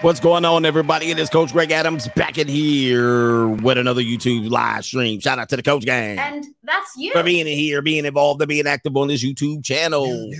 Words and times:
What's 0.00 0.20
going 0.20 0.44
on, 0.44 0.64
everybody? 0.66 1.10
It 1.10 1.18
is 1.18 1.30
Coach 1.30 1.52
Greg 1.52 1.70
Adams 1.70 2.08
back 2.08 2.36
in 2.36 2.46
here 2.48 3.46
with 3.48 3.78
another 3.78 4.02
YouTube 4.02 4.50
live 4.50 4.84
stream. 4.84 5.20
Shout 5.20 5.38
out 5.38 5.48
to 5.48 5.56
the 5.56 5.62
Coach 5.62 5.84
Gang. 5.84 6.18
And 6.18 6.44
that's 6.62 6.94
you. 6.96 7.12
For 7.12 7.22
being 7.22 7.46
in 7.46 7.56
here, 7.56 7.80
being 7.80 8.04
involved, 8.04 8.42
and 8.42 8.48
being 8.48 8.66
active 8.66 8.96
on 8.96 9.08
this 9.08 9.24
YouTube 9.24 9.64
channel. 9.64 10.30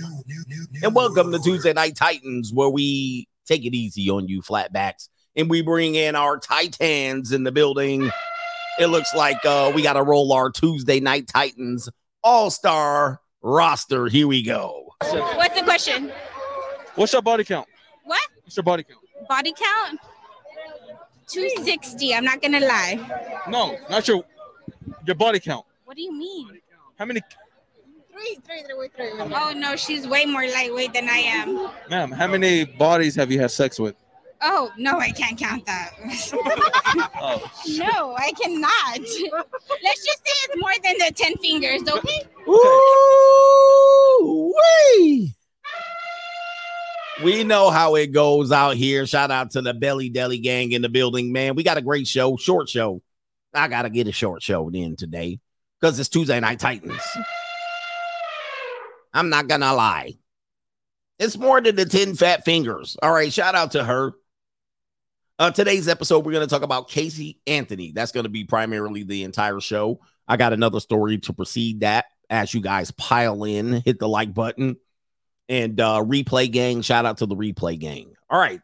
and 0.83 0.93
welcome 0.93 1.31
to 1.31 1.39
Tuesday 1.39 1.73
Night 1.73 1.95
Titans, 1.95 2.51
where 2.53 2.69
we 2.69 3.27
take 3.47 3.65
it 3.65 3.73
easy 3.73 4.09
on 4.09 4.27
you 4.27 4.41
flatbacks 4.41 5.09
and 5.35 5.49
we 5.49 5.61
bring 5.61 5.95
in 5.95 6.15
our 6.15 6.37
Titans 6.37 7.31
in 7.31 7.43
the 7.43 7.51
building. 7.51 8.11
It 8.77 8.87
looks 8.87 9.15
like 9.15 9.43
uh, 9.45 9.71
we 9.73 9.81
got 9.81 9.93
to 9.93 10.03
roll 10.03 10.31
our 10.33 10.51
Tuesday 10.51 10.99
Night 10.99 11.27
Titans 11.27 11.89
All 12.23 12.51
Star 12.51 13.19
roster. 13.41 14.07
Here 14.07 14.27
we 14.27 14.43
go. 14.43 14.93
What's 15.01 15.55
the 15.55 15.63
question? 15.63 16.11
What's 16.95 17.13
your 17.13 17.21
body 17.21 17.43
count? 17.45 17.67
What? 18.03 18.21
What's 18.43 18.57
your 18.57 18.63
body 18.63 18.83
count? 18.83 18.99
Body 19.27 19.53
count? 19.53 19.99
260. 21.27 22.13
I'm 22.13 22.23
not 22.23 22.41
gonna 22.41 22.59
lie. 22.59 22.99
No, 23.49 23.77
not 23.89 24.07
your 24.07 24.23
your 25.05 25.15
body 25.15 25.39
count. 25.39 25.65
What 25.85 25.95
do 25.97 26.03
you 26.03 26.11
mean? 26.13 26.59
How 26.97 27.05
many, 27.05 27.21
Oh 29.33 29.53
no, 29.55 29.75
she's 29.75 30.07
way 30.07 30.25
more 30.25 30.47
lightweight 30.47 30.93
than 30.93 31.09
I 31.09 31.17
am. 31.17 31.69
ma'am? 31.89 32.11
How 32.11 32.27
many 32.27 32.65
bodies 32.65 33.15
have 33.15 33.31
you 33.31 33.39
had 33.39 33.51
sex 33.51 33.79
with? 33.79 33.95
Oh 34.41 34.71
no, 34.77 34.99
I 34.99 35.11
can't 35.11 35.37
count 35.37 35.65
that. 35.65 35.91
Oh, 37.27 37.41
no, 37.77 38.15
I 38.17 38.31
cannot. 38.39 38.99
Let's 38.99 40.05
just 40.05 40.19
say 40.25 40.33
it's 40.45 40.55
more 40.61 40.71
than 40.83 40.95
the 40.99 41.11
10 41.13 41.37
fingers, 41.37 41.81
okay? 41.89 42.21
Ooh, 44.19 44.53
wee. 44.97 45.33
We 47.23 47.45
know 47.45 47.69
how 47.69 47.95
it 47.95 48.11
goes 48.11 48.51
out 48.51 48.75
here. 48.75 49.05
Shout 49.05 49.31
out 49.31 49.51
to 49.51 49.61
the 49.61 49.73
Belly 49.73 50.09
Deli 50.09 50.37
gang 50.37 50.73
in 50.73 50.81
the 50.81 50.89
building, 50.89 51.31
man. 51.31 51.55
We 51.55 51.63
got 51.63 51.77
a 51.77 51.81
great 51.81 52.07
show, 52.07 52.35
short 52.35 52.67
show. 52.67 53.01
I 53.53 53.69
gotta 53.69 53.89
get 53.89 54.07
a 54.07 54.11
short 54.11 54.41
show 54.41 54.67
in 54.69 54.97
today 54.97 55.39
because 55.79 55.97
it's 55.97 56.09
Tuesday 56.09 56.39
Night 56.41 56.59
Titans. 56.59 57.01
I'm 59.13 59.29
not 59.29 59.47
gonna 59.47 59.73
lie. 59.73 60.17
It's 61.17 61.37
more 61.37 61.61
than 61.61 61.77
the 61.77 61.85
10 61.85 62.15
fat 62.15 62.43
fingers. 62.43 62.97
All 63.01 63.13
right, 63.13 63.31
shout 63.31 63.55
out 63.55 63.71
to 63.71 63.83
her. 63.83 64.13
Uh, 65.39 65.51
today's 65.51 65.87
episode, 65.87 66.25
we're 66.25 66.31
going 66.31 66.47
to 66.47 66.49
talk 66.49 66.61
about 66.61 66.89
Casey 66.89 67.39
Anthony. 67.45 67.91
That's 67.93 68.13
going 68.13 68.23
to 68.23 68.29
be 68.29 68.45
primarily 68.45 69.03
the 69.03 69.23
entire 69.23 69.59
show. 69.59 69.99
I 70.27 70.37
got 70.37 70.53
another 70.53 70.79
story 70.79 71.17
to 71.19 71.33
precede 71.33 71.81
that 71.81 72.05
as 72.29 72.53
you 72.53 72.61
guys 72.61 72.91
pile 72.91 73.43
in, 73.43 73.81
hit 73.81 73.99
the 73.99 74.07
like 74.07 74.33
button 74.33 74.77
and 75.49 75.79
uh 75.79 76.01
replay 76.03 76.51
gang. 76.51 76.81
Shout 76.81 77.05
out 77.05 77.19
to 77.19 77.25
the 77.25 77.35
replay 77.35 77.79
gang. 77.79 78.13
All 78.29 78.39
right. 78.39 78.61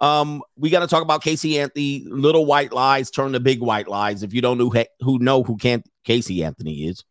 Um, 0.00 0.42
we 0.56 0.70
got 0.70 0.80
to 0.80 0.86
talk 0.86 1.02
about 1.02 1.24
Casey 1.24 1.58
Anthony. 1.58 2.04
Little 2.06 2.46
white 2.46 2.72
lies 2.72 3.10
turn 3.10 3.32
to 3.32 3.40
big 3.40 3.60
white 3.60 3.88
lies. 3.88 4.22
If 4.22 4.32
you 4.32 4.40
don't 4.40 4.58
know 4.58 4.72
who 5.00 5.18
know 5.18 5.42
who 5.42 5.56
can't 5.56 5.84
Casey 6.04 6.44
Anthony 6.44 6.86
is, 6.86 7.04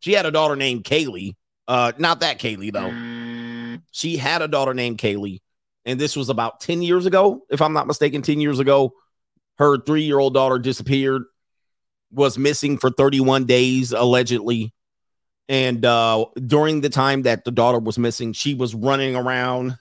she 0.00 0.12
had 0.12 0.26
a 0.26 0.30
daughter 0.30 0.54
named 0.56 0.84
Caylee. 0.84 1.34
Uh, 1.66 1.92
not 1.98 2.20
that 2.20 2.38
Kaylee 2.38 2.72
though. 2.72 3.80
She 3.90 4.16
had 4.16 4.42
a 4.42 4.48
daughter 4.48 4.74
named 4.74 4.98
Caylee, 4.98 5.40
and 5.84 6.00
this 6.00 6.16
was 6.16 6.28
about 6.28 6.60
10 6.60 6.82
years 6.82 7.06
ago, 7.06 7.42
if 7.50 7.60
I'm 7.60 7.72
not 7.72 7.86
mistaken. 7.86 8.22
10 8.22 8.40
years 8.40 8.58
ago, 8.58 8.92
her 9.58 9.78
three-year-old 9.78 10.34
daughter 10.34 10.58
disappeared, 10.58 11.24
was 12.12 12.38
missing 12.38 12.78
for 12.78 12.90
31 12.90 13.46
days, 13.46 13.92
allegedly. 13.92 14.72
And 15.48 15.84
uh, 15.84 16.26
during 16.46 16.82
the 16.82 16.90
time 16.90 17.22
that 17.22 17.44
the 17.44 17.50
daughter 17.50 17.78
was 17.78 17.98
missing, 17.98 18.32
she 18.32 18.54
was 18.54 18.74
running 18.74 19.16
around 19.16 19.78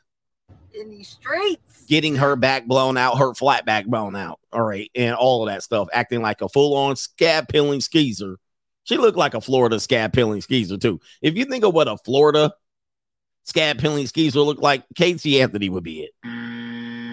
in 0.74 0.90
these 0.90 1.10
streets. 1.10 1.86
getting 1.88 2.16
her 2.16 2.36
back 2.36 2.68
blown 2.68 2.98
out, 2.98 3.18
her 3.18 3.34
flat 3.34 3.66
back 3.66 3.86
blown 3.86 4.16
out. 4.16 4.40
All 4.54 4.62
right. 4.62 4.90
And 4.96 5.16
all 5.16 5.44
of 5.44 5.54
that 5.54 5.64
stuff, 5.64 5.88
acting 5.92 6.22
like 6.22 6.42
a 6.42 6.50
full 6.50 6.76
on 6.76 6.96
scab 6.96 7.50
peeling 7.50 7.82
skeezer. 7.82 8.38
She 8.84 8.96
looked 8.98 9.18
like 9.18 9.34
a 9.34 9.42
Florida 9.42 9.80
scab 9.80 10.14
peeling 10.14 10.40
skeezer, 10.40 10.78
too. 10.78 11.02
If 11.22 11.36
you 11.36 11.44
think 11.44 11.66
of 11.66 11.74
what 11.74 11.90
a 11.90 11.98
Florida 11.98 12.54
scab 13.44 13.80
peeling 13.80 14.08
skeezer 14.08 14.40
looked 14.40 14.62
like, 14.62 14.86
Casey 14.96 15.42
Anthony 15.42 15.68
would 15.68 15.84
be 15.84 16.02
it. 16.02 16.12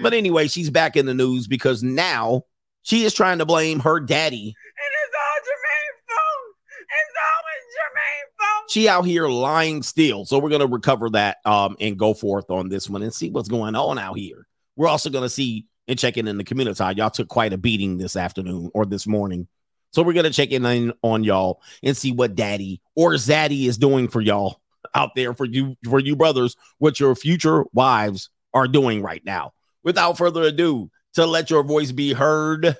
But 0.02 0.14
anyway, 0.14 0.46
she's 0.46 0.70
back 0.70 0.96
in 0.96 1.06
the 1.06 1.14
news 1.14 1.48
because 1.48 1.82
now 1.82 2.42
she 2.82 3.04
is 3.04 3.14
trying 3.14 3.38
to 3.38 3.46
blame 3.46 3.80
her 3.80 3.98
daddy. 3.98 4.54
And 4.54 4.92
it's 5.02 5.14
all 5.16 5.40
Jermaine's 5.42 6.02
fault. 6.06 6.54
It's 6.78 7.16
always 7.24 7.64
Jermaine's 7.74 8.32
fault. 8.38 8.53
She 8.68 8.88
out 8.88 9.02
here 9.02 9.28
lying 9.28 9.82
still. 9.82 10.24
So 10.24 10.38
we're 10.38 10.48
going 10.48 10.60
to 10.60 10.66
recover 10.66 11.10
that 11.10 11.38
um, 11.44 11.76
and 11.80 11.98
go 11.98 12.14
forth 12.14 12.50
on 12.50 12.68
this 12.68 12.88
one 12.88 13.02
and 13.02 13.12
see 13.12 13.30
what's 13.30 13.48
going 13.48 13.74
on 13.74 13.98
out 13.98 14.16
here. 14.16 14.46
We're 14.76 14.88
also 14.88 15.10
going 15.10 15.24
to 15.24 15.28
see 15.28 15.66
and 15.86 15.98
check 15.98 16.16
in 16.16 16.26
in 16.28 16.38
the 16.38 16.44
community. 16.44 16.82
Y'all 16.96 17.10
took 17.10 17.28
quite 17.28 17.52
a 17.52 17.58
beating 17.58 17.98
this 17.98 18.16
afternoon 18.16 18.70
or 18.74 18.86
this 18.86 19.06
morning. 19.06 19.48
So 19.92 20.02
we're 20.02 20.14
going 20.14 20.24
to 20.24 20.32
check 20.32 20.50
in 20.50 20.64
on, 20.64 20.92
on 21.02 21.24
y'all 21.24 21.60
and 21.82 21.96
see 21.96 22.10
what 22.10 22.34
daddy 22.34 22.80
or 22.96 23.12
zaddy 23.12 23.66
is 23.66 23.78
doing 23.78 24.08
for 24.08 24.20
y'all 24.20 24.60
out 24.94 25.14
there 25.14 25.34
for 25.34 25.44
you 25.44 25.76
for 25.88 25.98
you 25.98 26.14
brothers 26.14 26.56
what 26.78 27.00
your 27.00 27.14
future 27.14 27.64
wives 27.72 28.30
are 28.52 28.68
doing 28.68 29.02
right 29.02 29.24
now. 29.24 29.52
Without 29.82 30.16
further 30.16 30.42
ado, 30.42 30.90
to 31.14 31.26
let 31.26 31.50
your 31.50 31.62
voice 31.62 31.92
be 31.92 32.12
heard 32.12 32.76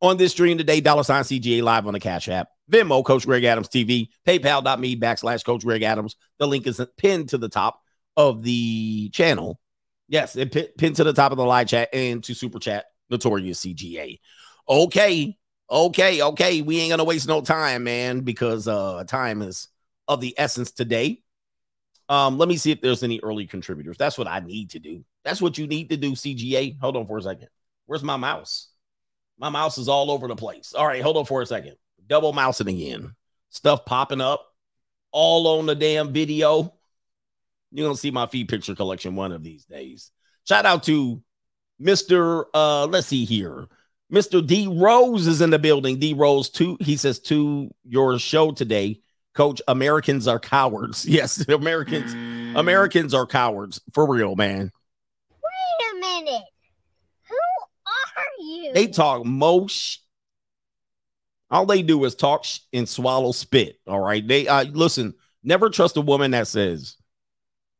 on 0.00 0.16
this 0.16 0.32
stream 0.32 0.58
today, 0.58 0.80
dollar 0.80 1.02
sign 1.02 1.22
CGA 1.22 1.62
live 1.62 1.86
on 1.86 1.92
the 1.92 2.00
Cash 2.00 2.28
App, 2.28 2.48
Venmo, 2.70 3.04
Coach 3.04 3.26
Greg 3.26 3.44
Adams 3.44 3.68
TV, 3.68 4.08
PayPal.me 4.26 4.96
backslash 4.96 5.44
Coach 5.44 5.64
Greg 5.64 5.82
Adams. 5.82 6.16
The 6.38 6.46
link 6.46 6.66
is 6.66 6.80
pinned 6.96 7.30
to 7.30 7.38
the 7.38 7.48
top 7.48 7.80
of 8.16 8.42
the 8.42 9.08
channel. 9.10 9.60
Yes, 10.08 10.36
it 10.36 10.52
pin, 10.52 10.66
pinned 10.78 10.96
to 10.96 11.04
the 11.04 11.12
top 11.12 11.32
of 11.32 11.38
the 11.38 11.44
live 11.44 11.68
chat 11.68 11.88
and 11.92 12.22
to 12.24 12.34
super 12.34 12.58
chat 12.58 12.86
Notorious 13.10 13.64
CGA. 13.64 14.20
Okay, 14.68 15.36
okay, 15.70 16.22
okay. 16.22 16.62
We 16.62 16.80
ain't 16.80 16.90
gonna 16.90 17.04
waste 17.04 17.28
no 17.28 17.40
time, 17.40 17.84
man, 17.84 18.20
because 18.20 18.68
uh 18.68 19.04
time 19.04 19.42
is 19.42 19.68
of 20.08 20.20
the 20.20 20.34
essence 20.38 20.70
today. 20.72 21.22
Um, 22.08 22.38
let 22.38 22.48
me 22.48 22.56
see 22.56 22.70
if 22.70 22.80
there's 22.80 23.02
any 23.02 23.20
early 23.20 23.46
contributors. 23.46 23.96
That's 23.96 24.16
what 24.16 24.28
I 24.28 24.40
need 24.40 24.70
to 24.70 24.78
do. 24.78 25.04
That's 25.24 25.42
what 25.42 25.58
you 25.58 25.66
need 25.66 25.90
to 25.90 25.96
do, 25.96 26.12
CGA. 26.12 26.78
Hold 26.80 26.96
on 26.96 27.06
for 27.06 27.18
a 27.18 27.22
second. 27.22 27.48
Where's 27.86 28.04
my 28.04 28.16
mouse? 28.16 28.68
My 29.38 29.48
mouse 29.48 29.78
is 29.78 29.88
all 29.88 30.10
over 30.10 30.28
the 30.28 30.36
place. 30.36 30.72
All 30.74 30.86
right, 30.86 31.02
hold 31.02 31.16
on 31.16 31.26
for 31.26 31.42
a 31.42 31.46
second. 31.46 31.76
Double 32.06 32.32
mousing 32.32 32.68
again. 32.68 33.14
Stuff 33.50 33.84
popping 33.84 34.20
up 34.20 34.46
all 35.12 35.58
on 35.58 35.66
the 35.66 35.74
damn 35.74 36.12
video. 36.12 36.72
You're 37.72 37.88
gonna 37.88 37.96
see 37.96 38.10
my 38.10 38.26
feed 38.26 38.48
picture 38.48 38.74
collection 38.74 39.16
one 39.16 39.32
of 39.32 39.42
these 39.42 39.64
days. 39.64 40.10
Shout 40.46 40.66
out 40.66 40.84
to 40.84 41.22
Mr. 41.80 42.44
Uh, 42.54 42.86
let's 42.86 43.06
see 43.08 43.24
here. 43.24 43.66
Mr. 44.12 44.46
D 44.46 44.68
Rose 44.68 45.26
is 45.26 45.40
in 45.40 45.50
the 45.50 45.58
building. 45.58 45.98
D 45.98 46.14
Rose, 46.14 46.48
two. 46.48 46.76
he 46.80 46.96
says 46.96 47.18
to 47.20 47.70
your 47.84 48.18
show 48.18 48.52
today, 48.52 49.00
Coach. 49.34 49.60
Americans 49.68 50.28
are 50.28 50.38
cowards. 50.38 51.04
Yes, 51.08 51.46
Americans. 51.48 52.12
Americans 52.56 53.12
are 53.14 53.26
cowards 53.26 53.80
for 53.92 54.08
real, 54.08 54.36
man. 54.36 54.70
Wait 55.30 55.92
a 55.92 56.00
minute. 56.00 56.44
Who 57.28 57.36
They 58.74 58.86
talk 58.88 59.24
most. 59.24 60.00
All 61.50 61.66
they 61.66 61.82
do 61.82 62.04
is 62.04 62.14
talk 62.14 62.44
sh- 62.44 62.60
and 62.72 62.88
swallow 62.88 63.32
spit. 63.32 63.78
All 63.86 64.00
right. 64.00 64.26
They 64.26 64.48
uh 64.48 64.64
listen. 64.64 65.14
Never 65.42 65.70
trust 65.70 65.96
a 65.96 66.00
woman 66.00 66.32
that 66.32 66.48
says, 66.48 66.96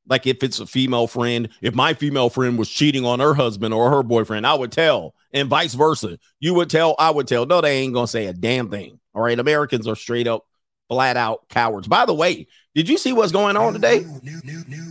like, 0.08 0.26
if 0.28 0.44
it's 0.44 0.60
a 0.60 0.66
female 0.66 1.08
friend, 1.08 1.48
if 1.60 1.74
my 1.74 1.94
female 1.94 2.30
friend 2.30 2.56
was 2.56 2.70
cheating 2.70 3.04
on 3.04 3.18
her 3.18 3.34
husband 3.34 3.74
or 3.74 3.90
her 3.90 4.04
boyfriend, 4.04 4.46
I 4.46 4.54
would 4.54 4.70
tell, 4.70 5.14
and 5.32 5.48
vice 5.48 5.74
versa. 5.74 6.16
You 6.38 6.54
would 6.54 6.70
tell, 6.70 6.94
I 6.96 7.10
would 7.10 7.26
tell. 7.26 7.44
No, 7.44 7.60
they 7.60 7.78
ain't 7.78 7.92
gonna 7.92 8.06
say 8.06 8.26
a 8.26 8.32
damn 8.32 8.70
thing. 8.70 9.00
All 9.14 9.22
right. 9.22 9.38
Americans 9.38 9.88
are 9.88 9.96
straight 9.96 10.28
up, 10.28 10.46
flat 10.88 11.16
out 11.16 11.48
cowards. 11.48 11.88
By 11.88 12.06
the 12.06 12.14
way, 12.14 12.46
did 12.76 12.88
you 12.88 12.98
see 12.98 13.12
what's 13.12 13.32
going 13.32 13.56
on 13.56 13.72
today? 13.72 14.06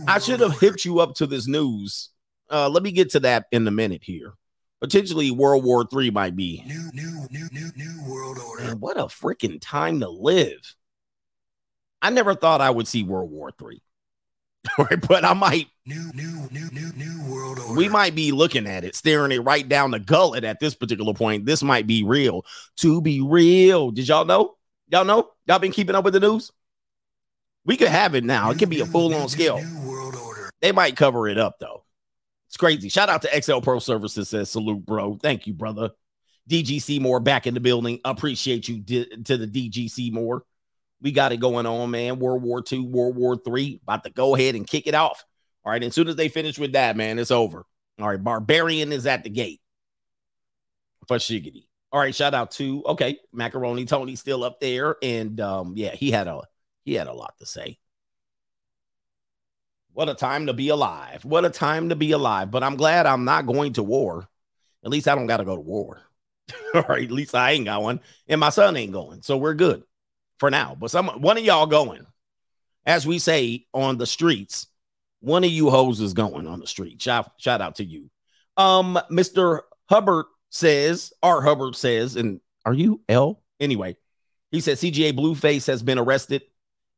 I 0.06 0.18
should 0.18 0.40
have 0.40 0.58
hit 0.60 0.84
you 0.84 1.00
up 1.00 1.14
to 1.14 1.26
this 1.26 1.46
news. 1.46 2.10
Uh, 2.50 2.68
let 2.68 2.82
me 2.82 2.92
get 2.92 3.10
to 3.10 3.20
that 3.20 3.46
in 3.52 3.66
a 3.66 3.70
minute 3.70 4.02
here. 4.04 4.34
Potentially, 4.80 5.30
World 5.30 5.64
War 5.64 5.86
III 5.90 6.10
might 6.10 6.36
be. 6.36 6.62
New, 6.66 6.90
new, 6.92 7.26
new, 7.30 7.48
new, 7.50 7.70
new 7.74 8.10
world 8.10 8.38
order. 8.38 8.64
Man, 8.64 8.80
what 8.80 8.98
a 8.98 9.04
freaking 9.04 9.58
time 9.60 10.00
to 10.00 10.08
live. 10.08 10.74
I 12.02 12.10
never 12.10 12.34
thought 12.34 12.60
I 12.60 12.70
would 12.70 12.86
see 12.86 13.02
World 13.02 13.30
War 13.30 13.50
III. 13.60 13.82
right, 14.78 15.00
but 15.08 15.24
I 15.24 15.32
might. 15.32 15.68
New, 15.86 16.10
new, 16.14 16.48
new, 16.50 16.68
new, 16.72 16.92
new 16.94 17.32
world 17.32 17.58
order. 17.58 17.74
We 17.74 17.88
might 17.88 18.14
be 18.14 18.32
looking 18.32 18.66
at 18.66 18.84
it, 18.84 18.94
staring 18.94 19.32
it 19.32 19.38
right 19.38 19.66
down 19.66 19.92
the 19.92 20.00
gullet 20.00 20.44
at 20.44 20.60
this 20.60 20.74
particular 20.74 21.14
point. 21.14 21.46
This 21.46 21.62
might 21.62 21.86
be 21.86 22.02
real. 22.02 22.44
To 22.78 23.00
be 23.00 23.20
real. 23.20 23.92
Did 23.92 24.08
y'all 24.08 24.24
know? 24.24 24.56
Y'all 24.88 25.04
know? 25.04 25.30
Y'all 25.46 25.58
been 25.58 25.72
keeping 25.72 25.94
up 25.94 26.04
with 26.04 26.14
the 26.14 26.20
news? 26.20 26.52
We 27.64 27.76
could 27.76 27.88
have 27.88 28.14
it 28.14 28.24
now. 28.24 28.50
It 28.50 28.58
could 28.58 28.70
be 28.70 28.80
a 28.80 28.86
full 28.86 29.14
on 29.14 29.28
scale. 29.28 29.60
New 29.60 29.88
world 29.88 30.14
order. 30.14 30.50
They 30.60 30.72
might 30.72 30.96
cover 30.96 31.28
it 31.28 31.38
up 31.38 31.56
though. 31.58 31.84
It's 32.48 32.56
crazy. 32.56 32.88
Shout 32.88 33.08
out 33.08 33.22
to 33.22 33.42
XL 33.42 33.60
Pro 33.60 33.78
Services 33.78 34.28
says 34.28 34.50
salute, 34.50 34.84
bro. 34.84 35.18
Thank 35.20 35.46
you, 35.46 35.52
brother. 35.52 35.90
DGC 36.48 37.00
Moore 37.00 37.20
back 37.20 37.46
in 37.46 37.54
the 37.54 37.60
building. 37.60 38.00
Appreciate 38.04 38.68
you 38.68 38.82
to 38.82 39.36
the 39.36 39.46
DGC 39.46 40.12
Moore. 40.12 40.44
We 41.00 41.12
got 41.12 41.32
it 41.32 41.38
going 41.38 41.66
on, 41.66 41.90
man. 41.90 42.18
World 42.18 42.42
War 42.42 42.62
II, 42.70 42.80
World 42.80 43.16
War 43.16 43.36
III, 43.46 43.80
about 43.82 44.04
to 44.04 44.10
go 44.10 44.34
ahead 44.34 44.54
and 44.54 44.66
kick 44.66 44.86
it 44.86 44.94
off. 44.94 45.24
All 45.64 45.72
right. 45.72 45.82
And 45.82 45.88
As 45.88 45.94
soon 45.94 46.08
as 46.08 46.16
they 46.16 46.28
finish 46.28 46.58
with 46.58 46.72
that, 46.72 46.96
man, 46.96 47.18
it's 47.18 47.30
over. 47.32 47.66
All 47.98 48.08
right, 48.08 48.22
Barbarian 48.22 48.92
is 48.92 49.06
at 49.06 49.24
the 49.24 49.30
gate 49.30 49.60
for 51.08 51.16
Shiggity. 51.16 51.66
All 51.92 52.00
right, 52.00 52.14
shout 52.14 52.34
out 52.34 52.50
to 52.52 52.82
okay, 52.84 53.18
Macaroni 53.32 53.86
Tony 53.86 54.16
still 54.16 54.44
up 54.44 54.60
there, 54.60 54.96
and 55.02 55.40
um, 55.40 55.72
yeah, 55.76 55.94
he 55.94 56.10
had 56.10 56.28
a 56.28 56.42
he 56.84 56.94
had 56.94 57.06
a 57.06 57.12
lot 57.12 57.34
to 57.38 57.46
say. 57.46 57.78
What 59.96 60.10
a 60.10 60.14
time 60.14 60.44
to 60.48 60.52
be 60.52 60.68
alive! 60.68 61.24
What 61.24 61.46
a 61.46 61.48
time 61.48 61.88
to 61.88 61.96
be 61.96 62.12
alive! 62.12 62.50
But 62.50 62.62
I'm 62.62 62.76
glad 62.76 63.06
I'm 63.06 63.24
not 63.24 63.46
going 63.46 63.72
to 63.72 63.82
war. 63.82 64.28
At 64.84 64.90
least 64.90 65.08
I 65.08 65.14
don't 65.14 65.26
got 65.26 65.38
to 65.38 65.44
go 65.46 65.56
to 65.56 65.62
war. 65.62 66.02
Right, 66.74 67.04
at 67.04 67.10
least 67.10 67.34
I 67.34 67.52
ain't 67.52 67.64
got 67.64 67.82
one, 67.82 68.00
and 68.28 68.38
my 68.38 68.50
son 68.50 68.76
ain't 68.76 68.92
going, 68.92 69.22
so 69.22 69.38
we're 69.38 69.54
good 69.54 69.84
for 70.38 70.50
now. 70.50 70.76
But 70.78 70.90
some 70.90 71.08
one 71.08 71.38
of 71.38 71.44
y'all 71.44 71.64
going, 71.64 72.04
as 72.84 73.06
we 73.06 73.18
say 73.18 73.64
on 73.72 73.96
the 73.96 74.04
streets. 74.04 74.66
One 75.20 75.44
of 75.44 75.50
you 75.50 75.70
hoes 75.70 76.02
is 76.02 76.12
going 76.12 76.46
on 76.46 76.60
the 76.60 76.66
street. 76.66 77.00
Shout, 77.00 77.32
shout 77.38 77.62
out 77.62 77.76
to 77.76 77.84
you. 77.84 78.10
Um, 78.58 79.00
Mr. 79.10 79.60
Hubbard 79.88 80.26
says, 80.50 81.14
R. 81.22 81.40
Hubbard 81.40 81.74
says, 81.74 82.16
and 82.16 82.42
are 82.66 82.74
you 82.74 83.00
L? 83.08 83.42
Anyway, 83.58 83.96
he 84.50 84.60
said 84.60 84.76
CGA 84.76 85.16
Blueface 85.16 85.66
has 85.68 85.82
been 85.82 85.98
arrested 85.98 86.42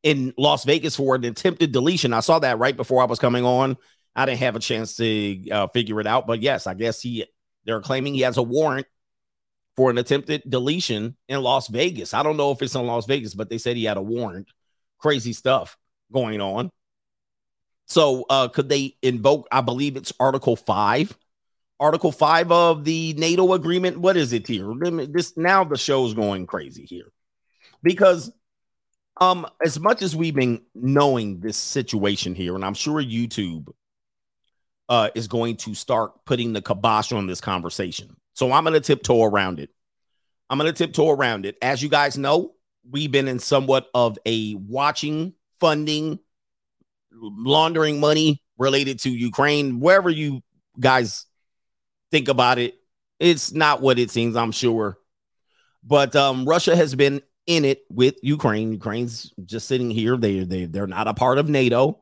in 0.03 0.33
Las 0.37 0.65
Vegas 0.65 0.97
for 0.97 1.15
an 1.15 1.25
attempted 1.25 1.73
deletion. 1.73 2.13
I 2.13 2.21
saw 2.21 2.39
that 2.39 2.59
right 2.59 2.77
before 2.77 3.03
I 3.03 3.07
was 3.07 3.19
coming 3.19 3.45
on. 3.45 3.77
I 4.15 4.27
didn't 4.27 4.41
have 4.41 4.57
a 4.57 4.61
chance 4.61 4.97
to 4.97 5.51
uh, 5.51 5.67
figure 5.69 6.01
it 6.01 6.07
out, 6.07 6.27
but 6.27 6.43
yes, 6.43 6.67
I 6.67 6.75
guess 6.75 7.01
he 7.01 7.25
they're 7.65 7.81
claiming 7.81 8.15
he 8.15 8.23
has 8.23 8.37
a 8.37 8.43
warrant 8.43 8.87
for 9.77 9.91
an 9.91 9.99
attempted 9.99 10.43
deletion 10.49 11.17
in 11.29 11.41
Las 11.41 11.69
Vegas. 11.69 12.15
I 12.15 12.23
don't 12.23 12.37
know 12.37 12.51
if 12.51 12.63
it's 12.63 12.75
in 12.75 12.87
Las 12.87 13.07
Vegas, 13.07 13.35
but 13.35 13.49
they 13.49 13.59
said 13.59 13.77
he 13.77 13.85
had 13.85 13.97
a 13.97 14.03
warrant. 14.03 14.49
Crazy 14.99 15.33
stuff 15.33 15.77
going 16.13 16.41
on. 16.41 16.71
So 17.87 18.25
uh 18.29 18.49
could 18.49 18.69
they 18.69 18.97
invoke 19.03 19.47
I 19.53 19.61
believe 19.61 19.97
it's 19.97 20.13
article 20.19 20.57
5 20.57 21.17
article 21.81 22.11
5 22.11 22.51
of 22.51 22.85
the 22.85 23.15
NATO 23.17 23.53
agreement 23.53 24.01
what 24.01 24.17
is 24.17 24.33
it 24.33 24.47
here 24.47 24.69
this 24.81 25.37
now 25.37 25.65
the 25.65 25.79
show's 25.79 26.13
going 26.13 26.47
crazy 26.47 26.85
here 26.85 27.13
because 27.83 28.33
um 29.21 29.47
as 29.65 29.79
much 29.79 30.03
as 30.03 30.15
we've 30.15 30.35
been 30.35 30.63
knowing 30.75 31.41
this 31.41 31.57
situation 31.57 32.35
here 32.35 32.55
and 32.55 32.65
I'm 32.65 32.75
sure 32.75 33.03
YouTube 33.03 33.69
uh 34.89 35.11
is 35.15 35.29
going 35.29 35.57
to 35.59 35.75
start 35.75 36.25
putting 36.25 36.53
the 36.53 36.63
kibosh 36.63 37.13
on 37.13 37.27
this 37.27 37.41
conversation. 37.41 38.17
So 38.35 38.53
I'm 38.53 38.65
going 38.65 38.75
to 38.75 38.81
tiptoe 38.81 39.25
around 39.25 39.59
it. 39.59 39.71
I'm 40.49 40.59
going 40.59 40.73
to 40.73 40.77
tiptoe 40.77 41.11
around 41.11 41.45
it. 41.45 41.57
As 41.61 41.83
you 41.83 41.89
guys 41.89 42.17
know 42.17 42.55
we've 42.91 43.11
been 43.13 43.29
in 43.29 43.39
somewhat 43.39 43.89
of 43.95 44.19
a 44.25 44.55
watching 44.55 45.35
funding 45.61 46.19
laundering 47.13 48.01
money 48.01 48.43
related 48.59 49.01
to 49.01 49.11
Ukraine, 49.11 49.81
wherever 49.81 50.11
you 50.11 50.43
guys 50.79 51.27
think 52.11 52.29
about 52.29 52.59
it, 52.59 52.75
it's 53.19 53.53
not 53.53 53.81
what 53.81 53.99
it 53.99 54.11
seems, 54.11 54.37
I'm 54.37 54.53
sure. 54.53 54.99
But 55.83 56.15
um, 56.17 56.45
Russia 56.45 56.77
has 56.77 56.95
been 56.95 57.23
in 57.49 57.65
it 57.65 57.85
with 57.89 58.17
Ukraine. 58.23 58.73
Ukraine's 58.73 59.33
just 59.45 59.67
sitting 59.67 59.91
here. 59.91 60.17
They 60.17 60.41
they 60.41 60.67
they're 60.67 60.87
not 60.87 61.09
a 61.09 61.15
part 61.15 61.39
of 61.39 61.49
NATO. 61.49 62.01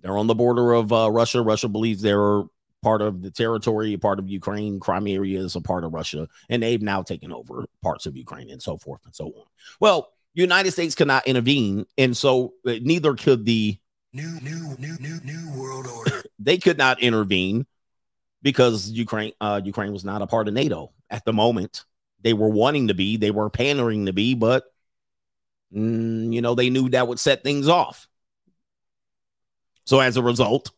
They're 0.00 0.16
on 0.16 0.26
the 0.26 0.34
border 0.34 0.72
of 0.72 0.92
uh, 0.92 1.10
Russia. 1.12 1.42
Russia 1.42 1.68
believes 1.68 2.02
they're 2.02 2.42
part 2.82 3.02
of 3.02 3.22
the 3.22 3.30
territory, 3.30 3.96
part 3.96 4.18
of 4.18 4.28
Ukraine. 4.28 4.80
Crimea 4.80 5.22
is 5.22 5.56
a 5.56 5.60
part 5.60 5.84
of 5.84 5.92
Russia, 5.92 6.26
and 6.48 6.62
they've 6.62 6.82
now 6.82 7.02
taken 7.02 7.32
over 7.32 7.66
parts 7.82 8.06
of 8.06 8.16
Ukraine 8.16 8.50
and 8.50 8.62
so 8.62 8.78
forth 8.78 9.00
and 9.04 9.14
so 9.14 9.26
on. 9.26 9.44
Well, 9.78 10.12
United 10.34 10.72
States 10.72 10.94
cannot 10.94 11.26
intervene, 11.26 11.84
and 11.98 12.16
so 12.16 12.54
uh, 12.66 12.74
neither 12.80 13.14
could 13.14 13.44
the 13.44 13.78
New, 14.12 14.40
new, 14.40 14.74
new, 14.78 14.96
new, 14.98 15.20
new 15.24 15.60
world 15.60 15.86
order. 15.86 16.22
they 16.38 16.56
could 16.56 16.78
not 16.78 17.02
intervene 17.02 17.66
because 18.40 18.88
Ukraine 18.88 19.32
uh 19.42 19.60
Ukraine 19.62 19.92
was 19.92 20.06
not 20.06 20.22
a 20.22 20.26
part 20.26 20.48
of 20.48 20.54
NATO 20.54 20.92
at 21.10 21.26
the 21.26 21.34
moment. 21.34 21.84
They 22.26 22.32
were 22.32 22.48
wanting 22.48 22.88
to 22.88 22.94
be, 22.94 23.16
they 23.16 23.30
were 23.30 23.48
pandering 23.48 24.06
to 24.06 24.12
be, 24.12 24.34
but 24.34 24.64
mm, 25.72 26.32
you 26.32 26.42
know, 26.42 26.56
they 26.56 26.70
knew 26.70 26.88
that 26.88 27.06
would 27.06 27.20
set 27.20 27.44
things 27.44 27.68
off. 27.68 28.08
So 29.84 30.00
as 30.00 30.16
a 30.16 30.22
result, 30.24 30.72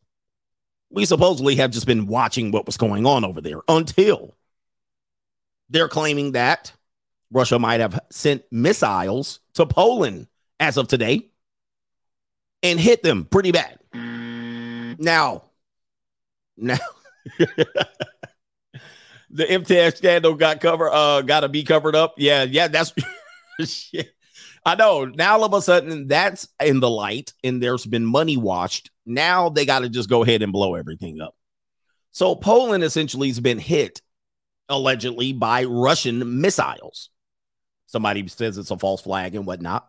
we 0.90 1.06
supposedly 1.06 1.56
have 1.56 1.70
just 1.70 1.86
been 1.86 2.06
watching 2.06 2.50
what 2.50 2.66
was 2.66 2.76
going 2.76 3.06
on 3.06 3.24
over 3.24 3.40
there 3.40 3.62
until 3.66 4.36
they're 5.70 5.88
claiming 5.88 6.32
that 6.32 6.70
Russia 7.32 7.58
might 7.58 7.80
have 7.80 7.98
sent 8.10 8.44
missiles 8.50 9.40
to 9.54 9.64
Poland 9.64 10.26
as 10.60 10.76
of 10.76 10.86
today 10.86 11.30
and 12.62 12.78
hit 12.78 13.02
them 13.02 13.24
pretty 13.24 13.52
bad. 13.52 13.78
Now, 13.94 15.44
now 16.58 16.76
the 19.30 19.44
FTX 19.44 19.98
scandal 19.98 20.34
got 20.34 20.60
cover 20.60 20.90
uh 20.90 21.22
got 21.22 21.40
to 21.40 21.48
be 21.48 21.64
covered 21.64 21.94
up. 21.94 22.14
Yeah, 22.16 22.44
yeah, 22.44 22.68
that's 22.68 22.92
shit. 23.64 24.12
I 24.64 24.74
know. 24.74 25.04
Now 25.04 25.34
all 25.34 25.44
of 25.44 25.54
a 25.54 25.62
sudden 25.62 26.08
that's 26.08 26.48
in 26.60 26.80
the 26.80 26.90
light 26.90 27.32
and 27.42 27.62
there's 27.62 27.86
been 27.86 28.04
money 28.04 28.36
washed. 28.36 28.90
Now 29.06 29.48
they 29.48 29.64
got 29.64 29.80
to 29.80 29.88
just 29.88 30.08
go 30.08 30.22
ahead 30.22 30.42
and 30.42 30.52
blow 30.52 30.74
everything 30.74 31.20
up. 31.20 31.34
So 32.10 32.34
Poland 32.34 32.84
essentially 32.84 33.28
has 33.28 33.40
been 33.40 33.58
hit 33.58 34.02
allegedly 34.68 35.32
by 35.32 35.64
Russian 35.64 36.40
missiles. 36.40 37.10
Somebody 37.86 38.26
says 38.28 38.58
it's 38.58 38.70
a 38.70 38.78
false 38.78 39.00
flag 39.00 39.34
and 39.34 39.46
whatnot. 39.46 39.88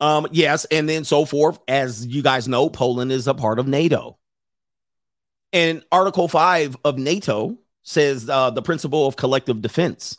Um, 0.00 0.28
yes, 0.30 0.64
and 0.66 0.88
then 0.88 1.04
so 1.04 1.24
forth. 1.24 1.58
As 1.68 2.06
you 2.06 2.22
guys 2.22 2.48
know, 2.48 2.70
Poland 2.70 3.12
is 3.12 3.26
a 3.26 3.34
part 3.34 3.58
of 3.58 3.66
NATO. 3.66 4.18
And 5.52 5.82
Article 5.90 6.28
5 6.28 6.76
of 6.84 6.98
NATO 6.98 7.58
says 7.82 8.28
uh, 8.28 8.50
the 8.50 8.62
principle 8.62 9.06
of 9.06 9.16
collective 9.16 9.62
defense, 9.62 10.18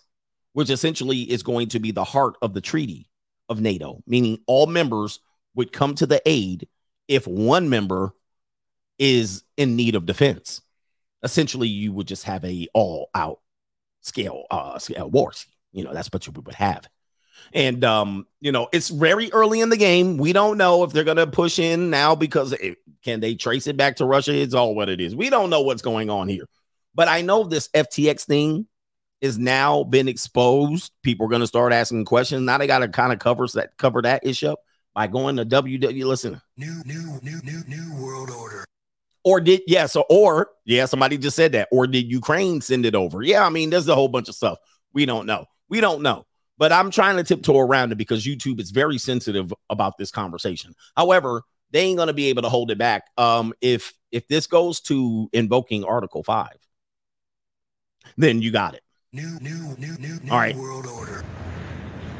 which 0.53 0.69
essentially 0.69 1.21
is 1.21 1.43
going 1.43 1.69
to 1.69 1.79
be 1.79 1.91
the 1.91 2.03
heart 2.03 2.35
of 2.41 2.53
the 2.53 2.61
treaty 2.61 3.09
of 3.49 3.61
NATO, 3.61 4.01
meaning 4.07 4.39
all 4.47 4.67
members 4.67 5.19
would 5.55 5.71
come 5.71 5.95
to 5.95 6.05
the 6.05 6.21
aid 6.25 6.67
if 7.07 7.27
one 7.27 7.69
member 7.69 8.13
is 8.97 9.43
in 9.57 9.75
need 9.75 9.95
of 9.95 10.05
defense. 10.05 10.61
Essentially, 11.23 11.67
you 11.67 11.91
would 11.93 12.07
just 12.07 12.23
have 12.23 12.43
a 12.45 12.67
all 12.73 13.09
out 13.13 13.39
scale 14.01 14.45
uh 14.49 14.79
scale 14.79 15.09
war. 15.09 15.31
You 15.71 15.83
know, 15.83 15.93
that's 15.93 16.09
what 16.11 16.25
you 16.25 16.33
would 16.33 16.55
have. 16.55 16.87
And 17.53 17.83
um, 17.83 18.27
you 18.39 18.51
know, 18.51 18.67
it's 18.71 18.89
very 18.89 19.31
early 19.31 19.61
in 19.61 19.69
the 19.69 19.77
game. 19.77 20.17
We 20.17 20.33
don't 20.33 20.57
know 20.57 20.83
if 20.83 20.93
they're 20.93 21.03
gonna 21.03 21.27
push 21.27 21.59
in 21.59 21.89
now 21.89 22.15
because 22.15 22.53
it, 22.53 22.77
can 23.03 23.19
they 23.19 23.35
trace 23.35 23.67
it 23.67 23.77
back 23.77 23.97
to 23.97 24.05
Russia? 24.05 24.33
It's 24.33 24.53
all 24.53 24.75
what 24.75 24.89
it 24.89 25.01
is. 25.01 25.15
We 25.15 25.29
don't 25.29 25.49
know 25.49 25.61
what's 25.61 25.81
going 25.81 26.09
on 26.09 26.27
here. 26.27 26.45
But 26.93 27.07
I 27.07 27.21
know 27.21 27.43
this 27.43 27.69
FTX 27.69 28.25
thing 28.25 28.67
is 29.21 29.37
now 29.37 29.83
been 29.83 30.07
exposed. 30.07 30.91
People 31.03 31.25
are 31.25 31.29
gonna 31.29 31.47
start 31.47 31.73
asking 31.73 32.05
questions. 32.05 32.41
Now 32.41 32.57
they 32.57 32.67
gotta 32.67 32.87
kind 32.87 33.13
of 33.13 33.19
cover 33.19 33.47
that 33.53 33.77
cover 33.77 34.01
that 34.01 34.25
issue 34.25 34.49
up 34.49 34.59
by 34.93 35.07
going 35.07 35.37
to 35.37 35.45
WW. 35.45 36.05
Listen, 36.05 36.41
New, 36.57 36.81
new, 36.85 37.19
new, 37.21 37.39
new, 37.43 37.61
new 37.67 38.03
world 38.03 38.29
order. 38.29 38.65
or 39.23 39.39
did 39.39 39.61
yeah, 39.67 39.85
so 39.85 40.03
or 40.09 40.49
yeah, 40.65 40.85
somebody 40.85 41.17
just 41.17 41.35
said 41.35 41.51
that, 41.53 41.69
or 41.71 41.87
did 41.87 42.11
Ukraine 42.11 42.59
send 42.61 42.85
it 42.85 42.95
over? 42.95 43.21
Yeah, 43.23 43.45
I 43.45 43.49
mean, 43.49 43.69
there's 43.69 43.87
a 43.87 43.95
whole 43.95 44.07
bunch 44.09 44.27
of 44.27 44.35
stuff. 44.35 44.57
We 44.93 45.05
don't 45.05 45.25
know. 45.25 45.45
We 45.69 45.79
don't 45.81 46.01
know. 46.01 46.25
But 46.57 46.71
I'm 46.71 46.91
trying 46.91 47.17
to 47.17 47.23
tiptoe 47.23 47.57
around 47.57 47.91
it 47.91 47.95
because 47.95 48.25
YouTube 48.25 48.59
is 48.59 48.69
very 48.71 48.97
sensitive 48.99 49.51
about 49.69 49.97
this 49.97 50.11
conversation. 50.11 50.75
However, 50.97 51.41
they 51.71 51.81
ain't 51.81 51.97
gonna 51.97 52.13
be 52.13 52.27
able 52.27 52.41
to 52.41 52.49
hold 52.49 52.69
it 52.71 52.77
back. 52.77 53.03
Um, 53.17 53.53
if 53.61 53.93
if 54.11 54.27
this 54.27 54.45
goes 54.47 54.79
to 54.81 55.29
invoking 55.31 55.83
Article 55.85 56.21
5, 56.23 56.49
then 58.17 58.41
you 58.41 58.51
got 58.51 58.75
it. 58.75 58.83
New, 59.13 59.37
new, 59.39 59.75
new, 59.77 59.97
new, 59.97 60.19
new 60.21 60.31
All 60.31 60.37
right. 60.39 60.55
world 60.55 60.85
order. 60.87 61.23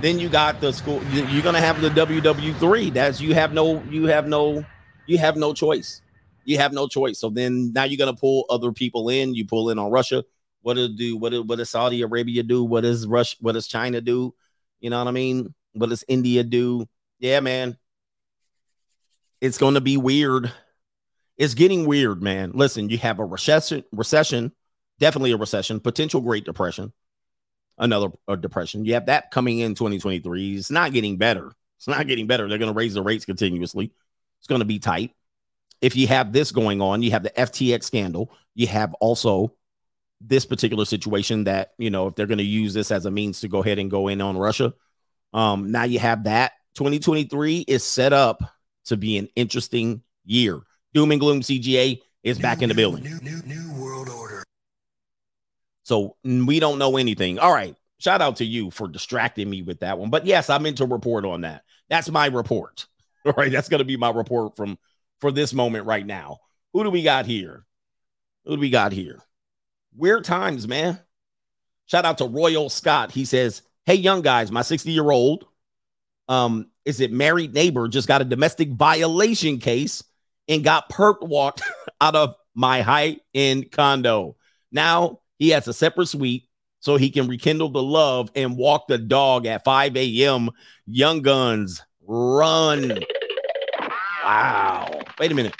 then 0.01 0.19
you 0.19 0.27
got 0.29 0.59
the 0.59 0.73
school. 0.73 1.01
You're 1.13 1.43
gonna 1.43 1.61
have 1.61 1.79
the 1.81 1.89
ww3 1.89 2.93
that's 2.93 3.21
you 3.21 3.33
have 3.33 3.53
no 3.53 3.81
you 3.83 4.05
have 4.05 4.27
no 4.27 4.65
you 5.07 5.17
have 5.17 5.37
no 5.37 5.53
choice. 5.53 6.01
You 6.43 6.57
have 6.57 6.73
no 6.73 6.87
choice. 6.87 7.19
So 7.19 7.29
then 7.29 7.71
now 7.73 7.83
you're 7.83 7.97
gonna 7.97 8.15
pull 8.17 8.45
other 8.49 8.71
people 8.71 9.09
in. 9.09 9.35
You 9.35 9.45
pull 9.45 9.69
in 9.69 9.79
on 9.79 9.91
russia. 9.91 10.23
What 10.63 10.73
does 10.75 10.89
do 10.95 11.17
what 11.17 11.31
does, 11.31 11.41
what 11.43 11.57
does 11.57 11.69
saudi 11.69 12.01
arabia 12.01 12.43
do? 12.43 12.63
What 12.63 12.81
does 12.81 13.07
russia 13.07 13.37
what 13.39 13.53
does 13.53 13.67
china 13.67 14.01
do? 14.01 14.33
You 14.79 14.89
know 14.89 14.97
what 14.97 15.07
i 15.07 15.11
mean? 15.11 15.53
What 15.73 15.89
does 15.89 16.03
india 16.07 16.43
do? 16.43 16.87
Yeah 17.19 17.39
man. 17.39 17.77
It's 19.39 19.57
gonna 19.57 19.81
be 19.81 19.97
weird. 19.97 20.51
It's 21.37 21.53
getting 21.53 21.85
weird 21.87 22.21
man. 22.21 22.51
Listen 22.53 22.89
you 22.89 22.97
have 22.97 23.19
a 23.19 23.25
recession 23.25 23.83
recession 23.91 24.51
definitely 25.01 25.33
a 25.33 25.37
recession 25.37 25.81
potential 25.81 26.21
great 26.21 26.45
depression 26.45 26.93
another 27.81 28.09
uh, 28.27 28.35
depression. 28.35 28.85
You 28.85 28.93
have 28.93 29.07
that 29.07 29.31
coming 29.31 29.59
in 29.59 29.75
2023. 29.75 30.55
It's 30.55 30.71
not 30.71 30.93
getting 30.93 31.17
better. 31.17 31.51
It's 31.77 31.87
not 31.87 32.07
getting 32.07 32.27
better. 32.27 32.47
They're 32.47 32.59
going 32.59 32.71
to 32.71 32.77
raise 32.77 32.93
the 32.93 33.01
rates 33.01 33.25
continuously. 33.25 33.91
It's 34.39 34.47
going 34.47 34.59
to 34.59 34.65
be 34.65 34.79
tight. 34.79 35.15
If 35.81 35.95
you 35.95 36.07
have 36.07 36.31
this 36.31 36.51
going 36.51 36.79
on, 36.79 37.01
you 37.01 37.11
have 37.11 37.23
the 37.23 37.31
FTX 37.31 37.83
scandal. 37.83 38.31
You 38.53 38.67
have 38.67 38.93
also 38.95 39.53
this 40.21 40.45
particular 40.45 40.85
situation 40.85 41.45
that, 41.45 41.71
you 41.79 41.89
know, 41.89 42.07
if 42.07 42.15
they're 42.15 42.27
going 42.27 42.37
to 42.37 42.43
use 42.43 42.75
this 42.75 42.91
as 42.91 43.07
a 43.07 43.11
means 43.11 43.41
to 43.41 43.47
go 43.47 43.63
ahead 43.63 43.79
and 43.79 43.89
go 43.89 44.07
in 44.07 44.21
on 44.21 44.37
Russia. 44.37 44.73
Um, 45.33 45.71
now 45.71 45.83
you 45.83 45.97
have 45.97 46.25
that. 46.25 46.51
2023 46.75 47.65
is 47.67 47.83
set 47.83 48.13
up 48.13 48.43
to 48.85 48.95
be 48.95 49.17
an 49.17 49.27
interesting 49.35 50.03
year. 50.23 50.61
Doom 50.93 51.11
and 51.11 51.19
Gloom 51.19 51.41
CGA 51.41 51.99
is 52.23 52.37
back 52.37 52.61
in 52.61 52.69
the 52.69 52.75
building. 52.75 53.03
New, 53.03 53.19
new, 53.21 53.41
new 53.43 53.81
world 53.81 54.07
So 55.91 56.15
we 56.23 56.61
don't 56.61 56.79
know 56.79 56.95
anything. 56.95 57.37
All 57.37 57.53
right. 57.53 57.75
Shout 57.97 58.21
out 58.21 58.37
to 58.37 58.45
you 58.45 58.71
for 58.71 58.87
distracting 58.87 59.49
me 59.49 59.61
with 59.61 59.81
that 59.81 59.99
one. 59.99 60.09
But 60.09 60.25
yes, 60.25 60.49
I 60.49 60.57
meant 60.57 60.77
to 60.77 60.85
report 60.85 61.25
on 61.25 61.41
that. 61.41 61.65
That's 61.89 62.09
my 62.09 62.27
report. 62.27 62.87
All 63.25 63.33
right. 63.35 63.51
That's 63.51 63.67
going 63.67 63.79
to 63.79 63.85
be 63.85 63.97
my 63.97 64.09
report 64.09 64.55
from 64.55 64.79
for 65.19 65.33
this 65.33 65.53
moment 65.53 65.85
right 65.85 66.05
now. 66.05 66.37
Who 66.71 66.85
do 66.85 66.91
we 66.91 67.03
got 67.03 67.25
here? 67.25 67.65
Who 68.45 68.55
do 68.55 68.61
we 68.61 68.69
got 68.69 68.93
here? 68.93 69.19
Weird 69.93 70.23
times, 70.23 70.65
man. 70.65 70.97
Shout 71.87 72.05
out 72.05 72.19
to 72.19 72.25
Royal 72.25 72.69
Scott. 72.69 73.11
He 73.11 73.25
says, 73.25 73.61
Hey, 73.85 73.95
young 73.95 74.21
guys, 74.21 74.49
my 74.49 74.61
60 74.61 74.91
year 74.91 75.11
old 75.11 75.45
um, 76.29 76.69
is 76.85 77.01
it 77.01 77.11
married 77.11 77.53
neighbor 77.53 77.89
just 77.89 78.07
got 78.07 78.21
a 78.21 78.25
domestic 78.25 78.69
violation 78.69 79.57
case 79.57 80.05
and 80.47 80.63
got 80.63 80.89
perp 80.89 81.21
walked 81.21 81.63
out 81.99 82.15
of 82.15 82.35
my 82.55 82.81
high 82.81 83.17
end 83.33 83.73
condo. 83.73 84.37
Now 84.71 85.20
he 85.41 85.49
has 85.49 85.67
a 85.67 85.73
separate 85.73 86.05
suite 86.05 86.47
so 86.81 86.97
he 86.97 87.09
can 87.09 87.27
rekindle 87.27 87.69
the 87.69 87.81
love 87.81 88.29
and 88.35 88.55
walk 88.55 88.87
the 88.87 88.99
dog 88.99 89.47
at 89.47 89.63
5 89.63 89.97
a.m. 89.97 90.51
Young 90.85 91.21
Guns 91.21 91.81
run. 92.07 92.99
Wow. 94.23 95.01
Wait 95.19 95.31
a 95.31 95.35
minute. 95.35 95.55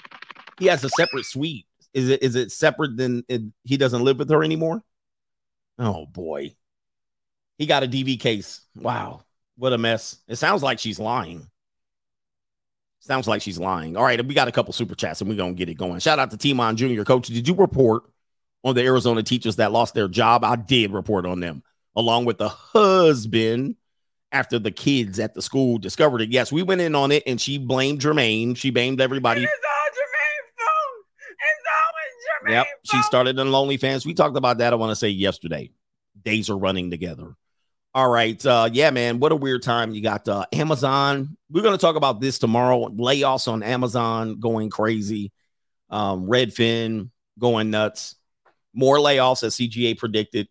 He 0.60 0.68
has 0.68 0.84
a 0.84 0.90
separate 0.90 1.26
suite. 1.26 1.66
Is 1.96 2.10
it 2.10 2.22
is 2.22 2.36
it 2.36 2.52
separate 2.52 2.96
than 2.96 3.26
it, 3.28 3.42
he 3.64 3.76
doesn't 3.76 4.04
live 4.04 4.20
with 4.20 4.30
her 4.30 4.44
anymore? 4.44 4.84
Oh 5.80 6.06
boy. 6.06 6.54
He 7.58 7.66
got 7.66 7.84
a 7.84 7.88
DV 7.88 8.20
case. 8.20 8.62
Wow. 8.76 9.24
What 9.58 9.74
a 9.74 9.80
mess. 9.80 10.20
It 10.28 10.36
sounds 10.36 10.62
like 10.62 10.78
she's 10.78 11.00
lying. 11.00 11.48
Sounds 13.00 13.28
like 13.28 13.42
she's 13.42 13.58
lying. 13.60 13.98
All 13.98 14.04
right, 14.04 14.26
we 14.26 14.36
got 14.36 14.48
a 14.48 14.54
couple 14.54 14.72
super 14.74 14.96
chats 14.96 15.20
and 15.22 15.30
we're 15.30 15.36
gonna 15.36 15.54
get 15.54 15.68
it 15.68 15.74
going. 15.74 16.00
Shout 16.00 16.20
out 16.20 16.30
to 16.32 16.38
Timon 16.38 16.78
Jr. 16.78 17.04
Coach. 17.04 17.28
Did 17.28 17.48
you 17.48 17.56
report 17.56 18.04
on 18.64 18.76
the 18.76 18.84
Arizona 18.84 19.24
teachers 19.24 19.58
that 19.58 19.72
lost 19.72 19.94
their 19.94 20.08
job? 20.08 20.44
I 20.44 20.56
did 20.56 20.92
report 20.92 21.26
on 21.26 21.40
them, 21.40 21.64
along 21.96 22.26
with 22.26 22.38
the 22.38 22.50
husband 22.50 23.76
after 24.32 24.60
the 24.60 24.72
kids 24.72 25.20
at 25.20 25.34
the 25.34 25.42
school 25.42 25.78
discovered 25.78 26.22
it. 26.22 26.30
Yes, 26.30 26.52
we 26.52 26.64
went 26.64 26.82
in 26.82 26.96
on 26.96 27.12
it 27.12 27.24
and 27.26 27.40
she 27.40 27.58
blamed 27.58 28.00
Jermaine. 28.00 28.56
She 28.56 28.70
blamed 28.70 29.02
everybody. 29.02 29.44
It's 29.44 29.52
all 29.52 29.92
Jermaine's 29.92 30.54
fault. 30.58 31.06
It's 31.30 31.68
always 31.84 32.56
Jermaine's 32.56 32.68
Yep. 32.68 32.68
She 32.92 33.02
started 33.04 33.40
in 33.40 33.52
Lonely 33.52 33.78
Fans. 33.78 34.06
We 34.06 34.14
talked 34.14 34.38
about 34.38 34.60
that, 34.60 34.74
I 34.74 34.76
want 34.78 34.92
to 34.92 34.96
say 34.96 35.10
yesterday. 35.10 35.72
Days 36.24 36.50
are 36.50 36.58
running 36.58 36.92
together. 36.92 37.36
All 37.94 38.10
right. 38.10 38.44
Uh, 38.46 38.70
yeah, 38.72 38.90
man. 38.92 39.20
What 39.20 39.34
a 39.34 39.36
weird 39.36 39.64
time. 39.64 39.94
You 39.94 40.02
got 40.02 40.28
uh, 40.30 40.46
Amazon. 40.54 41.36
We're 41.50 41.64
going 41.64 41.78
to 41.78 41.82
talk 41.82 41.98
about 41.98 42.22
this 42.22 42.40
tomorrow. 42.40 42.88
Layoffs 42.88 43.52
on 43.52 43.64
Amazon 43.64 44.40
going 44.40 44.70
crazy. 44.70 45.34
Um, 45.90 46.26
Redfin 46.26 47.10
going 47.38 47.70
nuts. 47.70 48.16
More 48.74 48.98
layoffs 48.98 49.44
as 49.44 49.56
CGA 49.56 49.98
predicted. 49.98 50.48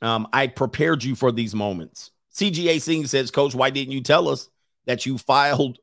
Um, 0.00 0.28
I 0.32 0.48
prepared 0.48 1.04
you 1.04 1.14
for 1.14 1.32
these 1.32 1.54
moments. 1.54 2.10
CGA 2.34 2.80
Singh 2.80 3.06
says, 3.06 3.30
Coach, 3.30 3.54
why 3.54 3.70
didn't 3.70 3.92
you 3.92 4.02
tell 4.02 4.28
us 4.28 4.48
that 4.86 5.06
you 5.06 5.18
filed 5.18 5.78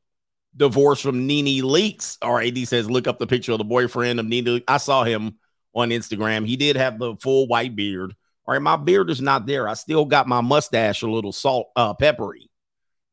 divorce 0.56 1.00
from 1.00 1.26
NeNe 1.26 1.62
Leakes? 1.62 2.18
Right. 2.22 2.56
AD 2.56 2.68
says, 2.68 2.90
look 2.90 3.06
up 3.06 3.18
the 3.18 3.26
picture 3.26 3.52
of 3.52 3.58
the 3.58 3.64
boyfriend 3.64 4.20
of 4.20 4.26
Nene. 4.26 4.62
I 4.68 4.76
saw 4.76 5.04
him 5.04 5.38
on 5.74 5.90
Instagram. 5.90 6.46
He 6.46 6.56
did 6.56 6.76
have 6.76 6.98
the 6.98 7.16
full 7.16 7.46
white 7.46 7.74
beard. 7.74 8.14
All 8.46 8.54
right, 8.54 8.62
my 8.62 8.76
beard 8.76 9.10
is 9.10 9.20
not 9.20 9.46
there. 9.46 9.68
I 9.68 9.74
still 9.74 10.04
got 10.04 10.26
my 10.26 10.40
mustache 10.40 11.02
a 11.02 11.06
little 11.06 11.32
salt, 11.32 11.68
uh, 11.76 11.94
peppery. 11.94 12.50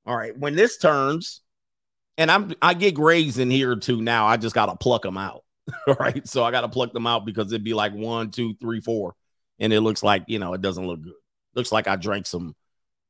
All 0.06 0.16
right, 0.18 0.36
when 0.38 0.56
this 0.56 0.78
turns, 0.78 1.42
and 2.18 2.32
I'm 2.32 2.56
I 2.62 2.74
get 2.74 2.96
grays 2.96 3.38
in 3.38 3.52
here 3.52 3.76
too 3.76 4.02
now. 4.02 4.26
I 4.26 4.38
just 4.38 4.56
gotta 4.56 4.76
pluck 4.76 5.04
them 5.04 5.18
out. 5.18 5.44
All 5.88 5.96
right, 6.00 6.26
so 6.28 6.44
I 6.44 6.52
gotta 6.52 6.70
pluck 6.70 6.94
them 6.94 7.08
out 7.08 7.26
because 7.26 7.52
it'd 7.52 7.64
be 7.64 7.74
like 7.74 7.94
one, 7.94 8.32
two, 8.32 8.56
three, 8.56 8.80
four, 8.80 9.16
and 9.60 9.74
it 9.74 9.82
looks 9.82 10.04
like 10.04 10.24
you 10.28 10.40
know 10.40 10.54
it 10.54 10.62
doesn't 10.62 10.86
look 10.86 11.02
good. 11.02 11.14
Looks 11.56 11.72
like 11.72 11.88
I 11.88 11.96
drank 11.96 12.26
some 12.26 12.56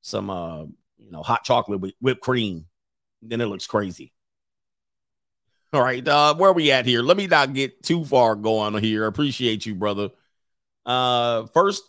some 0.01 0.29
uh 0.29 0.63
you 0.97 1.11
know 1.11 1.21
hot 1.21 1.43
chocolate 1.43 1.79
with 1.79 1.93
whipped 2.01 2.21
cream. 2.21 2.65
Then 3.21 3.41
it 3.41 3.45
looks 3.45 3.67
crazy. 3.67 4.13
All 5.73 5.81
right, 5.81 6.07
uh, 6.07 6.33
where 6.35 6.53
we 6.53 6.71
at 6.71 6.85
here? 6.85 7.01
Let 7.01 7.17
me 7.17 7.27
not 7.27 7.53
get 7.53 7.83
too 7.83 8.05
far 8.05 8.35
going 8.35 8.81
here. 8.81 9.05
Appreciate 9.05 9.65
you, 9.65 9.75
brother. 9.75 10.09
Uh, 10.85 11.45
first 11.47 11.83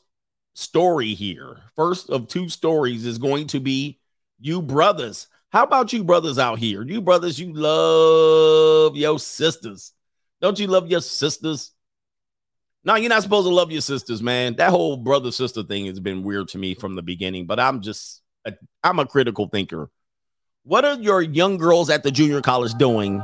story 0.54 1.14
here. 1.14 1.60
First 1.76 2.10
of 2.10 2.26
two 2.26 2.48
stories 2.48 3.06
is 3.06 3.18
going 3.18 3.46
to 3.48 3.60
be 3.60 4.00
you 4.40 4.60
brothers. 4.60 5.28
How 5.50 5.62
about 5.62 5.92
you 5.92 6.02
brothers 6.02 6.38
out 6.38 6.58
here? 6.58 6.82
You 6.82 7.00
brothers, 7.00 7.38
you 7.38 7.52
love 7.52 8.96
your 8.96 9.18
sisters. 9.20 9.92
Don't 10.40 10.58
you 10.58 10.66
love 10.66 10.88
your 10.88 11.00
sisters? 11.00 11.72
No, 12.84 12.94
you're 12.94 13.08
not 13.08 13.22
supposed 13.22 13.46
to 13.46 13.54
love 13.54 13.72
your 13.72 13.80
sisters, 13.80 14.22
man. 14.22 14.54
That 14.56 14.70
whole 14.70 14.96
brother 14.96 15.32
sister 15.32 15.62
thing 15.62 15.86
has 15.86 15.98
been 16.00 16.22
weird 16.22 16.48
to 16.48 16.58
me 16.58 16.74
from 16.74 16.94
the 16.94 17.02
beginning, 17.02 17.46
but 17.46 17.58
I'm 17.58 17.80
just 17.80 18.22
a, 18.44 18.54
I'm 18.84 18.98
a 18.98 19.06
critical 19.06 19.48
thinker. 19.48 19.90
What 20.62 20.84
are 20.84 20.94
your 20.94 21.22
young 21.22 21.56
girls 21.56 21.90
at 21.90 22.02
the 22.02 22.10
junior 22.10 22.40
college 22.40 22.74
doing 22.74 23.22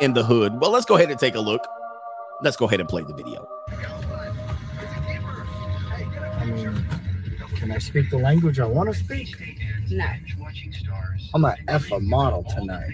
in 0.00 0.12
the 0.14 0.22
hood? 0.22 0.60
Well, 0.60 0.70
let's 0.70 0.86
go 0.86 0.96
ahead 0.96 1.10
and 1.10 1.18
take 1.18 1.34
a 1.34 1.40
look. 1.40 1.66
Let's 2.42 2.56
go 2.56 2.66
ahead 2.66 2.80
and 2.80 2.88
play 2.88 3.02
the 3.02 3.14
video. 3.14 3.48
I 6.38 6.44
mean, 6.46 6.86
can 7.56 7.72
I 7.72 7.78
speak 7.78 8.10
the 8.10 8.18
language 8.18 8.60
I 8.60 8.66
want 8.66 8.92
to 8.92 8.98
speak? 8.98 9.34
No. 9.90 10.04
I'm 11.34 11.42
gonna 11.42 11.56
F 11.68 11.90
a 11.90 12.00
model 12.00 12.44
tonight. 12.44 12.92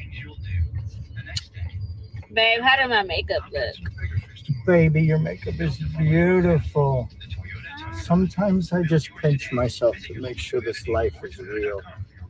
Babe, 2.32 2.60
how 2.60 2.76
did 2.76 2.88
my 2.90 3.02
makeup 3.02 3.42
look? 3.52 3.74
Baby, 4.66 5.02
your 5.02 5.18
makeup 5.18 5.60
is 5.60 5.78
beautiful. 5.98 7.08
Sometimes 7.92 8.72
I 8.72 8.82
just 8.82 9.10
pinch 9.20 9.52
myself 9.52 9.96
to 10.06 10.20
make 10.20 10.38
sure 10.38 10.60
this 10.60 10.86
life 10.86 11.14
is 11.24 11.38
real. 11.38 11.80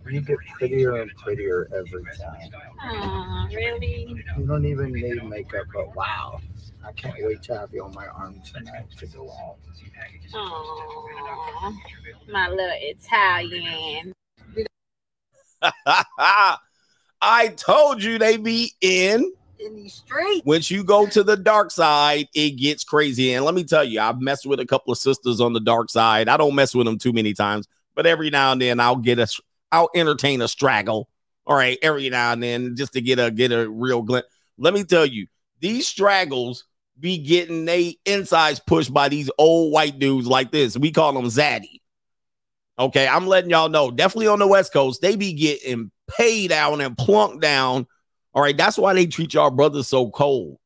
You 0.09 0.23
get 0.23 0.39
prettier 0.55 0.97
and 0.97 1.11
prettier 1.17 1.69
every 1.75 2.05
time. 2.19 2.51
Aw, 2.83 3.49
really? 3.55 4.25
You 4.39 4.47
don't 4.47 4.65
even 4.65 4.93
need 4.93 5.23
makeup, 5.25 5.67
but 5.73 5.95
wow. 5.95 6.41
I 6.85 6.93
can't 6.93 7.15
wait 7.21 7.43
to 7.45 7.59
have 7.59 7.75
you 7.75 7.85
on 7.85 7.93
my 7.95 8.07
arm 8.07 8.41
tonight 8.43 8.87
to 8.97 9.07
go 9.07 9.31
out. 9.31 9.57
Aw, 10.35 11.73
my 12.33 12.49
little 12.49 12.71
Italian. 12.81 14.15
I 17.23 17.49
told 17.49 18.03
you 18.03 18.19
they'd 18.19 18.43
be 18.43 18.73
in. 18.81 19.31
In 19.65 19.77
these 19.77 19.95
streets. 19.95 20.43
Once 20.47 20.71
you 20.71 20.83
go 20.83 21.07
to 21.07 21.23
the 21.23 21.37
dark 21.37 21.71
side, 21.71 22.29
it 22.35 22.53
gets 22.53 22.83
crazy. 22.83 23.35
And 23.35 23.45
let 23.45 23.55
me 23.55 23.63
tell 23.63 23.85
you, 23.85 24.01
I've 24.01 24.21
messed 24.21 24.47
with 24.47 24.59
a 24.59 24.67
couple 24.67 24.93
of 24.93 24.99
sisters 24.99 25.41
on 25.41 25.53
the 25.53 25.61
dark 25.61 25.91
side. 25.91 26.29
I 26.29 26.39
don't 26.39 26.55
mess 26.55 26.75
with 26.75 26.87
them 26.87 26.99
too 26.99 27.13
many 27.13 27.35
times, 27.35 27.69
but 27.95 28.07
every 28.07 28.31
now 28.31 28.53
and 28.53 28.63
then 28.63 28.81
I'll 28.81 28.97
get 28.97 29.19
a, 29.19 29.27
I'll 29.71 29.91
entertain 29.95 30.41
a 30.41 30.49
straggle. 30.49 31.09
All 31.47 31.57
right, 31.57 31.79
every 31.83 32.09
now 32.09 32.33
and 32.33 32.43
then 32.43 32.77
just 32.77 32.95
to 32.95 33.01
get 33.01 33.19
a 33.19 33.31
get 33.31 33.53
a 33.53 33.69
real 33.69 34.03
glint. 34.03 34.25
Let 34.57 34.73
me 34.73 34.85
tell 34.85 35.05
you, 35.05 35.27
these 35.61 35.87
straggles 35.87 36.65
be 36.99 37.19
getting 37.19 37.65
they 37.65 37.99
insides 38.05 38.61
pushed 38.61 38.93
by 38.93 39.09
these 39.09 39.31
old 39.37 39.73
white 39.73 39.99
dudes 39.99 40.27
like 40.27 40.53
this. 40.53 40.77
We 40.79 40.93
call 40.93 41.13
them 41.13 41.27
zaddy. 41.27 41.81
Okay, 42.79 43.07
I'm 43.07 43.27
letting 43.27 43.51
y'all 43.51 43.69
know. 43.69 43.91
Definitely 43.91 44.29
on 44.29 44.39
the 44.39 44.47
West 44.47 44.73
Coast, 44.73 45.03
they 45.03 45.17
be 45.17 45.35
getting 45.35 45.91
paid 46.09 46.51
out 46.51 46.81
and 46.81 46.97
plunked 46.97 47.43
down. 47.43 47.87
All 48.33 48.43
right, 48.43 48.57
that's 48.57 48.79
why 48.79 48.95
they 48.95 49.07
treat 49.07 49.35
y'all 49.35 49.51
brothers 49.51 49.89
so 49.89 50.11
cold. 50.11 50.59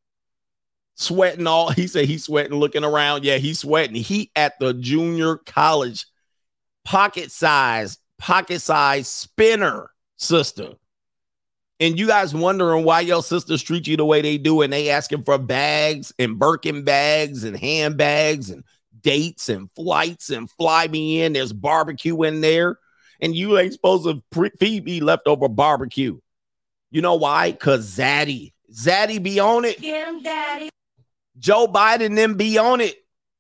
Sweating 0.97 1.47
all. 1.47 1.71
He 1.71 1.87
said 1.87 2.05
he's 2.05 2.25
sweating, 2.25 2.59
looking 2.59 2.85
around. 2.85 3.25
Yeah, 3.25 3.39
he's 3.39 3.61
sweating. 3.61 3.97
He 3.97 4.31
at 4.37 4.59
the 4.61 4.75
junior 4.75 5.37
college, 5.39 6.07
pocket 6.85 7.33
size, 7.33 7.99
pocket 8.19 8.61
size 8.61 9.09
spinner 9.09 9.91
sister. 10.17 10.75
And 11.81 11.99
you 11.99 12.07
guys 12.07 12.35
wondering 12.35 12.85
why 12.85 13.01
your 13.01 13.23
sisters 13.23 13.63
treat 13.63 13.89
you 13.89 13.97
the 13.97 14.05
way 14.05 14.23
they 14.23 14.39
do, 14.39 14.63
and 14.63 14.73
they 14.73 14.91
asking 14.91 15.25
for 15.25 15.39
bags 15.39 16.13
and 16.19 16.39
Birkin 16.39 16.85
bags 16.85 17.43
and 17.43 17.57
handbags 17.57 18.51
and 18.51 18.63
dates 19.01 19.49
and 19.49 19.71
flights 19.73 20.31
and 20.31 20.49
fly 20.51 20.87
me 20.87 21.23
in. 21.23 21.33
There's 21.33 21.53
barbecue 21.53 22.23
in 22.23 22.41
there, 22.41 22.79
and 23.21 23.35
you 23.35 23.59
ain't 23.59 23.73
supposed 23.73 24.05
to 24.05 24.23
pre- 24.31 24.53
feed 24.61 24.85
me 24.85 25.01
leftover 25.01 25.49
barbecue. 25.49 26.19
You 26.95 27.03
know 27.03 27.17
why? 27.17 27.51
Cause 27.51 27.91
Zaddy, 27.99 28.53
Zaddy 28.73 29.21
be 29.21 29.41
on 29.41 29.65
it. 29.65 29.81
Get 29.81 30.07
him, 30.07 30.23
daddy. 30.23 30.71
Joe 31.37 31.67
Biden 31.67 32.15
then 32.15 32.35
be 32.35 32.57
on 32.57 32.81
it. 32.81 32.95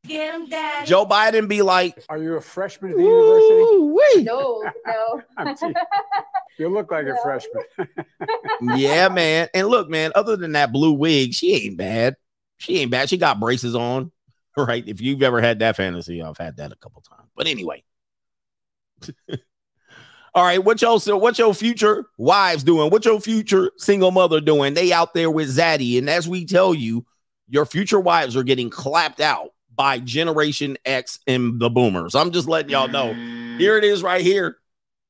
Get 0.05 0.35
him, 0.35 0.49
daddy. 0.49 0.87
Joe 0.89 1.07
Biden 1.07 1.47
be 1.47 1.63
like, 1.63 2.03
Are 2.09 2.19
you 2.19 2.35
a 2.35 2.41
freshman 2.41 2.91
at 2.91 2.97
the 2.97 3.05
university? 3.05 4.25
No, 4.25 4.65
no. 5.39 5.73
You 6.59 6.69
look 6.69 6.91
like 6.91 7.07
a 7.07 7.17
freshman. 7.23 7.65
yeah, 8.77 9.09
man. 9.09 9.49
And 9.55 9.69
look, 9.69 9.89
man, 9.89 10.11
other 10.17 10.37
than 10.37 10.53
that 10.53 10.73
blue 10.73 10.93
wig, 10.93 11.33
she 11.35 11.55
ain't 11.55 11.77
bad. 11.77 12.17
She 12.59 12.79
ain't 12.81 12.91
bad. 12.91 13.09
She 13.09 13.19
got 13.19 13.39
braces 13.41 13.77
on. 13.77 14.11
Right. 14.57 14.87
If 14.87 15.01
you've 15.01 15.23
ever 15.23 15.41
had 15.41 15.59
that 15.59 15.75
fantasy, 15.75 16.23
I've 16.23 16.39
had 16.39 16.59
that 16.59 16.71
a 16.71 16.77
couple 16.77 17.03
times. 17.03 17.29
But 17.35 17.49
anyway. 17.49 17.83
All 20.37 20.43
right, 20.43 20.63
what 20.63 20.83
your 20.83 20.99
so 20.99 21.17
what 21.17 21.39
your 21.39 21.55
future 21.55 22.07
wives 22.19 22.65
doing? 22.65 22.91
What 22.91 23.05
your 23.05 23.21
future 23.21 23.71
single 23.77 24.11
mother 24.11 24.41
doing? 24.41 24.75
They 24.75 24.93
out 24.93 25.15
there 25.15 25.31
with 25.31 25.57
Zaddy, 25.57 25.97
and 25.97 26.11
as 26.11 26.29
we 26.29 26.45
tell 26.45 26.75
you, 26.75 27.07
your 27.49 27.65
future 27.65 28.01
wives 28.01 28.37
are 28.37 28.43
getting 28.43 28.69
clapped 28.69 29.21
out 29.21 29.51
by 29.77 30.01
Generation 30.01 30.77
X 30.85 31.21
and 31.29 31.61
the 31.61 31.71
boomers. 31.71 32.17
I'm 32.17 32.33
just 32.33 32.49
letting 32.49 32.73
y'all 32.73 32.89
know. 32.89 33.13
Here 33.59 33.79
it 33.79 33.85
is 33.85 34.03
right 34.03 34.23
here. 34.23 34.57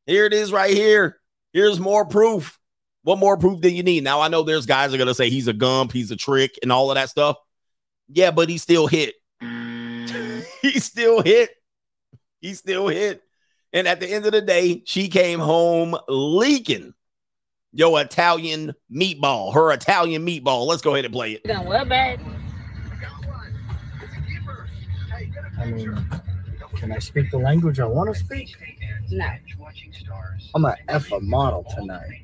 Here 0.04 0.26
it 0.26 0.34
is 0.34 0.52
right 0.52 0.74
here. 0.74 1.18
Here's 1.54 1.80
more 1.80 2.04
proof. 2.04 2.58
What 3.02 3.18
more 3.18 3.38
proof 3.38 3.62
do 3.62 3.70
you 3.70 3.82
need? 3.82 4.04
Now 4.04 4.20
I 4.20 4.28
know 4.28 4.42
there's 4.42 4.66
guys 4.66 4.92
are 4.92 4.98
gonna 4.98 5.14
say 5.14 5.30
he's 5.30 5.48
a 5.48 5.54
gump, 5.54 5.92
he's 5.92 6.10
a 6.10 6.16
trick, 6.16 6.58
and 6.62 6.70
all 6.70 6.90
of 6.90 6.96
that 6.96 7.08
stuff. 7.08 7.38
Yeah, 8.08 8.30
but 8.30 8.50
he 8.50 8.58
still 8.58 8.88
hit. 8.88 9.14
he 9.40 10.80
still 10.80 11.22
hit. 11.22 11.48
He 12.42 12.52
still 12.52 12.88
hit. 12.88 13.22
And 13.74 13.88
at 13.88 13.98
the 13.98 14.06
end 14.08 14.24
of 14.24 14.30
the 14.30 14.40
day, 14.40 14.82
she 14.86 15.08
came 15.08 15.40
home 15.40 15.96
leaking. 16.08 16.94
Yo, 17.72 17.96
Italian 17.96 18.72
meatball, 18.90 19.52
her 19.52 19.72
Italian 19.72 20.24
meatball. 20.24 20.64
Let's 20.64 20.80
go 20.80 20.94
ahead 20.94 21.04
and 21.04 21.12
play 21.12 21.32
it. 21.32 21.42
Done 21.42 21.66
well, 21.66 21.84
bad. 21.84 22.20
I 25.58 25.66
mean, 25.66 26.08
can 26.76 26.92
I 26.92 27.00
speak 27.00 27.32
the 27.32 27.38
language 27.38 27.80
I 27.80 27.86
want 27.86 28.14
to 28.14 28.18
speak? 28.18 28.54
No. 29.10 29.28
I'm 30.54 30.64
an 30.64 30.74
a 30.88 30.92
F 30.92 31.10
a 31.10 31.18
model 31.20 31.66
tonight. 31.74 32.22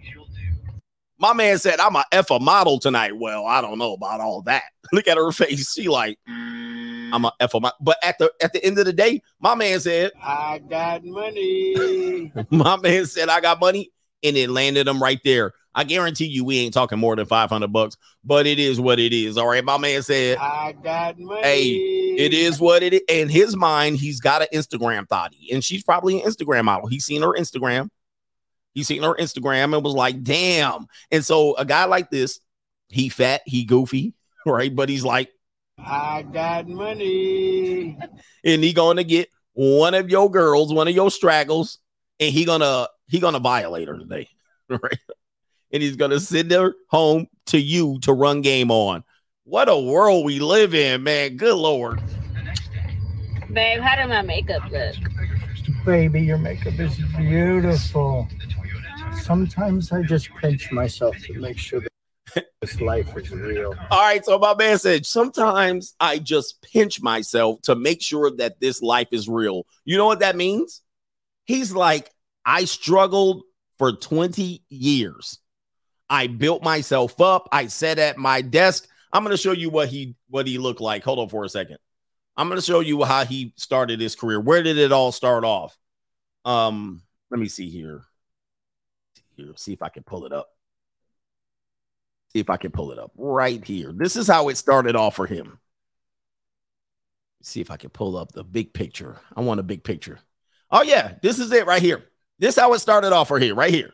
My 1.19 1.33
man 1.33 1.59
said, 1.59 1.81
I'm 1.81 1.97
an 1.97 2.05
a 2.13 2.17
F 2.17 2.31
a 2.31 2.39
model 2.39 2.79
tonight. 2.79 3.17
Well, 3.17 3.45
I 3.45 3.61
don't 3.61 3.79
know 3.79 3.95
about 3.95 4.21
all 4.21 4.43
that. 4.43 4.63
Look 4.93 5.09
at 5.09 5.17
her 5.17 5.33
face. 5.33 5.73
She 5.73 5.89
like, 5.89 6.17
I'm 7.13 7.25
a 7.25 7.33
F 7.41 7.55
a 7.55 7.61
model. 7.61 7.77
But 7.81 7.97
at 8.03 8.19
the 8.19 8.33
at 8.43 8.53
the 8.53 8.65
end 8.65 8.79
of 8.79 8.85
the 8.87 8.93
day, 8.93 9.23
my 9.41 9.55
man 9.55 9.81
said, 9.81 10.13
I 10.23 10.61
got 10.69 11.05
money. 11.05 12.33
my 12.51 12.77
man 12.77 13.07
said, 13.07 13.29
I 13.29 13.41
got 13.41 13.61
money, 13.61 13.91
and 14.23 14.37
it 14.37 14.51
landed 14.51 14.89
him 14.89 15.03
right 15.03 15.21
there. 15.25 15.53
I 15.75 15.85
guarantee 15.85 16.27
you, 16.27 16.45
we 16.45 16.59
ain't 16.59 16.75
talking 16.75 16.99
more 16.99 17.15
than 17.15 17.27
500 17.27 17.73
bucks, 17.73 17.97
but 18.25 18.45
it 18.45 18.59
is 18.59 18.81
what 18.81 18.99
it 18.99 19.13
is. 19.13 19.39
All 19.39 19.47
right. 19.47 19.65
My 19.65 19.79
man 19.79 20.03
said, 20.03 20.37
I 20.39 20.73
got 20.73 21.17
money. 21.17 21.43
Hey, 21.43 21.69
It 22.17 22.35
is 22.35 22.59
what 22.59 22.83
it 22.83 22.93
is. 22.93 23.03
In 23.09 23.29
his 23.29 23.57
mind, 23.57 23.97
he's 23.99 24.21
got 24.21 24.43
an 24.43 24.49
Instagram 24.53 25.09
thotty, 25.09 25.49
and 25.53 25.63
she's 25.65 25.85
probably 25.85 26.21
an 26.21 26.29
Instagram 26.29 26.65
model. 26.65 26.89
He's 26.89 27.05
seen 27.05 27.23
her 27.23 27.33
Instagram. 27.35 27.89
He's 28.75 28.87
seen 28.89 29.03
her 29.03 29.15
Instagram 29.15 29.75
and 29.75 29.85
was 29.85 29.95
like, 29.95 30.23
damn. 30.23 30.87
And 31.11 31.25
so 31.25 31.57
a 31.57 31.65
guy 31.65 31.85
like 31.85 32.11
this, 32.11 32.41
he 32.89 33.09
fat, 33.09 33.43
he 33.47 33.65
goofy, 33.65 34.15
right? 34.47 34.75
But 34.75 34.89
he's 34.89 35.05
like, 35.05 35.31
I 35.85 36.23
got 36.23 36.69
money. 36.69 37.97
and 38.45 38.63
he 38.63 38.73
gonna 38.73 39.05
get 39.05 39.29
one 39.53 39.95
of 39.95 40.11
your 40.11 40.31
girls, 40.31 40.73
one 40.73 40.89
of 40.89 40.95
your 40.95 41.11
straggles, 41.11 41.79
and 42.19 42.33
he 42.33 42.45
gonna 42.45 42.89
he 43.09 43.19
gonna 43.19 43.41
violate 43.41 43.89
her 43.89 43.99
today, 43.99 44.29
right? 44.69 44.99
And 45.73 45.83
he's 45.83 45.97
gonna 45.97 46.21
send 46.21 46.51
her 46.53 46.75
home 46.89 47.27
to 47.47 47.59
you 47.59 47.99
to 48.01 48.13
run 48.13 48.41
game 48.41 48.71
on. 48.71 49.05
What 49.45 49.69
a 49.69 49.79
world 49.79 50.25
we 50.25 50.39
live 50.39 50.75
in, 50.75 51.03
man. 51.03 51.37
Good 51.37 51.57
lord. 51.57 52.01
Babe, 53.53 53.81
how 53.81 53.97
did 53.97 54.09
my 54.09 54.23
makeup 54.23 54.63
look? 54.71 54.95
Baby, 55.85 56.21
your 56.23 56.39
makeup 56.39 56.79
is 56.79 56.97
beautiful. 57.17 58.29
Sometimes 59.23 59.91
I 59.91 60.03
just 60.03 60.31
pinch 60.41 60.71
myself 60.71 61.17
to 61.25 61.41
make 61.41 61.59
sure 61.59 61.81
that 61.81 61.90
this 62.61 62.81
life 62.81 63.17
is 63.17 63.31
real. 63.31 63.75
All 63.91 64.01
right, 64.01 64.25
so 64.25 64.39
my 64.39 64.55
man 64.55 64.79
said, 64.79 65.07
sometimes 65.07 65.95
I 66.01 66.19
just 66.19 66.63
pinch 66.63 67.01
myself 67.03 67.63
to 67.63 67.75
make 67.75 68.03
sure 68.03 68.31
that 68.37 68.61
this 68.61 68.83
life 68.83 69.09
is 69.13 69.29
real. 69.29 69.67
You 69.85 69.97
know 69.97 70.07
what 70.07 70.21
that 70.21 70.37
means? 70.37 70.83
He's 71.45 71.73
like, 71.73 72.11
I 72.45 72.65
struggled 72.65 73.43
for 73.79 73.93
20 73.93 74.63
years. 74.69 75.39
I 76.09 76.27
built 76.27 76.63
myself 76.63 77.21
up. 77.21 77.49
I 77.53 77.69
sat 77.69 77.99
at 77.99 78.19
my 78.19 78.43
desk. 78.43 78.87
I'm 79.13 79.25
going 79.25 79.37
to 79.37 79.43
show 79.43 79.53
you 79.53 79.71
what 79.71 79.89
he 79.89 80.17
what 80.29 80.47
he 80.47 80.59
looked 80.59 80.81
like. 80.81 81.05
Hold 81.05 81.19
on 81.19 81.29
for 81.29 81.45
a 81.45 81.49
second. 81.49 81.79
I'm 82.37 82.49
going 82.49 82.61
to 82.61 82.67
show 82.67 82.81
you 82.81 83.05
how 83.05 83.25
he 83.25 83.53
started 83.57 84.01
his 84.01 84.15
career. 84.15 84.41
Where 84.41 84.63
did 84.63 84.79
it 84.79 84.93
all 84.93 85.13
start 85.13 85.45
off? 85.45 85.77
Um, 86.45 87.03
let 87.31 87.41
me 87.41 87.49
see 87.49 87.69
here. 87.69 88.03
Here, 89.37 89.53
see 89.57 89.73
if 89.73 89.83
I 89.83 89.89
can 89.89 90.03
pull 90.03 90.27
it 90.27 90.33
up. 90.33 90.49
See 92.33 92.39
if 92.39 92.51
I 92.51 92.57
can 92.57 92.71
pull 92.71 92.93
it 92.93 92.99
up 92.99 93.13
right 93.17 93.65
here. 93.65 93.93
This 93.93 94.17
is 94.17 94.29
how 94.29 94.49
it 94.49 94.57
started 94.57 94.95
off 94.95 95.17
for 95.17 95.27
him. 95.27 95.59
See 97.43 97.61
if 97.61 97.71
I 97.71 97.77
can 97.77 97.91
pull 97.91 98.17
up 98.17 98.33
the 98.33 98.45
big 98.45 98.73
picture. 98.73 99.19
I 99.35 99.41
want 99.41 99.61
a 99.61 99.65
big 99.65 99.83
picture. 99.83 100.21
Oh, 100.71 100.83
yeah, 100.83 101.15
this 101.23 101.39
is 101.39 101.51
it 101.51 101.67
right 101.67 101.83
here. 101.83 102.05
This 102.39 102.57
how 102.57 102.73
it 102.75 102.79
started 102.79 103.13
off 103.13 103.29
for 103.29 103.39
here, 103.39 103.55
right 103.55 103.73
here. 103.73 103.93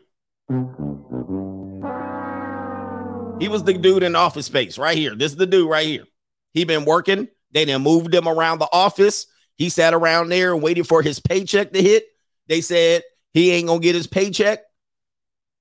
He 3.39 3.47
was 3.47 3.63
the 3.63 3.73
dude 3.73 4.03
in 4.03 4.15
office 4.15 4.45
space 4.45 4.77
right 4.77 4.97
here. 4.97 5.15
This 5.15 5.31
is 5.31 5.37
the 5.37 5.45
dude 5.45 5.69
right 5.69 5.85
here. 5.85 6.05
He 6.53 6.63
been 6.63 6.85
working. 6.85 7.27
They 7.51 7.65
then 7.65 7.81
moved 7.81 8.13
him 8.13 8.27
around 8.27 8.59
the 8.59 8.69
office. 8.71 9.27
He 9.55 9.69
sat 9.69 9.93
around 9.93 10.29
there 10.29 10.53
and 10.53 10.61
waited 10.61 10.87
for 10.87 11.01
his 11.01 11.19
paycheck 11.19 11.73
to 11.73 11.81
hit. 11.81 12.05
They 12.47 12.61
said 12.61 13.03
he 13.33 13.51
ain't 13.51 13.67
gonna 13.67 13.79
get 13.79 13.95
his 13.95 14.07
paycheck. 14.07 14.59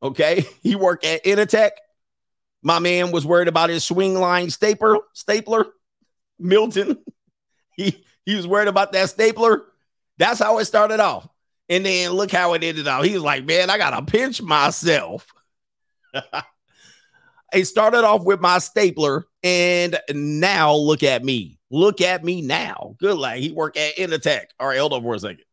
Okay, 0.02 0.44
he 0.62 0.76
worked 0.76 1.04
at 1.04 1.24
Initech. 1.24 1.70
My 2.62 2.78
man 2.78 3.12
was 3.12 3.26
worried 3.26 3.48
about 3.48 3.70
his 3.70 3.84
Swingline 3.84 4.50
stapler, 4.50 4.98
stapler, 5.12 5.66
Milton. 6.38 6.98
He 7.78 8.06
he 8.24 8.34
was 8.34 8.46
worried 8.46 8.68
about 8.68 8.92
that 8.92 9.10
stapler. 9.10 9.64
That's 10.16 10.40
how 10.40 10.58
it 10.60 10.64
started 10.64 10.98
off. 10.98 11.28
And 11.68 11.84
then 11.84 12.12
look 12.12 12.30
how 12.30 12.54
it 12.54 12.64
ended 12.64 12.88
out. 12.88 13.04
He 13.04 13.12
was 13.12 13.22
like, 13.22 13.44
man, 13.44 13.68
I 13.68 13.76
gotta 13.76 14.02
pinch 14.02 14.40
myself. 14.40 15.26
it 17.52 17.64
started 17.66 18.02
off 18.02 18.24
with 18.24 18.40
my 18.40 18.58
stapler, 18.60 19.26
and 19.42 19.98
now 20.14 20.74
look 20.74 21.02
at 21.02 21.22
me. 21.22 21.58
Look 21.70 22.00
at 22.00 22.24
me 22.24 22.40
now. 22.40 22.96
Good 22.98 23.18
lad. 23.18 23.40
He 23.40 23.52
worked 23.52 23.76
at 23.76 23.96
Initech. 23.96 24.46
All 24.58 24.68
right, 24.68 24.78
hold 24.78 24.92
on 24.92 25.02
for 25.02 25.14
a 25.14 25.18
second. 25.18 25.44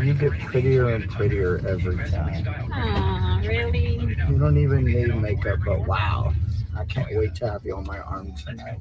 You 0.00 0.14
get 0.14 0.32
prettier 0.40 0.88
and 0.88 1.10
prettier 1.10 1.60
every 1.66 1.96
time. 2.08 2.46
Aw, 2.72 3.42
really? 3.44 3.99
You 4.40 4.46
don't 4.46 4.56
even 4.56 4.84
need 4.86 5.14
makeup, 5.16 5.58
but 5.66 5.80
wow. 5.86 6.32
I 6.74 6.86
can't 6.86 7.14
wait 7.14 7.34
to 7.34 7.50
have 7.50 7.62
you 7.62 7.76
on 7.76 7.84
my 7.84 7.98
arm 7.98 8.32
tonight. 8.34 8.78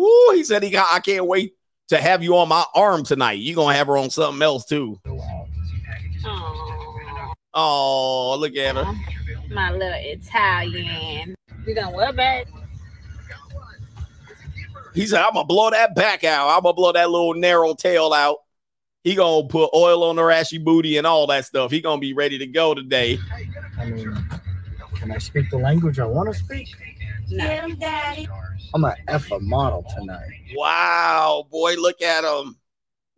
Ooh, 0.00 0.32
he 0.34 0.42
said 0.42 0.64
he 0.64 0.70
got. 0.70 0.92
I 0.92 0.98
can't 0.98 1.26
wait 1.28 1.54
to 1.90 1.96
have 1.96 2.24
you 2.24 2.36
on 2.36 2.48
my 2.48 2.64
arm 2.74 3.04
tonight. 3.04 3.34
You're 3.38 3.54
gonna 3.54 3.76
have 3.76 3.86
her 3.86 3.96
on 3.96 4.10
something 4.10 4.42
else 4.42 4.64
too. 4.64 4.98
Aw, 5.06 5.44
Oh, 7.54 8.36
look 8.36 8.56
at 8.56 8.74
her. 8.74 8.92
my 9.52 9.70
little 9.70 9.92
Italian. 9.94 11.36
You 11.64 11.74
going 11.76 11.86
to 11.92 11.92
well, 11.94 12.12
bad? 12.12 12.48
He 14.92 15.06
said, 15.06 15.20
"I'm 15.22 15.34
gonna 15.34 15.46
blow 15.46 15.70
that 15.70 15.94
back 15.94 16.24
out. 16.24 16.48
I'm 16.48 16.64
gonna 16.64 16.74
blow 16.74 16.90
that 16.90 17.08
little 17.10 17.34
narrow 17.34 17.74
tail 17.74 18.12
out. 18.12 18.38
He 19.04 19.14
gonna 19.14 19.46
put 19.46 19.70
oil 19.72 20.02
on 20.02 20.16
her 20.16 20.32
ashy 20.32 20.58
booty 20.58 20.96
and 20.96 21.06
all 21.06 21.28
that 21.28 21.44
stuff. 21.44 21.70
He 21.70 21.80
gonna 21.80 22.00
be 22.00 22.12
ready 22.12 22.38
to 22.38 22.46
go 22.48 22.74
today. 22.74 23.20
I 23.78 23.84
mean, 23.84 24.16
can 25.04 25.12
I 25.12 25.18
speak 25.18 25.50
the 25.50 25.58
language 25.58 25.98
I 25.98 26.06
want 26.06 26.32
to 26.32 26.38
speak? 26.38 26.74
No. 27.28 27.68
I'm 28.74 28.84
a 28.84 28.96
F 29.06 29.30
a 29.30 29.38
model 29.38 29.84
tonight. 29.94 30.30
Wow, 30.56 31.46
boy, 31.50 31.74
look 31.74 32.00
at 32.00 32.24
him. 32.24 32.56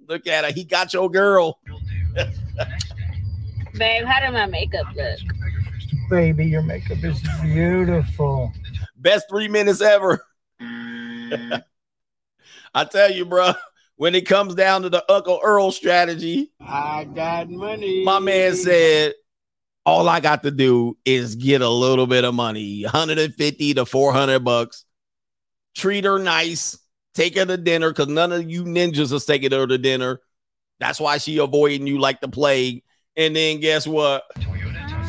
Look 0.08 0.26
at 0.26 0.44
her. 0.44 0.52
He 0.52 0.64
got 0.64 0.92
your 0.92 1.08
girl. 1.08 1.60
Babe, 3.74 4.04
how 4.04 4.20
did 4.20 4.32
my 4.32 4.46
makeup 4.46 4.86
look? 4.96 5.20
Baby, 6.10 6.46
your 6.46 6.62
makeup 6.62 7.04
is 7.04 7.22
beautiful. 7.42 8.52
Best 8.96 9.26
three 9.28 9.46
minutes 9.46 9.80
ever. 9.80 10.24
I 10.60 11.62
tell 12.90 13.12
you, 13.12 13.26
bro. 13.26 13.52
When 13.94 14.16
it 14.16 14.26
comes 14.26 14.54
down 14.56 14.82
to 14.82 14.90
the 14.90 15.04
Uncle 15.10 15.40
Earl 15.42 15.70
strategy, 15.70 16.52
I 16.60 17.04
got 17.04 17.48
money. 17.48 18.04
my 18.04 18.18
man 18.18 18.54
said, 18.56 19.14
all 19.86 20.08
I 20.08 20.18
got 20.18 20.42
to 20.42 20.50
do 20.50 20.98
is 21.04 21.36
get 21.36 21.62
a 21.62 21.68
little 21.68 22.08
bit 22.08 22.24
of 22.24 22.34
money 22.34 22.82
150 22.82 23.74
to 23.74 23.86
400 23.86 24.40
bucks. 24.40 24.84
Treat 25.76 26.04
her 26.04 26.18
nice. 26.18 26.76
Take 27.14 27.38
her 27.38 27.46
to 27.46 27.56
dinner 27.56 27.90
because 27.90 28.08
none 28.08 28.32
of 28.32 28.50
you 28.50 28.64
ninjas 28.64 29.12
is 29.12 29.24
taking 29.24 29.52
her 29.52 29.66
to 29.66 29.78
dinner. 29.78 30.20
That's 30.80 31.00
why 31.00 31.18
she 31.18 31.38
avoiding 31.38 31.86
you 31.86 31.98
like 31.98 32.20
the 32.20 32.28
plague. 32.28 32.82
And 33.16 33.34
then 33.34 33.60
guess 33.60 33.86
what? 33.86 34.24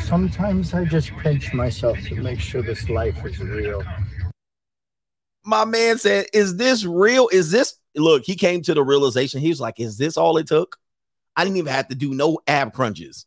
Sometimes 0.05 0.73
I 0.73 0.85
just 0.85 1.11
pinch 1.17 1.53
myself 1.53 1.99
to 2.03 2.15
make 2.15 2.39
sure 2.39 2.61
this 2.61 2.87
life 2.87 3.25
is 3.25 3.39
real. 3.39 3.83
My 5.43 5.65
man 5.65 5.97
said, 5.97 6.27
Is 6.33 6.55
this 6.55 6.85
real? 6.85 7.27
Is 7.33 7.51
this 7.51 7.75
look? 7.95 8.23
He 8.23 8.35
came 8.35 8.61
to 8.61 8.73
the 8.73 8.83
realization. 8.83 9.41
He 9.41 9.49
was 9.49 9.59
like, 9.59 9.79
Is 9.79 9.97
this 9.97 10.15
all 10.17 10.37
it 10.37 10.47
took? 10.47 10.77
I 11.35 11.43
didn't 11.43 11.57
even 11.57 11.73
have 11.73 11.89
to 11.89 11.95
do 11.95 12.13
no 12.13 12.39
ab 12.47 12.73
crunches, 12.73 13.25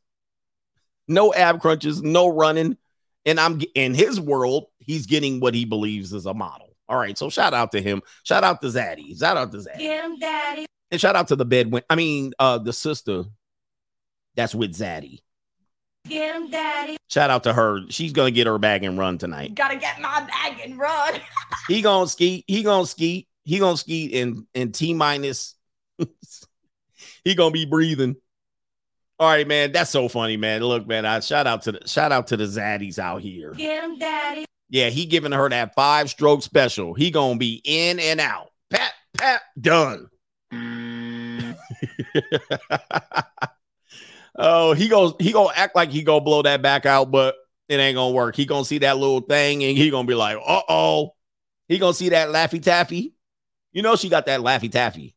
no 1.10 1.34
ab 1.34 1.60
crunches, 1.60 2.02
no 2.02 2.28
running. 2.28 2.78
And 3.26 3.38
I'm 3.38 3.60
in 3.74 3.92
his 3.92 4.18
world, 4.18 4.66
he's 4.78 5.04
getting 5.06 5.40
what 5.40 5.54
he 5.54 5.66
believes 5.66 6.12
is 6.14 6.24
a 6.24 6.32
model. 6.32 6.74
All 6.88 6.96
right. 6.96 7.16
So 7.18 7.28
shout 7.28 7.52
out 7.52 7.72
to 7.72 7.82
him. 7.82 8.02
Shout 8.24 8.44
out 8.44 8.60
to 8.62 8.68
Zaddy. 8.68 9.18
Shout 9.18 9.36
out 9.36 9.52
to 9.52 9.58
Zaddy. 9.58 9.80
Him, 9.80 10.18
daddy. 10.18 10.66
And 10.90 11.00
shout 11.00 11.16
out 11.16 11.28
to 11.28 11.36
the 11.36 11.44
bed. 11.44 11.72
I 11.88 11.94
mean, 11.94 12.32
uh, 12.38 12.58
the 12.58 12.72
sister 12.72 13.24
that's 14.34 14.54
with 14.54 14.72
Zaddy. 14.72 15.20
Get 16.08 16.34
him, 16.34 16.50
daddy. 16.50 16.96
Shout 17.08 17.30
out 17.30 17.44
to 17.44 17.52
her. 17.52 17.80
She's 17.90 18.12
gonna 18.12 18.30
get 18.30 18.46
her 18.46 18.58
bag 18.58 18.82
and 18.84 18.98
run 18.98 19.18
tonight. 19.18 19.54
Gotta 19.54 19.76
get 19.76 20.00
my 20.00 20.26
bag 20.26 20.60
and 20.64 20.78
run. 20.78 21.14
He 21.68 21.82
gonna 21.82 22.08
ski. 22.08 22.42
He 22.48 22.64
gonna 22.64 22.86
ski. 22.86 23.28
he 23.44 23.58
gonna 23.60 23.76
ski 23.76 24.06
in 24.06 24.46
in 24.54 24.72
T 24.72 24.92
minus. 24.92 25.54
he 27.24 27.34
gonna 27.36 27.52
be 27.52 27.64
breathing. 27.64 28.16
All 29.20 29.28
right, 29.28 29.46
man. 29.46 29.70
That's 29.70 29.90
so 29.90 30.08
funny, 30.08 30.38
man. 30.38 30.62
Look, 30.62 30.86
man. 30.88 31.04
I 31.04 31.20
shout 31.20 31.46
out 31.46 31.60
to 31.64 31.72
the 31.72 31.86
shout 31.86 32.10
out 32.10 32.28
to 32.28 32.38
the 32.38 32.44
zaddies 32.44 32.98
out 32.98 33.20
here. 33.20 33.52
Get 33.52 33.84
him, 33.84 33.98
daddy. 33.98 34.46
Yeah, 34.70 34.88
he 34.88 35.04
giving 35.04 35.32
her 35.32 35.46
that 35.50 35.74
five 35.74 36.08
stroke 36.08 36.42
special. 36.42 36.94
He 36.94 37.10
gonna 37.10 37.38
be 37.38 37.60
in 37.62 38.00
and 38.00 38.18
out. 38.18 38.48
Pat, 38.70 38.94
pat, 39.18 39.42
done. 39.60 40.08
oh, 44.36 44.72
he 44.72 44.88
goes. 44.88 45.12
He 45.20 45.32
gonna 45.32 45.52
act 45.54 45.76
like 45.76 45.90
he 45.90 46.02
gonna 46.02 46.22
blow 46.22 46.40
that 46.40 46.62
back 46.62 46.86
out, 46.86 47.10
but 47.10 47.34
it 47.68 47.78
ain't 47.78 47.96
gonna 47.96 48.14
work. 48.14 48.36
He 48.36 48.46
gonna 48.46 48.64
see 48.64 48.78
that 48.78 48.96
little 48.96 49.20
thing 49.20 49.62
and 49.62 49.76
he 49.76 49.90
gonna 49.90 50.08
be 50.08 50.14
like, 50.14 50.38
uh 50.38 50.62
oh. 50.66 51.10
He 51.68 51.78
gonna 51.78 51.92
see 51.92 52.08
that 52.08 52.30
laffy 52.30 52.62
taffy. 52.62 53.12
You 53.72 53.82
know 53.82 53.96
she 53.96 54.08
got 54.08 54.24
that 54.26 54.40
laffy 54.40 54.72
taffy. 54.72 55.14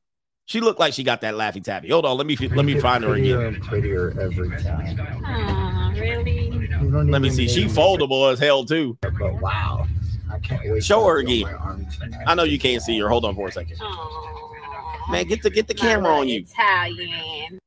She 0.54 0.62
looked 0.62 0.80
like 0.80 0.94
she 0.94 1.02
got 1.02 1.22
that 1.22 1.34
laffy 1.34 1.63
taffy. 1.63 1.89
Hold 1.89 2.06
on, 2.06 2.16
let 2.16 2.28
me 2.28 2.38
let 2.38 2.63
me 2.63 2.80
find 2.80 3.04
her 3.04 3.16
again. 3.16 3.60
prettier 3.62 4.13
every 4.22 4.56
time. 4.62 5.00
Aw, 5.26 5.94
really? 5.98 6.70
Let 6.80 7.24
me 7.24 7.32
see. 7.32 7.48
She 7.48 7.66
foldable 7.66 8.32
as 8.32 8.38
hell 8.38 8.63
too. 8.63 8.96
But 9.02 9.42
wow, 9.42 9.88
I 10.32 10.38
can't 10.38 10.62
wait. 10.70 10.84
Show 10.84 11.08
her 11.08 11.18
again. 11.18 11.42
my 11.42 11.54
arm 11.54 11.88
tonight. 12.00 12.24
I 12.28 12.36
know 12.36 12.44
you 12.44 12.60
can't 12.60 12.84
see 12.84 13.00
her. 13.00 13.10
Hold 13.10 13.26
on 13.26 13.34
for 13.34 13.48
a 13.48 13.52
second. 13.52 13.78
Aw. 13.82 15.08
Man, 15.10 15.26
get 15.26 15.42
the 15.42 15.50
get 15.50 15.66
the 15.66 15.74
camera 15.74 16.12
on 16.13 16.28
you. 16.28 16.42
Italian. 16.42 17.60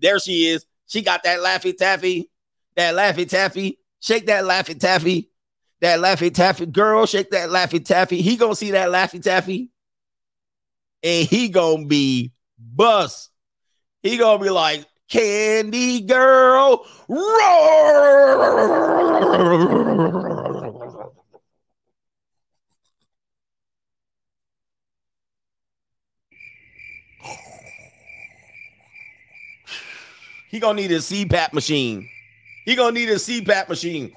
There 0.00 0.18
she 0.18 0.48
is. 0.48 0.66
She 0.88 1.02
got 1.02 1.22
that 1.22 1.38
laffy 1.38 1.76
taffy. 1.76 2.30
That 2.74 2.96
laffy 2.96 3.28
taffy. 3.28 3.78
Shake 4.00 4.26
that 4.26 4.42
laffy 4.42 4.76
taffy. 4.76 5.30
That 5.80 6.00
laffy 6.00 6.34
taffy. 6.34 6.66
Girl, 6.66 7.06
shake 7.06 7.30
that 7.30 7.50
laffy 7.50 7.84
taffy. 7.84 8.22
He 8.22 8.36
gonna 8.36 8.56
see 8.56 8.72
that 8.72 8.88
laffy 8.88 9.22
taffy. 9.22 9.70
And 11.04 11.28
he 11.28 11.50
gonna 11.50 11.84
be 11.84 12.32
bust. 12.58 13.30
He 14.02 14.16
gonna 14.16 14.42
be 14.42 14.48
like, 14.48 14.86
Candy 15.08 16.00
girl. 16.00 16.86
Roar. 17.08 17.24
He 30.50 30.58
gonna 30.60 30.80
need 30.80 30.92
a 30.92 30.98
CPAP 30.98 31.52
machine. 31.52 32.08
He 32.64 32.76
gonna 32.76 32.92
need 32.92 33.10
a 33.10 33.16
CPAP 33.16 33.68
machine. 33.68 34.12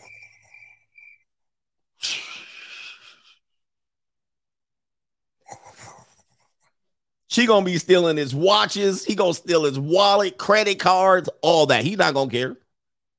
She 7.37 7.45
gonna 7.45 7.63
be 7.63 7.77
stealing 7.77 8.17
his 8.17 8.33
watches. 8.33 9.05
He 9.05 9.13
gonna 9.13 9.31
steal 9.31 9.65
his 9.65 9.79
wallet, 9.79 10.39
credit 10.39 10.79
cards, 10.79 11.29
all 11.43 11.67
that. 11.67 11.83
He 11.83 11.95
not 11.95 12.15
gonna 12.15 12.31
care. 12.31 12.57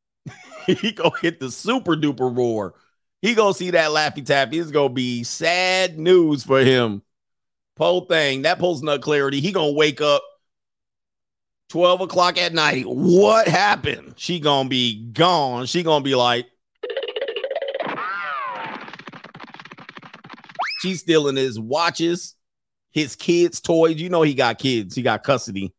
he 0.66 0.90
gonna 0.90 1.16
hit 1.22 1.38
the 1.38 1.52
super 1.52 1.94
duper 1.94 2.36
roar. 2.36 2.74
He 3.22 3.36
gonna 3.36 3.54
see 3.54 3.70
that 3.70 3.90
laffy 3.90 4.26
taffy. 4.26 4.58
It's 4.58 4.72
gonna 4.72 4.88
be 4.88 5.22
sad 5.22 6.00
news 6.00 6.42
for 6.42 6.58
him. 6.58 7.02
Whole 7.76 8.06
thing. 8.06 8.42
That 8.42 8.58
post 8.58 8.82
nut 8.82 9.02
clarity. 9.02 9.38
He 9.38 9.52
gonna 9.52 9.70
wake 9.70 10.00
up 10.00 10.24
12 11.68 12.00
o'clock 12.00 12.38
at 12.38 12.52
night. 12.52 12.86
What 12.86 13.46
happened? 13.46 14.14
She 14.16 14.40
gonna 14.40 14.68
be 14.68 15.00
gone. 15.12 15.66
She 15.66 15.84
gonna 15.84 16.02
be 16.02 16.16
like, 16.16 16.48
she's 20.80 20.98
stealing 20.98 21.36
his 21.36 21.56
watches, 21.60 22.34
his 22.98 23.16
kids' 23.16 23.60
toys. 23.60 23.96
You 23.96 24.08
know 24.08 24.22
he 24.22 24.34
got 24.34 24.58
kids. 24.58 24.94
He 24.94 25.02
got 25.02 25.22
custody. 25.22 25.72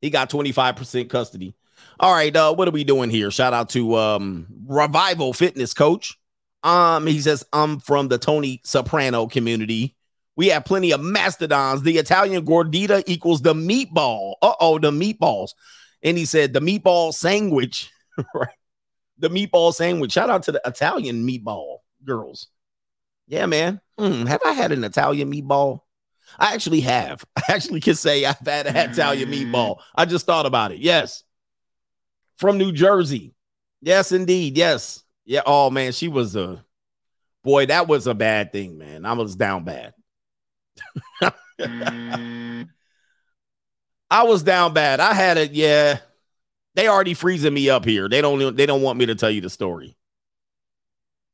He 0.00 0.10
got 0.10 0.28
25% 0.28 1.08
custody. 1.08 1.54
All 2.00 2.12
right, 2.12 2.34
uh, 2.34 2.54
what 2.54 2.68
are 2.68 2.72
we 2.72 2.84
doing 2.84 3.10
here? 3.10 3.30
Shout 3.30 3.54
out 3.54 3.70
to 3.70 3.96
um 3.96 4.46
Revival 4.66 5.32
Fitness 5.32 5.74
Coach. 5.74 6.18
Um, 6.62 7.06
he 7.06 7.20
says, 7.20 7.44
I'm 7.52 7.80
from 7.80 8.08
the 8.08 8.18
Tony 8.18 8.60
Soprano 8.64 9.26
community. 9.26 9.96
We 10.36 10.48
have 10.48 10.64
plenty 10.64 10.92
of 10.92 11.00
mastodons. 11.00 11.82
The 11.82 11.98
Italian 11.98 12.46
gordita 12.46 13.02
equals 13.06 13.42
the 13.42 13.54
meatball. 13.54 14.34
Uh 14.42 14.54
oh, 14.60 14.78
the 14.78 14.90
meatballs. 14.90 15.50
And 16.02 16.18
he 16.18 16.24
said 16.24 16.52
the 16.52 16.60
meatball 16.60 17.12
sandwich, 17.14 17.90
right? 18.34 18.48
The 19.18 19.28
meatball 19.28 19.72
sandwich. 19.72 20.12
Shout 20.12 20.30
out 20.30 20.42
to 20.44 20.52
the 20.52 20.62
Italian 20.64 21.26
meatball 21.26 21.78
girls. 22.04 22.48
Yeah, 23.28 23.46
man. 23.46 23.80
Hmm, 23.98 24.26
have 24.26 24.40
I 24.44 24.52
had 24.52 24.72
an 24.72 24.84
Italian 24.84 25.32
meatball? 25.32 25.80
I 26.38 26.54
actually 26.54 26.80
have. 26.80 27.24
I 27.36 27.42
actually 27.48 27.80
can 27.80 27.94
say 27.94 28.24
I've 28.24 28.38
had 28.38 28.66
an 28.66 28.76
Italian 28.76 29.30
meatball. 29.30 29.76
Mm. 29.76 29.82
I 29.94 30.04
just 30.04 30.26
thought 30.26 30.46
about 30.46 30.72
it. 30.72 30.78
Yes. 30.78 31.24
From 32.36 32.58
New 32.58 32.72
Jersey. 32.72 33.34
Yes, 33.80 34.12
indeed. 34.12 34.56
Yes. 34.56 35.02
Yeah. 35.24 35.42
Oh, 35.46 35.70
man. 35.70 35.92
She 35.92 36.08
was 36.08 36.36
a 36.36 36.64
boy. 37.42 37.66
That 37.66 37.88
was 37.88 38.06
a 38.06 38.14
bad 38.14 38.52
thing, 38.52 38.78
man. 38.78 39.04
I 39.04 39.12
was 39.12 39.36
down 39.36 39.64
bad. 39.64 39.94
Mm. 41.60 42.68
I 44.10 44.24
was 44.24 44.42
down 44.42 44.74
bad. 44.74 45.00
I 45.00 45.14
had 45.14 45.38
it. 45.38 45.52
Yeah, 45.52 46.00
they 46.74 46.86
already 46.86 47.14
freezing 47.14 47.54
me 47.54 47.70
up 47.70 47.84
here. 47.84 48.08
They 48.08 48.20
don't. 48.20 48.56
They 48.56 48.66
don't 48.66 48.82
want 48.82 48.98
me 48.98 49.06
to 49.06 49.14
tell 49.14 49.30
you 49.30 49.40
the 49.40 49.50
story. 49.50 49.96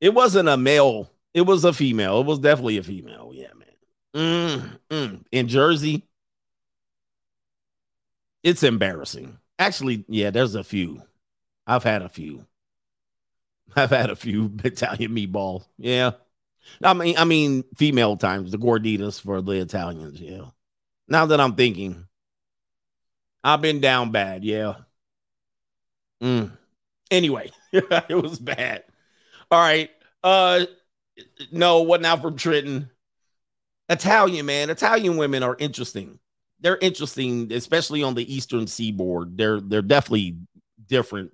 It 0.00 0.14
wasn't 0.14 0.48
a 0.48 0.56
male. 0.56 1.10
It 1.34 1.42
was 1.42 1.64
a 1.64 1.72
female. 1.72 2.20
It 2.20 2.26
was 2.26 2.38
definitely 2.38 2.78
a 2.78 2.82
female. 2.82 3.32
Yeah. 3.34 3.48
Mm, 4.14 4.78
mm. 4.90 5.24
In 5.32 5.48
Jersey, 5.48 6.08
it's 8.42 8.62
embarrassing. 8.62 9.38
Actually, 9.58 10.04
yeah, 10.08 10.30
there's 10.30 10.54
a 10.54 10.64
few. 10.64 11.02
I've 11.66 11.84
had 11.84 12.02
a 12.02 12.08
few. 12.08 12.46
I've 13.76 13.90
had 13.90 14.10
a 14.10 14.16
few 14.16 14.52
Italian 14.64 15.12
meatballs. 15.14 15.66
Yeah. 15.76 16.12
I 16.82 16.94
mean, 16.94 17.16
I 17.18 17.24
mean, 17.24 17.64
female 17.76 18.16
times, 18.16 18.52
the 18.52 18.58
gorditas 18.58 19.20
for 19.20 19.42
the 19.42 19.52
Italians. 19.52 20.20
Yeah. 20.20 20.46
Now 21.08 21.26
that 21.26 21.40
I'm 21.40 21.56
thinking, 21.56 22.06
I've 23.44 23.60
been 23.62 23.80
down 23.80 24.10
bad. 24.12 24.44
Yeah. 24.44 24.74
Mm. 26.22 26.52
Anyway, 27.10 27.50
it 27.72 28.22
was 28.22 28.38
bad. 28.38 28.84
All 29.50 29.60
right. 29.60 29.90
Uh, 30.24 30.66
no, 31.52 31.82
what 31.82 32.00
now 32.02 32.16
from 32.16 32.36
Trenton? 32.36 32.90
Italian 33.88 34.46
man. 34.46 34.70
Italian 34.70 35.16
women 35.16 35.42
are 35.42 35.56
interesting. 35.58 36.18
They're 36.60 36.78
interesting, 36.78 37.52
especially 37.52 38.02
on 38.02 38.14
the 38.14 38.34
eastern 38.34 38.66
seaboard. 38.66 39.38
They're 39.38 39.60
they're 39.60 39.82
definitely 39.82 40.38
different. 40.86 41.32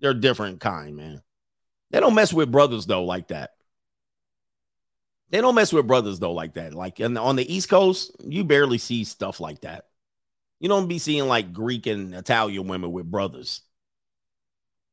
They're 0.00 0.14
different 0.14 0.60
kind, 0.60 0.96
man. 0.96 1.22
They 1.90 2.00
don't 2.00 2.14
mess 2.14 2.32
with 2.32 2.52
brothers 2.52 2.86
though 2.86 3.04
like 3.04 3.28
that. 3.28 3.50
They 5.30 5.40
don't 5.40 5.54
mess 5.54 5.72
with 5.72 5.86
brothers 5.86 6.18
though 6.18 6.32
like 6.32 6.54
that. 6.54 6.74
Like 6.74 7.00
on 7.00 7.36
the 7.36 7.52
East 7.54 7.68
Coast, 7.68 8.12
you 8.24 8.44
barely 8.44 8.78
see 8.78 9.04
stuff 9.04 9.40
like 9.40 9.62
that. 9.62 9.86
You 10.58 10.68
don't 10.68 10.88
be 10.88 10.98
seeing 10.98 11.26
like 11.26 11.52
Greek 11.52 11.86
and 11.86 12.14
Italian 12.14 12.68
women 12.68 12.92
with 12.92 13.10
brothers. 13.10 13.62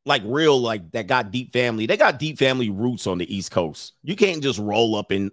Like 0.06 0.22
real, 0.26 0.60
like 0.62 0.92
that 0.92 1.08
got 1.08 1.32
deep 1.32 1.52
family. 1.52 1.86
They 1.86 1.98
got 1.98 2.20
deep 2.20 2.38
family 2.38 2.70
roots 2.70 3.08
on 3.08 3.18
the 3.18 3.36
East 3.36 3.52
Coast. 3.52 3.94
You 4.04 4.16
can't 4.16 4.42
just 4.42 4.60
roll 4.60 4.96
up 4.96 5.12
in 5.12 5.32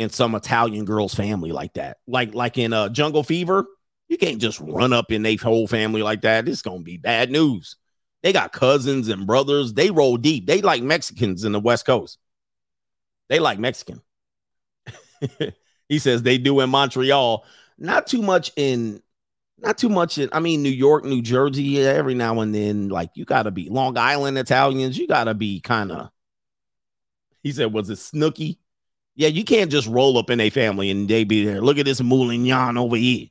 in 0.00 0.08
some 0.10 0.34
Italian 0.34 0.84
girl's 0.86 1.14
family 1.14 1.52
like 1.52 1.74
that. 1.74 1.98
Like 2.06 2.34
like 2.34 2.56
in 2.56 2.72
uh 2.72 2.88
Jungle 2.88 3.22
Fever, 3.22 3.66
you 4.08 4.16
can't 4.16 4.40
just 4.40 4.58
run 4.60 4.92
up 4.92 5.12
in 5.12 5.22
their 5.22 5.36
whole 5.36 5.66
family 5.66 6.02
like 6.02 6.22
that. 6.22 6.48
It's 6.48 6.62
gonna 6.62 6.80
be 6.80 6.96
bad 6.96 7.30
news. 7.30 7.76
They 8.22 8.32
got 8.32 8.52
cousins 8.52 9.08
and 9.08 9.26
brothers. 9.26 9.74
They 9.74 9.90
roll 9.90 10.16
deep. 10.16 10.46
They 10.46 10.62
like 10.62 10.82
Mexicans 10.82 11.44
in 11.44 11.52
the 11.52 11.60
West 11.60 11.86
Coast. 11.86 12.18
They 13.28 13.38
like 13.38 13.58
Mexican. 13.58 14.02
he 15.88 15.98
says 15.98 16.22
they 16.22 16.38
do 16.38 16.60
in 16.60 16.70
Montreal. 16.70 17.44
Not 17.78 18.06
too 18.06 18.22
much 18.22 18.52
in, 18.56 19.02
not 19.58 19.78
too 19.78 19.88
much 19.88 20.18
in. 20.18 20.28
I 20.32 20.40
mean, 20.40 20.62
New 20.62 20.70
York, 20.70 21.04
New 21.04 21.22
Jersey. 21.22 21.80
Every 21.80 22.14
now 22.14 22.40
and 22.40 22.54
then, 22.54 22.88
like 22.88 23.10
you 23.14 23.24
gotta 23.26 23.50
be 23.50 23.68
Long 23.68 23.98
Island 23.98 24.38
Italians. 24.38 24.98
You 24.98 25.06
gotta 25.06 25.34
be 25.34 25.60
kind 25.60 25.92
of. 25.92 26.10
He 27.42 27.52
said, 27.52 27.72
"Was 27.72 27.90
it 27.90 27.98
Snooki?" 27.98 28.58
Yeah, 29.16 29.28
you 29.28 29.44
can't 29.44 29.70
just 29.70 29.88
roll 29.88 30.16
up 30.18 30.30
in 30.30 30.40
a 30.40 30.50
family 30.50 30.90
and 30.90 31.08
they 31.08 31.24
be 31.24 31.44
there. 31.44 31.60
Look 31.60 31.78
at 31.78 31.84
this 31.84 32.00
Moulignon 32.00 32.78
over 32.78 32.96
here. 32.96 33.26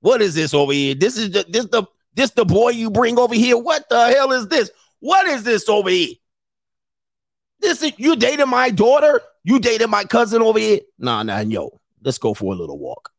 What 0.00 0.22
is 0.22 0.34
this 0.34 0.54
over 0.54 0.72
here? 0.72 0.94
This 0.94 1.16
is 1.16 1.30
the, 1.30 1.44
this 1.48 1.66
the 1.66 1.84
this 2.14 2.30
the 2.30 2.44
boy 2.44 2.70
you 2.70 2.90
bring 2.90 3.18
over 3.18 3.34
here. 3.34 3.58
What 3.58 3.88
the 3.88 4.08
hell 4.08 4.32
is 4.32 4.48
this? 4.48 4.70
What 5.00 5.26
is 5.26 5.42
this 5.42 5.68
over 5.68 5.90
here? 5.90 6.14
This 7.60 7.82
is 7.82 7.92
you 7.98 8.16
dated 8.16 8.46
my 8.46 8.70
daughter? 8.70 9.20
You 9.44 9.58
dated 9.58 9.90
my 9.90 10.04
cousin 10.04 10.42
over 10.42 10.58
here? 10.58 10.80
Nah, 10.98 11.22
nah, 11.22 11.40
yo. 11.40 11.80
Let's 12.02 12.18
go 12.18 12.34
for 12.34 12.52
a 12.52 12.56
little 12.56 12.78
walk. 12.78 13.10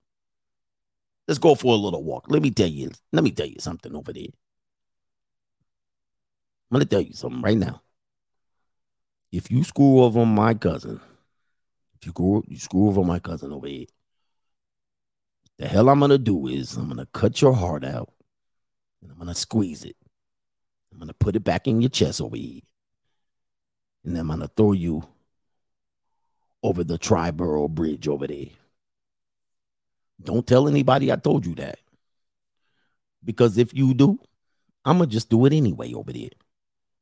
Let's 1.27 1.39
go 1.39 1.55
for 1.55 1.73
a 1.73 1.77
little 1.77 2.03
walk. 2.03 2.25
Let 2.29 2.41
me 2.41 2.51
tell 2.51 2.67
you, 2.67 2.91
let 3.11 3.23
me 3.23 3.31
tell 3.31 3.47
you 3.47 3.57
something 3.59 3.93
over 3.95 4.13
there. 4.13 4.27
I'm 6.71 6.75
gonna 6.75 6.85
tell 6.85 7.01
you 7.01 7.13
something 7.13 7.41
right 7.41 7.57
now. 7.57 7.81
If 9.31 9.51
you 9.51 9.63
screw 9.63 10.01
over 10.01 10.25
my 10.25 10.53
cousin, 10.53 11.01
you 12.05 12.11
screw 12.11 12.43
you 12.47 12.57
screw 12.57 12.87
over 12.87 13.03
my 13.03 13.19
cousin 13.19 13.51
over 13.51 13.67
here, 13.67 13.85
The 15.57 15.67
hell 15.67 15.89
I'm 15.89 15.99
gonna 15.99 16.17
do 16.17 16.47
is 16.47 16.75
I'm 16.75 16.87
gonna 16.87 17.07
cut 17.07 17.41
your 17.41 17.53
heart 17.53 17.83
out 17.83 18.13
and 19.01 19.11
I'm 19.11 19.17
gonna 19.17 19.35
squeeze 19.35 19.83
it. 19.83 19.95
I'm 20.91 20.99
gonna 20.99 21.13
put 21.13 21.35
it 21.35 21.43
back 21.43 21.67
in 21.67 21.81
your 21.81 21.89
chest 21.89 22.21
over 22.21 22.35
here. 22.37 22.61
And 24.03 24.17
I'm 24.17 24.27
gonna 24.27 24.49
throw 24.55 24.73
you 24.73 25.03
over 26.63 26.83
the 26.83 26.97
Triborough 26.97 27.69
Bridge 27.69 28.07
over 28.07 28.27
there. 28.27 28.47
Don't 30.21 30.45
tell 30.45 30.67
anybody 30.67 31.11
I 31.11 31.15
told 31.15 31.45
you 31.45 31.55
that. 31.55 31.79
Because 33.23 33.57
if 33.57 33.73
you 33.73 33.93
do, 33.93 34.19
I'm 34.85 34.99
gonna 34.99 35.07
just 35.09 35.29
do 35.29 35.45
it 35.45 35.53
anyway 35.53 35.93
over 35.93 36.11
there. 36.13 36.29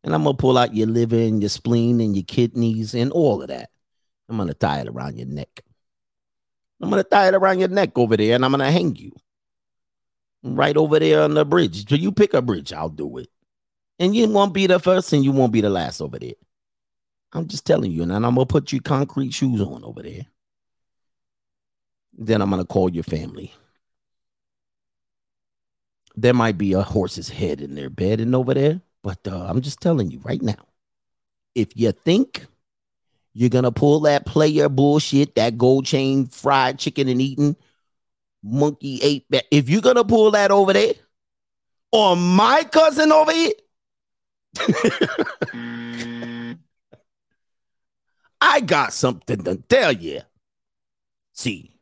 And 0.04 0.14
I'm 0.14 0.24
gonna 0.24 0.38
pull 0.38 0.58
out 0.58 0.76
your 0.76 0.88
liver 0.88 1.16
and 1.18 1.42
your 1.42 1.50
spleen 1.50 2.02
and 2.02 2.16
your 2.16 2.24
kidneys 2.26 2.94
and 2.94 3.12
all 3.12 3.42
of 3.42 3.50
that. 3.50 3.70
I'm 4.30 4.38
gonna 4.38 4.54
tie 4.54 4.82
it 4.82 4.88
around 4.88 5.18
your 5.18 5.28
neck. 5.28 5.62
I'm 6.82 6.90
gonna 6.90 7.04
tie 7.04 7.28
it 7.28 7.36
around 7.36 7.60
your 7.60 7.70
neck 7.70 7.98
over 7.98 8.18
there 8.18 8.36
and 8.36 8.44
I'm 8.44 8.52
gonna 8.52 8.72
hang 8.72 8.96
you 8.96 9.12
right 10.44 10.76
over 10.78 11.00
there 11.00 11.24
on 11.24 11.34
the 11.34 11.46
bridge. 11.46 11.88
So 11.90 11.96
you 11.96 12.12
pick 12.12 12.34
a 12.34 12.42
bridge, 12.42 12.74
I'll 12.74 12.90
do 12.90 13.18
it. 13.18 13.30
And 14.00 14.16
you 14.16 14.28
won't 14.28 14.54
be 14.54 14.68
the 14.68 14.80
first 14.80 15.12
and 15.14 15.24
you 15.24 15.32
won't 15.32 15.54
be 15.54 15.62
the 15.62 15.70
last 15.70 16.02
over 16.02 16.20
there. 16.20 16.34
I'm 17.34 17.48
just 17.48 17.66
telling 17.66 17.92
you, 17.92 18.04
and 18.04 18.14
I'm 18.14 18.22
gonna 18.22 18.46
put 18.46 18.72
you 18.72 18.82
concrete 18.82 19.34
shoes 19.34 19.62
on 19.62 19.84
over 19.84 20.02
there. 20.02 20.26
Then 22.14 22.42
I'm 22.42 22.50
gonna 22.50 22.66
call 22.66 22.90
your 22.90 23.04
family. 23.04 23.54
There 26.16 26.34
might 26.34 26.58
be 26.58 26.74
a 26.74 26.82
horse's 26.82 27.30
head 27.30 27.60
in 27.60 27.76
their 27.76 27.90
bed 27.90 28.22
and 28.22 28.34
over 28.34 28.54
there, 28.54 28.82
but 29.04 29.20
uh, 29.28 29.48
I'm 29.50 29.62
just 29.62 29.82
telling 29.82 30.12
you 30.12 30.20
right 30.20 30.42
now. 30.42 30.68
If 31.56 31.76
you 31.76 31.92
think 31.92 32.46
you're 33.38 33.50
gonna 33.50 33.72
pull 33.72 34.00
that 34.02 34.26
player 34.26 34.70
bullshit, 34.70 35.36
that 35.36 35.58
gold 35.58 35.86
chain 35.86 36.26
fried 36.26 36.80
chicken 36.80 37.10
and 37.10 37.22
eating 37.22 37.58
monkey 38.42 39.02
ape. 39.02 39.26
if 39.52 39.70
you're 39.70 39.82
gonna 39.82 40.06
pull 40.06 40.32
that 40.32 40.52
over 40.52 40.72
there, 40.72 40.94
or 41.92 42.16
my 42.16 42.64
cousin 42.64 43.12
over 43.12 43.34
here. 43.34 43.52
I 48.42 48.62
got 48.62 48.94
something 48.94 49.44
to 49.44 49.58
tell 49.58 49.92
you. 49.92 50.22
See, 51.34 51.76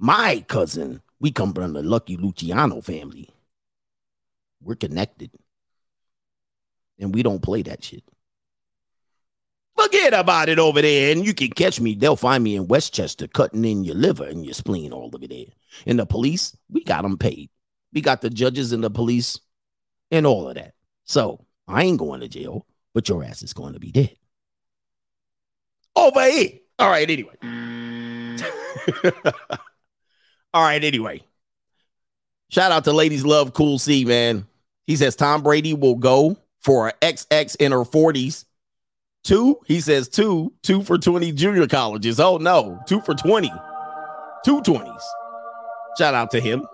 my 0.00 0.44
cousin, 0.48 1.00
we 1.20 1.30
come 1.30 1.52
from 1.52 1.74
the 1.74 1.82
Lucky 1.82 2.16
Luciano 2.16 2.80
family. 2.80 3.30
We're 4.60 4.74
connected. 4.74 5.30
And 6.98 7.14
we 7.14 7.22
don't 7.22 7.42
play 7.42 7.62
that 7.62 7.84
shit. 7.84 8.02
Forget 9.76 10.14
about 10.14 10.48
it 10.48 10.58
over 10.58 10.80
there. 10.80 11.12
And 11.12 11.26
you 11.26 11.34
can 11.34 11.50
catch 11.50 11.80
me. 11.80 11.94
They'll 11.94 12.16
find 12.16 12.44
me 12.44 12.56
in 12.56 12.68
Westchester 12.68 13.26
cutting 13.26 13.64
in 13.64 13.84
your 13.84 13.96
liver 13.96 14.24
and 14.24 14.44
your 14.44 14.54
spleen 14.54 14.92
all 14.92 15.10
over 15.14 15.26
there. 15.26 15.46
And 15.86 15.98
the 15.98 16.06
police, 16.06 16.56
we 16.70 16.84
got 16.84 17.02
them 17.02 17.18
paid. 17.18 17.50
We 17.92 18.00
got 18.00 18.20
the 18.20 18.30
judges 18.30 18.72
and 18.72 18.84
the 18.84 18.90
police 18.90 19.40
and 20.10 20.26
all 20.26 20.48
of 20.48 20.54
that. 20.54 20.74
So 21.04 21.44
I 21.66 21.84
ain't 21.84 21.98
going 21.98 22.20
to 22.20 22.28
jail, 22.28 22.66
but 22.92 23.08
your 23.08 23.24
ass 23.24 23.42
is 23.42 23.52
going 23.52 23.74
to 23.74 23.80
be 23.80 23.90
dead. 23.90 24.16
Over 25.96 26.30
here. 26.30 26.50
All 26.78 26.90
right, 26.90 27.08
anyway. 27.08 27.34
all 30.52 30.62
right, 30.62 30.82
anyway. 30.82 31.22
Shout 32.50 32.72
out 32.72 32.84
to 32.84 32.92
Ladies 32.92 33.24
Love 33.24 33.52
Cool 33.52 33.78
C, 33.78 34.04
man. 34.04 34.46
He 34.86 34.96
says 34.96 35.16
Tom 35.16 35.42
Brady 35.42 35.74
will 35.74 35.94
go 35.94 36.36
for 36.60 36.88
an 36.88 36.94
XX 37.00 37.56
in 37.56 37.72
her 37.72 37.78
40s. 37.78 38.44
Two, 39.24 39.58
he 39.66 39.80
says 39.80 40.08
two, 40.08 40.52
two 40.62 40.82
for 40.82 40.98
20 40.98 41.32
junior 41.32 41.66
colleges. 41.66 42.20
Oh 42.20 42.36
no, 42.36 42.78
two 42.86 43.00
for 43.00 43.14
20. 43.14 43.50
Two 44.44 44.60
20s. 44.60 45.02
Shout 45.98 46.14
out 46.14 46.30
to 46.32 46.40
him. 46.40 46.66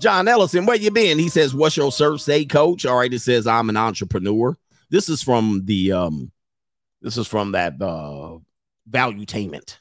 John 0.00 0.28
Ellison, 0.28 0.64
where 0.64 0.76
you 0.76 0.92
been? 0.92 1.18
He 1.18 1.28
says, 1.28 1.52
What's 1.52 1.76
your 1.76 1.90
search 1.90 2.20
say, 2.20 2.44
coach? 2.44 2.86
All 2.86 2.98
right, 2.98 3.12
it 3.12 3.18
says 3.18 3.48
I'm 3.48 3.68
an 3.68 3.76
entrepreneur. 3.76 4.56
This 4.90 5.08
is 5.08 5.22
from 5.22 5.62
the 5.64 5.92
um, 5.92 6.30
this 7.02 7.16
is 7.16 7.26
from 7.26 7.52
that 7.52 7.74
uh 7.82 8.38
valuetainment. 8.88 9.78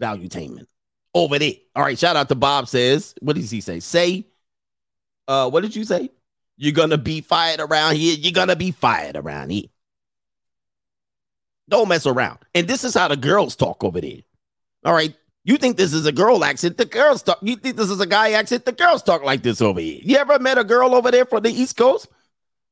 Valuetainment. 0.00 0.66
Over 1.14 1.38
there. 1.40 1.54
All 1.74 1.82
right, 1.82 1.98
shout 1.98 2.16
out 2.16 2.28
to 2.28 2.36
Bob 2.36 2.68
says, 2.68 3.14
what 3.20 3.36
does 3.36 3.50
he 3.50 3.60
say? 3.60 3.80
Say, 3.80 4.26
uh, 5.28 5.50
what 5.50 5.62
did 5.62 5.76
you 5.76 5.84
say? 5.84 6.10
You're 6.62 6.70
gonna 6.70 6.96
be 6.96 7.22
fired 7.22 7.58
around 7.58 7.96
here. 7.96 8.16
You're 8.16 8.30
gonna 8.30 8.54
be 8.54 8.70
fired 8.70 9.16
around 9.16 9.50
here. 9.50 9.64
Don't 11.68 11.88
mess 11.88 12.06
around. 12.06 12.38
And 12.54 12.68
this 12.68 12.84
is 12.84 12.94
how 12.94 13.08
the 13.08 13.16
girls 13.16 13.56
talk 13.56 13.82
over 13.82 14.00
there. 14.00 14.20
All 14.84 14.92
right. 14.92 15.12
You 15.42 15.56
think 15.56 15.76
this 15.76 15.92
is 15.92 16.06
a 16.06 16.12
girl 16.12 16.44
accent? 16.44 16.76
The 16.76 16.84
girls 16.84 17.24
talk. 17.24 17.40
You 17.42 17.56
think 17.56 17.74
this 17.74 17.90
is 17.90 17.98
a 17.98 18.06
guy 18.06 18.30
accent? 18.30 18.64
The 18.64 18.70
girls 18.70 19.02
talk 19.02 19.24
like 19.24 19.42
this 19.42 19.60
over 19.60 19.80
here. 19.80 19.98
You 20.04 20.16
ever 20.18 20.38
met 20.38 20.56
a 20.56 20.62
girl 20.62 20.94
over 20.94 21.10
there 21.10 21.24
from 21.24 21.42
the 21.42 21.50
East 21.50 21.76
Coast? 21.76 22.06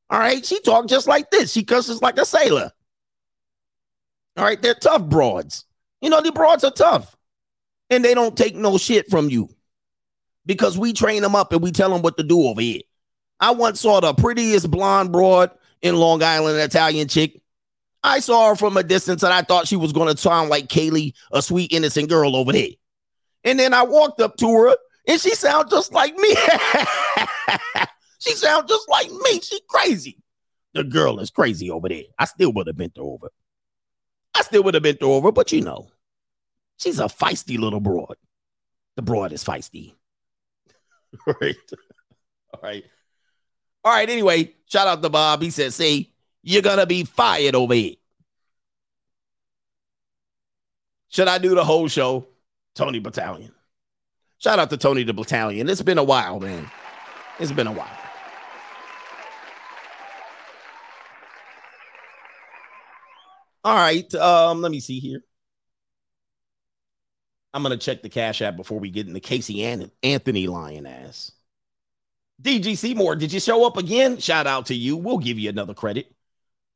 All 0.09 0.19
right, 0.19 0.45
she 0.45 0.61
talk 0.61 0.87
just 0.87 1.05
like 1.05 1.29
this. 1.29 1.51
She 1.51 1.65
cusses 1.65 2.01
like 2.01 2.17
a 2.17 2.23
sailor. 2.23 2.71
All 4.37 4.45
right, 4.45 4.61
they're 4.61 4.73
tough 4.73 5.03
broads. 5.03 5.65
You 5.99 6.09
know, 6.09 6.21
the 6.21 6.31
broads 6.31 6.63
are 6.63 6.71
tough, 6.71 7.17
and 7.89 8.05
they 8.05 8.13
don't 8.13 8.37
take 8.37 8.55
no 8.55 8.77
shit 8.77 9.09
from 9.09 9.29
you 9.29 9.49
because 10.45 10.77
we 10.77 10.93
train 10.93 11.23
them 11.23 11.35
up 11.35 11.51
and 11.51 11.61
we 11.61 11.73
tell 11.73 11.89
them 11.89 12.01
what 12.01 12.15
to 12.15 12.23
do 12.23 12.43
over 12.43 12.61
here. 12.61 12.83
I 13.41 13.51
once 13.51 13.81
saw 13.81 13.99
the 13.99 14.13
prettiest 14.13 14.69
blonde 14.69 15.11
broad 15.11 15.51
in 15.81 15.95
Long 15.95 16.21
Island, 16.21 16.57
an 16.57 16.63
Italian 16.63 17.07
chick. 17.07 17.41
I 18.03 18.19
saw 18.19 18.49
her 18.49 18.55
from 18.55 18.77
a 18.77 18.83
distance 18.83 19.23
and 19.23 19.33
I 19.33 19.41
thought 19.41 19.67
she 19.67 19.75
was 19.75 19.91
going 19.91 20.13
to 20.13 20.19
sound 20.19 20.49
like 20.49 20.67
Kaylee, 20.67 21.13
a 21.31 21.41
sweet, 21.41 21.71
innocent 21.71 22.07
girl 22.07 22.35
over 22.35 22.51
there. 22.51 22.69
And 23.43 23.59
then 23.59 23.73
I 23.73 23.83
walked 23.83 24.21
up 24.21 24.37
to 24.37 24.53
her 24.53 24.75
and 25.07 25.19
she 25.19 25.33
sounded 25.35 25.71
just 25.71 25.91
like 25.91 26.15
me. 26.15 26.29
she 28.19 28.33
sounded 28.33 28.69
just 28.69 28.87
like 28.89 29.09
me. 29.09 29.41
She 29.41 29.59
crazy. 29.67 30.17
The 30.73 30.83
girl 30.83 31.19
is 31.19 31.31
crazy 31.31 31.69
over 31.69 31.89
there. 31.89 32.03
I 32.17 32.25
still 32.25 32.53
would 32.53 32.67
have 32.67 32.77
bent 32.77 32.97
her 32.97 33.03
over. 33.03 33.29
I 34.33 34.43
still 34.43 34.63
would 34.63 34.75
have 34.75 34.83
bent 34.83 35.01
her 35.01 35.07
over, 35.07 35.31
but 35.31 35.51
you 35.51 35.61
know, 35.61 35.89
she's 36.77 36.99
a 36.99 37.05
feisty 37.05 37.57
little 37.57 37.81
broad. 37.81 38.15
The 38.95 39.01
broad 39.01 39.33
is 39.33 39.43
feisty. 39.43 39.93
right. 41.41 41.55
All 42.53 42.61
right. 42.61 42.85
All 43.83 43.93
right. 43.93 44.09
Anyway, 44.09 44.53
shout 44.67 44.87
out 44.87 45.01
to 45.01 45.09
Bob. 45.09 45.41
He 45.41 45.49
said, 45.49 45.73
see, 45.73 46.13
you're 46.43 46.61
gonna 46.61 46.85
be 46.85 47.03
fired 47.03 47.55
over 47.55 47.73
here. 47.73 47.95
Should 51.09 51.27
I 51.27 51.37
do 51.39 51.55
the 51.55 51.63
whole 51.63 51.87
show? 51.87 52.27
Tony 52.73 52.99
Battalion. 52.99 53.51
Shout 54.37 54.59
out 54.59 54.69
to 54.69 54.77
Tony 54.77 55.03
the 55.03 55.13
Battalion. 55.13 55.69
It's 55.69 55.81
been 55.81 55.97
a 55.97 56.03
while, 56.03 56.39
man. 56.39 56.69
It's 57.37 57.51
been 57.51 57.67
a 57.67 57.71
while. 57.71 57.97
All 63.63 63.75
right. 63.75 64.13
Um, 64.15 64.61
let 64.61 64.71
me 64.71 64.79
see 64.79 64.99
here. 64.99 65.21
I'm 67.53 67.63
gonna 67.63 67.77
check 67.77 68.01
the 68.01 68.09
cash 68.09 68.41
app 68.41 68.55
before 68.55 68.79
we 68.79 68.89
get 68.89 69.07
into 69.07 69.19
Casey 69.19 69.63
Anthony 70.01 70.47
lying 70.47 70.87
ass. 70.87 71.33
DG 72.41 72.77
Seymour, 72.77 73.15
did 73.17 73.31
you 73.31 73.39
show 73.39 73.65
up 73.65 73.77
again? 73.77 74.17
Shout 74.17 74.47
out 74.47 74.67
to 74.67 74.75
you. 74.75 74.97
We'll 74.97 75.19
give 75.19 75.37
you 75.37 75.49
another 75.49 75.73
credit. 75.73 76.11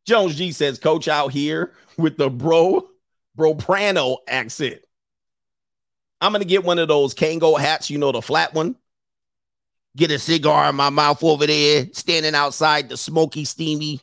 Jones 0.05 0.35
G 0.35 0.51
says, 0.51 0.77
Coach 0.77 1.07
out 1.07 1.31
here 1.31 1.73
with 1.97 2.17
the 2.17 2.29
bro, 2.29 2.87
bro 3.35 3.55
prano 3.55 4.17
accent. 4.27 4.81
I'm 6.21 6.31
gonna 6.31 6.45
get 6.45 6.63
one 6.63 6.79
of 6.79 6.87
those 6.87 7.13
Kango 7.13 7.59
hats, 7.59 7.89
you 7.89 7.97
know, 7.97 8.11
the 8.11 8.21
flat 8.21 8.53
one. 8.53 8.75
Get 9.97 10.11
a 10.11 10.19
cigar 10.19 10.69
in 10.69 10.75
my 10.75 10.89
mouth 10.89 11.23
over 11.23 11.47
there, 11.47 11.87
standing 11.93 12.35
outside 12.35 12.89
the 12.89 12.97
smoky, 12.97 13.45
steamy 13.45 14.01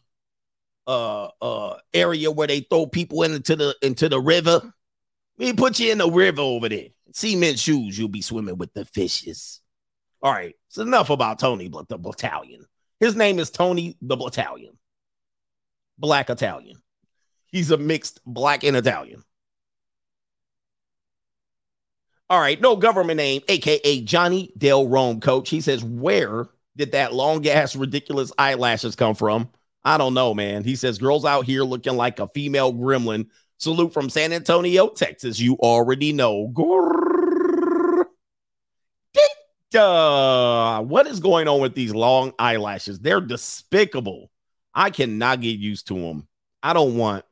uh 0.88 1.28
uh 1.40 1.76
area 1.94 2.28
where 2.28 2.48
they 2.48 2.58
throw 2.60 2.86
people 2.86 3.22
into 3.22 3.54
the 3.54 3.74
into 3.82 4.08
the 4.08 4.20
river. 4.20 4.60
We 5.38 5.52
put 5.52 5.78
you 5.78 5.92
in 5.92 5.98
the 5.98 6.10
river 6.10 6.42
over 6.42 6.68
there. 6.68 6.88
Cement 7.12 7.58
shoes, 7.58 7.98
you'll 7.98 8.08
be 8.08 8.22
swimming 8.22 8.58
with 8.58 8.72
the 8.74 8.84
fishes. 8.84 9.61
All 10.22 10.32
right, 10.32 10.54
it's 10.68 10.78
enough 10.78 11.10
about 11.10 11.38
Tony 11.38 11.68
but 11.68 11.88
the 11.88 11.98
Battalion. 11.98 12.64
His 13.00 13.16
name 13.16 13.38
is 13.38 13.50
Tony 13.50 13.96
the 14.00 14.16
Battalion 14.16 14.78
black 15.98 16.28
Italian. 16.28 16.76
He's 17.46 17.70
a 17.70 17.78
mixed 17.78 18.20
black 18.26 18.64
and 18.64 18.76
Italian. 18.76 19.24
All 22.28 22.40
right, 22.40 22.60
no 22.60 22.76
government 22.76 23.18
name, 23.18 23.42
aka 23.48 24.00
Johnny 24.02 24.52
Del 24.56 24.88
Rome, 24.88 25.20
coach. 25.20 25.50
He 25.50 25.60
says, 25.60 25.84
Where 25.84 26.48
did 26.76 26.92
that 26.92 27.12
long 27.12 27.46
ass 27.46 27.76
ridiculous 27.76 28.32
eyelashes 28.38 28.96
come 28.96 29.14
from? 29.14 29.50
I 29.84 29.98
don't 29.98 30.14
know, 30.14 30.32
man. 30.32 30.64
He 30.64 30.76
says, 30.76 30.98
Girls 30.98 31.24
out 31.24 31.44
here 31.44 31.62
looking 31.62 31.96
like 31.96 32.20
a 32.20 32.28
female 32.28 32.72
gremlin. 32.72 33.28
Salute 33.58 33.92
from 33.92 34.10
San 34.10 34.32
Antonio, 34.32 34.88
Texas. 34.88 35.38
You 35.38 35.56
already 35.56 36.12
know. 36.12 36.50
Grrr. 36.54 37.11
Uh, 39.74 40.82
what 40.82 41.06
is 41.06 41.20
going 41.20 41.48
on 41.48 41.60
with 41.60 41.74
these 41.74 41.94
long 41.94 42.32
eyelashes? 42.38 42.98
They're 43.00 43.20
despicable. 43.20 44.30
I 44.74 44.90
cannot 44.90 45.40
get 45.40 45.58
used 45.58 45.88
to 45.88 45.94
them. 45.94 46.26
I 46.62 46.72
don't 46.72 46.96
want 46.96 47.24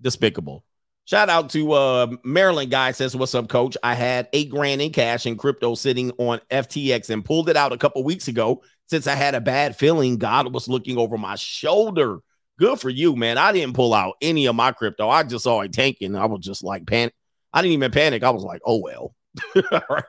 despicable. 0.00 0.64
Shout 1.06 1.28
out 1.28 1.50
to 1.50 1.72
uh 1.72 2.06
Maryland 2.24 2.70
guy 2.70 2.92
says, 2.92 3.14
What's 3.14 3.34
up, 3.34 3.48
coach? 3.48 3.76
I 3.82 3.94
had 3.94 4.28
eight 4.32 4.50
grand 4.50 4.80
in 4.80 4.90
cash 4.92 5.26
and 5.26 5.38
crypto 5.38 5.74
sitting 5.74 6.12
on 6.18 6.40
FTX 6.50 7.10
and 7.10 7.24
pulled 7.24 7.48
it 7.50 7.56
out 7.56 7.72
a 7.72 7.78
couple 7.78 8.02
weeks 8.04 8.28
ago 8.28 8.62
since 8.86 9.06
I 9.06 9.14
had 9.14 9.34
a 9.34 9.40
bad 9.40 9.76
feeling 9.76 10.16
God 10.16 10.52
was 10.52 10.68
looking 10.68 10.96
over 10.96 11.18
my 11.18 11.34
shoulder. 11.34 12.20
Good 12.58 12.80
for 12.80 12.88
you, 12.88 13.16
man. 13.16 13.36
I 13.36 13.52
didn't 13.52 13.74
pull 13.74 13.92
out 13.92 14.14
any 14.22 14.46
of 14.46 14.54
my 14.54 14.72
crypto. 14.72 15.08
I 15.08 15.24
just 15.24 15.44
saw 15.44 15.60
it 15.60 15.72
tanking. 15.72 16.16
I 16.16 16.26
was 16.26 16.40
just 16.40 16.62
like 16.64 16.86
panic. 16.86 17.14
I 17.52 17.60
didn't 17.60 17.74
even 17.74 17.90
panic. 17.90 18.22
I 18.22 18.30
was 18.30 18.42
like, 18.44 18.62
oh 18.64 18.78
well. 18.78 19.14
All 19.72 19.80
right. 19.90 20.04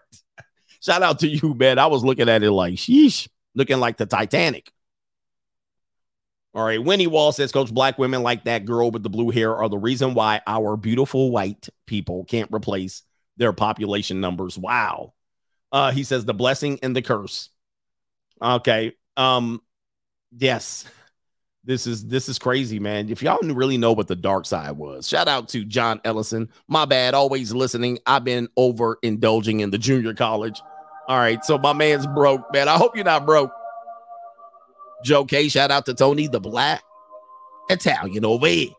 Shout 0.85 1.01
out 1.01 1.19
to 1.19 1.27
you, 1.27 1.55
man. 1.55 1.79
I 1.79 1.87
was 1.87 2.03
looking 2.03 2.29
at 2.29 2.43
it 2.43 2.51
like, 2.51 2.75
sheesh, 2.75 3.27
looking 3.55 3.79
like 3.79 3.97
the 3.97 4.05
Titanic. 4.05 4.71
All 6.53 6.63
right. 6.63 6.81
Winnie 6.81 7.07
Wall 7.07 7.31
says, 7.31 7.51
Coach, 7.51 7.73
black 7.73 7.97
women 7.97 8.21
like 8.21 8.43
that 8.43 8.65
girl 8.65 8.91
with 8.91 9.01
the 9.01 9.09
blue 9.09 9.31
hair 9.31 9.55
are 9.55 9.67
the 9.67 9.79
reason 9.79 10.13
why 10.13 10.41
our 10.45 10.77
beautiful 10.77 11.31
white 11.31 11.67
people 11.87 12.23
can't 12.25 12.53
replace 12.53 13.01
their 13.35 13.51
population 13.51 14.21
numbers. 14.21 14.59
Wow. 14.59 15.13
Uh, 15.71 15.91
he 15.91 16.03
says 16.03 16.23
the 16.23 16.35
blessing 16.35 16.77
and 16.83 16.95
the 16.95 17.01
curse. 17.01 17.49
Okay. 18.39 18.93
Um, 19.17 19.61
yes. 20.37 20.85
This 21.63 21.87
is 21.87 22.05
this 22.05 22.29
is 22.29 22.37
crazy, 22.37 22.79
man. 22.79 23.09
If 23.09 23.23
y'all 23.23 23.39
really 23.41 23.79
know 23.79 23.91
what 23.91 24.07
the 24.07 24.15
dark 24.15 24.45
side 24.45 24.73
was, 24.73 25.07
shout 25.07 25.27
out 25.27 25.49
to 25.49 25.65
John 25.65 25.99
Ellison. 26.05 26.49
My 26.67 26.85
bad, 26.85 27.15
always 27.15 27.51
listening. 27.51 27.97
I've 28.05 28.23
been 28.23 28.49
over 28.55 28.99
indulging 29.01 29.61
in 29.61 29.71
the 29.71 29.79
junior 29.79 30.13
college. 30.13 30.61
All 31.07 31.17
right, 31.17 31.43
so 31.45 31.57
my 31.57 31.73
man's 31.73 32.07
broke, 32.07 32.51
man. 32.51 32.67
I 32.67 32.77
hope 32.77 32.95
you're 32.95 33.05
not 33.05 33.25
broke. 33.25 33.51
Joe 35.03 35.25
K, 35.25 35.49
shout 35.49 35.69
out 35.69 35.85
to 35.85 35.93
Tony 35.93 36.27
the 36.27 36.39
Black 36.39 36.81
Italian 37.69 38.25
over 38.25 38.47
here. 38.47 38.69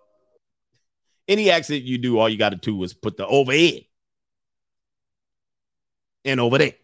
Any 1.28 1.50
accent 1.50 1.82
you 1.82 1.98
do, 1.98 2.18
all 2.18 2.28
you 2.28 2.38
got 2.38 2.50
to 2.50 2.56
do 2.56 2.82
is 2.82 2.94
put 2.94 3.16
the 3.16 3.26
over 3.26 3.52
here 3.52 3.80
and 6.24 6.40
over 6.40 6.58
there. 6.58 6.74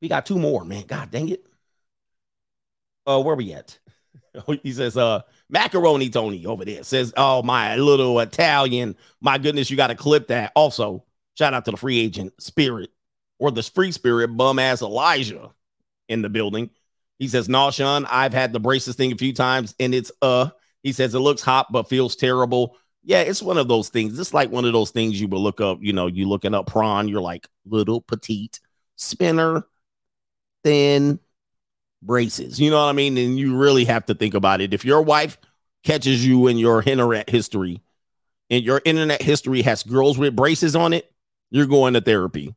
We 0.00 0.08
got 0.08 0.26
two 0.26 0.38
more, 0.38 0.64
man. 0.64 0.84
God 0.86 1.10
dang 1.10 1.30
it. 1.30 1.44
Uh, 3.06 3.20
where 3.22 3.34
we 3.34 3.52
at? 3.52 3.78
he 4.62 4.72
says, 4.72 4.96
uh, 4.96 5.22
macaroni 5.48 6.10
Tony 6.10 6.44
over 6.44 6.64
there 6.64 6.84
says, 6.84 7.12
Oh, 7.16 7.42
my 7.42 7.76
little 7.76 8.18
Italian. 8.20 8.96
My 9.20 9.38
goodness, 9.38 9.70
you 9.70 9.76
got 9.76 9.88
to 9.88 9.94
clip 9.94 10.28
that. 10.28 10.52
Also, 10.54 11.04
shout 11.36 11.54
out 11.54 11.64
to 11.66 11.70
the 11.70 11.76
free 11.76 12.00
agent 12.00 12.32
spirit 12.40 12.90
or 13.38 13.50
the 13.50 13.62
free 13.62 13.92
spirit 13.92 14.28
bum 14.28 14.58
ass 14.58 14.82
Elijah 14.82 15.50
in 16.08 16.22
the 16.22 16.28
building. 16.28 16.70
He 17.18 17.28
says, 17.28 17.48
No, 17.48 17.70
Sean, 17.70 18.06
I've 18.06 18.34
had 18.34 18.52
the 18.52 18.60
braces 18.60 18.96
thing 18.96 19.12
a 19.12 19.16
few 19.16 19.32
times 19.32 19.74
and 19.78 19.94
it's 19.94 20.12
uh 20.22 20.50
he 20.82 20.92
says 20.92 21.14
it 21.14 21.20
looks 21.20 21.42
hot 21.42 21.72
but 21.72 21.88
feels 21.88 22.16
terrible. 22.16 22.76
Yeah, 23.02 23.20
it's 23.20 23.42
one 23.42 23.58
of 23.58 23.68
those 23.68 23.88
things. 23.88 24.18
It's 24.18 24.34
like 24.34 24.50
one 24.50 24.64
of 24.64 24.72
those 24.72 24.90
things 24.90 25.20
you 25.20 25.28
will 25.28 25.42
look 25.42 25.60
up, 25.60 25.78
you 25.80 25.92
know, 25.92 26.06
you 26.06 26.28
looking 26.28 26.54
up 26.54 26.66
prawn, 26.66 27.08
you're 27.08 27.20
like 27.20 27.46
little 27.64 28.00
petite 28.00 28.60
spinner, 28.96 29.64
thin 30.64 31.20
braces. 32.02 32.60
You 32.60 32.70
know 32.70 32.78
what 32.78 32.88
I 32.88 32.92
mean? 32.92 33.16
And 33.16 33.38
you 33.38 33.56
really 33.56 33.84
have 33.84 34.06
to 34.06 34.14
think 34.14 34.34
about 34.34 34.60
it. 34.60 34.74
If 34.74 34.84
your 34.84 35.02
wife 35.02 35.38
catches 35.84 36.26
you 36.26 36.46
in 36.48 36.58
your 36.58 36.82
internet 36.82 37.30
history 37.30 37.82
and 38.50 38.64
your 38.64 38.80
internet 38.84 39.22
history 39.22 39.62
has 39.62 39.82
girls 39.82 40.18
with 40.18 40.34
braces 40.34 40.74
on 40.76 40.92
it, 40.92 41.12
you're 41.50 41.66
going 41.66 41.94
to 41.94 42.00
therapy. 42.00 42.54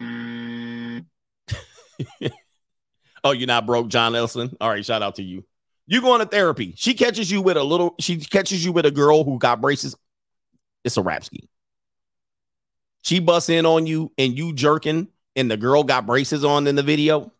Mm. 0.00 1.04
oh, 3.24 3.32
you're 3.32 3.46
not 3.46 3.66
broke, 3.66 3.88
John 3.88 4.14
Elson. 4.14 4.56
All 4.60 4.68
right, 4.68 4.84
shout 4.84 5.02
out 5.02 5.16
to 5.16 5.22
you. 5.22 5.44
You 5.86 6.00
going 6.00 6.20
to 6.20 6.26
therapy. 6.26 6.74
She 6.76 6.94
catches 6.94 7.30
you 7.30 7.42
with 7.42 7.56
a 7.56 7.64
little, 7.64 7.94
she 7.98 8.18
catches 8.18 8.64
you 8.64 8.72
with 8.72 8.86
a 8.86 8.90
girl 8.90 9.24
who 9.24 9.38
got 9.38 9.60
braces. 9.60 9.96
It's 10.84 10.96
a 10.96 11.02
rap 11.02 11.24
scheme. 11.24 11.48
She 13.02 13.18
busts 13.18 13.48
in 13.48 13.66
on 13.66 13.86
you 13.86 14.12
and 14.18 14.36
you 14.36 14.52
jerking, 14.52 15.08
and 15.34 15.50
the 15.50 15.56
girl 15.56 15.84
got 15.84 16.06
braces 16.06 16.44
on 16.44 16.66
in 16.66 16.76
the 16.76 16.82
video. 16.82 17.32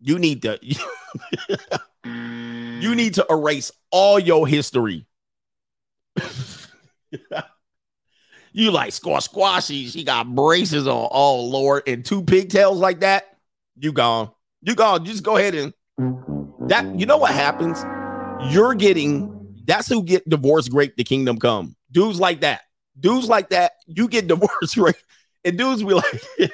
You 0.00 0.18
need 0.18 0.42
to 0.42 0.58
you 0.62 0.76
mm. 2.04 2.96
need 2.96 3.14
to 3.14 3.26
erase 3.30 3.72
all 3.90 4.18
your 4.18 4.46
history. 4.46 5.06
you 8.56 8.70
like 8.70 8.92
squash 8.92 9.24
squashy. 9.24 9.86
She 9.86 10.02
got 10.02 10.34
braces 10.34 10.86
on. 10.86 11.08
Oh 11.12 11.44
Lord, 11.44 11.82
and 11.86 12.02
two 12.02 12.22
pigtails 12.22 12.78
like 12.78 13.00
that. 13.00 13.36
You 13.78 13.92
gone. 13.92 14.30
You 14.62 14.74
gone. 14.74 15.04
Just 15.04 15.22
go 15.22 15.36
ahead 15.36 15.54
and 15.54 15.74
that. 16.68 16.98
You 16.98 17.04
know 17.04 17.18
what 17.18 17.32
happens? 17.32 17.84
You're 18.50 18.74
getting. 18.74 19.30
That's 19.66 19.88
who 19.88 20.02
get 20.02 20.26
divorced. 20.26 20.70
Great, 20.70 20.96
the 20.96 21.04
kingdom 21.04 21.38
come. 21.38 21.76
Dudes 21.90 22.18
like 22.18 22.40
that. 22.40 22.62
Dudes 22.98 23.28
like 23.28 23.50
that. 23.50 23.72
You 23.86 24.08
get 24.08 24.26
divorced, 24.28 24.78
right? 24.78 24.96
And 25.44 25.58
dudes 25.58 25.82
be 25.82 25.92
like. 25.92 26.22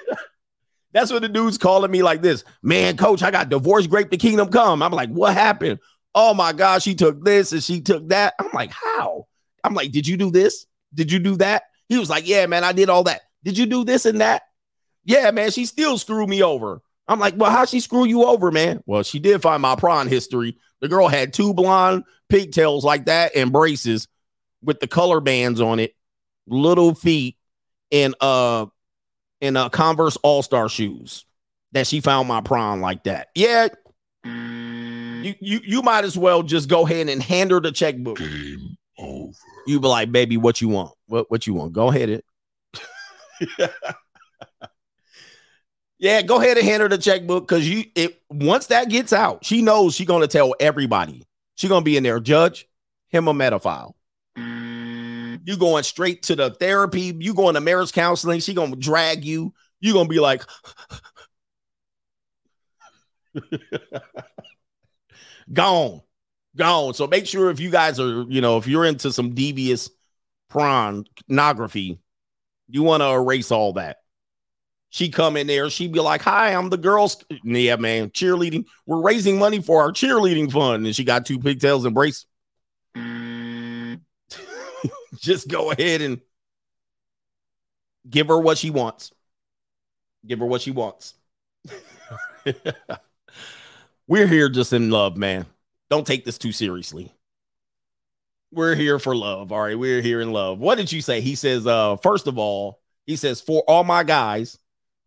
That's 0.93 1.11
what 1.11 1.23
the 1.23 1.29
dude's 1.29 1.57
calling 1.57 1.91
me 1.91 2.03
like 2.03 2.21
this. 2.21 2.45
Man, 2.63 2.99
coach, 2.99 3.23
I 3.23 3.31
got 3.31 3.49
divorced. 3.49 3.89
Great, 3.89 4.11
the 4.11 4.19
kingdom 4.19 4.51
come. 4.51 4.83
I'm 4.83 4.93
like, 4.93 5.09
what 5.09 5.33
happened? 5.33 5.79
Oh 6.15 6.35
my 6.35 6.53
gosh, 6.53 6.83
she 6.83 6.95
took 6.95 7.25
this 7.25 7.53
and 7.53 7.63
she 7.63 7.81
took 7.81 8.09
that. 8.09 8.35
I'm 8.39 8.51
like, 8.53 8.73
how? 8.73 9.27
I'm 9.65 9.73
like, 9.73 9.91
did 9.93 10.07
you 10.07 10.19
do 10.19 10.31
this? 10.31 10.67
Did 10.93 11.11
you 11.11 11.19
do 11.19 11.37
that? 11.37 11.63
He 11.89 11.99
was 11.99 12.11
like, 12.11 12.27
yeah, 12.27 12.47
man, 12.47 12.65
I 12.65 12.73
did 12.73 12.89
all 12.89 13.05
that. 13.05 13.23
Did 13.45 13.59
you 13.59 13.67
do 13.67 13.85
this 13.85 14.07
and 14.07 14.21
that? 14.21 14.43
Yeah, 15.05 15.31
man, 15.31 15.51
she 15.51 15.67
still 15.67 15.99
screwed 15.99 16.29
me 16.29 16.43
over. 16.43 16.81
I'm 17.09 17.19
like, 17.19 17.35
well, 17.37 17.51
how'd 17.51 17.69
she 17.69 17.81
screw 17.81 18.05
you 18.05 18.25
over, 18.25 18.51
man? 18.51 18.83
Well, 18.87 19.03
she 19.03 19.19
did 19.19 19.43
find 19.43 19.61
my 19.61 19.75
prawn 19.75 20.07
history. 20.07 20.57
The 20.81 20.89
girl 20.89 21.09
had 21.09 21.33
two 21.33 21.53
blonde 21.53 22.05
pigtails 22.29 22.85
like 22.85 23.07
that 23.07 23.37
and 23.37 23.53
braces 23.53 24.09
with 24.63 24.81
the 24.81 24.87
color 24.87 25.21
bands 25.21 25.61
on 25.61 25.81
it, 25.81 25.95
little 26.47 26.95
feet, 26.95 27.37
and 27.91 28.15
uh 28.21 28.67
in 29.41 29.57
uh 29.57 29.69
Converse 29.69 30.17
All 30.23 30.43
Star 30.43 30.69
shoes 30.69 31.25
that 31.73 31.87
she 31.87 32.01
found 32.01 32.29
my 32.29 32.41
prawn 32.41 32.81
like 32.81 33.05
that. 33.05 33.29
Yeah, 33.35 33.69
you 34.25 35.35
you 35.41 35.61
you 35.65 35.83
might 35.83 36.05
as 36.05 36.17
well 36.17 36.43
just 36.43 36.69
go 36.69 36.87
ahead 36.87 37.09
and 37.09 37.23
hand 37.23 37.51
her 37.51 37.61
the 37.61 37.73
checkbook. 37.73 38.19
Game 38.19 38.77
over. 38.99 39.33
You 39.67 39.81
be 39.81 39.89
like, 39.89 40.13
baby, 40.13 40.37
what 40.37 40.61
you 40.61 40.69
want? 40.69 40.93
What 41.13 41.31
what 41.31 41.47
you 41.47 41.53
want? 41.53 41.75
Go 41.75 41.89
ahead 41.91 42.09
and 42.09 42.23
yeah, 45.99 46.23
go 46.23 46.41
ahead 46.41 46.57
and 46.57 46.67
hand 46.67 46.83
her 46.83 46.89
the 46.89 46.97
checkbook 46.97 47.47
because 47.47 47.69
you 47.69 47.85
it 47.95 48.23
once 48.31 48.69
that 48.69 48.89
gets 48.89 49.13
out, 49.13 49.45
she 49.45 49.61
knows 49.61 49.95
she's 49.95 50.07
gonna 50.07 50.27
tell 50.27 50.55
everybody. 50.59 51.27
She 51.57 51.69
gonna 51.69 51.85
be 51.85 51.99
in 51.99 52.03
there, 52.03 52.19
judge 52.19 52.67
him 53.09 53.29
a 53.29 53.35
metaphile. 53.35 53.95
You 54.37 55.59
going 55.59 55.85
straight 55.85 56.23
to 56.25 56.35
the 56.35 56.49
therapy, 56.49 57.15
you 57.19 57.35
going 57.35 57.57
to 57.57 57.61
marriage 57.61 57.93
counseling, 57.93 58.41
she 58.41 58.55
gonna 58.55 58.75
drag 58.77 59.23
you. 59.23 59.53
You 59.81 59.93
gonna 59.93 60.09
be 60.09 60.19
like, 60.19 60.45
gone, 65.53 66.01
gone. 66.57 66.95
So 66.95 67.07
make 67.07 67.27
sure 67.27 67.51
if 67.51 67.61
you 67.61 67.69
guys 67.71 68.01
are, 68.01 68.23
you 68.31 68.41
know, 68.41 68.57
if 68.57 68.67
you're 68.67 68.87
into 68.87 69.13
some 69.13 69.35
devious 69.35 69.91
pornography, 70.53 71.99
you 72.69 72.83
want 72.83 73.03
to 73.03 73.09
erase 73.09 73.51
all 73.51 73.75
that. 73.75 73.99
She 74.91 75.09
come 75.09 75.39
in 75.39 75.47
there, 75.47 75.71
she 75.71 75.89
be 75.89 76.01
like, 76.01 76.21
"Hi, 76.23 76.53
I'm 76.53 76.69
the 76.69 76.77
girls." 76.77 77.25
Yeah, 77.43 77.77
man, 77.77 78.11
cheerleading. 78.11 78.67
We're 78.85 79.01
raising 79.01 79.39
money 79.39 79.63
for 79.63 79.81
our 79.81 79.91
cheerleading 79.91 80.53
fund, 80.53 80.85
and 80.85 80.95
she 80.95 81.05
got 81.05 81.25
two 81.25 81.39
pigtails 81.39 81.87
and 81.87 81.95
brace. 81.95 82.27
Mm. 82.95 84.01
Just 85.19 85.49
go 85.49 85.71
ahead 85.71 86.03
and 86.03 86.21
give 88.09 88.29
her 88.29 88.39
what 88.39 88.59
she 88.59 88.69
wants. 88.69 89.13
Give 90.27 90.41
her 90.41 90.47
what 90.47 90.61
she 90.61 90.73
wants. 90.73 91.15
We're 94.07 94.27
here 94.27 94.49
just 94.49 94.73
in 94.73 94.91
love, 94.91 95.17
man. 95.17 95.47
Don't 95.89 96.07
take 96.07 96.25
this 96.25 96.37
too 96.39 96.53
seriously. 96.53 97.13
We're 98.53 98.75
here 98.75 98.99
for 98.99 99.17
love. 99.17 99.51
All 99.51 99.61
right. 99.61 99.79
We're 99.79 100.03
here 100.03 100.21
in 100.21 100.31
love. 100.33 100.59
What 100.59 100.77
did 100.77 100.93
you 100.93 101.01
say? 101.01 101.23
He 101.23 101.35
says, 101.35 101.67
uh, 101.67 101.97
first 101.97 102.27
of 102.27 102.39
all, 102.39 102.81
he 103.07 103.17
says, 103.17 103.41
for 103.41 103.63
all 103.67 103.83
my 103.83 104.05
guys 104.05 104.59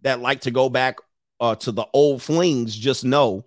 that 0.01 0.19
like 0.19 0.41
to 0.41 0.51
go 0.51 0.67
back 0.67 0.97
uh, 1.39 1.55
to 1.55 1.71
the 1.71 1.85
old 1.93 2.23
flings, 2.23 2.75
just 2.75 3.05
know 3.05 3.45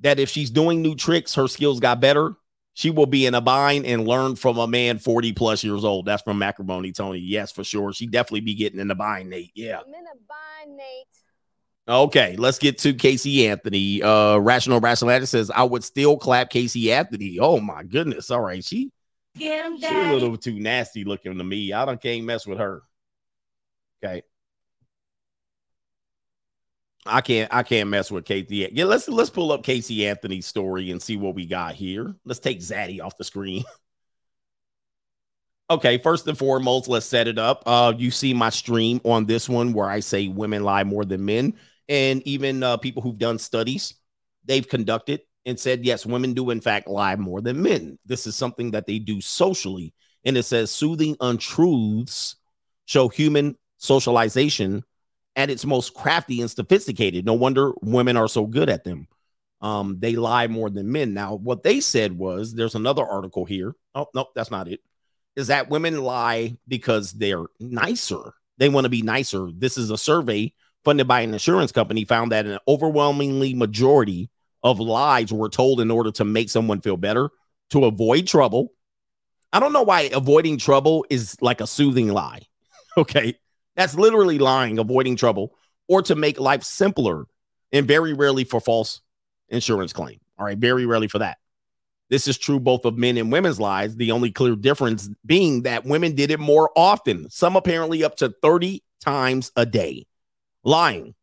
that 0.00 0.18
if 0.18 0.28
she's 0.28 0.50
doing 0.50 0.82
new 0.82 0.96
tricks, 0.96 1.34
her 1.36 1.46
skills 1.46 1.78
got 1.78 2.00
better. 2.00 2.34
She 2.74 2.90
will 2.90 3.06
be 3.06 3.26
in 3.26 3.34
a 3.34 3.40
bind 3.40 3.86
and 3.86 4.08
learn 4.08 4.34
from 4.34 4.58
a 4.58 4.66
man 4.66 4.98
40 4.98 5.32
plus 5.34 5.62
years 5.62 5.84
old. 5.84 6.06
That's 6.06 6.22
from 6.22 6.38
Macaroni 6.38 6.90
Tony. 6.90 7.18
Yes, 7.18 7.52
for 7.52 7.62
sure. 7.62 7.92
She 7.92 8.06
definitely 8.06 8.40
be 8.40 8.54
getting 8.54 8.80
in 8.80 8.88
the 8.88 8.94
bind, 8.94 9.30
Nate. 9.30 9.52
Yeah. 9.54 9.80
I'm 9.80 9.94
in 9.94 10.04
a 10.04 10.66
bind, 10.66 10.76
Nate. 10.76 11.06
Okay, 11.88 12.36
let's 12.36 12.58
get 12.58 12.78
to 12.78 12.94
Casey 12.94 13.46
Anthony. 13.48 14.02
Uh 14.02 14.38
Rational 14.38 14.80
Rational 14.80 15.26
says, 15.26 15.50
I 15.50 15.64
would 15.64 15.84
still 15.84 16.16
clap 16.16 16.48
Casey 16.48 16.92
Anthony. 16.92 17.38
Oh 17.40 17.60
my 17.60 17.82
goodness. 17.82 18.30
All 18.30 18.40
right. 18.40 18.64
She 18.64 18.90
Get 19.36 19.64
him, 19.64 19.80
she 19.80 19.86
a 19.86 20.12
little 20.12 20.36
too 20.36 20.58
nasty 20.58 21.04
looking 21.04 21.38
to 21.38 21.44
me. 21.44 21.72
I 21.72 21.84
don't 21.84 22.00
can't 22.00 22.24
mess 22.24 22.46
with 22.46 22.58
her. 22.58 22.82
Okay. 24.04 24.22
I 27.04 27.20
can't 27.20 27.52
I 27.52 27.62
can't 27.62 27.88
mess 27.88 28.10
with 28.10 28.24
Casey. 28.24 28.68
Yeah, 28.72 28.84
let's 28.84 29.08
let's 29.08 29.30
pull 29.30 29.50
up 29.52 29.64
Casey 29.64 30.06
Anthony's 30.06 30.46
story 30.46 30.90
and 30.90 31.02
see 31.02 31.16
what 31.16 31.34
we 31.34 31.46
got 31.46 31.74
here. 31.74 32.14
Let's 32.24 32.40
take 32.40 32.60
Zaddy 32.60 33.02
off 33.02 33.16
the 33.16 33.24
screen. 33.24 33.64
Okay, 35.70 35.96
first 35.96 36.26
and 36.28 36.36
foremost, 36.36 36.86
let's 36.86 37.06
set 37.06 37.28
it 37.28 37.38
up. 37.38 37.62
Uh, 37.64 37.94
you 37.96 38.10
see 38.10 38.34
my 38.34 38.50
stream 38.50 39.00
on 39.04 39.24
this 39.24 39.48
one 39.48 39.72
where 39.72 39.88
I 39.88 40.00
say 40.00 40.28
women 40.28 40.64
lie 40.64 40.84
more 40.84 41.06
than 41.06 41.24
men, 41.24 41.54
and 41.88 42.20
even 42.26 42.62
uh, 42.62 42.76
people 42.76 43.00
who've 43.00 43.18
done 43.18 43.38
studies, 43.38 43.94
they've 44.44 44.68
conducted 44.68 45.22
and 45.44 45.58
said 45.58 45.84
yes, 45.84 46.06
women 46.06 46.34
do 46.34 46.50
in 46.50 46.60
fact 46.60 46.88
lie 46.88 47.16
more 47.16 47.40
than 47.40 47.62
men. 47.62 47.98
This 48.06 48.26
is 48.26 48.36
something 48.36 48.72
that 48.72 48.86
they 48.86 48.98
do 48.98 49.20
socially, 49.20 49.94
and 50.24 50.36
it 50.36 50.44
says 50.44 50.70
soothing 50.70 51.16
untruths 51.20 52.36
show 52.86 53.08
human 53.08 53.56
socialization 53.78 54.84
at 55.36 55.50
its 55.50 55.64
most 55.64 55.94
crafty 55.94 56.40
and 56.40 56.50
sophisticated. 56.50 57.24
No 57.24 57.34
wonder 57.34 57.72
women 57.80 58.16
are 58.16 58.28
so 58.28 58.46
good 58.46 58.68
at 58.68 58.84
them. 58.84 59.08
Um, 59.60 59.98
they 60.00 60.16
lie 60.16 60.48
more 60.48 60.70
than 60.70 60.90
men. 60.90 61.14
Now, 61.14 61.36
what 61.36 61.62
they 61.62 61.80
said 61.80 62.16
was 62.16 62.52
there's 62.52 62.74
another 62.74 63.04
article 63.04 63.44
here. 63.44 63.74
Oh, 63.94 64.06
no, 64.14 64.26
that's 64.34 64.50
not 64.50 64.68
it. 64.68 64.80
Is 65.36 65.46
that 65.46 65.70
women 65.70 66.02
lie 66.02 66.58
because 66.68 67.12
they're 67.12 67.46
nicer? 67.60 68.34
They 68.58 68.68
want 68.68 68.84
to 68.84 68.90
be 68.90 69.02
nicer. 69.02 69.48
This 69.56 69.78
is 69.78 69.90
a 69.90 69.96
survey 69.96 70.52
funded 70.84 71.06
by 71.06 71.20
an 71.20 71.32
insurance 71.32 71.72
company 71.72 72.04
found 72.04 72.32
that 72.32 72.46
an 72.46 72.58
overwhelmingly 72.66 73.54
majority 73.54 74.30
of 74.62 74.80
lies 74.80 75.32
were 75.32 75.48
told 75.48 75.80
in 75.80 75.90
order 75.90 76.10
to 76.12 76.24
make 76.24 76.50
someone 76.50 76.80
feel 76.80 76.96
better, 76.96 77.30
to 77.70 77.84
avoid 77.84 78.26
trouble. 78.26 78.72
I 79.52 79.60
don't 79.60 79.72
know 79.72 79.82
why 79.82 80.02
avoiding 80.12 80.58
trouble 80.58 81.04
is 81.10 81.36
like 81.40 81.60
a 81.60 81.66
soothing 81.66 82.08
lie. 82.08 82.42
Okay. 82.94 83.38
That's 83.74 83.94
literally 83.94 84.38
lying, 84.38 84.78
avoiding 84.78 85.16
trouble, 85.16 85.54
or 85.88 86.02
to 86.02 86.14
make 86.14 86.38
life 86.38 86.62
simpler, 86.62 87.24
and 87.72 87.88
very 87.88 88.12
rarely 88.12 88.44
for 88.44 88.60
false 88.60 89.00
insurance 89.48 89.94
claim. 89.94 90.20
All 90.38 90.44
right, 90.44 90.58
very 90.58 90.84
rarely 90.84 91.08
for 91.08 91.18
that. 91.20 91.38
This 92.10 92.28
is 92.28 92.36
true 92.36 92.60
both 92.60 92.84
of 92.84 92.98
men 92.98 93.16
and 93.16 93.32
women's 93.32 93.58
lives. 93.58 93.96
The 93.96 94.12
only 94.12 94.30
clear 94.30 94.54
difference 94.56 95.08
being 95.24 95.62
that 95.62 95.86
women 95.86 96.14
did 96.14 96.30
it 96.30 96.40
more 96.40 96.70
often, 96.76 97.30
some 97.30 97.56
apparently 97.56 98.04
up 98.04 98.16
to 98.16 98.34
30 98.42 98.82
times 99.02 99.50
a 99.56 99.64
day. 99.64 100.06
Lying. 100.62 101.14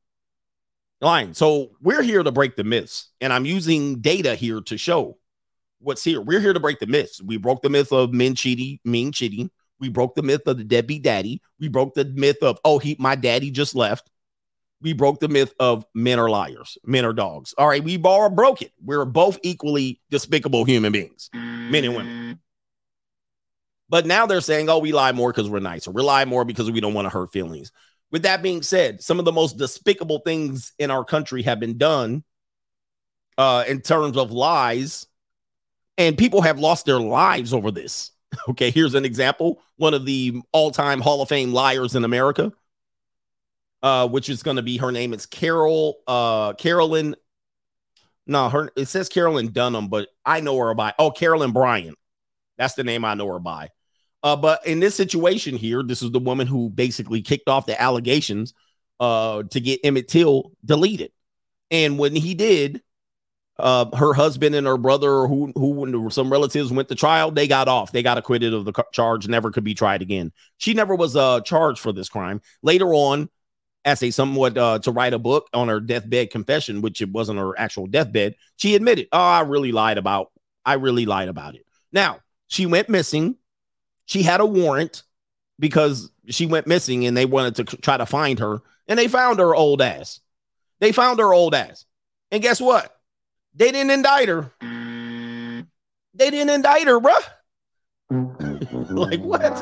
Lying. 1.01 1.33
So 1.33 1.71
we're 1.81 2.01
here 2.01 2.23
to 2.23 2.31
break 2.31 2.55
the 2.55 2.63
myths, 2.63 3.09
and 3.21 3.31
I'm 3.31 3.45
using 3.45 4.01
data 4.01 4.35
here 4.35 4.59
to 4.61 4.77
show 4.77 5.17
what's 5.79 6.03
here. 6.03 6.19
We're 6.19 6.41
here 6.41 6.53
to 6.53 6.59
break 6.59 6.79
the 6.79 6.87
myths. 6.87 7.21
We 7.21 7.37
broke 7.37 7.61
the 7.61 7.69
myth 7.69 7.93
of 7.93 8.13
men 8.13 8.35
cheating, 8.35 8.79
mean 8.83 9.13
cheating. 9.13 9.49
We 9.79 9.87
broke 9.87 10.15
the 10.15 10.23
myth 10.23 10.41
of 10.45 10.57
the 10.57 10.65
deadbeat 10.65 11.03
daddy. 11.03 11.41
We 11.57 11.69
broke 11.69 11.93
the 11.93 12.03
myth 12.03 12.43
of, 12.43 12.59
oh, 12.65 12.79
he 12.79 12.97
my 12.99 13.15
daddy 13.15 13.49
just 13.49 13.75
left. 13.75 14.09
We 14.81 14.93
broke 14.93 15.19
the 15.19 15.29
myth 15.29 15.53
of 15.59 15.85
men 15.93 16.19
are 16.19 16.29
liars, 16.29 16.77
men 16.85 17.05
are 17.05 17.13
dogs. 17.13 17.53
All 17.57 17.67
right, 17.67 17.83
we 17.83 17.97
all 18.01 18.29
broke 18.29 18.61
it. 18.61 18.71
We're 18.83 19.05
both 19.05 19.39
equally 19.41 20.01
despicable 20.09 20.65
human 20.65 20.91
beings, 20.91 21.29
men 21.33 21.85
and 21.85 21.95
women. 21.95 22.39
But 23.89 24.05
now 24.05 24.25
they're 24.25 24.41
saying, 24.41 24.69
oh, 24.69 24.79
we 24.79 24.91
lie 24.91 25.13
more 25.13 25.31
because 25.31 25.49
we're 25.49 25.59
nicer. 25.59 25.91
We 25.91 26.03
lie 26.03 26.25
more 26.25 26.45
because 26.45 26.69
we 26.69 26.79
don't 26.79 26.93
want 26.93 27.05
to 27.05 27.09
hurt 27.09 27.31
feelings. 27.31 27.71
With 28.11 28.23
that 28.23 28.41
being 28.41 28.61
said, 28.63 29.03
some 29.03 29.19
of 29.19 29.25
the 29.25 29.31
most 29.31 29.57
despicable 29.57 30.19
things 30.19 30.73
in 30.79 30.89
our 30.89 31.03
country 31.03 31.43
have 31.43 31.59
been 31.59 31.77
done 31.77 32.23
uh, 33.37 33.63
in 33.67 33.81
terms 33.81 34.17
of 34.17 34.31
lies, 34.31 35.05
and 35.97 36.17
people 36.17 36.41
have 36.41 36.59
lost 36.59 36.85
their 36.85 36.99
lives 36.99 37.53
over 37.53 37.71
this. 37.71 38.11
Okay, 38.47 38.69
here's 38.69 38.93
an 38.93 39.05
example. 39.05 39.59
One 39.77 39.95
of 39.95 40.05
the 40.05 40.41
all-time 40.51 41.01
Hall 41.01 41.23
of 41.23 41.29
Fame 41.29 41.51
liars 41.51 41.95
in 41.95 42.03
America, 42.03 42.53
uh, 43.81 44.07
which 44.07 44.29
is 44.29 44.43
going 44.43 44.57
to 44.57 44.61
be 44.61 44.77
her 44.77 44.91
name. 44.91 45.13
It's 45.13 45.25
Carol, 45.25 45.97
uh, 46.07 46.53
Carolyn. 46.53 47.15
No, 48.27 48.49
her 48.49 48.69
it 48.75 48.85
says 48.85 49.09
Carolyn 49.09 49.49
Donham, 49.49 49.89
but 49.89 50.09
I 50.23 50.41
know 50.41 50.55
her 50.59 50.75
by 50.75 50.93
oh 50.99 51.09
Carolyn 51.09 51.53
Bryant. 51.53 51.97
That's 52.59 52.75
the 52.75 52.83
name 52.83 53.03
I 53.03 53.15
know 53.15 53.27
her 53.33 53.39
by. 53.39 53.69
Uh, 54.21 54.35
but 54.35 54.65
in 54.65 54.79
this 54.79 54.95
situation 54.95 55.55
here, 55.55 55.81
this 55.83 56.01
is 56.01 56.11
the 56.11 56.19
woman 56.19 56.47
who 56.47 56.69
basically 56.69 57.21
kicked 57.21 57.47
off 57.47 57.65
the 57.65 57.81
allegations 57.81 58.53
uh, 58.99 59.43
to 59.43 59.59
get 59.59 59.79
Emmett 59.83 60.07
Till 60.07 60.51
deleted. 60.63 61.11
And 61.71 61.97
when 61.97 62.15
he 62.15 62.33
did, 62.35 62.81
uh, 63.59 63.95
her 63.95 64.13
husband 64.13 64.55
and 64.55 64.65
her 64.65 64.77
brother, 64.77 65.27
who 65.27 65.51
who 65.55 66.09
some 66.09 66.31
relatives 66.31 66.71
went 66.71 66.87
to 66.87 66.95
trial, 66.95 67.29
they 67.29 67.47
got 67.47 67.67
off. 67.67 67.91
They 67.91 68.01
got 68.01 68.17
acquitted 68.17 68.53
of 68.53 68.65
the 68.65 68.73
charge, 68.93 69.27
never 69.27 69.51
could 69.51 69.65
be 69.65 69.73
tried 69.73 70.01
again. 70.01 70.31
She 70.57 70.73
never 70.73 70.95
was 70.95 71.15
uh, 71.15 71.41
charged 71.41 71.79
for 71.79 71.91
this 71.91 72.09
crime. 72.09 72.41
Later 72.63 72.93
on, 72.93 73.29
as 73.83 74.01
a 74.01 74.11
somewhat 74.11 74.57
uh, 74.57 74.79
to 74.79 74.91
write 74.91 75.13
a 75.13 75.19
book 75.19 75.49
on 75.53 75.67
her 75.67 75.79
deathbed 75.79 76.31
confession, 76.31 76.81
which 76.81 77.01
it 77.01 77.11
wasn't 77.11 77.39
her 77.39 77.57
actual 77.59 77.87
deathbed, 77.87 78.35
she 78.55 78.75
admitted, 78.75 79.07
"Oh, 79.11 79.19
I 79.19 79.41
really 79.41 79.73
lied 79.73 79.97
about. 79.97 80.31
I 80.65 80.75
really 80.75 81.05
lied 81.05 81.27
about 81.27 81.55
it." 81.55 81.65
Now 81.91 82.19
she 82.47 82.65
went 82.65 82.89
missing. 82.89 83.35
She 84.09 84.23
had 84.23 84.41
a 84.41 84.45
warrant 84.45 85.03
because 85.59 86.09
she 86.29 86.47
went 86.47 86.65
missing, 86.65 87.05
and 87.05 87.15
they 87.15 87.27
wanted 87.27 87.55
to 87.57 87.77
try 87.77 87.95
to 87.95 88.07
find 88.07 88.39
her, 88.39 88.59
and 88.87 88.97
they 88.97 89.07
found 89.07 89.37
her 89.37 89.53
old 89.53 89.83
ass. 89.83 90.19
They 90.79 90.91
found 90.91 91.19
her 91.19 91.31
old 91.31 91.53
ass, 91.53 91.85
and 92.31 92.41
guess 92.41 92.59
what? 92.59 92.97
They 93.53 93.71
didn't 93.71 93.91
indict 93.91 94.27
her. 94.29 94.51
They 96.15 96.31
didn't 96.31 96.49
indict 96.49 96.87
her, 96.87 96.99
bruh. 96.99 97.23
like 98.89 99.21
what? 99.21 99.61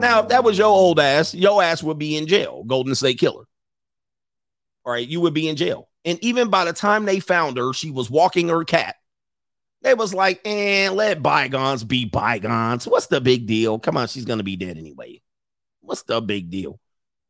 Now, 0.00 0.20
if 0.20 0.28
that 0.28 0.44
was 0.44 0.56
your 0.56 0.68
old 0.68 1.00
ass, 1.00 1.34
your 1.34 1.64
ass 1.64 1.82
would 1.82 1.98
be 1.98 2.16
in 2.16 2.28
jail, 2.28 2.62
Golden 2.62 2.94
State 2.94 3.18
Killer. 3.18 3.46
All 4.84 4.92
right, 4.92 5.08
you 5.08 5.20
would 5.20 5.34
be 5.34 5.48
in 5.48 5.56
jail. 5.56 5.88
And 6.04 6.16
even 6.22 6.48
by 6.48 6.64
the 6.64 6.72
time 6.72 7.06
they 7.06 7.18
found 7.18 7.56
her, 7.56 7.72
she 7.72 7.90
was 7.90 8.08
walking 8.08 8.50
her 8.50 8.62
cat. 8.62 8.94
They 9.82 9.94
was 9.94 10.14
like, 10.14 10.40
eh, 10.44 10.90
let 10.90 11.22
bygones 11.22 11.84
be 11.84 12.04
bygones. 12.04 12.86
What's 12.86 13.08
the 13.08 13.20
big 13.20 13.46
deal? 13.46 13.78
Come 13.78 13.96
on, 13.96 14.08
she's 14.08 14.24
gonna 14.24 14.44
be 14.44 14.56
dead 14.56 14.78
anyway. 14.78 15.20
What's 15.80 16.02
the 16.02 16.20
big 16.20 16.50
deal? 16.50 16.78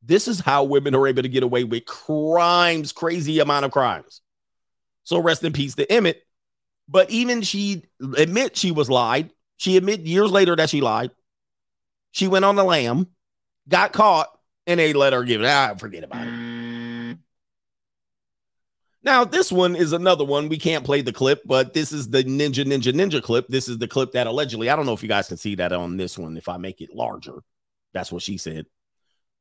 This 0.03 0.29
is 0.29 0.41
how 0.41 0.65
women 0.65 0.95
are 0.95 1.07
able 1.07 1.23
to 1.23 1.29
get 1.29 1.43
away 1.43 1.65
with 1.65 1.87
crimes, 1.87 2.93
crazy 2.93 3.39
amount 3.39 3.65
of 3.65 3.71
crimes. 3.71 4.21
So 5.05 5.19
rest 5.19 5.45
in 5.45 5.53
peace 5.53 5.75
to 5.77 5.91
Emmett. 5.91 6.23
But 6.89 7.11
even 7.11 7.43
she 7.43 7.85
admit 8.17 8.57
she 8.57 8.71
was 8.71 8.91
lied. 8.91 9.31
She 9.57 9.77
admit 9.77 10.01
years 10.01 10.31
later 10.31 10.57
that 10.57 10.71
she 10.71 10.81
lied. 10.81 11.13
She 12.11 12.29
went 12.29 12.45
on 12.45 12.57
the 12.57 12.65
lam, 12.65 13.07
got 13.69 13.93
caught, 13.93 14.29
and 14.67 14.79
they 14.79 14.93
let 14.93 15.13
her 15.13 15.25
give 15.25 15.41
it. 15.41 15.47
Ah, 15.47 15.75
forget 15.79 16.05
about 16.05 16.27
it. 16.27 16.52
Now, 19.05 19.25
this 19.25 19.51
one 19.51 19.75
is 19.75 19.93
another 19.93 20.25
one. 20.25 20.49
We 20.49 20.59
can't 20.59 20.85
play 20.85 21.01
the 21.01 21.13
clip, 21.13 21.43
but 21.45 21.75
this 21.75 21.91
is 21.91 22.09
the 22.09 22.23
Ninja 22.23 22.65
Ninja 22.65 22.93
Ninja 22.93 23.21
clip. 23.23 23.49
This 23.49 23.69
is 23.69 23.79
the 23.79 23.89
clip 23.89 24.13
that 24.13 24.29
allegedly, 24.29 24.71
I 24.71 24.77
don't 24.77 24.87
know 24.87 24.93
if 24.93 25.03
you 25.03 25.09
guys 25.09 25.29
can 25.29 25.37
see 25.37 25.57
that 25.57 25.73
on 25.73 25.97
this 25.97 26.17
one. 26.17 26.37
If 26.37 26.49
I 26.49 26.57
make 26.57 26.81
it 26.81 26.95
larger, 26.95 27.43
that's 27.93 28.13
what 28.13 28.23
she 28.23 28.39
said. 28.39 28.67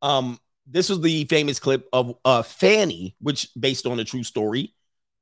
Um, 0.01 0.39
this 0.65 0.89
was 0.89 1.01
the 1.01 1.25
famous 1.25 1.59
clip 1.59 1.87
of 1.93 2.15
uh 2.25 2.41
Fanny, 2.41 3.15
which 3.19 3.49
based 3.59 3.85
on 3.85 3.99
a 3.99 4.03
true 4.03 4.23
story, 4.23 4.73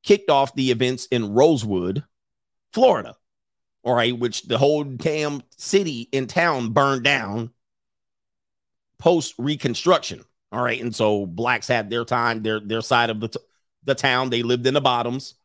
kicked 0.04 0.30
off 0.30 0.56
the 0.56 0.72
events 0.72 1.06
in 1.08 1.34
Rosewood, 1.34 2.04
Florida. 2.72 3.16
All 3.84 3.96
right, 3.96 4.18
which 4.18 4.44
the 4.44 4.58
whole 4.58 4.84
damn 4.84 5.42
city 5.58 6.08
in 6.12 6.28
town 6.28 6.70
burned 6.72 7.04
down 7.04 7.52
post 9.00 9.34
reconstruction. 9.38 10.24
All 10.52 10.62
right, 10.62 10.82
and 10.82 10.96
so 10.96 11.26
blacks 11.26 11.68
had 11.68 11.90
their 11.90 12.06
time, 12.06 12.42
their 12.42 12.60
their 12.60 12.82
side 12.82 13.10
of 13.10 13.20
the 13.20 13.30
t- 13.30 13.40
the 13.84 13.96
town. 13.96 14.30
They 14.30 14.44
lived 14.44 14.68
in 14.68 14.74
the 14.74 14.82
bottoms. 14.82 15.36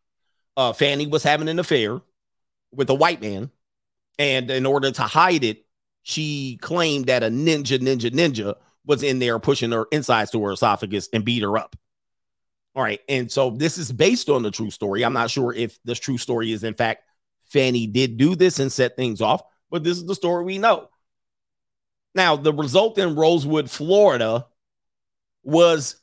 Uh, 0.56 0.72
Fanny 0.72 1.06
was 1.06 1.22
having 1.22 1.48
an 1.48 1.58
affair 1.58 2.00
with 2.72 2.90
a 2.90 2.94
white 2.94 3.20
man, 3.20 3.50
and 4.18 4.50
in 4.50 4.66
order 4.66 4.90
to 4.90 5.02
hide 5.02 5.44
it, 5.44 5.64
she 6.02 6.58
claimed 6.60 7.06
that 7.06 7.22
a 7.22 7.28
ninja, 7.28 7.78
ninja, 7.78 8.10
ninja 8.10 8.54
was 8.84 9.02
in 9.02 9.18
there 9.18 9.38
pushing 9.38 9.72
her 9.72 9.86
insides 9.90 10.30
to 10.30 10.44
her 10.44 10.52
esophagus 10.52 11.08
and 11.12 11.24
beat 11.24 11.42
her 11.42 11.56
up. 11.56 11.76
All 12.76 12.82
right. 12.82 13.00
And 13.08 13.30
so 13.30 13.50
this 13.50 13.78
is 13.78 13.90
based 13.90 14.28
on 14.28 14.42
the 14.42 14.50
true 14.50 14.70
story. 14.70 15.04
I'm 15.04 15.12
not 15.12 15.30
sure 15.30 15.52
if 15.52 15.78
this 15.84 15.98
true 15.98 16.18
story 16.18 16.52
is, 16.52 16.64
in 16.64 16.74
fact, 16.74 17.04
Fanny 17.46 17.86
did 17.86 18.16
do 18.16 18.34
this 18.34 18.58
and 18.58 18.70
set 18.70 18.96
things 18.96 19.20
off, 19.20 19.42
but 19.70 19.84
this 19.84 19.96
is 19.96 20.06
the 20.06 20.14
story 20.14 20.44
we 20.44 20.58
know. 20.58 20.88
Now, 22.14 22.36
the 22.36 22.52
result 22.52 22.98
in 22.98 23.14
Rosewood, 23.14 23.70
Florida 23.70 24.46
was, 25.42 25.96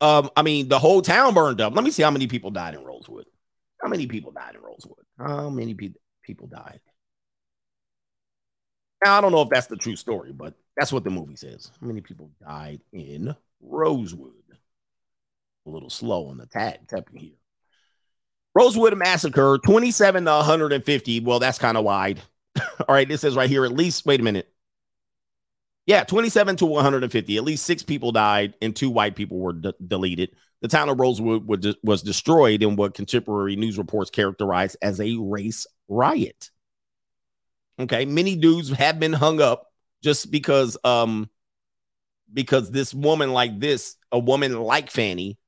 um, 0.00 0.30
I 0.36 0.42
mean, 0.42 0.68
the 0.68 0.78
whole 0.78 1.02
town 1.02 1.34
burned 1.34 1.60
up. 1.60 1.74
Let 1.74 1.84
me 1.84 1.90
see 1.90 2.02
how 2.02 2.10
many 2.10 2.26
people 2.26 2.50
died 2.50 2.74
in 2.74 2.84
Rosewood. 2.84 3.26
How 3.82 3.88
many 3.88 4.06
people 4.06 4.32
died 4.32 4.54
in 4.54 4.62
Rosewood? 4.62 5.04
How 5.18 5.50
many 5.50 5.74
pe- 5.74 5.94
people 6.22 6.46
died? 6.46 6.80
Now, 9.04 9.18
I 9.18 9.20
don't 9.20 9.32
know 9.32 9.42
if 9.42 9.50
that's 9.50 9.66
the 9.66 9.76
true 9.76 9.96
story, 9.96 10.32
but 10.32 10.54
that's 10.76 10.92
what 10.92 11.04
the 11.04 11.10
movie 11.10 11.36
says. 11.36 11.70
How 11.80 11.86
many 11.86 12.00
people 12.00 12.30
died 12.42 12.80
in 12.92 13.34
Rosewood? 13.60 14.32
a 15.66 15.70
little 15.70 15.90
slow 15.90 16.26
on 16.26 16.36
the 16.36 16.46
tag 16.46 16.86
tapping 16.88 17.20
here. 17.20 17.36
Rosewood 18.54 18.96
Massacre, 18.96 19.58
27 19.64 20.24
to 20.24 20.30
150. 20.30 21.20
Well, 21.20 21.38
that's 21.38 21.58
kind 21.58 21.76
of 21.76 21.84
wide. 21.84 22.20
All 22.58 22.94
right, 22.94 23.08
this 23.08 23.22
says 23.22 23.34
right 23.34 23.50
here, 23.50 23.64
at 23.64 23.72
least, 23.72 24.06
wait 24.06 24.20
a 24.20 24.22
minute. 24.22 24.48
Yeah, 25.86 26.04
27 26.04 26.56
to 26.56 26.66
150. 26.66 27.36
At 27.36 27.44
least 27.44 27.66
six 27.66 27.82
people 27.82 28.12
died 28.12 28.54
and 28.62 28.74
two 28.74 28.90
white 28.90 29.16
people 29.16 29.38
were 29.38 29.52
de- 29.52 29.74
deleted. 29.86 30.30
The 30.62 30.68
town 30.68 30.88
of 30.88 30.98
Rosewood 30.98 31.46
was 31.82 32.02
destroyed 32.02 32.62
in 32.62 32.76
what 32.76 32.94
contemporary 32.94 33.54
news 33.54 33.76
reports 33.76 34.10
characterized 34.10 34.78
as 34.80 34.98
a 34.98 35.16
race 35.18 35.66
riot. 35.88 36.50
Okay, 37.78 38.06
many 38.06 38.36
dudes 38.36 38.70
have 38.70 38.98
been 38.98 39.12
hung 39.12 39.42
up 39.42 39.70
just 40.02 40.30
because 40.30 40.78
um 40.84 41.28
because 42.32 42.70
this 42.70 42.94
woman 42.94 43.32
like 43.32 43.60
this, 43.60 43.96
a 44.10 44.18
woman 44.18 44.58
like 44.58 44.90
Fanny, 44.90 45.38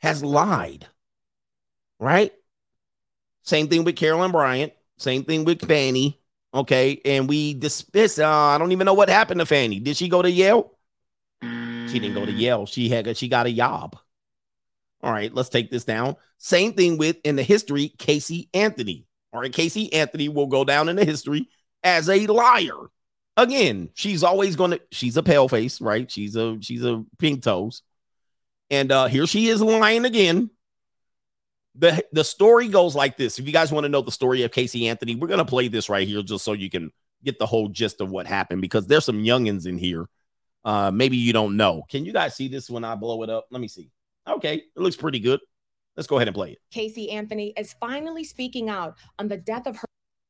has 0.00 0.24
lied. 0.24 0.86
Right? 2.00 2.32
Same 3.42 3.68
thing 3.68 3.84
with 3.84 3.96
Carolyn 3.96 4.32
Bryant, 4.32 4.72
same 4.98 5.24
thing 5.24 5.44
with 5.44 5.66
Fanny. 5.66 6.20
Okay, 6.54 7.00
and 7.04 7.28
we 7.28 7.54
dismiss. 7.54 8.18
Uh, 8.18 8.28
I 8.28 8.58
don't 8.58 8.70
even 8.70 8.84
know 8.84 8.94
what 8.94 9.08
happened 9.08 9.40
to 9.40 9.46
Fanny. 9.46 9.80
Did 9.80 9.96
she 9.96 10.08
go 10.08 10.22
to 10.22 10.30
Yale? 10.30 10.70
She 11.42 11.98
didn't 11.98 12.14
go 12.14 12.24
to 12.24 12.32
Yale. 12.32 12.66
She 12.66 12.88
had 12.88 13.16
she 13.16 13.28
got 13.28 13.46
a 13.46 13.52
job. 13.52 13.96
All 15.02 15.12
right, 15.12 15.34
let's 15.34 15.48
take 15.48 15.70
this 15.70 15.84
down. 15.84 16.16
Same 16.38 16.72
thing 16.72 16.96
with 16.96 17.16
in 17.24 17.36
the 17.36 17.42
history, 17.42 17.88
Casey 17.98 18.48
Anthony. 18.54 19.04
All 19.32 19.40
right, 19.40 19.52
Casey 19.52 19.92
Anthony 19.92 20.28
will 20.28 20.46
go 20.46 20.64
down 20.64 20.88
in 20.88 20.96
the 20.96 21.04
history 21.04 21.48
as 21.82 22.08
a 22.08 22.26
liar. 22.26 22.88
Again, 23.36 23.90
she's 23.94 24.22
always 24.22 24.54
gonna, 24.54 24.78
she's 24.92 25.16
a 25.16 25.22
pale 25.22 25.48
face, 25.48 25.80
right? 25.80 26.10
She's 26.10 26.36
a 26.36 26.56
she's 26.60 26.84
a 26.84 27.04
pink 27.18 27.42
toes. 27.42 27.82
And 28.70 28.92
uh 28.92 29.06
here 29.06 29.26
she 29.26 29.48
is 29.48 29.60
lying 29.60 30.04
again. 30.04 30.50
The 31.76 32.04
the 32.12 32.24
story 32.24 32.68
goes 32.68 32.94
like 32.94 33.16
this. 33.16 33.38
If 33.38 33.46
you 33.46 33.52
guys 33.52 33.72
want 33.72 33.84
to 33.84 33.88
know 33.88 34.00
the 34.02 34.12
story 34.12 34.42
of 34.42 34.52
Casey 34.52 34.88
Anthony, 34.88 35.16
we're 35.16 35.28
gonna 35.28 35.44
play 35.44 35.68
this 35.68 35.88
right 35.88 36.06
here 36.06 36.22
just 36.22 36.44
so 36.44 36.52
you 36.52 36.70
can 36.70 36.90
get 37.24 37.38
the 37.38 37.46
whole 37.46 37.68
gist 37.68 38.00
of 38.00 38.10
what 38.10 38.26
happened 38.26 38.60
because 38.60 38.86
there's 38.86 39.04
some 39.04 39.22
youngins 39.22 39.66
in 39.66 39.76
here. 39.78 40.06
Uh 40.64 40.90
maybe 40.92 41.16
you 41.16 41.32
don't 41.32 41.56
know. 41.56 41.82
Can 41.90 42.04
you 42.04 42.12
guys 42.12 42.36
see 42.36 42.48
this 42.48 42.70
when 42.70 42.84
I 42.84 42.94
blow 42.94 43.22
it 43.22 43.30
up? 43.30 43.46
Let 43.50 43.60
me 43.60 43.68
see. 43.68 43.90
Okay, 44.28 44.56
it 44.56 44.80
looks 44.80 44.96
pretty 44.96 45.18
good. 45.18 45.40
Let's 45.96 46.06
go 46.06 46.16
ahead 46.16 46.28
and 46.28 46.34
play 46.34 46.52
it. 46.52 46.58
Casey 46.70 47.10
Anthony 47.10 47.52
is 47.56 47.74
finally 47.80 48.24
speaking 48.24 48.68
out 48.68 48.96
on 49.18 49.28
the 49.28 49.36
death 49.36 49.66
of 49.66 49.76
her, 49.76 49.86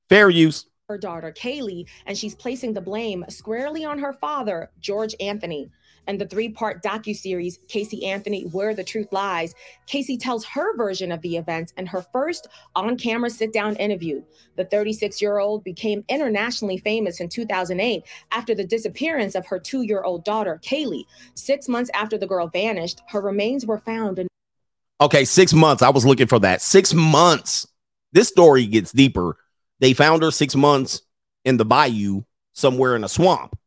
Fair 0.09 0.29
use. 0.31 0.67
her 0.89 0.99
daughter, 0.99 1.33
Caylee, 1.33 1.87
and 2.07 2.17
she's 2.19 2.35
placing 2.35 2.75
the 2.75 2.81
blame 2.81 3.25
squarely 3.29 3.85
on 3.85 3.99
her 3.99 4.13
father, 4.13 4.71
George 4.81 5.15
Anthony. 5.21 5.71
And 6.07 6.21
the 6.21 6.27
three 6.27 6.49
part 6.49 6.83
docu-series 6.83 7.59
Casey 7.69 8.05
Anthony 8.07 8.43
Where 8.43 8.75
the 8.75 8.85
Truth 8.85 9.09
Lies, 9.13 9.55
Casey 9.87 10.17
tells 10.17 10.45
her 10.45 10.77
version 10.77 11.13
of 11.13 11.21
the 11.23 11.37
events 11.37 11.73
in 11.77 11.87
her 11.87 12.03
first 12.13 12.49
on 12.75 12.97
camera 12.97 13.31
sit 13.31 13.53
down 13.53 13.77
interview. 13.77 14.23
The 14.57 14.65
36 14.65 15.21
year 15.23 15.39
old 15.39 15.65
became 15.65 16.05
internationally 16.09 16.79
famous 16.79 17.21
in 17.21 17.29
2008 17.29 18.05
after 18.31 18.55
the 18.55 18.65
disappearance 18.65 19.35
of 19.35 19.47
her 19.47 19.59
two 19.59 19.83
year 19.83 20.03
old 20.03 20.25
daughter, 20.25 20.61
Caylee. 20.63 21.05
Six 21.35 21.69
months 21.69 21.91
after 21.95 22.19
the 22.19 22.27
girl 22.27 22.49
vanished, 22.49 23.03
her 23.09 23.21
remains 23.21 23.67
were 23.67 23.79
found 23.79 24.19
in 24.19 24.29
Okay, 25.01 25.25
six 25.25 25.53
months. 25.53 25.83
I 25.83 25.91
was 25.91 26.07
looking 26.07 26.29
for 26.29 26.39
that. 26.39 26.63
Six 26.63 26.95
months. 26.95 27.67
This 28.13 28.29
story 28.29 28.65
gets 28.67 28.93
deeper. 28.93 29.37
They 29.81 29.93
found 29.93 30.23
her 30.23 30.31
six 30.31 30.55
months 30.55 31.03
in 31.45 31.57
the 31.57 31.65
bayou 31.65 32.23
somewhere 32.53 32.95
in 32.95 33.05
a 33.05 33.09
swamp. 33.09 33.59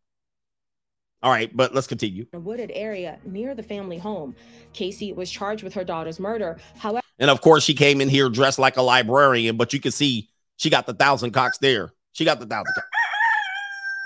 All 1.24 1.32
right, 1.32 1.56
but 1.56 1.74
let's 1.74 1.88
continue. 1.88 2.28
a 2.34 2.40
wooded 2.40 2.72
area 2.74 3.18
near 3.26 3.56
the 3.56 3.64
family 3.64 3.98
home. 3.98 4.36
Casey 4.74 5.14
was 5.14 5.32
charged 5.32 5.64
with 5.64 5.74
her 5.74 5.84
daughter's 5.84 6.20
murder. 6.20 6.58
However, 6.78 7.02
And 7.18 7.32
of 7.32 7.42
course, 7.42 7.64
she 7.64 7.74
came 7.74 8.02
in 8.02 8.10
here 8.10 8.30
dressed 8.30 8.60
like 8.60 8.78
a 8.78 8.82
librarian, 8.84 9.58
but 9.58 9.74
you 9.74 9.80
can 9.80 9.92
see 9.92 10.30
she 10.58 10.70
got 10.70 10.86
the 10.86 10.94
thousand 10.94 11.32
cocks 11.32 11.58
there. 11.58 11.92
She 12.12 12.24
got 12.24 12.40
the 12.40 12.46
thousand 12.46 12.74
cocks. 12.76 12.88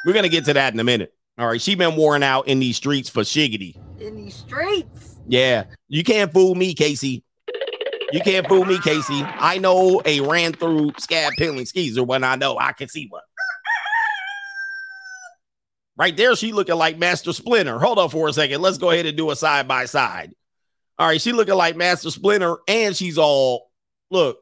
We're 0.05 0.13
gonna 0.13 0.29
get 0.29 0.45
to 0.45 0.53
that 0.53 0.73
in 0.73 0.79
a 0.79 0.83
minute. 0.83 1.13
All 1.37 1.47
right, 1.47 1.61
she 1.61 1.75
been 1.75 1.95
worn 1.95 2.23
out 2.23 2.47
in 2.47 2.59
these 2.59 2.77
streets 2.77 3.09
for 3.09 3.21
shiggity. 3.21 3.75
In 3.99 4.15
these 4.15 4.35
streets. 4.35 5.17
Yeah, 5.27 5.65
you 5.87 6.03
can't 6.03 6.31
fool 6.31 6.55
me, 6.55 6.73
Casey. 6.73 7.23
You 8.11 8.19
can't 8.21 8.47
fool 8.47 8.65
me, 8.65 8.77
Casey. 8.79 9.21
I 9.23 9.57
know 9.57 10.01
a 10.05 10.19
ran 10.21 10.51
through 10.53 10.91
scab 10.99 11.33
peeling 11.37 11.65
skeezer 11.65 12.03
when 12.03 12.23
I 12.23 12.35
know 12.35 12.57
I 12.57 12.73
can 12.73 12.89
see 12.89 13.07
one. 13.09 13.21
Right 16.01 16.17
there, 16.17 16.35
she 16.35 16.51
looking 16.51 16.77
like 16.77 16.97
Master 16.97 17.31
Splinter. 17.31 17.77
Hold 17.77 17.99
on 17.99 18.09
for 18.09 18.27
a 18.27 18.33
second. 18.33 18.59
Let's 18.63 18.79
go 18.79 18.89
ahead 18.89 19.05
and 19.05 19.15
do 19.15 19.29
a 19.29 19.35
side 19.35 19.67
by 19.67 19.85
side. 19.85 20.33
All 20.97 21.05
right, 21.05 21.21
she 21.21 21.31
looking 21.31 21.53
like 21.53 21.75
Master 21.75 22.09
Splinter, 22.09 22.57
and 22.67 22.97
she's 22.97 23.19
all 23.19 23.69
look. 24.09 24.39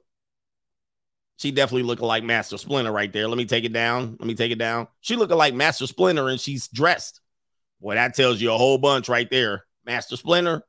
She 1.36 1.52
definitely 1.52 1.84
looking 1.84 2.06
like 2.06 2.24
Master 2.24 2.58
Splinter 2.58 2.94
right 2.94 3.12
there. 3.12 3.28
Let 3.28 3.38
me 3.38 3.44
take 3.44 3.66
it 3.66 3.74
down. 3.74 4.16
Let 4.22 4.26
me 4.26 4.36
take 4.36 4.54
it 4.54 4.58
down. 4.58 4.88
She 5.02 5.18
looking 5.18 5.36
like 5.36 5.54
Master 5.54 5.86
Splinter, 5.86 6.30
and 6.30 6.40
she's 6.40 6.70
dressed. 6.70 7.20
Boy, 7.82 7.96
that 7.96 8.16
tells 8.16 8.40
you 8.40 8.54
a 8.54 8.58
whole 8.58 8.78
bunch 8.78 9.10
right 9.10 9.30
there. 9.30 9.66
Master 9.86 10.16
Splinter, 10.16 10.62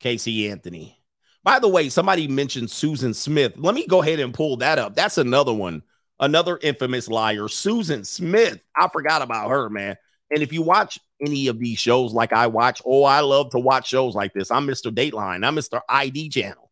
Casey 0.00 0.48
Anthony. 0.48 0.98
By 1.44 1.58
the 1.58 1.68
way, 1.68 1.90
somebody 1.90 2.26
mentioned 2.26 2.70
Susan 2.70 3.12
Smith. 3.12 3.52
Let 3.58 3.74
me 3.74 3.86
go 3.86 4.00
ahead 4.00 4.18
and 4.18 4.32
pull 4.32 4.56
that 4.56 4.78
up. 4.78 4.94
That's 4.94 5.18
another 5.18 5.52
one, 5.52 5.82
another 6.22 6.58
infamous 6.62 7.08
liar, 7.08 7.48
Susan 7.48 8.04
Smith. 8.04 8.64
I 8.74 8.88
forgot 8.88 9.20
about 9.20 9.50
her, 9.50 9.68
man. 9.68 9.96
And 10.30 10.42
if 10.42 10.52
you 10.52 10.62
watch 10.62 10.98
any 11.20 11.48
of 11.48 11.58
these 11.58 11.78
shows 11.78 12.14
like 12.14 12.32
I 12.32 12.46
watch, 12.46 12.80
oh, 12.86 13.04
I 13.04 13.20
love 13.20 13.50
to 13.50 13.58
watch 13.58 13.88
shows 13.88 14.14
like 14.14 14.32
this. 14.32 14.50
I'm 14.50 14.66
Mr. 14.66 14.90
Dateline, 14.90 15.46
I'm 15.46 15.56
Mr. 15.56 15.80
ID 15.88 16.30
channel. 16.30 16.70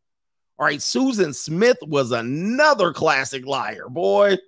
All 0.59 0.66
right, 0.66 0.80
Susan 0.80 1.34
Smith 1.34 1.78
was 1.82 2.12
another 2.12 2.92
classic 2.92 3.44
liar, 3.44 3.88
boy. 3.88 4.38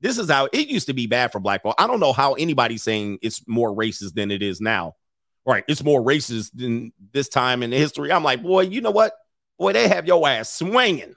This 0.00 0.18
is 0.18 0.30
how 0.30 0.48
it 0.52 0.68
used 0.68 0.88
to 0.88 0.92
be 0.92 1.06
bad 1.06 1.32
for 1.32 1.40
black 1.40 1.62
folk. 1.62 1.74
I 1.78 1.86
don't 1.86 2.00
know 2.00 2.12
how 2.12 2.34
anybody's 2.34 2.82
saying 2.82 3.18
it's 3.22 3.46
more 3.48 3.74
racist 3.74 4.14
than 4.14 4.30
it 4.30 4.42
is 4.42 4.60
now. 4.60 4.94
Right, 5.46 5.64
it's 5.68 5.84
more 5.84 6.02
racist 6.02 6.50
than 6.54 6.92
this 7.12 7.28
time 7.28 7.62
in 7.62 7.70
history. 7.70 8.10
I'm 8.10 8.24
like, 8.24 8.42
boy, 8.42 8.62
you 8.62 8.80
know 8.80 8.90
what? 8.90 9.12
Boy, 9.58 9.72
they 9.72 9.88
have 9.88 10.06
your 10.06 10.28
ass 10.28 10.52
swinging. 10.52 11.14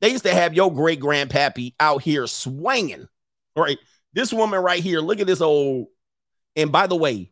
They 0.00 0.10
used 0.10 0.24
to 0.24 0.34
have 0.34 0.54
your 0.54 0.72
great 0.72 1.00
grandpappy 1.00 1.74
out 1.78 2.02
here 2.02 2.26
swinging. 2.26 3.08
Right, 3.56 3.78
this 4.12 4.32
woman 4.32 4.62
right 4.62 4.82
here, 4.82 5.00
look 5.00 5.20
at 5.20 5.26
this 5.26 5.40
old. 5.40 5.88
And 6.56 6.72
by 6.72 6.86
the 6.86 6.96
way, 6.96 7.30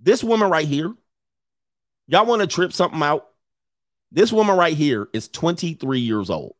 this 0.00 0.22
woman 0.22 0.50
right 0.50 0.66
here, 0.66 0.94
y'all 2.06 2.26
want 2.26 2.42
to 2.42 2.46
trip 2.46 2.72
something 2.72 3.02
out? 3.02 3.26
This 4.12 4.32
woman 4.32 4.56
right 4.56 4.76
here 4.76 5.08
is 5.12 5.28
23 5.28 6.00
years 6.00 6.30
old. 6.30 6.54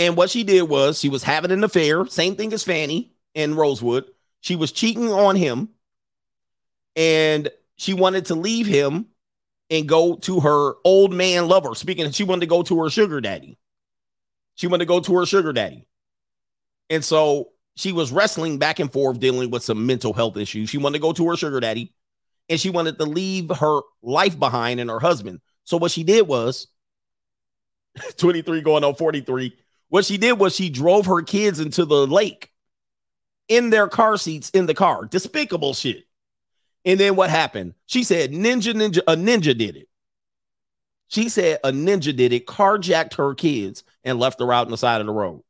And 0.00 0.16
what 0.16 0.30
she 0.30 0.44
did 0.44 0.62
was 0.62 0.98
she 0.98 1.10
was 1.10 1.22
having 1.22 1.50
an 1.50 1.62
affair, 1.62 2.06
same 2.06 2.34
thing 2.34 2.54
as 2.54 2.64
Fanny 2.64 3.12
and 3.34 3.54
Rosewood. 3.54 4.06
She 4.40 4.56
was 4.56 4.72
cheating 4.72 5.12
on 5.12 5.36
him 5.36 5.68
and 6.96 7.50
she 7.76 7.92
wanted 7.92 8.24
to 8.26 8.34
leave 8.34 8.66
him 8.66 9.08
and 9.70 9.88
go 9.88 10.16
to 10.16 10.40
her 10.40 10.74
old 10.84 11.12
man 11.12 11.48
lover. 11.48 11.74
Speaking, 11.74 12.10
she 12.10 12.24
wanted 12.24 12.40
to 12.40 12.46
go 12.46 12.62
to 12.62 12.82
her 12.82 12.90
sugar 12.90 13.20
daddy. 13.20 13.56
She 14.56 14.66
wanted 14.66 14.84
to 14.84 14.88
go 14.88 15.00
to 15.00 15.16
her 15.16 15.26
sugar 15.26 15.52
daddy. 15.52 15.86
And 16.90 17.04
so 17.04 17.50
she 17.76 17.92
was 17.92 18.12
wrestling 18.12 18.58
back 18.58 18.80
and 18.80 18.92
forth, 18.92 19.20
dealing 19.20 19.50
with 19.50 19.62
some 19.62 19.86
mental 19.86 20.12
health 20.12 20.36
issues. 20.36 20.68
She 20.68 20.78
wanted 20.78 20.98
to 20.98 21.02
go 21.02 21.12
to 21.12 21.28
her 21.30 21.36
sugar 21.36 21.60
daddy 21.60 21.94
and 22.48 22.60
she 22.60 22.68
wanted 22.68 22.98
to 22.98 23.04
leave 23.04 23.48
her 23.48 23.80
life 24.02 24.38
behind 24.38 24.80
and 24.80 24.90
her 24.90 24.98
husband. 24.98 25.40
So 25.64 25.76
what 25.76 25.92
she 25.92 26.02
did 26.02 26.26
was 26.26 26.66
23 28.16 28.60
going 28.60 28.84
on 28.84 28.96
43. 28.96 29.56
What 29.88 30.04
she 30.04 30.18
did 30.18 30.38
was 30.38 30.54
she 30.54 30.68
drove 30.68 31.06
her 31.06 31.22
kids 31.22 31.60
into 31.60 31.84
the 31.84 32.06
lake 32.06 32.50
in 33.48 33.70
their 33.70 33.88
car 33.88 34.16
seats 34.16 34.50
in 34.50 34.66
the 34.66 34.74
car. 34.74 35.06
Despicable 35.06 35.74
shit. 35.74 36.04
And 36.84 36.98
then 36.98 37.16
what 37.16 37.30
happened? 37.30 37.74
She 37.86 38.04
said 38.04 38.32
ninja 38.32 38.74
ninja 38.74 39.00
a 39.06 39.16
ninja 39.16 39.56
did 39.56 39.76
it. 39.76 39.88
She 41.08 41.28
said 41.28 41.58
a 41.64 41.72
ninja 41.72 42.14
did 42.14 42.32
it, 42.32 42.46
carjacked 42.46 43.14
her 43.14 43.34
kids 43.34 43.84
and 44.04 44.18
left 44.18 44.40
her 44.40 44.52
out 44.52 44.66
on 44.66 44.70
the 44.70 44.78
side 44.78 45.00
of 45.00 45.06
the 45.06 45.12
road. 45.12 45.42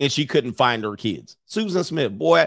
And 0.00 0.10
she 0.10 0.26
couldn't 0.26 0.52
find 0.52 0.84
her 0.84 0.96
kids. 0.96 1.36
Susan 1.44 1.84
Smith, 1.84 2.16
boy, 2.16 2.46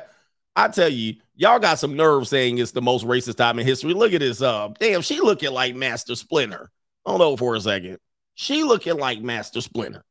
I 0.56 0.70
tell 0.70 0.90
you, 0.90 1.16
y'all 1.36 1.60
got 1.60 1.80
some 1.80 1.96
nerve 1.96 2.28
saying 2.28 2.58
it's 2.58 2.72
the 2.72 2.82
most 2.82 3.06
racist 3.06 3.36
time 3.36 3.60
in 3.60 3.66
history. 3.66 3.94
Look 3.94 4.14
at 4.14 4.22
this. 4.22 4.42
Uh, 4.42 4.70
damn, 4.80 5.02
she 5.02 5.20
looking 5.20 5.52
like 5.52 5.76
Master 5.76 6.16
Splinter. 6.16 6.72
Hold 7.06 7.22
on 7.22 7.38
for 7.38 7.56
a 7.56 7.62
second. 7.62 8.00
She 8.36 8.64
looking 8.64 8.98
like 8.98 9.22
Master 9.22 9.62
Splinter. 9.62 10.04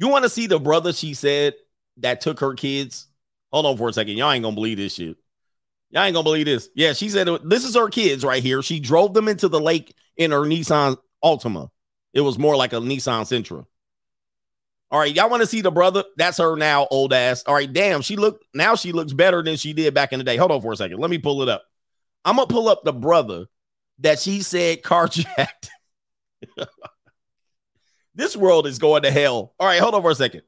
You 0.00 0.08
want 0.08 0.24
to 0.24 0.30
see 0.30 0.46
the 0.46 0.58
brother 0.58 0.92
she 0.92 1.14
said 1.14 1.54
that 1.98 2.20
took 2.22 2.40
her 2.40 2.54
kids? 2.54 3.06
Hold 3.52 3.66
on 3.66 3.76
for 3.76 3.88
a 3.88 3.92
second. 3.92 4.16
Y'all 4.16 4.30
ain't 4.30 4.42
gonna 4.42 4.54
believe 4.54 4.78
this 4.78 4.94
shit. 4.94 5.16
Y'all 5.90 6.04
ain't 6.04 6.14
gonna 6.14 6.24
believe 6.24 6.46
this. 6.46 6.68
Yeah, 6.74 6.92
she 6.92 7.08
said 7.08 7.28
this 7.44 7.64
is 7.64 7.74
her 7.74 7.88
kids 7.88 8.24
right 8.24 8.42
here. 8.42 8.62
She 8.62 8.78
drove 8.78 9.12
them 9.12 9.28
into 9.28 9.48
the 9.48 9.60
lake 9.60 9.94
in 10.16 10.30
her 10.30 10.40
Nissan 10.40 10.96
Altima. 11.22 11.68
It 12.12 12.20
was 12.20 12.38
more 12.38 12.56
like 12.56 12.72
a 12.72 12.76
Nissan 12.76 13.22
Sentra. 13.22 13.66
All 14.92 14.98
right, 14.98 15.14
y'all 15.14 15.30
want 15.30 15.40
to 15.42 15.46
see 15.46 15.60
the 15.60 15.70
brother? 15.70 16.02
That's 16.16 16.38
her 16.38 16.56
now, 16.56 16.88
old 16.90 17.12
ass. 17.12 17.44
All 17.44 17.54
right, 17.54 17.72
damn, 17.72 18.02
she 18.02 18.16
look 18.16 18.42
now 18.54 18.74
she 18.74 18.92
looks 18.92 19.12
better 19.12 19.42
than 19.42 19.56
she 19.56 19.72
did 19.72 19.94
back 19.94 20.12
in 20.12 20.18
the 20.18 20.24
day. 20.24 20.36
Hold 20.36 20.52
on 20.52 20.60
for 20.60 20.72
a 20.72 20.76
second. 20.76 20.98
Let 20.98 21.10
me 21.10 21.18
pull 21.18 21.42
it 21.42 21.48
up. 21.48 21.64
I'm 22.24 22.36
gonna 22.36 22.46
pull 22.46 22.68
up 22.68 22.82
the 22.84 22.92
brother 22.92 23.46
that 24.00 24.18
she 24.20 24.42
said 24.42 24.82
carjacked. 24.82 25.68
this 28.14 28.36
world 28.36 28.66
is 28.66 28.78
going 28.78 29.02
to 29.02 29.10
hell. 29.10 29.54
All 29.58 29.66
right, 29.66 29.80
hold 29.80 29.94
on 29.94 30.02
for 30.02 30.10
a 30.10 30.14
second. 30.14 30.42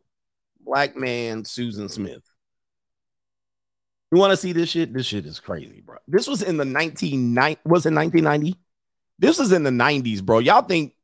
Black 0.60 0.96
man, 0.96 1.44
Susan 1.44 1.88
Smith. 1.88 2.22
You 4.12 4.18
want 4.18 4.30
to 4.30 4.36
see 4.36 4.52
this 4.52 4.68
shit? 4.68 4.92
This 4.92 5.06
shit 5.06 5.24
is 5.24 5.40
crazy, 5.40 5.80
bro. 5.80 5.96
This 6.06 6.28
was 6.28 6.42
in 6.42 6.58
the 6.58 6.66
1990 6.66 7.60
was 7.64 7.86
it 7.86 7.94
1990? 7.94 8.58
This 9.18 9.38
was 9.38 9.52
in 9.52 9.62
the 9.62 9.70
90s, 9.70 10.22
bro. 10.22 10.38
Y'all 10.38 10.62
think 10.62 10.94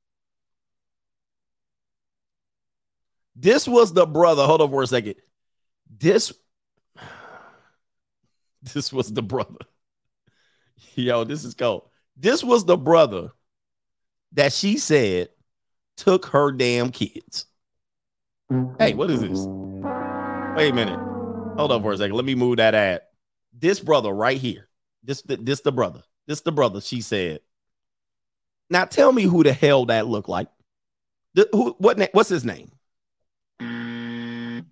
This 3.40 3.68
was 3.68 3.92
the 3.92 4.04
brother. 4.04 4.44
Hold 4.44 4.62
on 4.62 4.70
for 4.70 4.82
a 4.82 4.86
second. 4.86 5.14
This 5.96 6.32
this 8.62 8.92
was 8.92 9.12
the 9.12 9.22
brother. 9.22 9.64
Yo, 10.94 11.24
this 11.24 11.44
is 11.44 11.54
cold. 11.54 11.88
This 12.16 12.42
was 12.42 12.64
the 12.64 12.76
brother 12.76 13.30
that 14.32 14.52
she 14.52 14.76
said 14.76 15.28
took 15.96 16.26
her 16.26 16.50
damn 16.50 16.90
kids. 16.90 17.46
Hey, 18.78 18.94
what 18.94 19.11
is 19.11 19.20
this? 19.20 19.46
Wait 20.56 20.70
a 20.70 20.74
minute. 20.74 21.07
Hold 21.59 21.72
on 21.72 21.82
for 21.82 21.92
a 21.92 21.96
second. 21.96 22.14
Let 22.14 22.24
me 22.24 22.36
move 22.36 22.59
that 22.59 22.76
ad. 22.76 23.00
This 23.52 23.80
brother 23.80 24.12
right 24.12 24.38
here. 24.38 24.68
This 25.02 25.22
the 25.22 25.36
this 25.36 25.61
the 25.61 25.72
brother. 25.72 26.04
This 26.28 26.40
the 26.42 26.52
brother. 26.52 26.80
She 26.80 27.00
said. 27.00 27.40
Now 28.70 28.84
tell 28.84 29.11
me 29.11 29.24
who 29.24 29.42
the 29.42 29.52
hell 29.52 29.86
that 29.86 30.06
looked 30.06 30.28
like. 30.28 30.46
The- 31.34 31.48
who, 31.50 31.74
what 31.78 31.98
na- 31.98 32.06
what's 32.12 32.28
his 32.28 32.44
name? 32.44 32.70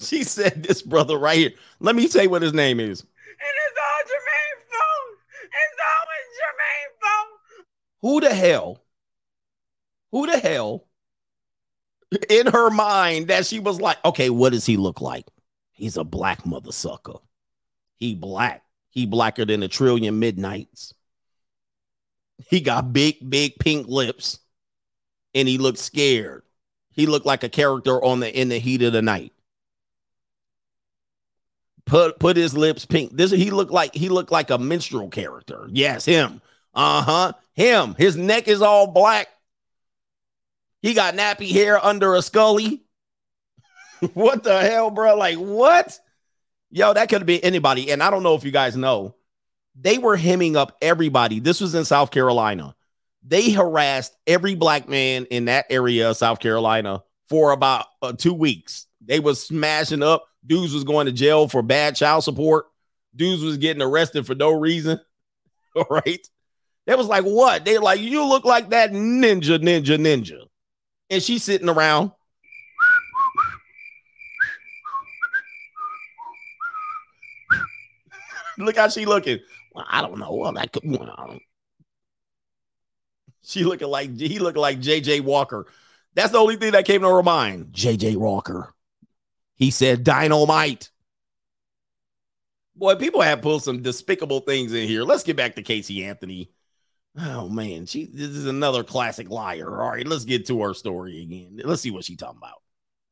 she 0.00 0.24
said 0.24 0.62
this 0.62 0.80
brother 0.80 1.18
right 1.18 1.36
here. 1.36 1.52
Let 1.80 1.94
me 1.94 2.08
say 2.08 2.26
what 2.28 2.40
his 2.40 2.54
name 2.54 2.80
is. 2.80 3.00
And 3.00 3.08
it's 3.10 3.78
all 3.78 4.00
Jermaine's 4.06 4.64
fault. 4.70 5.18
It's 5.44 5.78
always 5.92 6.26
Jermaine's 6.40 6.96
fault. 7.02 7.28
Who 8.00 8.20
the 8.20 8.34
hell? 8.34 8.82
Who 10.12 10.26
the 10.26 10.38
hell 10.38 10.86
in 12.28 12.46
her 12.46 12.70
mind 12.70 13.28
that 13.28 13.46
she 13.46 13.60
was 13.60 13.80
like, 13.80 13.98
okay, 14.04 14.30
what 14.30 14.52
does 14.52 14.66
he 14.66 14.76
look 14.76 15.00
like? 15.00 15.26
He's 15.72 15.96
a 15.96 16.04
black 16.04 16.46
mother 16.46 16.72
sucker. 16.72 17.18
He 17.96 18.14
black. 18.14 18.62
He 18.90 19.06
blacker 19.06 19.44
than 19.44 19.62
a 19.62 19.68
trillion 19.68 20.18
midnights. 20.18 20.94
He 22.36 22.60
got 22.60 22.92
big, 22.92 23.16
big 23.28 23.58
pink 23.58 23.86
lips, 23.88 24.38
and 25.34 25.48
he 25.48 25.58
looked 25.58 25.78
scared. 25.78 26.42
He 26.92 27.06
looked 27.06 27.26
like 27.26 27.42
a 27.42 27.48
character 27.48 28.02
on 28.04 28.20
the 28.20 28.38
in 28.40 28.48
the 28.48 28.58
heat 28.58 28.82
of 28.82 28.92
the 28.92 29.02
night. 29.02 29.32
Put 31.86 32.18
put 32.18 32.36
his 32.36 32.56
lips 32.56 32.84
pink. 32.84 33.16
This 33.16 33.30
he 33.30 33.50
looked 33.50 33.72
like 33.72 33.94
he 33.94 34.08
looked 34.08 34.30
like 34.30 34.50
a 34.50 34.58
minstrel 34.58 35.08
character. 35.08 35.68
Yes, 35.70 36.04
him. 36.04 36.42
Uh-huh. 36.74 37.32
Him. 37.54 37.94
His 37.98 38.16
neck 38.16 38.48
is 38.48 38.62
all 38.62 38.86
black. 38.86 39.28
He 40.82 40.94
got 40.94 41.14
nappy 41.14 41.50
hair 41.50 41.82
under 41.82 42.14
a 42.14 42.22
scully. 42.22 42.82
what 44.14 44.42
the 44.42 44.60
hell, 44.60 44.90
bro? 44.90 45.16
Like, 45.16 45.38
what? 45.38 45.98
Yo, 46.70 46.92
that 46.92 47.08
could 47.08 47.24
been 47.24 47.40
anybody. 47.40 47.90
And 47.92 48.02
I 48.02 48.10
don't 48.10 48.24
know 48.24 48.34
if 48.34 48.44
you 48.44 48.50
guys 48.50 48.76
know, 48.76 49.14
they 49.80 49.98
were 49.98 50.16
hemming 50.16 50.56
up 50.56 50.76
everybody. 50.82 51.38
This 51.38 51.60
was 51.60 51.74
in 51.74 51.84
South 51.84 52.10
Carolina. 52.10 52.74
They 53.22 53.50
harassed 53.50 54.16
every 54.26 54.56
black 54.56 54.88
man 54.88 55.26
in 55.26 55.44
that 55.44 55.66
area 55.70 56.10
of 56.10 56.16
South 56.16 56.40
Carolina 56.40 57.04
for 57.28 57.52
about 57.52 57.86
uh, 58.02 58.12
two 58.12 58.34
weeks. 58.34 58.86
They 59.00 59.20
was 59.20 59.42
smashing 59.46 60.02
up. 60.02 60.26
Dudes 60.44 60.74
was 60.74 60.84
going 60.84 61.06
to 61.06 61.12
jail 61.12 61.48
for 61.48 61.62
bad 61.62 61.94
child 61.94 62.24
support. 62.24 62.66
Dudes 63.14 63.42
was 63.42 63.58
getting 63.58 63.82
arrested 63.82 64.26
for 64.26 64.34
no 64.34 64.50
reason. 64.58 65.00
All 65.76 65.86
right. 65.88 66.26
They 66.86 66.94
was 66.96 67.06
like, 67.06 67.24
what? 67.24 67.64
They 67.64 67.78
like, 67.78 68.00
you 68.00 68.24
look 68.24 68.44
like 68.44 68.70
that 68.70 68.90
ninja, 68.90 69.58
ninja, 69.62 69.96
ninja. 69.98 70.46
And 71.12 71.22
she's 71.22 71.44
sitting 71.44 71.68
around. 71.68 72.10
Look 78.56 78.76
how 78.76 78.88
she 78.88 79.04
looking. 79.04 79.40
Well, 79.74 79.84
I 79.90 80.00
don't 80.00 80.18
know. 80.18 80.34
Well, 80.34 80.52
that 80.52 80.72
could. 80.72 80.84
Well, 80.86 81.38
she 83.42 83.64
looking 83.64 83.88
like 83.88 84.18
he 84.18 84.38
looking 84.38 84.62
like 84.62 84.80
JJ 84.80 85.20
Walker. 85.20 85.66
That's 86.14 86.32
the 86.32 86.38
only 86.38 86.56
thing 86.56 86.72
that 86.72 86.86
came 86.86 87.02
to 87.02 87.08
her 87.08 87.22
mind. 87.22 87.72
JJ 87.72 88.16
Walker. 88.16 88.72
He 89.56 89.70
said 89.70 90.04
dynamite. 90.04 90.90
Boy, 92.74 92.94
people 92.94 93.20
have 93.20 93.42
pulled 93.42 93.62
some 93.62 93.82
despicable 93.82 94.40
things 94.40 94.72
in 94.72 94.88
here. 94.88 95.02
Let's 95.02 95.24
get 95.24 95.36
back 95.36 95.56
to 95.56 95.62
Casey 95.62 96.06
Anthony. 96.06 96.50
Oh 97.18 97.48
man, 97.48 97.84
she 97.86 98.06
this 98.06 98.30
is 98.30 98.46
another 98.46 98.82
classic 98.82 99.28
liar. 99.28 99.82
All 99.82 99.90
right, 99.90 100.06
let's 100.06 100.24
get 100.24 100.46
to 100.46 100.62
her 100.62 100.72
story 100.72 101.22
again. 101.22 101.60
Let's 101.62 101.82
see 101.82 101.90
what 101.90 102.04
she 102.04 102.16
talking 102.16 102.38
about. 102.38 102.62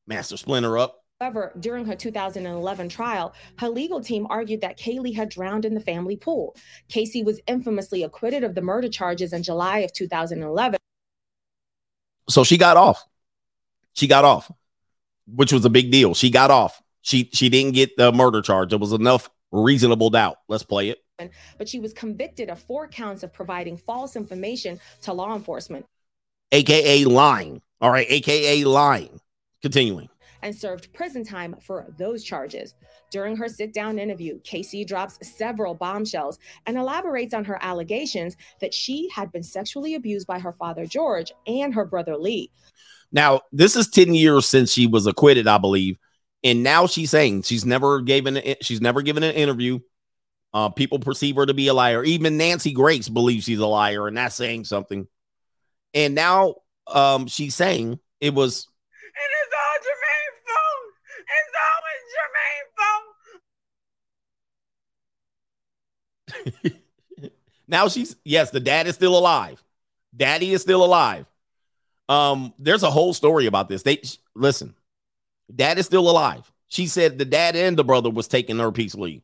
Master 0.07 0.37
Splinter 0.37 0.79
up. 0.79 1.05
However, 1.21 1.53
during 1.61 1.85
her 1.85 1.95
2011 1.95 2.89
trial, 2.89 3.35
her 3.59 3.69
legal 3.69 4.01
team 4.01 4.27
argued 4.31 4.63
that 4.63 4.79
Caylee 4.79 5.15
had 5.15 5.29
drowned 5.29 5.67
in 5.67 5.75
the 5.75 5.81
family 5.81 6.17
pool. 6.17 6.57
Casey 6.89 7.23
was 7.23 7.41
infamously 7.47 8.03
acquitted 8.03 8.43
of 8.43 8.55
the 8.55 8.63
murder 8.63 8.89
charges 8.89 9.35
in 9.35 9.43
July 9.43 9.81
of 9.81 9.93
2011. 9.93 10.79
So 12.31 12.43
she 12.43 12.57
got 12.57 12.79
off. 12.79 13.05
She 13.93 14.07
got 14.07 14.25
off, 14.25 14.51
which 15.27 15.53
was 15.53 15.67
a 15.67 15.71
big 15.71 15.91
deal. 15.91 16.15
She 16.15 16.31
got 16.31 16.51
off. 16.51 16.81
She 17.03 17.29
she 17.35 17.51
didn't 17.51 17.75
get 17.75 17.99
the 17.99 18.13
murder 18.13 18.41
charge. 18.41 18.71
There 18.71 18.79
was 18.79 18.93
enough 18.93 19.29
reasonable 19.53 20.09
doubt. 20.09 20.37
Let's 20.49 20.63
play 20.63 20.89
it. 20.89 20.99
But 21.59 21.69
she 21.69 21.81
was 21.81 21.93
convicted 21.93 22.49
of 22.49 22.63
four 22.63 22.89
counts 22.89 23.23
of 23.23 23.33
providing 23.33 23.77
false 23.77 24.17
information 24.17 24.81
to 25.03 25.13
law 25.13 25.35
enforcement 25.35 25.85
AKA 26.53 27.05
lying. 27.05 27.61
All 27.81 27.91
right, 27.91 28.07
AKA 28.09 28.65
lying. 28.65 29.21
Continuing. 29.63 30.09
and 30.43 30.57
served 30.57 30.91
prison 30.95 31.23
time 31.23 31.55
for 31.61 31.87
those 31.99 32.25
charges. 32.25 32.75
During 33.11 33.37
her 33.37 33.47
sit 33.47 33.75
down 33.75 33.99
interview, 33.99 34.41
Casey 34.41 34.87
drops 34.87 35.19
several 35.37 35.75
bombshells 35.75 36.39
and 36.67 36.79
elaborates 36.79 37.35
on 37.35 37.45
her 37.45 37.59
allegations 37.61 38.37
that 38.61 38.73
she 38.73 39.11
had 39.15 39.31
been 39.33 39.43
sexually 39.43 39.97
abused 39.97 40.27
by 40.27 40.39
her 40.39 40.53
father, 40.53 40.87
George, 40.87 41.31
and 41.47 41.75
her 41.75 41.85
brother, 41.85 42.17
Lee. 42.17 42.51
Now, 43.13 43.43
this 43.53 43.77
is 43.77 43.89
10 43.89 44.15
years 44.15 44.47
since 44.47 44.73
she 44.73 44.87
was 44.87 45.07
acquitted, 45.07 45.47
I 45.47 45.59
believe. 45.59 45.99
And 46.43 46.63
now 46.63 46.87
she's 46.87 47.11
saying 47.11 47.43
she's 47.43 47.67
never 47.67 48.01
given 48.01 48.41
she's 48.63 48.81
never 48.81 49.03
given 49.03 49.23
an 49.23 49.35
interview. 49.35 49.81
Uh, 50.53 50.69
people 50.69 50.99
perceive 50.99 51.37
her 51.37 51.47
to 51.47 51.55
be 51.55 51.69
a 51.69 51.75
liar. 51.75 52.03
Even 52.03 52.37
Nancy 52.37 52.73
Grace 52.73 53.09
believes 53.09 53.45
she's 53.45 53.61
a 53.61 53.67
liar, 53.67 54.09
and 54.09 54.17
that's 54.17 54.35
saying 54.35 54.65
something. 54.65 55.07
And 55.95 56.15
now 56.15 56.57
um, 56.87 57.27
she's 57.27 57.55
saying 57.55 57.99
it 58.21 58.35
was 58.35 58.67
it's 59.21 59.55
all 59.57 59.79
Jermaine's 59.87 60.43
fault. 60.49 60.93
It's 61.39 61.55
always 61.77 62.03
Jermaine's 66.57 66.73
fault. 66.73 67.33
now 67.69 67.89
she's 67.89 68.17
yes, 68.25 68.51
the 68.51 68.61
dad 68.61 68.87
is 68.87 68.95
still 68.95 69.17
alive. 69.17 69.63
Daddy 70.17 70.53
is 70.53 70.63
still 70.63 70.85
alive. 70.85 71.27
Um, 72.09 72.53
there's 72.59 72.83
a 72.83 72.91
whole 72.91 73.15
story 73.15 73.47
about 73.47 73.69
this. 73.69 73.83
They 73.83 74.03
listen, 74.35 74.75
dad 75.55 75.79
is 75.79 75.87
still 75.87 76.11
alive. 76.11 76.51
She 76.69 76.87
said 76.87 77.19
the 77.19 77.25
dad 77.25 77.57
and 77.57 77.77
the 77.77 77.85
brother 77.85 78.11
was 78.11 78.29
taking 78.29 78.59
her 78.59 78.73
peace 78.73 78.95
leave. 78.95 79.23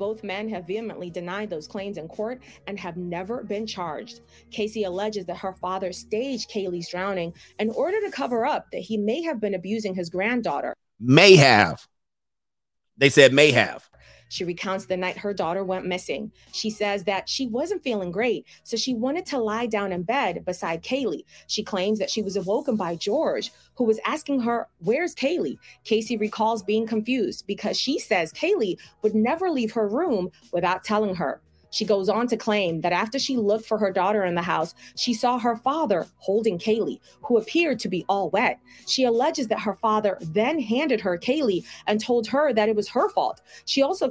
Both 0.00 0.24
men 0.24 0.48
have 0.48 0.66
vehemently 0.66 1.10
denied 1.10 1.50
those 1.50 1.68
claims 1.68 1.98
in 1.98 2.08
court 2.08 2.42
and 2.66 2.80
have 2.80 2.96
never 2.96 3.44
been 3.44 3.66
charged. 3.66 4.22
Casey 4.50 4.84
alleges 4.84 5.26
that 5.26 5.36
her 5.36 5.52
father 5.52 5.92
staged 5.92 6.48
Caylee's 6.48 6.88
drowning 6.88 7.34
in 7.58 7.68
order 7.68 8.00
to 8.00 8.10
cover 8.10 8.46
up 8.46 8.64
that 8.72 8.78
he 8.78 8.96
may 8.96 9.20
have 9.20 9.42
been 9.42 9.52
abusing 9.52 9.94
his 9.94 10.08
granddaughter. 10.08 10.74
May 10.98 11.36
have. 11.36 11.86
They 12.96 13.10
said 13.10 13.34
may 13.34 13.50
have. 13.50 13.89
She 14.30 14.44
recounts 14.44 14.86
the 14.86 14.96
night 14.96 15.18
her 15.18 15.34
daughter 15.34 15.64
went 15.64 15.86
missing. 15.86 16.30
She 16.52 16.70
says 16.70 17.04
that 17.04 17.28
she 17.28 17.48
wasn't 17.48 17.82
feeling 17.82 18.12
great, 18.12 18.46
so 18.62 18.76
she 18.76 18.94
wanted 18.94 19.26
to 19.26 19.38
lie 19.38 19.66
down 19.66 19.92
in 19.92 20.04
bed 20.04 20.44
beside 20.44 20.84
Caylee. 20.84 21.24
She 21.48 21.64
claims 21.64 21.98
that 21.98 22.10
she 22.10 22.22
was 22.22 22.36
awoken 22.36 22.76
by 22.76 22.94
George, 22.94 23.50
who 23.74 23.84
was 23.84 23.98
asking 24.06 24.40
her, 24.42 24.68
Where's 24.78 25.16
Caylee? 25.16 25.58
Casey 25.84 26.16
recalls 26.16 26.62
being 26.62 26.86
confused 26.86 27.44
because 27.48 27.78
she 27.78 27.98
says 27.98 28.32
Caylee 28.32 28.78
would 29.02 29.16
never 29.16 29.50
leave 29.50 29.72
her 29.72 29.88
room 29.88 30.30
without 30.52 30.84
telling 30.84 31.16
her. 31.16 31.40
She 31.70 31.84
goes 31.84 32.08
on 32.08 32.26
to 32.28 32.36
claim 32.36 32.80
that 32.82 32.92
after 32.92 33.18
she 33.18 33.36
looked 33.36 33.66
for 33.66 33.78
her 33.78 33.92
daughter 33.92 34.24
in 34.24 34.34
the 34.34 34.42
house, 34.42 34.74
she 34.96 35.14
saw 35.14 35.38
her 35.38 35.56
father 35.56 36.06
holding 36.16 36.58
Caylee, 36.58 37.00
who 37.22 37.38
appeared 37.38 37.78
to 37.80 37.88
be 37.88 38.04
all 38.08 38.30
wet. 38.30 38.60
She 38.86 39.04
alleges 39.04 39.48
that 39.48 39.60
her 39.60 39.74
father 39.74 40.18
then 40.20 40.58
handed 40.58 41.00
her 41.00 41.16
Caylee 41.18 41.64
and 41.86 42.00
told 42.00 42.26
her 42.28 42.52
that 42.52 42.68
it 42.68 42.76
was 42.76 42.88
her 42.88 43.08
fault. 43.08 43.40
She 43.64 43.82
also 43.82 44.10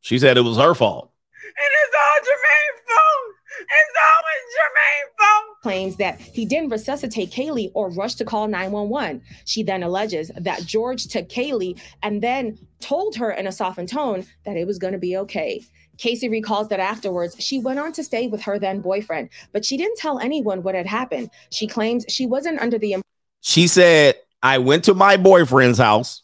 She 0.00 0.18
said 0.18 0.36
it 0.36 0.42
was 0.42 0.56
her 0.56 0.74
fault. 0.74 1.10
It's 1.44 1.94
all 1.94 2.18
Jermaine's 2.24 2.82
fault. 2.86 3.34
It's 3.60 3.96
always 4.08 4.42
Jermaine's 4.56 5.14
fault. 5.18 5.62
claims 5.62 5.96
that 5.96 6.20
he 6.20 6.44
didn't 6.44 6.70
resuscitate 6.70 7.30
Caylee 7.30 7.70
or 7.74 7.90
rush 7.90 8.14
to 8.16 8.24
call 8.24 8.48
911. 8.48 9.22
She 9.44 9.62
then 9.62 9.82
alleges 9.82 10.30
that 10.36 10.64
George 10.64 11.06
took 11.08 11.28
Caylee 11.28 11.80
and 12.02 12.22
then 12.22 12.58
told 12.80 13.16
her 13.16 13.32
in 13.32 13.46
a 13.46 13.52
softened 13.52 13.88
tone 13.88 14.24
that 14.44 14.56
it 14.56 14.66
was 14.66 14.78
going 14.78 14.92
to 14.92 14.98
be 14.98 15.16
okay. 15.16 15.64
Casey 15.98 16.28
recalls 16.28 16.68
that 16.68 16.80
afterwards, 16.80 17.36
she 17.38 17.58
went 17.58 17.78
on 17.78 17.92
to 17.92 18.02
stay 18.02 18.28
with 18.28 18.42
her 18.42 18.58
then 18.58 18.80
boyfriend, 18.80 19.28
but 19.52 19.64
she 19.64 19.76
didn't 19.76 19.98
tell 19.98 20.18
anyone 20.18 20.62
what 20.62 20.74
had 20.74 20.86
happened. 20.86 21.30
She 21.50 21.66
claims 21.66 22.04
she 22.08 22.26
wasn't 22.26 22.60
under 22.60 22.78
the 22.78 22.92
impression. 22.94 23.04
She 23.40 23.66
said, 23.66 24.16
I 24.42 24.58
went 24.58 24.84
to 24.84 24.94
my 24.94 25.16
boyfriend's 25.16 25.78
house 25.78 26.22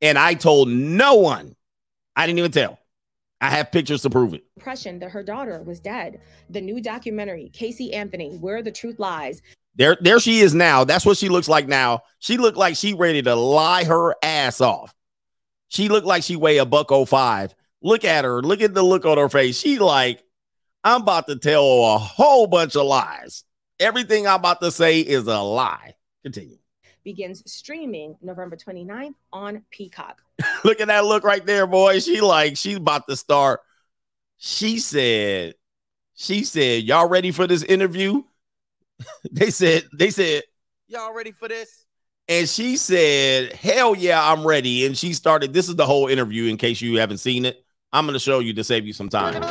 and 0.00 0.18
I 0.18 0.34
told 0.34 0.68
no 0.68 1.14
one. 1.14 1.56
I 2.16 2.26
didn't 2.26 2.38
even 2.38 2.50
tell. 2.50 2.78
I 3.40 3.48
have 3.48 3.72
pictures 3.72 4.02
to 4.02 4.10
prove 4.10 4.34
it. 4.34 4.44
impression 4.56 4.98
that 4.98 5.10
her 5.10 5.22
daughter 5.22 5.62
was 5.62 5.80
dead. 5.80 6.20
The 6.50 6.60
new 6.60 6.82
documentary, 6.82 7.50
Casey 7.54 7.94
Anthony, 7.94 8.36
Where 8.36 8.62
the 8.62 8.70
Truth 8.70 8.98
Lies, 8.98 9.40
There, 9.76 9.96
there 10.00 10.20
she 10.20 10.40
is 10.40 10.54
now. 10.54 10.84
That's 10.84 11.06
what 11.06 11.16
she 11.16 11.30
looks 11.30 11.48
like 11.48 11.66
now. 11.66 12.02
She 12.18 12.36
looked 12.36 12.58
like 12.58 12.76
she 12.76 12.92
ready 12.92 13.22
to 13.22 13.34
lie 13.34 13.84
her 13.84 14.14
ass 14.22 14.60
off. 14.60 14.94
She 15.70 15.88
looked 15.88 16.06
like 16.06 16.24
she 16.24 16.34
weigh 16.34 16.58
a 16.58 16.66
buck 16.66 16.90
oh 16.90 17.04
five. 17.04 17.54
Look 17.80 18.04
at 18.04 18.24
her. 18.24 18.42
Look 18.42 18.60
at 18.60 18.74
the 18.74 18.82
look 18.82 19.06
on 19.06 19.18
her 19.18 19.28
face. 19.28 19.56
She 19.56 19.78
like, 19.78 20.22
I'm 20.82 21.02
about 21.02 21.28
to 21.28 21.36
tell 21.36 21.94
a 21.94 21.98
whole 21.98 22.48
bunch 22.48 22.74
of 22.74 22.86
lies. 22.86 23.44
Everything 23.78 24.26
I'm 24.26 24.40
about 24.40 24.60
to 24.62 24.72
say 24.72 25.00
is 25.00 25.28
a 25.28 25.38
lie. 25.38 25.94
Continue. 26.24 26.58
begins 27.04 27.42
streaming 27.50 28.16
November 28.20 28.56
29th 28.56 29.14
on 29.32 29.62
Peacock. 29.70 30.20
Look 30.64 30.80
at 30.80 30.88
that 30.88 31.04
look 31.04 31.22
right 31.22 31.44
there, 31.46 31.66
boy. 31.66 32.00
She 32.00 32.20
like 32.20 32.56
she's 32.56 32.76
about 32.76 33.06
to 33.08 33.16
start. 33.16 33.60
She 34.38 34.80
said, 34.80 35.54
she 36.14 36.42
said, 36.44 36.82
y'all 36.82 37.08
ready 37.08 37.30
for 37.30 37.46
this 37.46 37.62
interview? 37.62 38.24
they 39.30 39.50
said, 39.50 39.84
they 39.96 40.10
said, 40.10 40.42
y'all 40.88 41.14
ready 41.14 41.30
for 41.30 41.46
this? 41.46 41.79
And 42.30 42.48
she 42.48 42.76
said, 42.76 43.54
hell 43.54 43.96
yeah, 43.96 44.24
I'm 44.24 44.46
ready. 44.46 44.86
And 44.86 44.96
she 44.96 45.14
started, 45.14 45.52
this 45.52 45.68
is 45.68 45.74
the 45.74 45.84
whole 45.84 46.06
interview 46.06 46.48
in 46.48 46.56
case 46.58 46.80
you 46.80 47.00
haven't 47.00 47.18
seen 47.18 47.44
it. 47.44 47.64
I'm 47.92 48.06
going 48.06 48.14
to 48.14 48.20
show 48.20 48.38
you 48.38 48.54
to 48.54 48.62
save 48.62 48.86
you 48.86 48.92
some 48.92 49.08
time. 49.08 49.42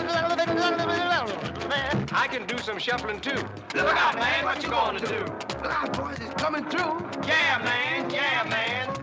I 2.13 2.27
can 2.31 2.47
do 2.47 2.57
some 2.59 2.79
shuffling 2.79 3.19
too. 3.19 3.35
Look 3.75 3.85
out, 3.85 4.15
man. 4.15 4.45
What 4.45 4.63
you 4.63 4.69
gonna 4.69 4.99
do? 4.99 5.19
Look 5.61 5.65
out, 5.65 5.97
boys. 5.97 6.19
It's 6.21 6.41
coming 6.41 6.63
through. 6.69 7.05
Yeah, 7.27 7.61
man. 7.65 8.09
Yeah, 8.09 8.43
man. 8.49 8.95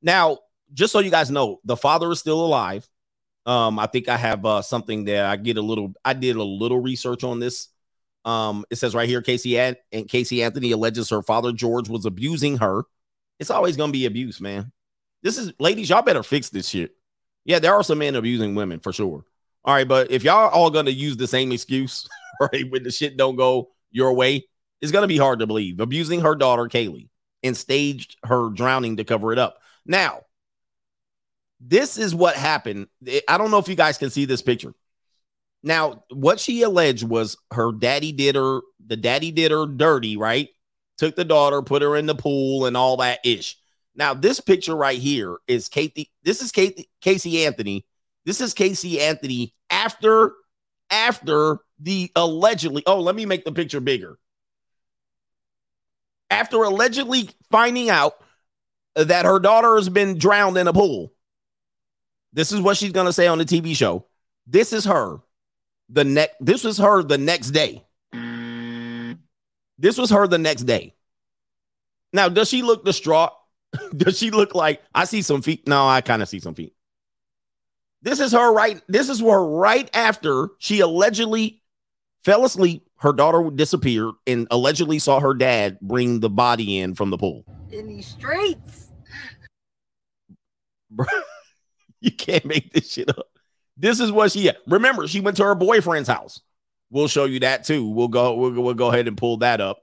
Now, 0.00 0.38
just 0.72 0.92
so 0.92 1.00
you 1.00 1.10
guys 1.10 1.28
know, 1.28 1.58
the 1.64 1.76
father 1.76 2.08
is 2.12 2.20
still 2.20 2.44
alive. 2.44 2.88
Um, 3.46 3.80
I 3.80 3.86
think 3.86 4.08
I 4.08 4.16
have 4.16 4.46
uh, 4.46 4.62
something 4.62 5.06
that 5.06 5.24
I 5.24 5.34
get 5.36 5.56
a 5.56 5.62
little, 5.62 5.92
I 6.04 6.12
did 6.12 6.36
a 6.36 6.44
little 6.44 6.78
research 6.78 7.24
on 7.24 7.40
this. 7.40 7.66
Um, 8.26 8.64
it 8.70 8.76
says 8.76 8.94
right 8.94 9.08
here, 9.08 9.22
Casey 9.22 9.58
An- 9.58 9.76
and 9.92 10.08
Casey 10.08 10.42
Anthony 10.42 10.72
alleges 10.72 11.10
her 11.10 11.22
father 11.22 11.52
George 11.52 11.88
was 11.88 12.04
abusing 12.04 12.58
her. 12.58 12.82
It's 13.38 13.50
always 13.50 13.76
gonna 13.76 13.92
be 13.92 14.04
abuse, 14.04 14.40
man. 14.40 14.72
This 15.22 15.38
is 15.38 15.52
ladies, 15.60 15.88
y'all 15.88 16.02
better 16.02 16.24
fix 16.24 16.50
this 16.50 16.68
shit. 16.68 16.96
Yeah, 17.44 17.60
there 17.60 17.72
are 17.74 17.84
some 17.84 17.98
men 17.98 18.16
abusing 18.16 18.56
women 18.56 18.80
for 18.80 18.92
sure. 18.92 19.24
All 19.64 19.74
right, 19.74 19.86
but 19.86 20.10
if 20.10 20.24
y'all 20.24 20.50
all 20.50 20.70
gonna 20.70 20.90
use 20.90 21.16
the 21.16 21.28
same 21.28 21.52
excuse, 21.52 22.08
right, 22.40 22.68
when 22.68 22.82
the 22.82 22.90
shit 22.90 23.16
don't 23.16 23.36
go 23.36 23.70
your 23.92 24.12
way, 24.12 24.48
it's 24.80 24.92
gonna 24.92 25.06
be 25.06 25.18
hard 25.18 25.38
to 25.38 25.46
believe. 25.46 25.78
Abusing 25.78 26.20
her 26.20 26.34
daughter 26.34 26.64
Caylee 26.64 27.08
and 27.44 27.56
staged 27.56 28.16
her 28.24 28.50
drowning 28.50 28.96
to 28.96 29.04
cover 29.04 29.32
it 29.32 29.38
up. 29.38 29.58
Now, 29.86 30.22
this 31.60 31.96
is 31.96 32.12
what 32.12 32.34
happened. 32.34 32.88
I 33.28 33.38
don't 33.38 33.52
know 33.52 33.58
if 33.58 33.68
you 33.68 33.76
guys 33.76 33.98
can 33.98 34.10
see 34.10 34.24
this 34.24 34.42
picture. 34.42 34.74
Now, 35.66 36.04
what 36.10 36.38
she 36.38 36.62
alleged 36.62 37.02
was 37.02 37.36
her 37.50 37.72
daddy 37.72 38.12
did 38.12 38.36
her, 38.36 38.60
the 38.86 38.96
daddy 38.96 39.32
did 39.32 39.50
her 39.50 39.66
dirty, 39.66 40.16
right? 40.16 40.48
Took 40.96 41.16
the 41.16 41.24
daughter, 41.24 41.60
put 41.60 41.82
her 41.82 41.96
in 41.96 42.06
the 42.06 42.14
pool, 42.14 42.66
and 42.66 42.76
all 42.76 42.98
that 42.98 43.18
ish. 43.24 43.58
Now, 43.96 44.14
this 44.14 44.38
picture 44.38 44.76
right 44.76 44.98
here 44.98 45.38
is 45.48 45.68
Katie. 45.68 46.12
This 46.22 46.40
is 46.40 46.52
Kate, 46.52 46.88
Casey 47.00 47.44
Anthony. 47.44 47.84
This 48.24 48.40
is 48.40 48.54
Casey 48.54 49.00
Anthony 49.00 49.54
after 49.68 50.34
after 50.88 51.58
the 51.80 52.12
allegedly. 52.14 52.84
Oh, 52.86 53.00
let 53.00 53.16
me 53.16 53.26
make 53.26 53.44
the 53.44 53.50
picture 53.50 53.80
bigger. 53.80 54.20
After 56.30 56.62
allegedly 56.62 57.28
finding 57.50 57.90
out 57.90 58.14
that 58.94 59.24
her 59.24 59.40
daughter 59.40 59.74
has 59.74 59.88
been 59.88 60.16
drowned 60.16 60.58
in 60.58 60.68
a 60.68 60.72
pool. 60.72 61.12
This 62.32 62.52
is 62.52 62.60
what 62.60 62.76
she's 62.76 62.92
going 62.92 63.06
to 63.06 63.12
say 63.12 63.26
on 63.26 63.38
the 63.38 63.44
TV 63.44 63.74
show. 63.74 64.06
This 64.46 64.72
is 64.72 64.84
her. 64.84 65.18
The 65.88 66.04
next 66.04 66.34
this 66.40 66.64
was 66.64 66.78
her 66.78 67.02
the 67.02 67.18
next 67.18 67.50
day. 67.50 67.84
This 69.78 69.98
was 69.98 70.10
her 70.10 70.26
the 70.26 70.38
next 70.38 70.62
day. 70.62 70.94
Now, 72.12 72.28
does 72.28 72.48
she 72.48 72.62
look 72.62 72.84
distraught? 72.84 73.32
does 73.96 74.18
she 74.18 74.30
look 74.30 74.54
like 74.54 74.82
I 74.94 75.04
see 75.04 75.22
some 75.22 75.42
feet? 75.42 75.68
No, 75.68 75.86
I 75.86 76.00
kind 76.00 76.22
of 76.22 76.28
see 76.28 76.40
some 76.40 76.54
feet. 76.54 76.74
This 78.02 78.20
is 78.20 78.32
her 78.32 78.52
right. 78.52 78.80
This 78.88 79.08
is 79.08 79.20
her 79.20 79.44
right 79.46 79.90
after 79.94 80.48
she 80.58 80.80
allegedly 80.80 81.62
fell 82.24 82.44
asleep. 82.44 82.88
Her 82.98 83.12
daughter 83.12 83.50
disappeared 83.54 84.14
and 84.26 84.46
allegedly 84.50 84.98
saw 84.98 85.20
her 85.20 85.34
dad 85.34 85.78
bring 85.80 86.20
the 86.20 86.30
body 86.30 86.78
in 86.78 86.94
from 86.94 87.10
the 87.10 87.18
pool. 87.18 87.44
In 87.70 87.86
these 87.88 88.06
streets. 88.06 88.92
Bro, 90.90 91.06
you 92.00 92.10
can't 92.12 92.44
make 92.46 92.72
this 92.72 92.90
shit 92.90 93.10
up. 93.10 93.28
This 93.76 94.00
is 94.00 94.10
what 94.10 94.32
she 94.32 94.50
remember. 94.66 95.06
She 95.06 95.20
went 95.20 95.36
to 95.38 95.44
her 95.44 95.54
boyfriend's 95.54 96.08
house. 96.08 96.40
We'll 96.90 97.08
show 97.08 97.24
you 97.24 97.40
that 97.40 97.64
too. 97.64 97.88
We'll 97.88 98.08
go. 98.08 98.34
We'll, 98.34 98.62
we'll 98.62 98.74
go 98.74 98.88
ahead 98.88 99.08
and 99.08 99.16
pull 99.16 99.38
that 99.38 99.60
up 99.60 99.82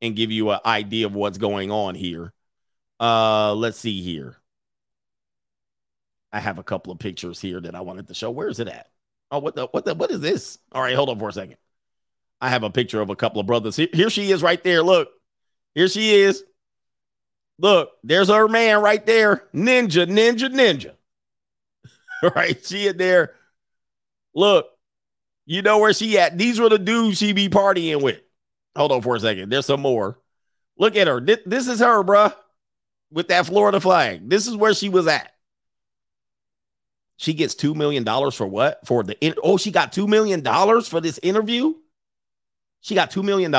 and 0.00 0.16
give 0.16 0.30
you 0.30 0.50
an 0.50 0.60
idea 0.64 1.06
of 1.06 1.14
what's 1.14 1.38
going 1.38 1.70
on 1.70 1.94
here. 1.94 2.32
Uh, 3.00 3.54
let's 3.54 3.78
see 3.78 4.02
here. 4.02 4.36
I 6.32 6.40
have 6.40 6.58
a 6.58 6.62
couple 6.62 6.92
of 6.92 6.98
pictures 6.98 7.40
here 7.40 7.60
that 7.60 7.74
I 7.74 7.80
wanted 7.80 8.08
to 8.08 8.14
show. 8.14 8.30
Where 8.30 8.48
is 8.48 8.60
it 8.60 8.68
at? 8.68 8.88
Oh, 9.30 9.38
what 9.38 9.54
the 9.54 9.66
what 9.66 9.84
the 9.84 9.94
what 9.94 10.10
is 10.10 10.20
this? 10.20 10.58
All 10.72 10.82
right, 10.82 10.94
hold 10.94 11.08
on 11.08 11.18
for 11.18 11.28
a 11.28 11.32
second. 11.32 11.56
I 12.40 12.48
have 12.48 12.62
a 12.62 12.70
picture 12.70 13.00
of 13.00 13.10
a 13.10 13.16
couple 13.16 13.40
of 13.40 13.46
brothers. 13.46 13.76
Here, 13.76 13.88
here 13.92 14.10
she 14.10 14.30
is 14.30 14.42
right 14.42 14.62
there. 14.62 14.82
Look, 14.82 15.08
here 15.74 15.88
she 15.88 16.14
is. 16.14 16.42
Look, 17.58 17.90
there's 18.02 18.28
her 18.28 18.48
man 18.48 18.82
right 18.82 19.04
there. 19.04 19.44
Ninja, 19.54 20.06
ninja, 20.06 20.52
ninja. 20.52 20.92
right? 22.34 22.64
She 22.64 22.86
in 22.88 22.96
there. 22.96 23.34
Look, 24.34 24.66
you 25.44 25.62
know 25.62 25.78
where 25.78 25.92
she 25.92 26.18
at. 26.18 26.38
These 26.38 26.60
were 26.60 26.68
the 26.68 26.78
dudes 26.78 27.18
she 27.18 27.32
be 27.32 27.48
partying 27.48 28.02
with. 28.02 28.20
Hold 28.76 28.92
on 28.92 29.02
for 29.02 29.16
a 29.16 29.20
second. 29.20 29.50
There's 29.50 29.66
some 29.66 29.80
more. 29.80 30.18
Look 30.78 30.96
at 30.96 31.06
her. 31.06 31.20
This, 31.20 31.68
is 31.68 31.80
her, 31.80 32.02
bruh, 32.02 32.34
with 33.10 33.28
that 33.28 33.46
Florida 33.46 33.80
flag. 33.80 34.28
This 34.28 34.46
is 34.46 34.56
where 34.56 34.72
she 34.72 34.88
was 34.88 35.06
at. 35.06 35.32
She 37.18 37.34
gets 37.34 37.54
$2 37.54 37.74
million 37.74 38.04
for 38.32 38.46
what? 38.46 38.86
For 38.86 39.02
the 39.02 39.20
in- 39.20 39.34
oh, 39.42 39.56
she 39.56 39.70
got 39.70 39.92
$2 39.92 40.08
million 40.08 40.42
for 40.82 41.00
this 41.00 41.20
interview? 41.22 41.74
She 42.80 42.94
got 42.94 43.10
$2 43.10 43.22
million. 43.22 43.52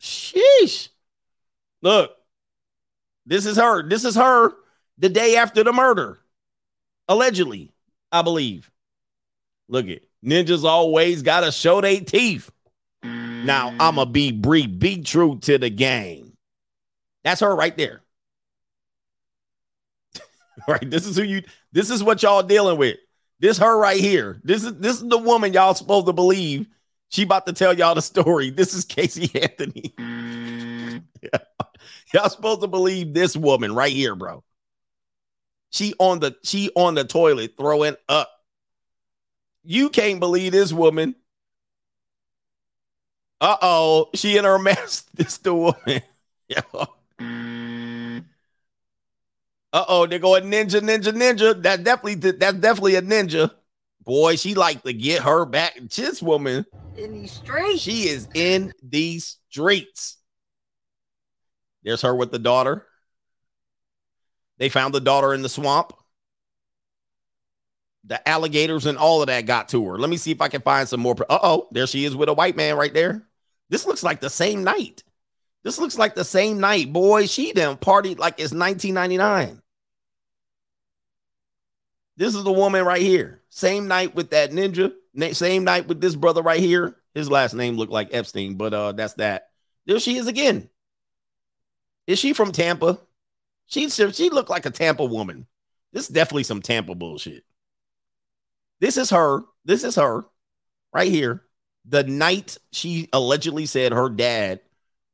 Sheesh. 0.00 0.88
Look, 1.82 2.12
this 3.26 3.46
is 3.46 3.56
her. 3.56 3.86
This 3.86 4.04
is 4.04 4.16
her 4.16 4.52
the 4.98 5.08
day 5.08 5.36
after 5.36 5.62
the 5.62 5.72
murder. 5.72 6.18
Allegedly, 7.08 7.72
I 8.12 8.22
believe. 8.22 8.70
Look 9.68 9.88
at 9.88 10.02
ninjas 10.24 10.64
always 10.64 11.22
gotta 11.22 11.50
show 11.52 11.80
their 11.80 12.00
teeth. 12.00 12.50
Now 13.02 13.74
I'ma 13.78 14.04
be 14.04 14.32
be 14.32 14.66
be 14.66 15.02
true 15.02 15.38
to 15.42 15.58
the 15.58 15.70
game. 15.70 16.36
That's 17.24 17.40
her 17.40 17.54
right 17.54 17.76
there. 17.76 18.02
right. 20.68 20.88
This 20.88 21.06
is 21.06 21.16
who 21.16 21.22
you 21.22 21.42
this 21.72 21.90
is 21.90 22.02
what 22.02 22.22
y'all 22.22 22.42
dealing 22.42 22.78
with. 22.78 22.96
This 23.40 23.58
her 23.58 23.78
right 23.78 24.00
here. 24.00 24.40
This 24.44 24.64
is 24.64 24.74
this 24.74 24.96
is 25.00 25.08
the 25.08 25.18
woman 25.18 25.52
y'all 25.52 25.74
supposed 25.74 26.06
to 26.06 26.12
believe. 26.12 26.66
She 27.08 27.22
about 27.22 27.46
to 27.46 27.52
tell 27.52 27.72
y'all 27.72 27.94
the 27.94 28.02
story. 28.02 28.50
This 28.50 28.74
is 28.74 28.84
Casey 28.84 29.30
Anthony. 29.40 29.94
Mm. 30.86 31.02
y'all 32.14 32.28
supposed 32.28 32.60
to 32.60 32.68
believe 32.68 33.12
this 33.12 33.36
woman 33.36 33.74
right 33.74 33.92
here, 33.92 34.14
bro. 34.14 34.44
She 35.70 35.94
on 35.98 36.20
the 36.20 36.36
she 36.42 36.70
on 36.74 36.94
the 36.94 37.04
toilet 37.04 37.54
throwing 37.56 37.96
up. 38.08 38.30
You 39.64 39.90
can't 39.90 40.20
believe 40.20 40.52
this 40.52 40.72
woman. 40.72 41.16
Uh 43.40 43.56
oh, 43.60 44.08
she 44.14 44.36
in 44.36 44.44
her 44.44 44.58
mess. 44.58 45.04
This 45.14 45.38
the 45.38 45.54
woman. 45.54 46.02
uh 49.72 49.84
oh, 49.88 50.06
they're 50.06 50.18
going 50.18 50.44
ninja, 50.44 50.80
ninja, 50.80 51.12
ninja. 51.12 51.62
That 51.62 51.84
definitely 51.84 52.14
that's 52.32 52.58
definitely 52.58 52.94
a 52.96 53.02
ninja. 53.02 53.50
Boy, 54.04 54.36
she 54.36 54.54
like 54.54 54.82
to 54.84 54.92
get 54.92 55.22
her 55.22 55.44
back. 55.44 55.78
This 55.94 56.22
woman 56.22 56.64
In 56.96 57.12
these 57.12 57.32
streets. 57.32 57.80
she 57.80 58.08
is 58.08 58.28
in 58.34 58.72
these 58.82 59.38
streets. 59.50 60.18
There's 61.82 62.02
her 62.02 62.14
with 62.14 62.30
the 62.30 62.38
daughter. 62.38 62.86
They 64.58 64.68
found 64.68 64.94
the 64.94 65.00
daughter 65.00 65.34
in 65.34 65.42
the 65.42 65.48
swamp. 65.48 65.92
The 68.04 68.26
alligators 68.28 68.86
and 68.86 68.96
all 68.96 69.20
of 69.20 69.26
that 69.26 69.46
got 69.46 69.68
to 69.70 69.84
her. 69.86 69.98
Let 69.98 70.10
me 70.10 70.16
see 70.16 70.30
if 70.30 70.40
I 70.40 70.48
can 70.48 70.62
find 70.62 70.88
some 70.88 71.00
more. 71.00 71.16
Uh 71.28 71.38
oh, 71.42 71.68
there 71.72 71.86
she 71.86 72.04
is 72.04 72.14
with 72.14 72.28
a 72.28 72.34
white 72.34 72.56
man 72.56 72.76
right 72.76 72.94
there. 72.94 73.26
This 73.68 73.86
looks 73.86 74.02
like 74.02 74.20
the 74.20 74.30
same 74.30 74.62
night. 74.62 75.02
This 75.64 75.78
looks 75.78 75.98
like 75.98 76.14
the 76.14 76.24
same 76.24 76.60
night. 76.60 76.92
Boy, 76.92 77.26
she 77.26 77.52
done 77.52 77.76
partied 77.76 78.18
like 78.18 78.34
it's 78.34 78.52
1999. 78.52 79.60
This 82.16 82.34
is 82.34 82.44
the 82.44 82.52
woman 82.52 82.84
right 82.84 83.02
here. 83.02 83.42
Same 83.50 83.88
night 83.88 84.14
with 84.14 84.30
that 84.30 84.52
ninja. 84.52 84.92
Same 85.32 85.64
night 85.64 85.88
with 85.88 86.00
this 86.00 86.14
brother 86.14 86.42
right 86.42 86.60
here. 86.60 86.96
His 87.14 87.30
last 87.30 87.54
name 87.54 87.76
looked 87.76 87.92
like 87.92 88.10
Epstein, 88.12 88.54
but 88.54 88.72
uh, 88.72 88.92
that's 88.92 89.14
that. 89.14 89.48
There 89.86 89.98
she 89.98 90.16
is 90.16 90.26
again. 90.26 90.70
Is 92.06 92.18
she 92.18 92.32
from 92.32 92.52
Tampa? 92.52 93.00
She 93.66 93.88
she 93.88 94.30
looked 94.30 94.50
like 94.50 94.66
a 94.66 94.70
Tampa 94.70 95.04
woman. 95.04 95.46
This 95.92 96.04
is 96.04 96.14
definitely 96.14 96.44
some 96.44 96.62
Tampa 96.62 96.94
bullshit. 96.94 97.44
This 98.80 98.96
is 98.96 99.10
her. 99.10 99.42
This 99.64 99.84
is 99.84 99.96
her 99.96 100.24
right 100.92 101.10
here. 101.10 101.42
The 101.88 102.04
night 102.04 102.58
she 102.72 103.08
allegedly 103.12 103.66
said 103.66 103.92
her 103.92 104.08
dad 104.08 104.60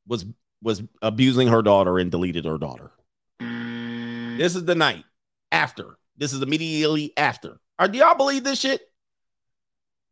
was 0.07 0.25
was 0.61 0.81
abusing 1.01 1.47
her 1.49 1.61
daughter 1.61 1.99
and 1.99 2.09
deleted 2.11 2.45
her 2.45 2.57
daughter. 2.57 2.91
This 3.39 4.55
is 4.55 4.65
the 4.65 4.75
night 4.75 5.03
after. 5.51 5.97
This 6.17 6.33
is 6.33 6.41
immediately 6.41 7.13
after. 7.17 7.59
Are 7.79 7.87
do 7.87 7.97
y'all 7.97 8.15
believe 8.15 8.43
this 8.43 8.59
shit? 8.59 8.81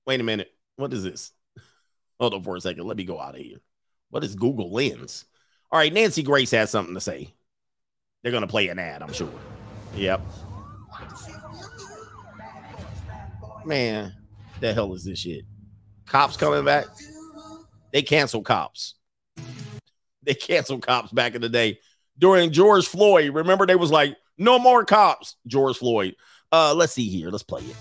Wait 0.05 0.19
a 0.19 0.23
minute. 0.23 0.51
What 0.75 0.93
is 0.93 1.03
this? 1.03 1.31
Hold 2.19 2.33
on 2.33 2.43
for 2.43 2.55
a 2.55 2.61
second. 2.61 2.85
Let 2.85 2.97
me 2.97 3.03
go 3.03 3.19
out 3.19 3.35
of 3.35 3.41
here. 3.41 3.61
What 4.09 4.23
is 4.23 4.35
Google 4.35 4.71
Lens? 4.71 5.25
All 5.71 5.79
right, 5.79 5.93
Nancy 5.93 6.21
Grace 6.21 6.51
has 6.51 6.69
something 6.69 6.95
to 6.95 7.01
say. 7.01 7.33
They're 8.23 8.31
gonna 8.31 8.47
play 8.47 8.67
an 8.67 8.79
ad, 8.79 9.01
I'm 9.01 9.13
sure. 9.13 9.31
Yep. 9.95 10.21
Man, 13.65 14.13
the 14.59 14.73
hell 14.73 14.93
is 14.93 15.03
this 15.03 15.19
shit? 15.19 15.45
Cops 16.05 16.37
coming 16.37 16.65
back? 16.65 16.85
They 17.91 18.01
canceled 18.01 18.45
cops. 18.45 18.95
They 20.23 20.33
canceled 20.33 20.85
cops 20.85 21.11
back 21.11 21.35
in 21.35 21.41
the 21.41 21.49
day 21.49 21.79
during 22.17 22.51
George 22.51 22.87
Floyd. 22.87 23.33
Remember, 23.33 23.65
they 23.65 23.75
was 23.75 23.91
like, 23.91 24.15
no 24.37 24.59
more 24.59 24.85
cops. 24.85 25.35
George 25.47 25.77
Floyd. 25.77 26.15
Uh, 26.51 26.73
let's 26.75 26.93
see 26.93 27.07
here. 27.07 27.29
Let's 27.29 27.43
play 27.43 27.61
it. 27.61 27.75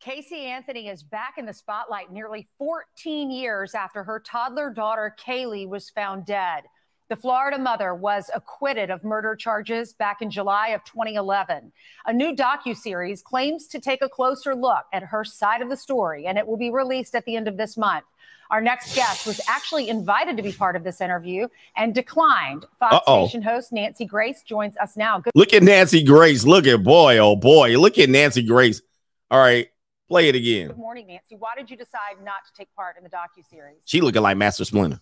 Casey 0.00 0.44
Anthony 0.46 0.88
is 0.88 1.02
back 1.02 1.34
in 1.36 1.46
the 1.46 1.52
spotlight 1.52 2.12
nearly 2.12 2.46
14 2.58 3.30
years 3.30 3.74
after 3.74 4.04
her 4.04 4.20
toddler 4.20 4.70
daughter 4.70 5.14
Caylee 5.18 5.68
was 5.68 5.90
found 5.90 6.26
dead. 6.26 6.62
The 7.08 7.16
Florida 7.16 7.56
mother 7.56 7.94
was 7.94 8.30
acquitted 8.34 8.90
of 8.90 9.04
murder 9.04 9.36
charges 9.36 9.92
back 9.92 10.22
in 10.22 10.30
July 10.30 10.68
of 10.68 10.82
2011. 10.82 11.70
A 12.06 12.12
new 12.12 12.34
docuseries 12.34 13.22
claims 13.22 13.68
to 13.68 13.78
take 13.78 14.02
a 14.02 14.08
closer 14.08 14.56
look 14.56 14.86
at 14.92 15.04
her 15.04 15.24
side 15.24 15.62
of 15.62 15.68
the 15.68 15.76
story, 15.76 16.26
and 16.26 16.36
it 16.36 16.44
will 16.44 16.56
be 16.56 16.68
released 16.70 17.14
at 17.14 17.24
the 17.24 17.36
end 17.36 17.46
of 17.46 17.56
this 17.56 17.76
month. 17.76 18.04
Our 18.50 18.60
next 18.60 18.96
guest 18.96 19.24
was 19.24 19.40
actually 19.48 19.88
invited 19.88 20.36
to 20.36 20.42
be 20.42 20.50
part 20.50 20.74
of 20.74 20.82
this 20.82 21.00
interview 21.00 21.46
and 21.76 21.94
declined. 21.94 22.64
Fox 22.80 22.96
Uh-oh. 22.96 23.26
Station 23.26 23.42
host 23.42 23.72
Nancy 23.72 24.04
Grace 24.04 24.42
joins 24.42 24.76
us 24.76 24.96
now. 24.96 25.20
Good 25.20 25.32
Look 25.36 25.52
at 25.54 25.62
Nancy 25.62 26.02
Grace. 26.02 26.44
Look 26.44 26.66
at 26.66 26.82
boy, 26.82 27.18
oh 27.18 27.36
boy. 27.36 27.78
Look 27.78 27.98
at 27.98 28.08
Nancy 28.08 28.42
Grace. 28.42 28.82
All 29.30 29.38
right, 29.38 29.68
play 30.08 30.28
it 30.28 30.34
again. 30.34 30.68
Good 30.68 30.76
morning, 30.76 31.06
Nancy. 31.06 31.36
Why 31.36 31.54
did 31.56 31.70
you 31.70 31.76
decide 31.76 32.16
not 32.24 32.44
to 32.46 32.52
take 32.56 32.74
part 32.74 32.96
in 32.96 33.04
the 33.04 33.10
docuseries? 33.10 33.82
She 33.84 34.00
looking 34.00 34.22
like 34.22 34.36
Master 34.36 34.64
Splinter. 34.64 35.00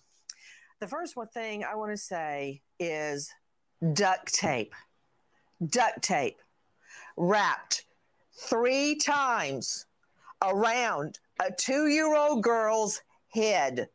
The 0.81 0.87
first 0.87 1.15
one 1.15 1.27
thing 1.27 1.63
I 1.63 1.75
want 1.75 1.91
to 1.91 1.97
say 1.97 2.61
is 2.79 3.31
duct 3.93 4.33
tape. 4.33 4.73
Duct 5.65 6.01
tape 6.01 6.37
wrapped 7.15 7.83
three 8.33 8.95
times 8.95 9.85
around 10.43 11.19
a 11.39 11.51
two 11.51 11.87
year 11.87 12.13
old 12.15 12.43
girl's 12.43 13.01
head. 13.29 13.87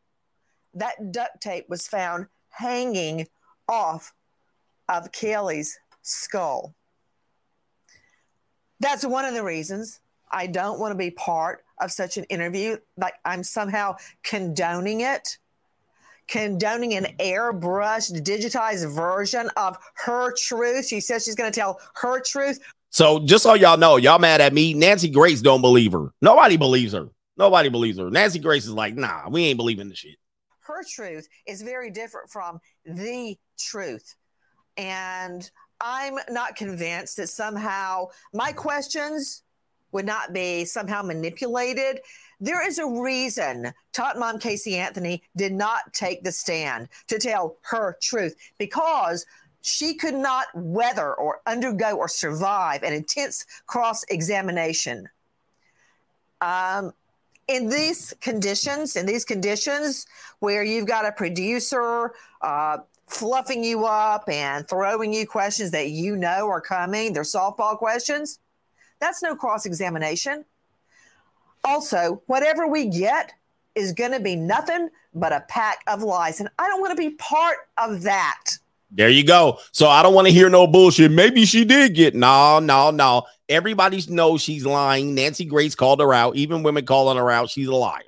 That 0.73 1.13
duct 1.13 1.43
tape 1.43 1.69
was 1.69 1.87
found 1.87 2.27
hanging 2.49 3.29
off 3.69 4.15
of 4.89 5.13
Kelly's 5.13 5.79
skull. 6.01 6.75
That's 8.81 9.05
one 9.05 9.27
of 9.27 9.35
the 9.35 9.45
reasons 9.45 10.01
I 10.33 10.47
don't 10.47 10.81
want 10.81 10.93
to 10.93 10.99
be 10.99 11.11
part 11.11 11.63
of 11.79 11.93
such 11.93 12.17
an 12.17 12.25
interview. 12.25 12.79
Like 12.97 13.15
I'm 13.27 13.45
somehow 13.45 13.97
condoning 14.23 15.03
it 15.03 15.37
condoning 16.31 16.95
an 16.95 17.07
airbrushed, 17.19 18.23
digitized 18.23 18.91
version 18.95 19.51
of 19.57 19.77
her 19.95 20.33
truth. 20.33 20.87
She 20.87 21.01
says 21.01 21.25
she's 21.25 21.35
going 21.35 21.51
to 21.53 21.61
tell 21.61 21.81
her 21.97 22.21
truth. 22.21 22.61
So 22.89 23.19
just 23.19 23.43
so 23.43 23.55
y'all 23.55 23.77
know, 23.77 23.97
y'all 23.97 24.19
mad 24.19 24.41
at 24.41 24.55
me. 24.55 24.73
Nancy 24.73 25.11
Grace 25.11 25.43
don't 25.43 25.61
believe 25.61 25.93
her. 25.93 26.13
Nobody 26.23 26.57
believes 26.57 26.93
her. 26.93 27.09
Nobody 27.37 27.69
believes 27.69 27.99
her. 27.99 28.11
Nancy 28.11 28.39
Grace 28.39 28.65
is 28.65 28.73
like, 28.73 28.95
nah, 28.95 29.29
we 29.29 29.45
ain't 29.47 29.57
believing 29.57 29.89
the 29.89 29.95
shit. 29.95 30.17
Her 30.61 30.85
truth 30.89 31.29
is 31.47 31.63
very 31.63 31.91
different 31.91 32.31
from 32.31 32.61
the 32.85 33.37
truth. 33.59 34.15
And 34.77 35.49
I'm 35.81 36.15
not 36.29 36.57
convinced 36.57 37.17
that 37.17 37.29
somehow 37.29 38.07
my 38.33 38.53
questions 38.53 39.43
would 39.93 40.07
not 40.07 40.33
be 40.33 40.65
somehow 40.65 41.03
manipulated. 41.03 42.01
There 42.41 42.67
is 42.67 42.79
a 42.79 42.87
reason 42.87 43.73
Tot 43.93 44.19
Mom 44.19 44.39
Casey 44.39 44.77
Anthony 44.77 45.23
did 45.37 45.53
not 45.53 45.93
take 45.93 46.25
the 46.25 46.33
stand 46.33 46.89
to 47.09 47.19
tell 47.19 47.57
her 47.63 47.99
truth 48.01 48.35
because 48.59 49.27
she 49.63 49.95
could 49.95 50.15
not 50.15 50.47
weather 50.55 51.15
or 51.15 51.41
undergo 51.47 51.97
or 51.97 52.09
survive 52.09 52.83
an 52.83 52.95
intense 52.95 53.45
cross 53.67 54.05
examination. 54.05 55.09
Um, 56.41 56.93
in 57.47 57.69
these 57.69 58.15
conditions, 58.21 58.97
in 58.97 59.05
these 59.05 59.25
conditions 59.25 60.07
where 60.39 60.63
you've 60.63 60.87
got 60.87 61.05
a 61.05 61.13
producer 61.13 62.13
uh, 62.41 62.79
fluffing 63.07 63.63
you 63.63 63.85
up 63.85 64.29
and 64.29 64.67
throwing 64.67 65.13
you 65.13 65.27
questions 65.27 65.73
that 65.73 65.91
you 65.91 66.17
know 66.17 66.47
are 66.47 66.61
coming, 66.61 67.13
they're 67.13 67.23
softball 67.23 67.77
questions, 67.77 68.39
that's 69.01 69.23
no 69.23 69.35
cross 69.35 69.67
examination. 69.67 70.45
Also, 71.65 72.23
whatever 72.27 72.67
we 72.67 72.87
get 72.87 73.33
is 73.75 73.93
going 73.93 74.13
to 74.13 74.21
be 74.21 74.37
nothing 74.37 74.89
but 75.15 75.33
a 75.33 75.45
pack 75.49 75.79
of 75.87 76.03
lies. 76.03 76.41
And 76.41 76.49
I 76.59 76.69
don't 76.69 76.81
want 76.81 76.97
to 76.97 76.97
be 76.97 77.11
part 77.17 77.57
of 77.79 78.03
that. 78.03 78.45
There 78.93 79.09
you 79.09 79.25
go. 79.25 79.59
So 79.73 79.89
I 79.89 80.03
don't 80.03 80.15
want 80.15 80.27
to 80.27 80.33
hear 80.33 80.49
no 80.49 80.67
bullshit. 80.67 81.13
Maybe 81.13 81.45
she 81.45 81.65
did 81.65 81.95
get 81.95 82.15
no, 82.15 82.59
no, 82.59 82.91
no. 82.91 83.25
Everybody 83.49 84.03
knows 84.09 84.43
she's 84.43 84.67
lying. 84.67 85.15
Nancy 85.15 85.45
Grace 85.45 85.75
called 85.75 86.01
her 86.01 86.13
out. 86.13 86.37
Even 86.37 86.63
women 86.63 86.85
calling 86.85 87.17
her 87.17 87.31
out, 87.31 87.51
she's 87.51 87.69
a 87.69 87.75
liar. 87.75 88.03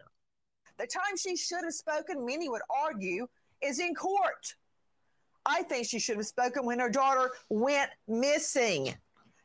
The 0.78 0.86
time 0.86 1.16
she 1.16 1.36
should 1.36 1.62
have 1.62 1.74
spoken, 1.74 2.26
many 2.26 2.48
would 2.48 2.62
argue, 2.84 3.28
is 3.60 3.78
in 3.78 3.94
court. 3.94 4.54
I 5.46 5.62
think 5.62 5.86
she 5.86 6.00
should 6.00 6.16
have 6.16 6.26
spoken 6.26 6.66
when 6.66 6.80
her 6.80 6.90
daughter 6.90 7.30
went 7.48 7.90
missing. 8.08 8.94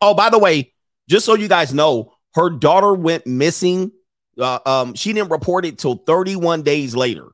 Oh, 0.01 0.13
by 0.13 0.29
the 0.29 0.39
way, 0.39 0.73
just 1.07 1.25
so 1.25 1.35
you 1.35 1.47
guys 1.47 1.73
know, 1.73 2.13
her 2.37 2.51
daughter 2.51 2.93
went 2.93 3.25
missing. 3.25 3.91
Uh, 4.39 4.59
um, 4.65 4.93
she 4.93 5.11
didn't 5.11 5.31
report 5.31 5.65
it 5.65 5.79
till 5.79 5.95
31 5.95 6.61
days 6.61 6.95
later. 6.95 7.31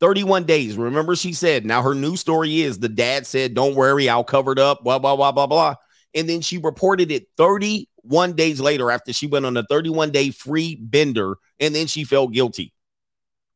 31 0.00 0.44
days. 0.44 0.76
Remember, 0.78 1.14
she 1.14 1.34
said, 1.34 1.66
now 1.66 1.82
her 1.82 1.94
new 1.94 2.16
story 2.16 2.62
is 2.62 2.78
the 2.78 2.88
dad 2.88 3.26
said, 3.26 3.54
Don't 3.54 3.74
worry, 3.74 4.08
I'll 4.08 4.24
cover 4.24 4.52
it 4.52 4.58
up, 4.58 4.82
blah, 4.82 4.98
blah, 4.98 5.16
blah, 5.16 5.32
blah, 5.32 5.46
blah. 5.46 5.74
And 6.14 6.26
then 6.26 6.40
she 6.40 6.56
reported 6.56 7.10
it 7.10 7.26
31 7.36 8.32
days 8.32 8.58
later 8.58 8.90
after 8.90 9.12
she 9.12 9.26
went 9.26 9.44
on 9.44 9.56
a 9.58 9.64
31 9.64 10.12
day 10.12 10.30
free 10.30 10.76
bender 10.76 11.36
and 11.60 11.74
then 11.74 11.86
she 11.86 12.04
felt 12.04 12.32
guilty. 12.32 12.72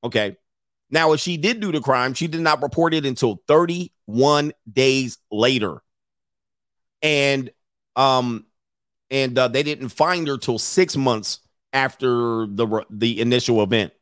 Okay. 0.04 0.36
Now, 0.90 1.12
if 1.12 1.20
she 1.20 1.38
did 1.38 1.61
do 1.61 1.72
the 1.72 1.80
crime, 1.80 2.12
she 2.12 2.26
did 2.26 2.40
not 2.42 2.62
report 2.62 2.92
it 2.92 3.06
until 3.06 3.42
31 3.48 4.52
days 4.70 5.16
later. 5.30 5.82
And 7.00 7.50
um, 7.96 8.44
and 9.11 9.38
uh, 9.38 9.48
they 9.48 9.62
didn't 9.62 9.88
find 9.88 10.26
her 10.28 10.38
till 10.38 10.58
six 10.58 10.96
months 10.96 11.40
after 11.72 12.46
the 12.46 12.84
the 12.90 13.20
initial 13.20 13.62
event. 13.62 13.92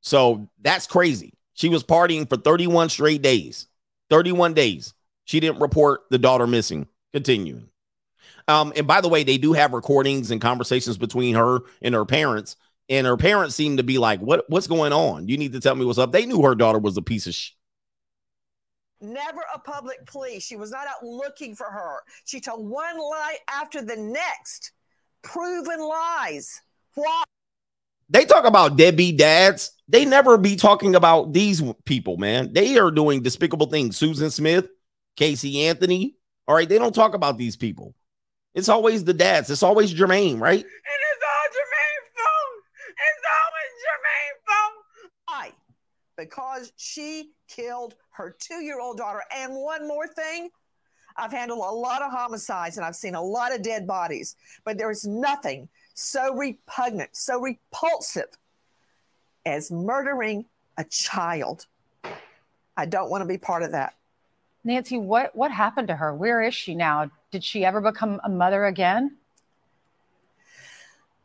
So 0.00 0.48
that's 0.60 0.86
crazy. 0.86 1.32
She 1.54 1.68
was 1.68 1.82
partying 1.82 2.28
for 2.28 2.36
31 2.36 2.90
straight 2.90 3.22
days. 3.22 3.66
31 4.10 4.54
days. 4.54 4.94
She 5.24 5.40
didn't 5.40 5.60
report 5.60 6.02
the 6.10 6.18
daughter 6.18 6.46
missing. 6.46 6.86
Continuing. 7.12 7.68
Um, 8.46 8.72
and 8.76 8.86
by 8.86 9.00
the 9.00 9.08
way, 9.08 9.24
they 9.24 9.38
do 9.38 9.52
have 9.54 9.72
recordings 9.72 10.30
and 10.30 10.40
conversations 10.40 10.98
between 10.98 11.34
her 11.34 11.60
and 11.82 11.94
her 11.94 12.04
parents. 12.04 12.56
And 12.88 13.06
her 13.06 13.16
parents 13.16 13.56
seem 13.56 13.78
to 13.78 13.82
be 13.82 13.98
like, 13.98 14.20
"What? 14.20 14.44
What's 14.48 14.68
going 14.68 14.92
on? 14.92 15.28
You 15.28 15.38
need 15.38 15.52
to 15.54 15.60
tell 15.60 15.74
me 15.74 15.84
what's 15.84 15.98
up." 15.98 16.12
They 16.12 16.26
knew 16.26 16.42
her 16.42 16.54
daughter 16.54 16.78
was 16.78 16.96
a 16.96 17.02
piece 17.02 17.26
of 17.26 17.34
shit. 17.34 17.56
Never 19.00 19.42
a 19.54 19.58
public 19.58 20.06
plea. 20.06 20.40
She 20.40 20.56
was 20.56 20.70
not 20.70 20.86
out 20.86 21.04
looking 21.04 21.54
for 21.54 21.66
her. 21.66 22.00
She 22.24 22.40
told 22.40 22.68
one 22.68 22.98
lie 22.98 23.36
after 23.48 23.82
the 23.82 23.96
next. 23.96 24.72
Proven 25.22 25.80
lies. 25.80 26.62
Why? 26.94 27.24
They 28.08 28.24
talk 28.24 28.44
about 28.44 28.76
deadbeat 28.76 29.18
dads. 29.18 29.72
They 29.88 30.04
never 30.04 30.38
be 30.38 30.56
talking 30.56 30.94
about 30.94 31.32
these 31.32 31.62
people, 31.84 32.16
man. 32.16 32.52
They 32.52 32.78
are 32.78 32.90
doing 32.90 33.22
despicable 33.22 33.66
things. 33.66 33.96
Susan 33.96 34.30
Smith, 34.30 34.68
Casey 35.16 35.66
Anthony. 35.66 36.16
All 36.48 36.54
right, 36.54 36.68
they 36.68 36.78
don't 36.78 36.94
talk 36.94 37.14
about 37.14 37.36
these 37.36 37.56
people. 37.56 37.94
It's 38.54 38.68
always 38.68 39.04
the 39.04 39.12
dads. 39.12 39.50
It's 39.50 39.62
always 39.62 39.92
Jermaine, 39.92 40.40
right? 40.40 40.60
And 40.60 40.64
it's 40.64 41.24
all 41.24 41.48
Jermaine's 41.52 42.08
fault. 42.16 42.62
It's 43.06 43.24
always 43.36 43.70
Jermaine's 43.84 44.40
fault. 44.46 44.74
Why? 45.26 45.52
Because 46.16 46.72
she 46.76 47.30
killed 47.48 47.94
her 48.10 48.36
two 48.38 48.62
year 48.62 48.80
old 48.80 48.96
daughter. 48.96 49.22
And 49.34 49.54
one 49.54 49.86
more 49.86 50.06
thing 50.06 50.50
I've 51.16 51.32
handled 51.32 51.60
a 51.60 51.70
lot 51.74 52.02
of 52.02 52.10
homicides 52.10 52.76
and 52.76 52.84
I've 52.84 52.96
seen 52.96 53.14
a 53.14 53.22
lot 53.22 53.54
of 53.54 53.62
dead 53.62 53.86
bodies, 53.86 54.36
but 54.64 54.78
there 54.78 54.90
is 54.90 55.06
nothing 55.06 55.68
so 55.94 56.34
repugnant, 56.34 57.10
so 57.12 57.40
repulsive 57.40 58.28
as 59.46 59.70
murdering 59.70 60.44
a 60.76 60.84
child. 60.84 61.66
I 62.76 62.86
don't 62.86 63.10
want 63.10 63.22
to 63.22 63.26
be 63.26 63.38
part 63.38 63.62
of 63.62 63.72
that. 63.72 63.94
Nancy, 64.64 64.98
what 64.98 65.34
what 65.34 65.50
happened 65.50 65.88
to 65.88 65.96
her? 65.96 66.14
Where 66.14 66.42
is 66.42 66.54
she 66.54 66.74
now? 66.74 67.04
Did 67.04 67.12
Did 67.30 67.44
she 67.44 67.64
ever 67.64 67.80
become 67.80 68.20
a 68.24 68.28
mother 68.28 68.66
again? 68.66 69.16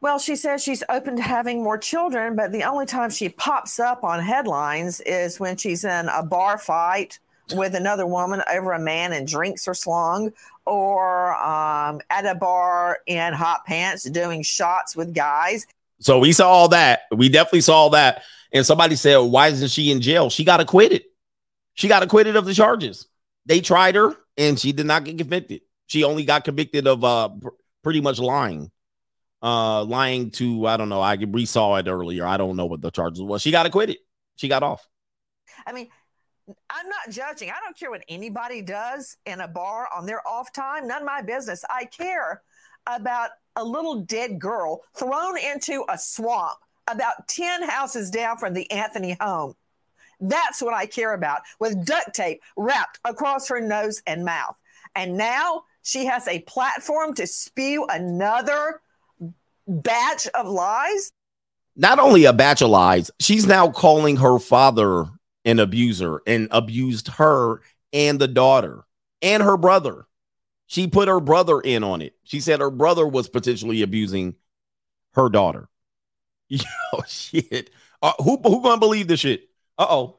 Well, 0.01 0.17
she 0.17 0.35
says 0.35 0.63
she's 0.63 0.83
open 0.89 1.15
to 1.17 1.21
having 1.21 1.63
more 1.63 1.77
children, 1.77 2.35
but 2.35 2.51
the 2.51 2.63
only 2.63 2.87
time 2.87 3.11
she 3.11 3.29
pops 3.29 3.79
up 3.79 4.03
on 4.03 4.19
headlines 4.19 4.99
is 5.01 5.39
when 5.39 5.57
she's 5.57 5.83
in 5.83 6.09
a 6.09 6.23
bar 6.23 6.57
fight 6.57 7.19
with 7.53 7.75
another 7.75 8.07
woman 8.07 8.41
over 8.51 8.71
a 8.71 8.79
man 8.79 9.13
and 9.13 9.27
drinks 9.27 9.67
are 9.67 9.75
slung, 9.75 10.31
or 10.65 11.35
um, 11.35 12.01
at 12.09 12.25
a 12.25 12.33
bar 12.33 12.99
in 13.05 13.33
hot 13.33 13.65
pants 13.65 14.03
doing 14.09 14.41
shots 14.41 14.95
with 14.95 15.13
guys. 15.13 15.67
So 15.99 16.17
we 16.17 16.31
saw 16.31 16.49
all 16.49 16.69
that. 16.69 17.01
We 17.15 17.29
definitely 17.29 17.61
saw 17.61 17.75
all 17.75 17.89
that. 17.91 18.23
And 18.51 18.65
somebody 18.65 18.95
said, 18.95 19.17
why 19.17 19.49
isn't 19.49 19.69
she 19.69 19.91
in 19.91 20.01
jail? 20.01 20.29
She 20.29 20.43
got 20.43 20.59
acquitted. 20.59 21.03
She 21.75 21.87
got 21.87 22.03
acquitted 22.03 22.35
of 22.35 22.45
the 22.45 22.53
charges. 22.53 23.07
They 23.45 23.61
tried 23.61 23.95
her 23.95 24.15
and 24.35 24.59
she 24.59 24.71
did 24.71 24.87
not 24.87 25.03
get 25.03 25.17
convicted. 25.17 25.61
She 25.85 26.03
only 26.03 26.25
got 26.25 26.43
convicted 26.43 26.87
of 26.87 27.03
uh 27.03 27.29
pr- 27.29 27.49
pretty 27.83 28.01
much 28.01 28.19
lying. 28.19 28.71
Uh 29.41 29.83
lying 29.85 30.31
to 30.31 30.67
I 30.67 30.77
don't 30.77 30.89
know. 30.89 31.01
I 31.01 31.15
we 31.15 31.45
saw 31.45 31.75
it 31.75 31.87
earlier. 31.87 32.25
I 32.25 32.37
don't 32.37 32.55
know 32.55 32.65
what 32.67 32.81
the 32.81 32.91
charges 32.91 33.21
was. 33.21 33.41
She 33.41 33.51
got 33.51 33.65
acquitted. 33.65 33.97
She 34.35 34.47
got 34.47 34.63
off. 34.63 34.87
I 35.65 35.73
mean, 35.73 35.87
I'm 36.69 36.89
not 36.89 37.09
judging. 37.09 37.49
I 37.49 37.55
don't 37.63 37.77
care 37.77 37.91
what 37.91 38.03
anybody 38.07 38.61
does 38.61 39.17
in 39.25 39.41
a 39.41 39.47
bar 39.47 39.87
on 39.95 40.05
their 40.05 40.25
off 40.27 40.51
time. 40.51 40.87
None 40.87 41.01
of 41.01 41.05
my 41.05 41.21
business. 41.21 41.63
I 41.69 41.85
care 41.85 42.41
about 42.87 43.31
a 43.55 43.63
little 43.63 44.01
dead 44.01 44.39
girl 44.39 44.81
thrown 44.95 45.37
into 45.37 45.85
a 45.89 45.97
swamp 45.97 46.57
about 46.87 47.27
10 47.27 47.63
houses 47.63 48.09
down 48.09 48.37
from 48.37 48.53
the 48.53 48.69
Anthony 48.71 49.17
home. 49.19 49.55
That's 50.19 50.61
what 50.61 50.73
I 50.73 50.85
care 50.85 51.13
about 51.13 51.41
with 51.59 51.85
duct 51.85 52.13
tape 52.13 52.41
wrapped 52.55 52.99
across 53.05 53.47
her 53.49 53.59
nose 53.59 54.01
and 54.05 54.23
mouth. 54.25 54.55
And 54.95 55.17
now 55.17 55.63
she 55.83 56.05
has 56.05 56.27
a 56.27 56.41
platform 56.41 57.13
to 57.15 57.25
spew 57.25 57.85
another 57.89 58.81
batch 59.67 60.27
of 60.27 60.47
lies. 60.47 61.11
Not 61.75 61.99
only 61.99 62.25
a 62.25 62.33
batch 62.33 62.61
of 62.61 62.69
lies, 62.69 63.11
she's 63.19 63.47
now 63.47 63.69
calling 63.69 64.17
her 64.17 64.39
father 64.39 65.05
an 65.45 65.59
abuser 65.59 66.21
and 66.27 66.47
abused 66.51 67.07
her 67.07 67.61
and 67.93 68.19
the 68.19 68.27
daughter 68.27 68.83
and 69.21 69.41
her 69.41 69.57
brother. 69.57 70.05
She 70.67 70.87
put 70.87 71.07
her 71.07 71.19
brother 71.19 71.59
in 71.59 71.83
on 71.83 72.01
it. 72.01 72.15
She 72.23 72.39
said 72.39 72.59
her 72.59 72.71
brother 72.71 73.07
was 73.07 73.27
potentially 73.27 73.81
abusing 73.81 74.35
her 75.13 75.29
daughter. 75.29 75.67
Yo, 76.49 76.63
shit. 77.07 77.69
Uh, 78.01 78.13
who 78.19 78.37
who 78.43 78.61
gonna 78.61 78.79
believe 78.79 79.07
this 79.07 79.19
shit? 79.19 79.49
Uh 79.77 79.87
oh. 79.89 80.17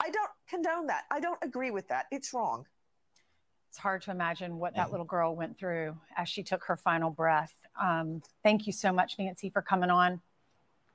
I 0.00 0.10
don't 0.10 0.30
condone 0.48 0.86
that. 0.88 1.04
I 1.10 1.20
don't 1.20 1.38
agree 1.42 1.70
with 1.70 1.88
that. 1.88 2.06
It's 2.10 2.32
wrong. 2.32 2.66
It's 3.70 3.78
hard 3.78 4.02
to 4.02 4.10
imagine 4.10 4.58
what 4.58 4.74
that 4.76 4.90
little 4.90 5.04
girl 5.04 5.36
went 5.36 5.58
through 5.58 5.96
as 6.16 6.28
she 6.28 6.42
took 6.42 6.64
her 6.64 6.76
final 6.76 7.10
breath. 7.10 7.52
Um, 7.80 8.22
thank 8.42 8.66
you 8.66 8.72
so 8.72 8.92
much, 8.92 9.14
Nancy, 9.18 9.50
for 9.50 9.62
coming 9.62 9.90
on. 9.90 10.20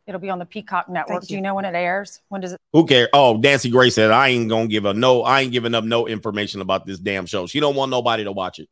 It'll 0.07 0.19
be 0.19 0.29
on 0.29 0.39
the 0.39 0.45
Peacock 0.45 0.89
Network. 0.89 1.25
Do 1.27 1.35
you 1.35 1.41
know 1.41 1.53
when 1.55 1.65
it 1.65 1.75
airs? 1.75 2.21
When 2.29 2.41
does 2.41 2.53
it? 2.53 2.59
Who 2.73 2.85
cares? 2.85 3.09
Oh, 3.13 3.37
Nancy 3.37 3.69
Grace 3.69 3.95
said, 3.95 4.11
I 4.11 4.29
ain't 4.29 4.49
gonna 4.49 4.67
give 4.67 4.85
a 4.85 4.93
no, 4.93 5.21
I 5.21 5.41
ain't 5.41 5.51
giving 5.51 5.75
up 5.75 5.83
no 5.83 6.07
information 6.07 6.61
about 6.61 6.85
this 6.85 6.99
damn 6.99 7.25
show. 7.25 7.45
She 7.47 7.59
don't 7.59 7.75
want 7.75 7.91
nobody 7.91 8.23
to 8.23 8.31
watch 8.31 8.59
it. 8.59 8.67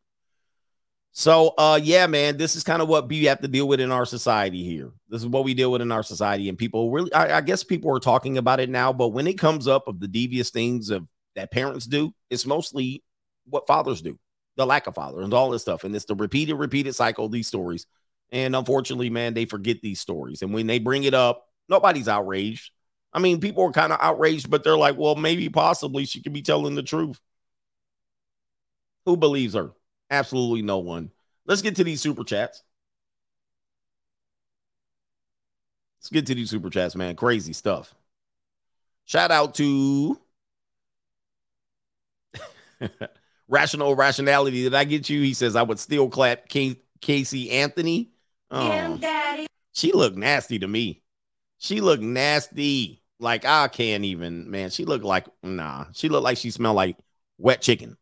So 1.12 1.54
uh 1.58 1.80
yeah, 1.82 2.08
man, 2.08 2.38
this 2.38 2.56
is 2.56 2.64
kind 2.64 2.82
of 2.82 2.88
what 2.88 3.08
we 3.08 3.26
have 3.26 3.42
to 3.42 3.48
deal 3.48 3.68
with 3.68 3.80
in 3.80 3.92
our 3.92 4.06
society 4.06 4.64
here. 4.64 4.92
This 5.08 5.22
is 5.22 5.28
what 5.28 5.44
we 5.44 5.54
deal 5.54 5.72
with 5.72 5.82
in 5.82 5.92
our 5.92 6.04
society. 6.04 6.50
And 6.50 6.58
people 6.58 6.92
really 6.92 7.14
I, 7.14 7.38
I 7.38 7.42
guess 7.42 7.64
people 7.64 7.96
are 7.96 8.00
talking 8.00 8.38
about 8.38 8.60
it 8.60 8.70
now, 8.70 8.92
but 8.92 9.10
when 9.10 9.28
it 9.28 9.38
comes 9.38 9.68
up 9.68 9.88
of 9.88 10.00
the 10.00 10.08
devious 10.08 10.50
things 10.50 10.90
of 10.90 11.08
that 11.36 11.52
parents 11.52 11.86
do, 11.86 12.14
it's 12.30 12.46
mostly 12.46 13.04
what 13.46 13.68
fathers 13.68 14.02
do, 14.02 14.18
the 14.56 14.66
lack 14.66 14.88
of 14.88 14.96
father 14.96 15.22
and 15.22 15.34
all 15.34 15.50
this 15.52 15.62
stuff. 15.62 15.84
And 15.84 15.96
it's 15.96 16.06
the 16.06 16.16
repeated, 16.16 16.56
repeated 16.56 16.96
cycle 16.96 17.26
of 17.26 17.32
these 17.32 17.48
stories. 17.48 17.86
And 18.32 18.56
unfortunately, 18.56 19.10
man, 19.10 19.34
they 19.34 19.46
forget 19.46 19.82
these 19.82 20.00
stories. 20.00 20.42
And 20.42 20.54
when 20.54 20.68
they 20.68 20.80
bring 20.80 21.04
it 21.04 21.14
up, 21.14 21.48
nobody's 21.68 22.08
outraged. 22.08 22.72
I 23.12 23.20
mean, 23.20 23.40
people 23.40 23.64
are 23.64 23.72
kind 23.72 23.92
of 23.92 24.00
outraged, 24.02 24.50
but 24.52 24.64
they're 24.64 24.78
like, 24.78 24.98
well, 24.98 25.16
maybe 25.16 25.50
possibly 25.50 26.06
she 26.06 26.22
could 26.22 26.34
be 26.34 26.44
telling 26.44 26.76
the 26.76 26.84
truth. 26.84 27.20
Who 29.06 29.18
believes 29.18 29.54
her? 29.56 29.72
Absolutely 30.10 30.62
no 30.62 30.80
one. 30.80 31.12
Let's 31.46 31.62
get 31.62 31.76
to 31.78 31.84
these 31.84 32.02
super 32.02 32.24
chats. 32.24 32.64
Let's 36.00 36.10
get 36.10 36.26
to 36.28 36.36
these 36.36 36.50
super 36.50 36.70
chats, 36.70 36.96
man. 36.96 37.16
Crazy 37.16 37.54
stuff. 37.54 37.94
Shout 39.06 39.32
out 39.32 39.56
to 39.56 40.20
Rational 43.48 43.96
Rationality. 43.96 44.64
Did 44.64 44.76
I 44.76 44.84
get 44.84 45.10
you? 45.10 45.22
He 45.22 45.34
says, 45.34 45.56
I 45.56 45.64
would 45.64 45.80
still 45.80 46.10
clap 46.10 46.48
K- 46.50 46.80
Casey 47.02 47.52
Anthony. 47.52 48.12
Oh, 48.52 48.98
Daddy. 48.98 49.48
she 49.74 49.92
looked 49.92 50.18
nasty 50.18 50.60
to 50.60 50.68
me. 50.68 51.02
She 51.58 51.82
looked 51.82 52.04
nasty. 52.04 53.04
Like 53.20 53.46
I 53.46 53.68
can't 53.68 54.06
even, 54.06 54.50
man. 54.50 54.70
She 54.70 54.86
looked 54.86 55.04
like 55.06 55.26
nah. 55.44 55.86
She 55.94 56.10
looked 56.10 56.24
like 56.24 56.38
she 56.38 56.52
smelled 56.52 56.76
like 56.78 56.98
wet 57.38 57.62
chicken. 57.62 57.98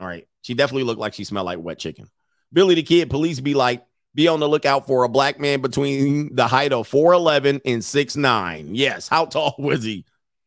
All 0.00 0.06
right. 0.06 0.26
She 0.42 0.54
definitely 0.54 0.84
looked 0.84 1.00
like 1.00 1.14
she 1.14 1.24
smelled 1.24 1.46
like 1.46 1.58
wet 1.60 1.78
chicken. 1.78 2.08
Billy 2.52 2.74
the 2.74 2.82
Kid, 2.82 3.10
police 3.10 3.38
be 3.38 3.54
like, 3.54 3.84
be 4.14 4.26
on 4.26 4.40
the 4.40 4.48
lookout 4.48 4.86
for 4.88 5.04
a 5.04 5.08
black 5.08 5.38
man 5.38 5.60
between 5.60 6.34
the 6.34 6.48
height 6.48 6.72
of 6.72 6.88
4'11 6.90 7.60
and 7.64 7.80
6'9. 7.80 8.70
Yes. 8.72 9.06
How 9.06 9.26
tall 9.26 9.54
was 9.58 9.84
he? 9.84 10.04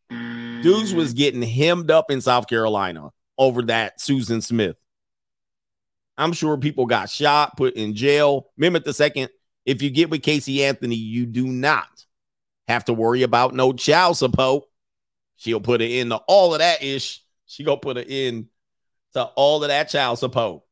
Dudes 0.10 0.94
was 0.94 1.14
getting 1.14 1.42
hemmed 1.42 1.90
up 1.90 2.12
in 2.12 2.20
South 2.20 2.48
Carolina 2.48 3.10
over 3.38 3.62
that 3.64 4.02
Susan 4.02 4.42
Smith. 4.42 4.76
I'm 6.18 6.34
sure 6.34 6.58
people 6.58 6.86
got 6.86 7.10
shot, 7.10 7.58
put 7.58 7.76
in 7.76 7.96
jail. 7.96 8.50
Remember 8.58 8.80
the 8.80 8.94
second, 8.94 9.30
if 9.66 9.82
you 9.82 9.90
get 9.90 10.10
with 10.10 10.22
Casey 10.22 10.64
Anthony, 10.64 10.96
you 10.96 11.26
do 11.26 11.48
not 11.48 11.88
have 12.68 12.86
to 12.86 12.94
worry 12.94 13.24
about 13.24 13.54
no 13.54 13.74
child 13.74 14.18
support. 14.18 14.66
She'll 15.36 15.60
put 15.60 15.82
it 15.82 15.92
in 15.92 16.10
to 16.10 16.18
all 16.28 16.54
of 16.54 16.60
that 16.60 16.84
ish. 16.84 17.22
She 17.48 17.64
gonna 17.64 17.78
put 17.78 17.98
it 17.98 18.10
in 18.10 18.50
to 19.14 19.24
all 19.24 19.64
of 19.64 19.70
that 19.70 19.90
child 19.90 20.20
support. 20.20 20.64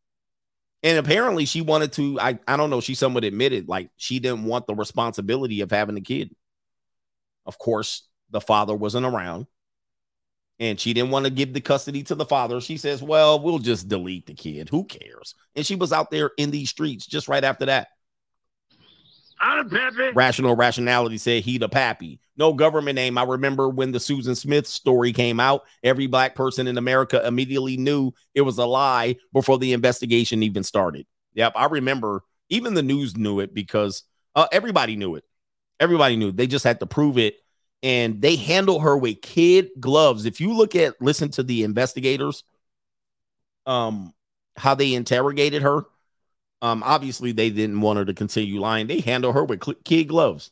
And 0.83 0.97
apparently 0.97 1.45
she 1.45 1.61
wanted 1.61 1.93
to, 1.93 2.19
I, 2.19 2.39
I 2.47 2.57
don't 2.57 2.69
know, 2.69 2.81
she 2.81 2.95
somewhat 2.95 3.23
admitted 3.23 3.67
like 3.67 3.89
she 3.97 4.19
didn't 4.19 4.45
want 4.45 4.65
the 4.65 4.75
responsibility 4.75 5.61
of 5.61 5.71
having 5.71 5.97
a 5.97 6.01
kid. 6.01 6.35
Of 7.45 7.57
course, 7.59 8.07
the 8.29 8.41
father 8.41 8.75
wasn't 8.75 9.05
around 9.05 9.47
and 10.62 10.80
she 10.80 10.93
didn't 10.93 11.09
want 11.09 11.26
to 11.26 11.32
give 11.32 11.53
the 11.53 11.59
custody 11.59 12.03
to 12.03 12.14
the 12.14 12.24
father. 12.24 12.62
She 12.62 12.78
says, 12.78 13.01
Well, 13.01 13.41
we'll 13.41 13.59
just 13.59 13.89
delete 13.89 14.28
the 14.28 14.36
kid. 14.36 14.70
Who 14.70 14.86
cares? 14.86 15.34
And 15.55 15.66
she 15.66 15.76
was 15.76 15.91
out 15.91 16.12
there 16.12 16.32
in 16.38 16.51
these 16.51 16.70
streets 16.70 17.07
just 17.07 17.28
right 17.28 17.43
after 17.43 17.66
that. 17.66 17.88
I'm 19.39 19.68
Peppy. 19.68 20.12
Rational 20.14 20.55
Rationality 20.55 21.18
said 21.18 21.41
he 21.41 21.57
the 21.57 21.68
pappy. 21.68 22.20
No 22.38 22.53
government 22.53 22.95
name. 22.95 23.18
I 23.18 23.24
remember 23.24 23.70
when 23.70 23.91
the 23.91 23.99
Susan 23.99 24.36
Smith 24.36 24.68
story 24.68 25.12
came 25.14 25.39
out, 25.39 25.64
every 25.84 26.05
black 26.05 26.36
person 26.36 26.68
in 26.68 26.78
America 26.78 27.26
immediately 27.26 27.76
knew 27.76 28.12
it 28.36 28.41
was 28.41 28.59
a 28.59 28.66
lie 28.66 29.16
before 29.34 29.57
the 29.57 29.74
investigation 29.74 30.43
even 30.43 30.64
started. 30.64 31.07
Yep, 31.34 31.53
I 31.55 31.66
remember 31.66 32.24
even 32.49 32.76
the 32.76 32.84
news 32.84 33.18
knew 33.18 33.39
it 33.39 33.51
because 33.51 34.03
uh, 34.36 34.45
everybody 34.51 34.95
knew 34.95 35.16
it. 35.16 35.24
Everybody 35.80 36.18
knew. 36.18 36.32
They 36.32 36.45
just 36.45 36.66
had 36.66 36.80
to 36.82 36.86
prove 36.86 37.18
it. 37.18 37.38
And 37.84 38.21
they 38.21 38.36
handle 38.36 38.79
her 38.82 38.95
with 38.95 39.21
kid 39.21 39.69
gloves. 39.79 40.25
If 40.25 40.39
you 40.39 40.53
look 40.53 40.75
at 40.75 41.01
listen 41.01 41.29
to 41.32 41.43
the 41.43 41.63
investigators, 41.63 42.43
um, 43.65 44.13
how 44.55 44.75
they 44.75 44.93
interrogated 44.93 45.63
her, 45.63 45.86
um, 46.61 46.84
obviously 46.84 47.32
they 47.32 47.49
didn't 47.49 47.82
want 47.82 47.97
her 47.97 48.05
to 48.05 48.13
continue 48.13 48.59
lying. 48.59 48.88
They 48.88 48.99
handle 48.99 49.34
her 49.34 49.43
with 49.43 49.63
cl- 49.63 49.77
kid 49.84 50.05
gloves. 50.05 50.51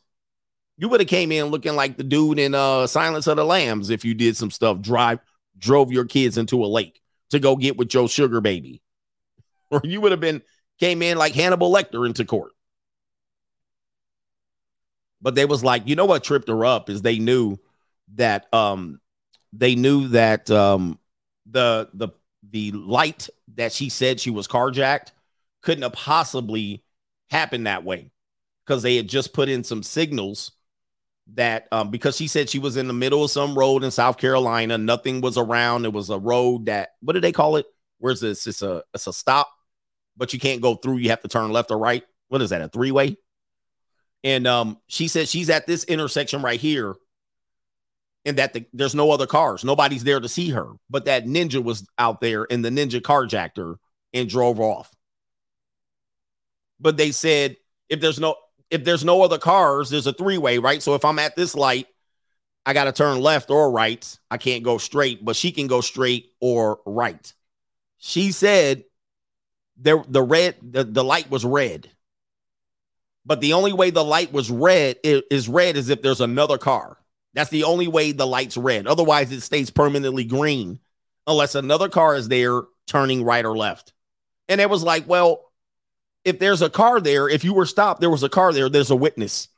You 0.76 0.88
would 0.88 1.00
have 1.00 1.08
came 1.08 1.30
in 1.30 1.46
looking 1.46 1.76
like 1.76 1.96
the 1.96 2.02
dude 2.02 2.38
in 2.38 2.54
uh 2.54 2.86
Silence 2.86 3.26
of 3.26 3.36
the 3.36 3.44
Lambs 3.44 3.90
if 3.90 4.04
you 4.04 4.14
did 4.14 4.36
some 4.36 4.50
stuff, 4.50 4.80
drive, 4.80 5.20
drove 5.58 5.92
your 5.92 6.06
kids 6.06 6.38
into 6.38 6.64
a 6.64 6.66
lake 6.66 7.00
to 7.30 7.38
go 7.38 7.54
get 7.54 7.76
with 7.76 7.92
your 7.94 8.08
sugar 8.08 8.40
baby. 8.40 8.82
Or 9.72 9.80
you 9.84 10.00
would 10.00 10.10
have 10.10 10.20
been 10.20 10.42
came 10.80 11.00
in 11.00 11.16
like 11.16 11.32
Hannibal 11.32 11.72
Lecter 11.72 12.04
into 12.04 12.24
court. 12.24 12.50
But 15.22 15.34
they 15.34 15.44
was 15.44 15.62
like, 15.62 15.86
you 15.86 15.96
know 15.96 16.06
what 16.06 16.24
tripped 16.24 16.48
her 16.48 16.64
up 16.64 16.88
is 16.88 17.02
they 17.02 17.18
knew 17.18 17.58
that 18.14 18.52
um 18.52 19.00
they 19.52 19.74
knew 19.74 20.08
that 20.08 20.50
um 20.50 20.98
the 21.46 21.88
the 21.94 22.08
the 22.50 22.72
light 22.72 23.28
that 23.56 23.72
she 23.72 23.88
said 23.88 24.18
she 24.20 24.30
was 24.30 24.48
carjacked 24.48 25.12
couldn't 25.62 25.82
have 25.82 25.92
possibly 25.92 26.82
happened 27.30 27.66
that 27.66 27.84
way 27.84 28.10
because 28.64 28.82
they 28.82 28.96
had 28.96 29.08
just 29.08 29.32
put 29.32 29.48
in 29.48 29.62
some 29.62 29.82
signals 29.82 30.52
that 31.34 31.68
um, 31.70 31.90
because 31.90 32.16
she 32.16 32.26
said 32.26 32.48
she 32.48 32.58
was 32.58 32.76
in 32.76 32.88
the 32.88 32.92
middle 32.92 33.24
of 33.24 33.30
some 33.30 33.56
road 33.56 33.84
in 33.84 33.90
South 33.90 34.18
Carolina, 34.18 34.78
nothing 34.78 35.20
was 35.20 35.38
around. 35.38 35.84
It 35.84 35.92
was 35.92 36.10
a 36.10 36.18
road 36.18 36.66
that 36.66 36.90
what 37.00 37.12
do 37.12 37.20
they 37.20 37.32
call 37.32 37.56
it? 37.56 37.66
Where's 37.98 38.20
this? 38.20 38.46
It's 38.46 38.62
a 38.62 38.82
it's 38.94 39.06
a 39.06 39.12
stop, 39.12 39.48
but 40.16 40.32
you 40.32 40.40
can't 40.40 40.62
go 40.62 40.74
through. 40.74 40.98
You 40.98 41.10
have 41.10 41.22
to 41.22 41.28
turn 41.28 41.50
left 41.52 41.70
or 41.70 41.78
right. 41.78 42.04
What 42.28 42.42
is 42.42 42.50
that? 42.50 42.62
A 42.62 42.68
three 42.68 42.90
way? 42.90 43.16
And 44.24 44.46
um, 44.46 44.78
she 44.86 45.08
said 45.08 45.28
she's 45.28 45.50
at 45.50 45.66
this 45.66 45.84
intersection 45.84 46.42
right 46.42 46.60
here, 46.60 46.94
and 48.24 48.38
that 48.38 48.52
the, 48.52 48.66
there's 48.72 48.94
no 48.94 49.10
other 49.10 49.26
cars. 49.26 49.64
Nobody's 49.64 50.04
there 50.04 50.20
to 50.20 50.28
see 50.28 50.50
her, 50.50 50.72
but 50.90 51.06
that 51.06 51.24
ninja 51.26 51.62
was 51.62 51.86
out 51.98 52.20
there, 52.20 52.46
and 52.50 52.64
the 52.64 52.70
ninja 52.70 53.00
carjacked 53.00 53.56
her 53.56 53.76
and 54.12 54.28
drove 54.28 54.60
off. 54.60 54.94
but 56.80 56.96
they 56.96 57.12
said 57.12 57.56
if 57.88 58.00
there's 58.00 58.18
no 58.20 58.34
if 58.70 58.84
there's 58.84 59.04
no 59.04 59.22
other 59.22 59.38
cars, 59.38 59.90
there's 59.90 60.06
a 60.06 60.12
three 60.12 60.38
way, 60.38 60.58
right? 60.58 60.82
So 60.82 60.94
if 60.94 61.04
I'm 61.04 61.18
at 61.18 61.36
this 61.36 61.54
light, 61.54 61.86
I 62.66 62.72
got 62.72 62.84
to 62.84 62.92
turn 62.92 63.20
left 63.20 63.50
or 63.50 63.70
right. 63.70 64.18
I 64.30 64.38
can't 64.38 64.62
go 64.62 64.78
straight, 64.78 65.24
but 65.24 65.36
she 65.36 65.52
can 65.52 65.66
go 65.66 65.80
straight 65.80 66.32
or 66.40 66.80
right. 66.86 67.32
She 67.98 68.32
said 68.32 68.84
there 69.76 70.04
the 70.08 70.22
red 70.22 70.56
the, 70.62 70.84
the 70.84 71.04
light 71.04 71.30
was 71.30 71.44
red. 71.44 71.90
But 73.24 73.40
the 73.40 73.52
only 73.52 73.72
way 73.72 73.90
the 73.90 74.04
light 74.04 74.32
was 74.32 74.50
red 74.50 74.96
is 75.02 75.48
red 75.48 75.76
is 75.76 75.88
if 75.88 76.02
there's 76.02 76.20
another 76.20 76.58
car. 76.58 76.98
That's 77.34 77.50
the 77.50 77.64
only 77.64 77.86
way 77.86 78.12
the 78.12 78.26
light's 78.26 78.56
red. 78.56 78.86
Otherwise, 78.86 79.30
it 79.30 79.42
stays 79.42 79.70
permanently 79.70 80.24
green 80.24 80.80
unless 81.26 81.54
another 81.54 81.88
car 81.88 82.16
is 82.16 82.28
there 82.28 82.62
turning 82.86 83.22
right 83.22 83.44
or 83.44 83.56
left. 83.56 83.92
And 84.48 84.60
it 84.60 84.68
was 84.68 84.82
like, 84.82 85.08
well, 85.08 85.52
if 86.24 86.38
there's 86.38 86.62
a 86.62 86.70
car 86.70 87.00
there, 87.00 87.28
if 87.28 87.44
you 87.44 87.54
were 87.54 87.66
stopped, 87.66 88.00
there 88.00 88.10
was 88.10 88.22
a 88.22 88.28
car 88.28 88.52
there, 88.52 88.68
there's 88.68 88.90
a 88.90 88.96
witness. 88.96 89.48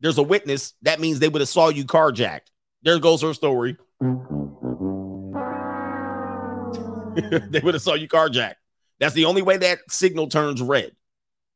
There's 0.00 0.18
a 0.18 0.22
witness. 0.22 0.74
That 0.82 1.00
means 1.00 1.18
they 1.18 1.28
would 1.28 1.40
have 1.40 1.48
saw 1.48 1.68
you 1.68 1.84
carjacked. 1.84 2.50
There 2.82 2.98
goes 2.98 3.22
her 3.22 3.32
story. 3.32 3.78
they 7.14 7.60
would 7.60 7.74
have 7.74 7.82
saw 7.82 7.94
you 7.94 8.08
carjacked. 8.08 8.56
That's 9.00 9.14
the 9.14 9.24
only 9.24 9.42
way 9.42 9.56
that 9.56 9.78
signal 9.88 10.28
turns 10.28 10.60
red. 10.60 10.92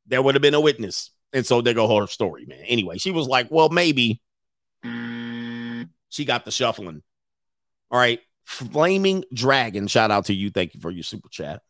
There 0.07 0.23
would 0.23 0.35
have 0.35 0.43
been 0.43 0.55
a 0.55 0.61
witness. 0.61 1.11
And 1.33 1.47
so 1.47 1.61
there 1.61 1.75
go 1.75 1.99
her 1.99 2.07
story, 2.07 2.47
man. 2.47 2.61
Anyway, 2.67 2.99
she 2.99 3.11
was 3.11 3.27
like, 3.27 3.49
well, 3.51 3.69
maybe 3.69 4.23
she 6.09 6.25
got 6.25 6.45
the 6.45 6.51
shuffling. 6.51 7.03
All 7.91 7.99
right. 7.99 8.21
Flaming 8.45 9.25
Dragon, 9.33 9.89
shout 9.89 10.11
out 10.11 10.27
to 10.27 10.35
you. 10.35 10.51
Thank 10.51 10.75
you 10.75 10.81
for 10.81 10.91
your 10.91 11.03
super 11.03 11.29
chat. 11.29 11.61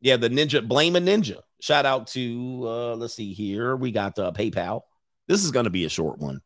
Yeah, 0.00 0.16
the 0.16 0.30
ninja, 0.30 0.66
blame 0.66 0.94
a 0.94 1.00
ninja. 1.00 1.40
Shout 1.60 1.86
out 1.86 2.06
to 2.08 2.62
uh 2.64 2.94
let's 2.94 3.14
see 3.14 3.32
here. 3.32 3.74
We 3.74 3.90
got 3.90 4.16
uh 4.18 4.30
PayPal. 4.30 4.82
This 5.26 5.44
is 5.44 5.50
gonna 5.50 5.70
be 5.70 5.84
a 5.84 5.88
short 5.88 6.20
one. 6.20 6.40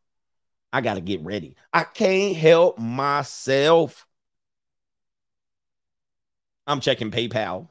I 0.71 0.81
gotta 0.81 1.01
get 1.01 1.21
ready. 1.21 1.55
I 1.71 1.83
can't 1.83 2.35
help 2.35 2.79
myself. 2.79 4.07
I'm 6.65 6.79
checking 6.79 7.11
PayPal. 7.11 7.67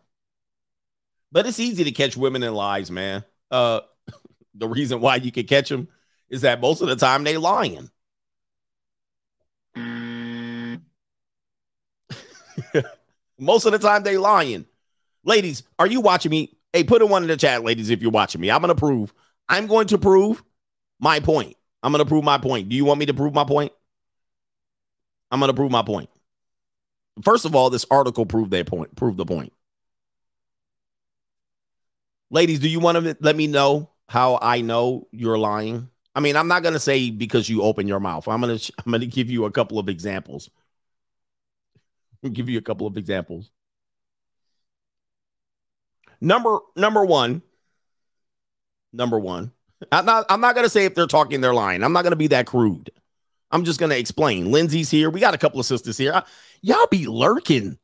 But 1.32 1.46
it's 1.46 1.58
easy 1.58 1.82
to 1.82 1.90
catch 1.90 2.16
women 2.16 2.44
in 2.44 2.54
lies, 2.54 2.90
man. 2.90 3.24
Uh 3.52 3.80
the 4.54 4.68
reason 4.68 5.00
why 5.00 5.16
you 5.16 5.30
can 5.30 5.46
catch 5.46 5.68
them 5.68 5.88
is 6.28 6.40
that 6.40 6.60
most 6.60 6.80
of 6.80 6.88
the 6.88 6.96
time 6.96 7.22
they 7.24 7.36
lying. 7.36 7.90
most 13.38 13.66
of 13.66 13.72
the 13.72 13.78
time 13.78 14.02
they 14.02 14.16
lying. 14.16 14.64
Ladies, 15.24 15.62
are 15.78 15.86
you 15.86 16.00
watching 16.00 16.30
me? 16.30 16.56
Hey, 16.72 16.84
put 16.84 17.02
a 17.02 17.06
one 17.06 17.22
in 17.22 17.28
the 17.28 17.36
chat, 17.36 17.62
ladies, 17.62 17.90
if 17.90 18.00
you're 18.00 18.10
watching 18.10 18.40
me. 18.40 18.50
I'm 18.50 18.60
gonna 18.60 18.74
prove. 18.74 19.12
I'm 19.48 19.66
going 19.66 19.86
to 19.88 19.98
prove 19.98 20.42
my 20.98 21.20
point. 21.20 21.56
I'm 21.82 21.92
gonna 21.92 22.06
prove 22.06 22.24
my 22.24 22.38
point. 22.38 22.68
Do 22.68 22.76
you 22.76 22.84
want 22.84 22.98
me 22.98 23.06
to 23.06 23.14
prove 23.14 23.34
my 23.34 23.44
point? 23.44 23.72
I'm 25.30 25.40
gonna 25.40 25.54
prove 25.54 25.70
my 25.70 25.82
point. 25.82 26.08
First 27.22 27.44
of 27.44 27.54
all, 27.54 27.68
this 27.70 27.84
article 27.90 28.24
proved 28.24 28.50
their 28.50 28.64
point. 28.64 28.96
proved 28.96 29.18
the 29.18 29.26
point. 29.26 29.52
Ladies, 32.32 32.60
do 32.60 32.68
you 32.68 32.80
want 32.80 32.96
to 32.96 33.14
let 33.20 33.36
me 33.36 33.46
know 33.46 33.90
how 34.08 34.38
I 34.40 34.62
know 34.62 35.06
you're 35.12 35.36
lying? 35.36 35.90
I 36.14 36.20
mean, 36.20 36.34
I'm 36.34 36.48
not 36.48 36.62
gonna 36.62 36.80
say 36.80 37.10
because 37.10 37.46
you 37.48 37.62
open 37.62 37.86
your 37.86 38.00
mouth. 38.00 38.26
I'm 38.26 38.40
gonna 38.40 38.54
I'm 38.84 38.90
gonna 38.90 39.06
give 39.06 39.30
you 39.30 39.44
a 39.44 39.50
couple 39.50 39.78
of 39.78 39.88
examples. 39.88 40.50
Give 42.32 42.48
you 42.48 42.56
a 42.56 42.62
couple 42.62 42.86
of 42.86 42.96
examples. 42.96 43.50
Number 46.20 46.60
number 46.76 47.04
one. 47.04 47.42
Number 48.92 49.18
one. 49.18 49.52
I'm 49.90 50.06
not 50.06 50.24
I'm 50.30 50.40
not 50.40 50.54
gonna 50.54 50.68
say 50.68 50.84
if 50.86 50.94
they're 50.94 51.06
talking 51.06 51.40
they're 51.40 51.52
lying. 51.52 51.82
I'm 51.82 51.92
not 51.92 52.02
gonna 52.04 52.16
be 52.16 52.28
that 52.28 52.46
crude. 52.46 52.90
I'm 53.50 53.64
just 53.64 53.80
gonna 53.80 53.96
explain. 53.96 54.50
Lindsay's 54.52 54.90
here. 54.90 55.10
We 55.10 55.20
got 55.20 55.34
a 55.34 55.38
couple 55.38 55.60
of 55.60 55.66
sisters 55.66 55.98
here. 55.98 56.12
I- 56.14 56.22
y'all 56.62 56.86
be 56.90 57.06
lurking. 57.06 57.76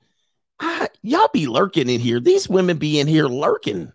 I- 0.61 0.89
y'all 1.03 1.29
be 1.35 1.49
lurking 1.49 1.89
in 1.91 2.01
here. 2.01 2.21
These 2.21 2.49
women 2.49 2.79
be 2.79 2.99
in 3.01 3.09
here 3.09 3.27
lurking. 3.27 3.93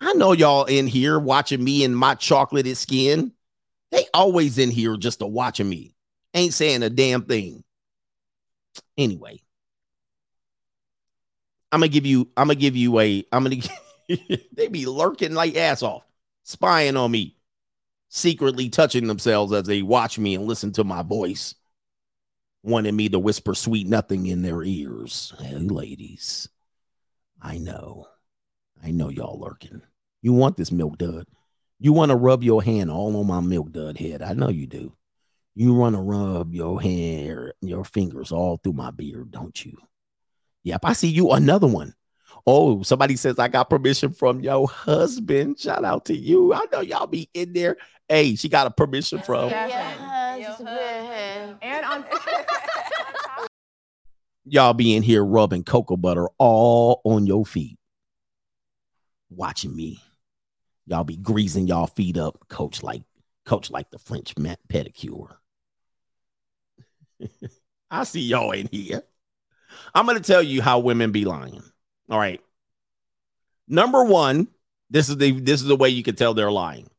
I 0.00 0.14
know 0.14 0.32
y'all 0.32 0.64
in 0.64 0.86
here 0.86 1.18
watching 1.18 1.62
me 1.62 1.84
in 1.84 1.94
my 1.94 2.14
chocolated 2.14 2.76
skin. 2.76 3.32
They 3.90 4.06
always 4.14 4.58
in 4.58 4.70
here 4.70 4.96
just 4.96 5.18
to 5.18 5.26
watching 5.26 5.68
me. 5.68 5.94
Ain't 6.32 6.54
saying 6.54 6.82
a 6.82 6.90
damn 6.90 7.22
thing. 7.22 7.64
Anyway, 8.96 9.40
I'm 11.72 11.80
gonna 11.80 11.88
give 11.88 12.06
you. 12.06 12.28
I'm 12.36 12.46
gonna 12.46 12.54
give 12.54 12.76
you 12.76 12.98
a. 12.98 13.24
I'm 13.32 13.44
gonna. 13.44 13.56
they 14.52 14.68
be 14.68 14.86
lurking 14.86 15.34
like 15.34 15.56
ass 15.56 15.82
off, 15.82 16.06
spying 16.44 16.96
on 16.96 17.10
me, 17.10 17.36
secretly 18.08 18.68
touching 18.68 19.06
themselves 19.06 19.52
as 19.52 19.64
they 19.64 19.82
watch 19.82 20.18
me 20.18 20.34
and 20.34 20.46
listen 20.46 20.72
to 20.72 20.84
my 20.84 21.02
voice, 21.02 21.54
wanting 22.62 22.96
me 22.96 23.08
to 23.08 23.18
whisper 23.18 23.54
sweet 23.54 23.86
nothing 23.86 24.26
in 24.26 24.42
their 24.42 24.62
ears. 24.62 25.34
Hey, 25.38 25.56
ladies, 25.56 26.48
I 27.42 27.58
know, 27.58 28.06
I 28.82 28.92
know 28.92 29.08
y'all 29.08 29.38
lurking. 29.38 29.82
You 30.22 30.32
want 30.32 30.56
this 30.56 30.72
milk 30.72 30.98
dud. 30.98 31.26
You 31.78 31.92
want 31.92 32.10
to 32.10 32.16
rub 32.16 32.42
your 32.42 32.62
hand 32.62 32.90
all 32.90 33.16
on 33.16 33.26
my 33.26 33.40
milk 33.40 33.72
dud 33.72 33.98
head. 33.98 34.22
I 34.22 34.34
know 34.34 34.50
you 34.50 34.66
do. 34.66 34.92
You 35.54 35.74
want 35.74 35.96
to 35.96 36.00
rub 36.00 36.54
your 36.54 36.80
hair, 36.80 37.54
your 37.60 37.84
fingers 37.84 38.32
all 38.32 38.58
through 38.58 38.74
my 38.74 38.90
beard, 38.90 39.30
don't 39.30 39.64
you? 39.64 39.76
Yep, 40.62 40.80
I 40.84 40.92
see 40.92 41.08
you. 41.08 41.30
Another 41.30 41.66
one. 41.66 41.94
Oh, 42.46 42.82
somebody 42.82 43.16
says 43.16 43.38
I 43.38 43.48
got 43.48 43.70
permission 43.70 44.12
from 44.12 44.40
your 44.40 44.68
husband. 44.68 45.58
Shout 45.58 45.84
out 45.84 46.04
to 46.06 46.16
you. 46.16 46.54
I 46.54 46.64
know 46.72 46.80
y'all 46.80 47.06
be 47.06 47.28
in 47.34 47.52
there. 47.52 47.76
Hey, 48.08 48.36
she 48.36 48.48
got 48.48 48.66
a 48.66 48.70
permission 48.70 49.20
from 49.20 49.50
And 51.62 51.84
on 51.84 52.04
y'all 54.44 54.74
be 54.74 54.94
in 54.96 55.02
here 55.02 55.24
rubbing 55.24 55.64
cocoa 55.64 55.96
butter 55.96 56.28
all 56.38 57.00
on 57.04 57.26
your 57.26 57.44
feet, 57.44 57.78
watching 59.30 59.74
me. 59.74 60.02
Y'all 60.90 61.04
be 61.04 61.16
greasing 61.16 61.68
y'all 61.68 61.86
feet 61.86 62.16
up, 62.16 62.48
coach 62.48 62.82
like 62.82 63.02
coach 63.46 63.70
like 63.70 63.90
the 63.90 63.98
French 63.98 64.34
pedicure. 64.34 65.36
I 67.92 68.02
see 68.02 68.22
y'all 68.22 68.50
in 68.50 68.68
here. 68.72 69.04
I'm 69.94 70.04
gonna 70.04 70.18
tell 70.18 70.42
you 70.42 70.60
how 70.60 70.80
women 70.80 71.12
be 71.12 71.24
lying. 71.24 71.62
All 72.10 72.18
right. 72.18 72.40
Number 73.68 74.02
one, 74.02 74.48
this 74.90 75.08
is 75.08 75.16
the 75.16 75.30
this 75.38 75.62
is 75.62 75.68
the 75.68 75.76
way 75.76 75.90
you 75.90 76.02
can 76.02 76.16
tell 76.16 76.34
they're 76.34 76.50
lying. 76.50 76.90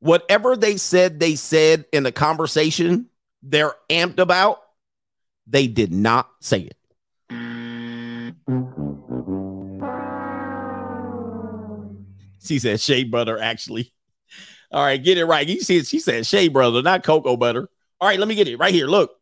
Whatever 0.00 0.56
they 0.56 0.78
said 0.78 1.20
they 1.20 1.34
said 1.34 1.84
in 1.92 2.04
the 2.04 2.12
conversation 2.12 3.10
they're 3.42 3.74
amped 3.90 4.18
about, 4.18 4.62
they 5.46 5.66
did 5.66 5.92
not 5.92 6.30
say 6.40 6.60
it. 6.60 6.77
She 12.48 12.58
said 12.58 12.80
Shea 12.80 13.04
Butter, 13.04 13.38
actually. 13.38 13.92
All 14.70 14.82
right, 14.82 15.02
get 15.02 15.18
it 15.18 15.24
right. 15.24 15.46
You 15.46 15.60
see, 15.60 15.82
she 15.82 16.00
said 16.00 16.26
Shea 16.26 16.48
Butter, 16.48 16.82
not 16.82 17.04
cocoa 17.04 17.36
butter. 17.36 17.68
All 18.00 18.08
right, 18.08 18.18
let 18.18 18.28
me 18.28 18.34
get 18.34 18.48
it 18.48 18.56
right 18.56 18.74
here. 18.74 18.86
Look. 18.86 19.12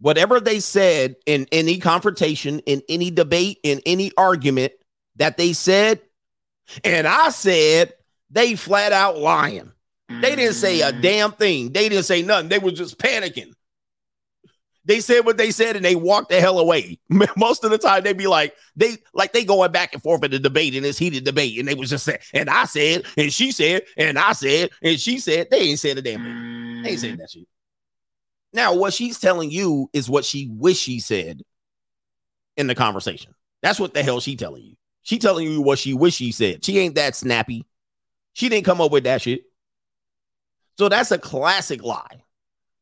Whatever 0.00 0.38
they 0.38 0.60
said 0.60 1.16
in 1.26 1.48
any 1.50 1.78
confrontation, 1.78 2.60
in 2.60 2.82
any 2.88 3.10
debate, 3.10 3.58
in 3.64 3.80
any 3.84 4.12
argument 4.16 4.72
that 5.16 5.36
they 5.36 5.52
said, 5.52 6.00
and 6.84 7.06
I 7.06 7.30
said, 7.30 7.94
they 8.30 8.54
flat 8.54 8.92
out 8.92 9.18
lying. 9.18 9.72
They 10.08 10.36
didn't 10.36 10.54
say 10.54 10.80
a 10.80 10.92
mm. 10.92 11.02
damn 11.02 11.32
thing. 11.32 11.72
They 11.72 11.88
didn't 11.88 12.04
say 12.04 12.22
nothing. 12.22 12.48
They 12.48 12.58
were 12.58 12.70
just 12.70 12.98
panicking. 12.98 13.52
They 14.88 15.00
said 15.00 15.26
what 15.26 15.36
they 15.36 15.50
said 15.50 15.76
and 15.76 15.84
they 15.84 15.94
walked 15.94 16.30
the 16.30 16.40
hell 16.40 16.58
away. 16.58 16.98
Most 17.36 17.62
of 17.62 17.70
the 17.70 17.76
time 17.76 18.02
they'd 18.02 18.16
be 18.16 18.26
like, 18.26 18.54
they 18.74 18.96
like 19.12 19.34
they 19.34 19.44
going 19.44 19.70
back 19.70 19.92
and 19.92 20.02
forth 20.02 20.24
in 20.24 20.30
the 20.30 20.38
debate 20.38 20.74
in 20.74 20.82
this 20.82 20.96
heated 20.96 21.24
debate. 21.24 21.58
And 21.58 21.68
they 21.68 21.74
was 21.74 21.90
just 21.90 22.06
saying, 22.06 22.20
and 22.32 22.48
I 22.48 22.64
said, 22.64 23.02
and 23.18 23.30
she 23.30 23.52
said, 23.52 23.82
and 23.98 24.18
I 24.18 24.32
said, 24.32 24.70
and 24.82 24.98
she 24.98 25.18
said, 25.18 25.48
they 25.50 25.58
ain't 25.58 25.78
said 25.78 25.98
a 25.98 26.02
damn 26.02 26.24
thing. 26.24 26.82
They 26.82 26.90
ain't 26.90 27.00
saying 27.00 27.14
mm. 27.16 27.18
that 27.18 27.30
shit. 27.30 27.46
Now, 28.54 28.74
what 28.74 28.94
she's 28.94 29.18
telling 29.18 29.50
you 29.50 29.90
is 29.92 30.08
what 30.08 30.24
she 30.24 30.48
wish 30.50 30.78
she 30.78 31.00
said 31.00 31.42
in 32.56 32.66
the 32.66 32.74
conversation. 32.74 33.34
That's 33.62 33.78
what 33.78 33.92
the 33.92 34.02
hell 34.02 34.20
she 34.20 34.36
telling 34.36 34.62
you. 34.64 34.74
She 35.02 35.18
telling 35.18 35.50
you 35.50 35.60
what 35.60 35.78
she 35.78 35.92
wish 35.92 36.14
she 36.14 36.32
said. 36.32 36.64
She 36.64 36.78
ain't 36.78 36.94
that 36.94 37.14
snappy. 37.14 37.66
She 38.32 38.48
didn't 38.48 38.64
come 38.64 38.80
up 38.80 38.90
with 38.90 39.04
that 39.04 39.20
shit. 39.20 39.42
So 40.78 40.88
that's 40.88 41.10
a 41.10 41.18
classic 41.18 41.82
lie. 41.82 42.22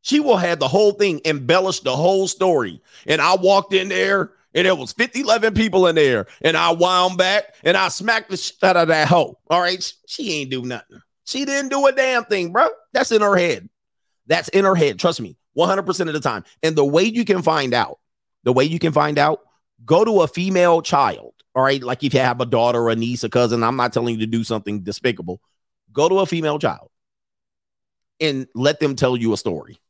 She 0.06 0.20
will 0.20 0.36
have 0.36 0.60
the 0.60 0.68
whole 0.68 0.92
thing 0.92 1.20
embellish 1.24 1.80
the 1.80 1.96
whole 1.96 2.28
story. 2.28 2.80
And 3.08 3.20
I 3.20 3.34
walked 3.34 3.74
in 3.74 3.88
there 3.88 4.30
and 4.54 4.64
it 4.64 4.78
was 4.78 4.92
50, 4.92 5.22
11 5.22 5.54
people 5.54 5.88
in 5.88 5.96
there. 5.96 6.28
And 6.42 6.56
I 6.56 6.70
wound 6.70 7.18
back 7.18 7.56
and 7.64 7.76
I 7.76 7.88
smacked 7.88 8.30
the 8.30 8.36
shit 8.36 8.62
out 8.62 8.76
of 8.76 8.86
that 8.86 9.08
hoe. 9.08 9.36
All 9.50 9.60
right. 9.60 9.82
She 10.06 10.34
ain't 10.34 10.52
do 10.52 10.62
nothing. 10.62 11.00
She 11.24 11.44
didn't 11.44 11.70
do 11.70 11.84
a 11.88 11.90
damn 11.90 12.22
thing, 12.24 12.52
bro. 12.52 12.68
That's 12.92 13.10
in 13.10 13.20
her 13.20 13.34
head. 13.34 13.68
That's 14.28 14.48
in 14.50 14.64
her 14.64 14.76
head. 14.76 15.00
Trust 15.00 15.20
me, 15.20 15.38
100% 15.58 16.06
of 16.06 16.12
the 16.12 16.20
time. 16.20 16.44
And 16.62 16.76
the 16.76 16.84
way 16.84 17.02
you 17.02 17.24
can 17.24 17.42
find 17.42 17.74
out, 17.74 17.98
the 18.44 18.52
way 18.52 18.62
you 18.62 18.78
can 18.78 18.92
find 18.92 19.18
out, 19.18 19.40
go 19.84 20.04
to 20.04 20.20
a 20.20 20.28
female 20.28 20.82
child 20.82 21.34
All 21.56 21.64
right. 21.64 21.82
Like 21.82 22.04
if 22.04 22.14
you 22.14 22.20
have 22.20 22.40
a 22.40 22.46
daughter 22.46 22.88
a 22.90 22.94
niece, 22.94 23.24
a 23.24 23.28
cousin, 23.28 23.64
I'm 23.64 23.74
not 23.74 23.92
telling 23.92 24.14
you 24.14 24.20
to 24.20 24.26
do 24.28 24.44
something 24.44 24.84
despicable. 24.84 25.40
Go 25.92 26.08
to 26.08 26.20
a 26.20 26.26
female 26.26 26.60
child 26.60 26.92
and 28.20 28.46
let 28.54 28.78
them 28.78 28.94
tell 28.94 29.16
you 29.16 29.32
a 29.32 29.36
story. 29.36 29.80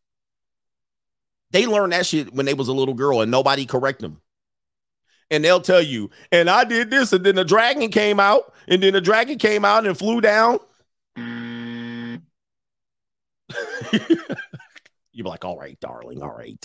They 1.50 1.66
learned 1.66 1.92
that 1.92 2.06
shit 2.06 2.32
when 2.34 2.46
they 2.46 2.54
was 2.54 2.68
a 2.68 2.72
little 2.72 2.94
girl 2.94 3.20
and 3.20 3.30
nobody 3.30 3.66
correct 3.66 4.00
them. 4.00 4.20
And 5.30 5.44
they'll 5.44 5.60
tell 5.60 5.82
you, 5.82 6.10
and 6.30 6.48
I 6.48 6.64
did 6.64 6.90
this, 6.90 7.12
and 7.12 7.24
then 7.24 7.34
the 7.34 7.44
dragon 7.44 7.90
came 7.90 8.20
out, 8.20 8.54
and 8.68 8.80
then 8.80 8.92
the 8.92 9.00
dragon 9.00 9.38
came 9.38 9.64
out 9.64 9.84
and 9.84 9.98
flew 9.98 10.20
down. 10.20 10.60
You'd 11.16 12.20
be 15.16 15.22
like, 15.22 15.44
all 15.44 15.58
right, 15.58 15.78
darling, 15.80 16.22
all 16.22 16.36
right. 16.36 16.64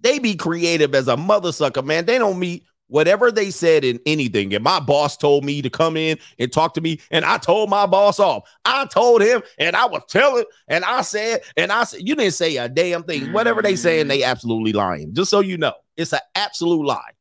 They 0.00 0.18
be 0.18 0.34
creative 0.34 0.94
as 0.94 1.08
a 1.08 1.16
mother 1.16 1.52
sucker, 1.52 1.82
man. 1.82 2.04
They 2.04 2.18
don't 2.18 2.38
meet 2.38 2.64
whatever 2.90 3.32
they 3.32 3.50
said 3.50 3.84
in 3.84 3.98
anything. 4.04 4.52
And 4.52 4.62
my 4.62 4.80
boss 4.80 5.16
told 5.16 5.44
me 5.44 5.62
to 5.62 5.70
come 5.70 5.96
in 5.96 6.18
and 6.38 6.52
talk 6.52 6.74
to 6.74 6.80
me, 6.80 7.00
and 7.10 7.24
I 7.24 7.38
told 7.38 7.70
my 7.70 7.86
boss 7.86 8.20
off. 8.20 8.48
I 8.64 8.84
told 8.86 9.22
him, 9.22 9.42
and 9.58 9.74
I 9.74 9.86
was 9.86 10.02
telling, 10.08 10.44
and 10.68 10.84
I 10.84 11.00
said, 11.02 11.40
and 11.56 11.72
I 11.72 11.84
said, 11.84 12.06
you 12.06 12.14
didn't 12.14 12.34
say 12.34 12.56
a 12.56 12.68
damn 12.68 13.04
thing. 13.04 13.32
Whatever 13.32 13.62
they 13.62 13.76
saying, 13.76 14.08
they 14.08 14.22
absolutely 14.22 14.72
lying. 14.72 15.14
Just 15.14 15.30
so 15.30 15.40
you 15.40 15.56
know, 15.56 15.74
it's 15.96 16.12
an 16.12 16.20
absolute 16.34 16.84
lie. 16.84 17.12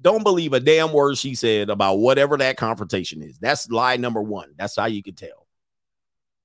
Don't 0.00 0.24
believe 0.24 0.52
a 0.52 0.60
damn 0.60 0.92
word 0.92 1.16
she 1.16 1.34
said 1.34 1.70
about 1.70 2.00
whatever 2.00 2.36
that 2.36 2.58
confrontation 2.58 3.22
is. 3.22 3.38
That's 3.38 3.70
lie 3.70 3.96
number 3.96 4.22
one. 4.22 4.52
That's 4.58 4.76
how 4.76 4.86
you 4.86 5.02
can 5.02 5.14
tell. 5.14 5.46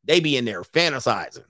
They 0.05 0.19
be 0.19 0.37
in 0.37 0.45
there 0.45 0.63
fantasizing, 0.63 1.43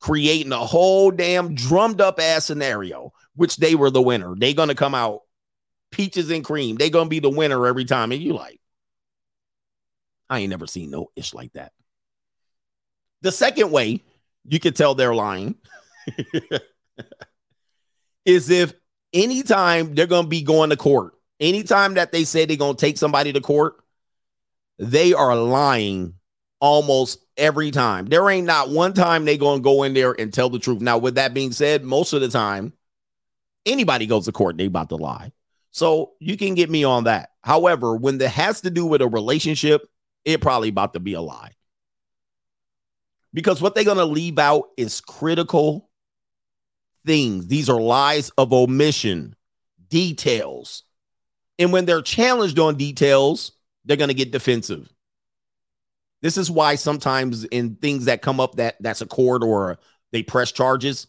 creating 0.00 0.52
a 0.52 0.58
whole 0.58 1.10
damn 1.10 1.54
drummed 1.54 2.00
up 2.00 2.18
ass 2.18 2.46
scenario, 2.46 3.12
which 3.34 3.58
they 3.58 3.74
were 3.74 3.90
the 3.90 4.02
winner. 4.02 4.34
They 4.34 4.54
gonna 4.54 4.74
come 4.74 4.94
out 4.94 5.22
peaches 5.96 6.30
and 6.30 6.44
cream. 6.44 6.76
They 6.76 6.90
gonna 6.90 7.08
be 7.08 7.20
the 7.20 7.30
winner 7.30 7.66
every 7.66 7.86
time. 7.86 8.12
And 8.12 8.20
you 8.20 8.34
like, 8.34 8.60
I 10.28 10.40
ain't 10.40 10.50
never 10.50 10.66
seen 10.66 10.90
no 10.90 11.10
ish 11.16 11.32
like 11.32 11.54
that. 11.54 11.72
The 13.22 13.32
second 13.32 13.70
way 13.70 14.04
you 14.44 14.60
can 14.60 14.74
tell 14.74 14.94
they're 14.94 15.14
lying 15.14 15.56
is 18.26 18.50
if 18.50 18.74
anytime 19.14 19.94
they're 19.94 20.06
gonna 20.06 20.28
be 20.28 20.42
going 20.42 20.68
to 20.70 20.76
court, 20.76 21.14
anytime 21.40 21.94
that 21.94 22.12
they 22.12 22.24
say 22.24 22.44
they're 22.44 22.58
gonna 22.58 22.76
take 22.76 22.98
somebody 22.98 23.32
to 23.32 23.40
court, 23.40 23.76
they 24.78 25.14
are 25.14 25.34
lying 25.34 26.14
almost 26.60 27.20
every 27.38 27.70
time. 27.70 28.04
There 28.04 28.28
ain't 28.28 28.46
not 28.46 28.68
one 28.68 28.92
time 28.92 29.24
they 29.24 29.38
gonna 29.38 29.62
go 29.62 29.82
in 29.82 29.94
there 29.94 30.14
and 30.18 30.32
tell 30.32 30.50
the 30.50 30.58
truth. 30.58 30.82
Now, 30.82 30.98
with 30.98 31.14
that 31.14 31.32
being 31.32 31.52
said, 31.52 31.84
most 31.84 32.12
of 32.12 32.20
the 32.20 32.28
time, 32.28 32.74
anybody 33.64 34.06
goes 34.06 34.26
to 34.26 34.32
court, 34.32 34.58
they 34.58 34.66
about 34.66 34.90
to 34.90 34.96
lie. 34.96 35.32
So 35.76 36.12
you 36.20 36.38
can 36.38 36.54
get 36.54 36.70
me 36.70 36.84
on 36.84 37.04
that. 37.04 37.32
However, 37.42 37.94
when 37.94 38.18
it 38.18 38.30
has 38.30 38.62
to 38.62 38.70
do 38.70 38.86
with 38.86 39.02
a 39.02 39.08
relationship, 39.08 39.86
it 40.24 40.40
probably 40.40 40.70
about 40.70 40.94
to 40.94 41.00
be 41.00 41.12
a 41.12 41.20
lie. 41.20 41.50
Because 43.34 43.60
what 43.60 43.74
they're 43.74 43.84
gonna 43.84 44.06
leave 44.06 44.38
out 44.38 44.70
is 44.78 45.02
critical 45.02 45.90
things. 47.04 47.48
These 47.48 47.68
are 47.68 47.78
lies 47.78 48.30
of 48.38 48.54
omission, 48.54 49.36
details. 49.90 50.84
And 51.58 51.74
when 51.74 51.84
they're 51.84 52.00
challenged 52.00 52.58
on 52.58 52.76
details, 52.76 53.52
they're 53.84 53.98
going 53.98 54.08
to 54.08 54.14
get 54.14 54.32
defensive. 54.32 54.90
This 56.22 56.38
is 56.38 56.50
why 56.50 56.76
sometimes 56.76 57.44
in 57.44 57.76
things 57.76 58.06
that 58.06 58.22
come 58.22 58.40
up 58.40 58.54
that 58.54 58.76
that's 58.80 59.02
a 59.02 59.06
court 59.06 59.44
or 59.44 59.78
they 60.10 60.22
press 60.22 60.52
charges, 60.52 61.06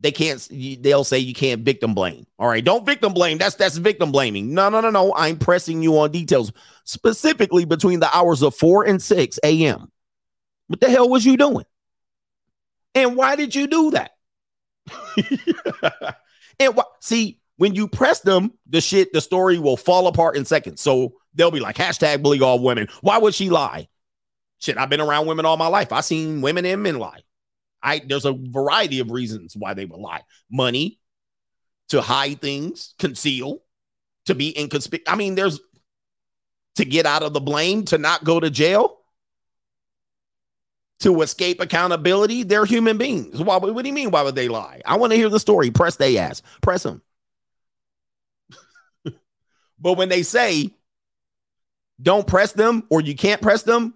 they 0.00 0.12
can't 0.12 0.46
they'll 0.80 1.04
say 1.04 1.18
you 1.18 1.34
can't 1.34 1.62
victim 1.62 1.94
blame. 1.94 2.26
All 2.38 2.48
right, 2.48 2.64
don't 2.64 2.86
victim 2.86 3.12
blame. 3.12 3.38
That's 3.38 3.56
that's 3.56 3.76
victim 3.76 4.12
blaming. 4.12 4.54
No, 4.54 4.68
no, 4.68 4.80
no, 4.80 4.90
no. 4.90 5.12
I'm 5.16 5.38
pressing 5.38 5.82
you 5.82 5.98
on 5.98 6.12
details 6.12 6.52
specifically 6.84 7.64
between 7.64 8.00
the 8.00 8.16
hours 8.16 8.42
of 8.42 8.54
4 8.54 8.84
and 8.84 9.02
6 9.02 9.38
a.m. 9.42 9.90
What 10.68 10.80
the 10.80 10.90
hell 10.90 11.08
was 11.08 11.24
you 11.24 11.36
doing? 11.36 11.64
And 12.94 13.16
why 13.16 13.36
did 13.36 13.54
you 13.54 13.66
do 13.66 13.90
that? 13.92 14.12
and 16.60 16.74
what 16.74 16.86
see 17.00 17.40
when 17.56 17.74
you 17.74 17.88
press 17.88 18.20
them, 18.20 18.52
the 18.68 18.80
shit, 18.80 19.12
the 19.12 19.20
story 19.20 19.58
will 19.58 19.76
fall 19.76 20.06
apart 20.06 20.36
in 20.36 20.44
seconds. 20.44 20.80
So 20.80 21.14
they'll 21.34 21.50
be 21.50 21.60
like, 21.60 21.76
hashtag 21.76 22.22
bully 22.22 22.40
all 22.40 22.60
women. 22.60 22.88
Why 23.00 23.18
would 23.18 23.34
she 23.34 23.50
lie? 23.50 23.88
Shit, 24.60 24.78
I've 24.78 24.88
been 24.88 25.00
around 25.00 25.26
women 25.26 25.44
all 25.44 25.56
my 25.56 25.66
life. 25.66 25.92
I've 25.92 26.04
seen 26.04 26.40
women 26.40 26.64
and 26.64 26.82
men 26.82 26.98
lie. 26.98 27.22
I 27.82 28.00
there's 28.00 28.24
a 28.24 28.32
variety 28.32 29.00
of 29.00 29.10
reasons 29.10 29.54
why 29.56 29.74
they 29.74 29.84
would 29.84 30.00
lie. 30.00 30.22
Money, 30.50 30.98
to 31.88 32.00
hide 32.00 32.40
things, 32.40 32.94
conceal, 32.98 33.62
to 34.26 34.34
be 34.34 34.58
inconspicuous. 34.58 35.12
I 35.12 35.16
mean, 35.16 35.34
there's 35.34 35.60
to 36.76 36.84
get 36.84 37.06
out 37.06 37.22
of 37.22 37.32
the 37.32 37.40
blame, 37.40 37.84
to 37.86 37.98
not 37.98 38.24
go 38.24 38.38
to 38.38 38.50
jail, 38.50 38.98
to 41.00 41.22
escape 41.22 41.60
accountability. 41.60 42.44
They're 42.44 42.64
human 42.64 42.98
beings. 42.98 43.42
Why, 43.42 43.56
what 43.56 43.82
do 43.82 43.88
you 43.88 43.94
mean? 43.94 44.10
Why 44.10 44.22
would 44.22 44.34
they 44.34 44.48
lie? 44.48 44.80
I 44.84 44.96
want 44.96 45.12
to 45.12 45.16
hear 45.16 45.28
the 45.28 45.40
story. 45.40 45.70
Press 45.70 45.96
they 45.96 46.18
ass. 46.18 46.42
Press 46.60 46.82
them. 46.82 47.02
but 49.80 49.94
when 49.94 50.08
they 50.08 50.22
say 50.22 50.70
don't 52.00 52.26
press 52.26 52.52
them 52.52 52.84
or 52.90 53.00
you 53.00 53.16
can't 53.16 53.42
press 53.42 53.62
them, 53.62 53.94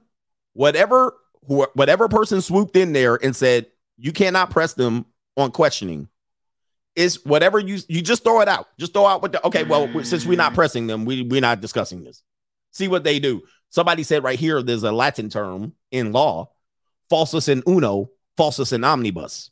whatever 0.54 1.14
whatever 1.44 2.08
person 2.08 2.40
swooped 2.40 2.76
in 2.76 2.92
there 2.92 3.16
and 3.22 3.34
said 3.34 3.66
you 3.96 4.12
cannot 4.12 4.50
press 4.50 4.74
them 4.74 5.06
on 5.36 5.50
questioning 5.50 6.08
is 6.94 7.24
whatever 7.24 7.58
you 7.58 7.78
you 7.88 8.02
just 8.02 8.24
throw 8.24 8.40
it 8.40 8.48
out. 8.48 8.68
Just 8.78 8.92
throw 8.92 9.06
out 9.06 9.22
what 9.22 9.32
the 9.32 9.46
okay. 9.46 9.64
Well, 9.64 10.04
since 10.04 10.26
we're 10.26 10.36
not 10.36 10.52
mm. 10.52 10.56
pressing 10.56 10.86
them, 10.86 11.04
we 11.04 11.22
we're 11.22 11.40
not 11.40 11.60
discussing 11.60 12.04
this. 12.04 12.22
See 12.72 12.88
what 12.88 13.04
they 13.04 13.18
do. 13.18 13.42
Somebody 13.70 14.02
said 14.02 14.24
right 14.24 14.38
here, 14.38 14.62
there's 14.62 14.82
a 14.82 14.92
Latin 14.92 15.30
term 15.30 15.72
in 15.90 16.12
law, 16.12 16.50
falsus 17.08 17.48
in 17.48 17.62
uno, 17.66 18.10
falsus 18.36 18.72
in 18.72 18.84
omnibus. 18.84 19.50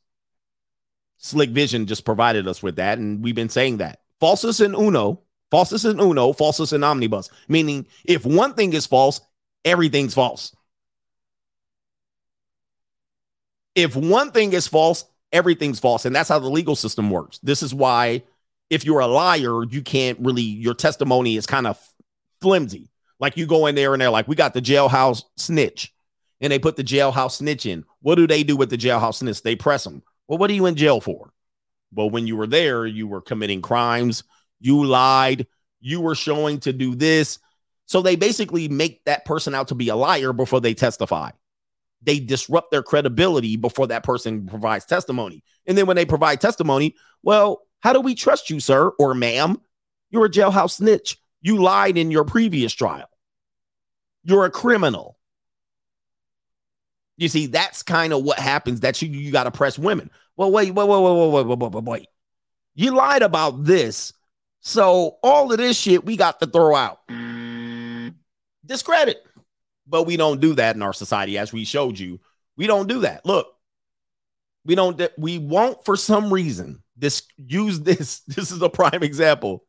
Slick 1.19 1.51
Vision 1.51 1.87
just 1.87 2.05
provided 2.05 2.49
us 2.49 2.63
with 2.63 2.77
that, 2.77 2.99
and 2.99 3.23
we've 3.23 3.35
been 3.35 3.49
saying 3.49 3.79
that 3.79 4.01
falsus 4.21 4.61
in 4.61 4.75
uno, 4.75 5.23
falsus 5.51 5.85
in 5.85 6.01
uno, 6.01 6.33
falsus 6.33 6.73
in 6.73 6.85
omnibus. 6.85 7.31
Meaning, 7.49 7.87
if 8.05 8.25
one 8.25 8.55
thing 8.55 8.73
is 8.73 8.87
false, 8.87 9.21
everything's 9.65 10.15
false. 10.15 10.55
If 13.81 13.97
one 13.97 14.31
thing 14.31 14.53
is 14.53 14.69
false, 14.69 15.07
everything's 15.33 15.81
false. 15.81 16.05
And 16.05 16.15
that's 16.15 16.29
how 16.29 16.39
the 16.39 16.51
legal 16.51 16.77
system 16.77 17.11
works. 17.11 17.39
This 17.43 17.63
is 17.63 17.75
why, 17.75 18.23
if 18.69 18.85
you're 18.85 19.01
a 19.01 19.07
liar, 19.07 19.65
you 19.65 19.81
can't 19.81 20.19
really, 20.21 20.43
your 20.43 20.75
testimony 20.75 21.37
is 21.37 21.47
kind 21.47 21.67
of 21.67 21.79
flimsy. 22.43 22.91
Like 23.19 23.37
you 23.37 23.47
go 23.47 23.67
in 23.67 23.75
there 23.75 23.95
and 23.95 24.01
they're 24.01 24.11
like, 24.11 24.29
we 24.29 24.37
got 24.37 24.55
the 24.55 24.63
jailhouse 24.63 25.25
snitch. 25.37 25.95
And 26.43 26.53
they 26.53 26.59
put 26.59 26.77
the 26.77 26.85
jailhouse 26.85 27.33
snitch 27.33 27.67
in. 27.67 27.85
What 28.01 28.15
do 28.15 28.27
they 28.27 28.43
do 28.43 28.57
with 28.57 28.71
the 28.71 28.79
jailhouse 28.79 29.17
snitch? 29.17 29.43
They 29.43 29.57
press 29.57 29.85
them. 29.85 30.03
Well, 30.29 30.39
what 30.39 30.51
are 30.51 30.55
you 30.55 30.67
in 30.67 30.75
jail 30.75 31.01
for? 31.01 31.33
Well, 31.93 32.11
when 32.11 32.27
you 32.27 32.37
were 32.37 32.47
there, 32.47 32.87
you 32.87 33.09
were 33.09 33.21
committing 33.21 33.63
crimes. 33.63 34.25
You 34.61 34.85
lied. 34.85 35.47
You 35.81 36.01
were 36.01 36.15
showing 36.15 36.61
to 36.61 36.73
do 36.73 36.95
this. 36.95 37.39
So 37.87 38.03
they 38.03 38.17
basically 38.17 38.69
make 38.69 39.05
that 39.05 39.25
person 39.25 39.55
out 39.55 39.69
to 39.69 39.75
be 39.75 39.89
a 39.89 39.97
liar 39.97 40.33
before 40.33 40.61
they 40.61 40.75
testify 40.75 41.31
they 42.03 42.21
disrupt 42.21 42.71
their 42.71 42.83
credibility 42.83 43.57
before 43.57 43.89
that 43.89 44.05
person 44.05 44.47
provides 44.47 44.87
testimony. 44.87 45.43
And 45.67 45.77
then 45.77 45.87
when 45.87 45.97
they 45.97 46.07
provide 46.07 46.41
testimony, 46.41 46.97
well, 47.23 47.63
how 47.81 47.93
do 47.93 48.01
we 48.01 48.15
trust 48.15 48.51
you, 48.51 48.61
sir 48.61 48.89
or 48.99 49.15
ma'am? 49.15 49.61
You're 50.11 50.27
a 50.27 50.31
jailhouse 50.31 50.73
snitch. 50.73 51.19
You 51.43 51.63
lied 51.63 51.97
in 51.97 52.11
your 52.11 52.25
previous 52.25 52.73
trial. 52.73 53.09
You're 54.25 54.45
a 54.45 54.51
criminal. 54.51 55.17
You 57.17 57.29
see, 57.29 57.47
that's 57.47 57.83
kind 57.83 58.13
of 58.13 58.23
what 58.23 58.39
happens. 58.39 58.81
That 58.81 59.01
you 59.01 59.09
you 59.09 59.31
got 59.31 59.45
to 59.45 59.51
press 59.51 59.79
women. 59.79 60.11
Well, 60.37 60.51
wait, 60.51 60.73
wait, 60.73 60.89
wait, 60.89 61.03
wait, 61.03 61.33
wait, 61.33 61.47
wait, 61.47 61.59
wait, 61.59 61.73
wait, 61.73 61.85
wait. 61.85 62.07
You 62.75 62.95
lied 62.95 63.23
about 63.23 63.65
this, 63.65 64.13
so 64.61 65.19
all 65.23 65.53
of 65.53 65.59
this 65.59 65.79
shit 65.79 66.05
we 66.05 66.17
got 66.17 66.41
to 66.41 66.47
throw 66.47 66.75
out. 66.75 67.01
Mm. 67.09 68.15
Discredit 68.65 69.23
but 69.91 70.05
we 70.05 70.17
don't 70.17 70.41
do 70.41 70.55
that 70.55 70.77
in 70.77 70.83
our 70.83 70.93
society 70.93 71.37
as 71.37 71.53
we 71.53 71.65
showed 71.65 71.99
you. 71.99 72.21
We 72.57 72.67
don't 72.67 72.89
do 72.89 73.01
that. 73.01 73.27
Look 73.27 73.49
we 74.65 74.75
don't 74.75 75.01
we 75.17 75.39
won't 75.39 75.85
for 75.85 75.97
some 75.97 76.33
reason 76.33 76.83
this 76.97 77.23
use 77.37 77.81
this 77.81 78.21
this 78.29 78.51
is 78.51 78.63
a 78.63 78.69
prime 78.69 79.03
example. 79.03 79.65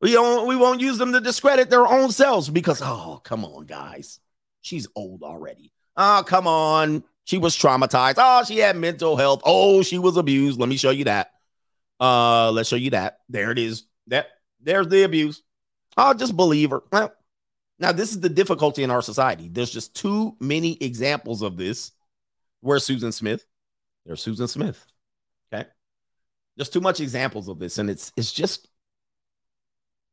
We 0.00 0.12
don't 0.12 0.46
we 0.48 0.56
won't 0.56 0.80
use 0.80 0.98
them 0.98 1.12
to 1.12 1.20
discredit 1.20 1.70
their 1.70 1.86
own 1.86 2.10
selves 2.10 2.48
because 2.48 2.80
oh 2.82 3.20
come 3.24 3.44
on 3.44 3.66
guys. 3.66 4.20
She's 4.60 4.86
old 4.94 5.22
already. 5.22 5.72
Oh 5.96 6.24
come 6.26 6.46
on. 6.46 7.04
She 7.24 7.38
was 7.38 7.56
traumatized. 7.56 8.16
Oh 8.18 8.44
she 8.44 8.58
had 8.58 8.76
mental 8.76 9.16
health. 9.16 9.42
Oh 9.44 9.82
she 9.82 9.98
was 9.98 10.16
abused. 10.16 10.58
Let 10.58 10.68
me 10.68 10.76
show 10.76 10.90
you 10.90 11.04
that. 11.04 11.30
Uh 12.00 12.50
let's 12.50 12.68
show 12.68 12.76
you 12.76 12.90
that. 12.90 13.18
There 13.28 13.50
it 13.50 13.58
is. 13.58 13.84
That 14.08 14.28
there's 14.60 14.88
the 14.88 15.04
abuse. 15.04 15.42
I'll 15.96 16.10
oh, 16.10 16.14
just 16.14 16.36
believe 16.36 16.70
her. 16.70 16.82
Well, 16.90 17.12
now, 17.84 17.92
this 17.92 18.12
is 18.12 18.20
the 18.20 18.30
difficulty 18.30 18.82
in 18.82 18.90
our 18.90 19.02
society. 19.02 19.50
There's 19.52 19.70
just 19.70 19.94
too 19.94 20.36
many 20.40 20.78
examples 20.80 21.42
of 21.42 21.58
this. 21.58 21.92
Where's 22.62 22.82
Susan 22.82 23.12
Smith? 23.12 23.44
There's 24.06 24.22
Susan 24.22 24.48
Smith. 24.48 24.82
Okay. 25.52 25.68
There's 26.56 26.70
too 26.70 26.80
much 26.80 27.00
examples 27.00 27.46
of 27.46 27.58
this. 27.58 27.76
And 27.76 27.90
it's 27.90 28.10
it's 28.16 28.32
just 28.32 28.68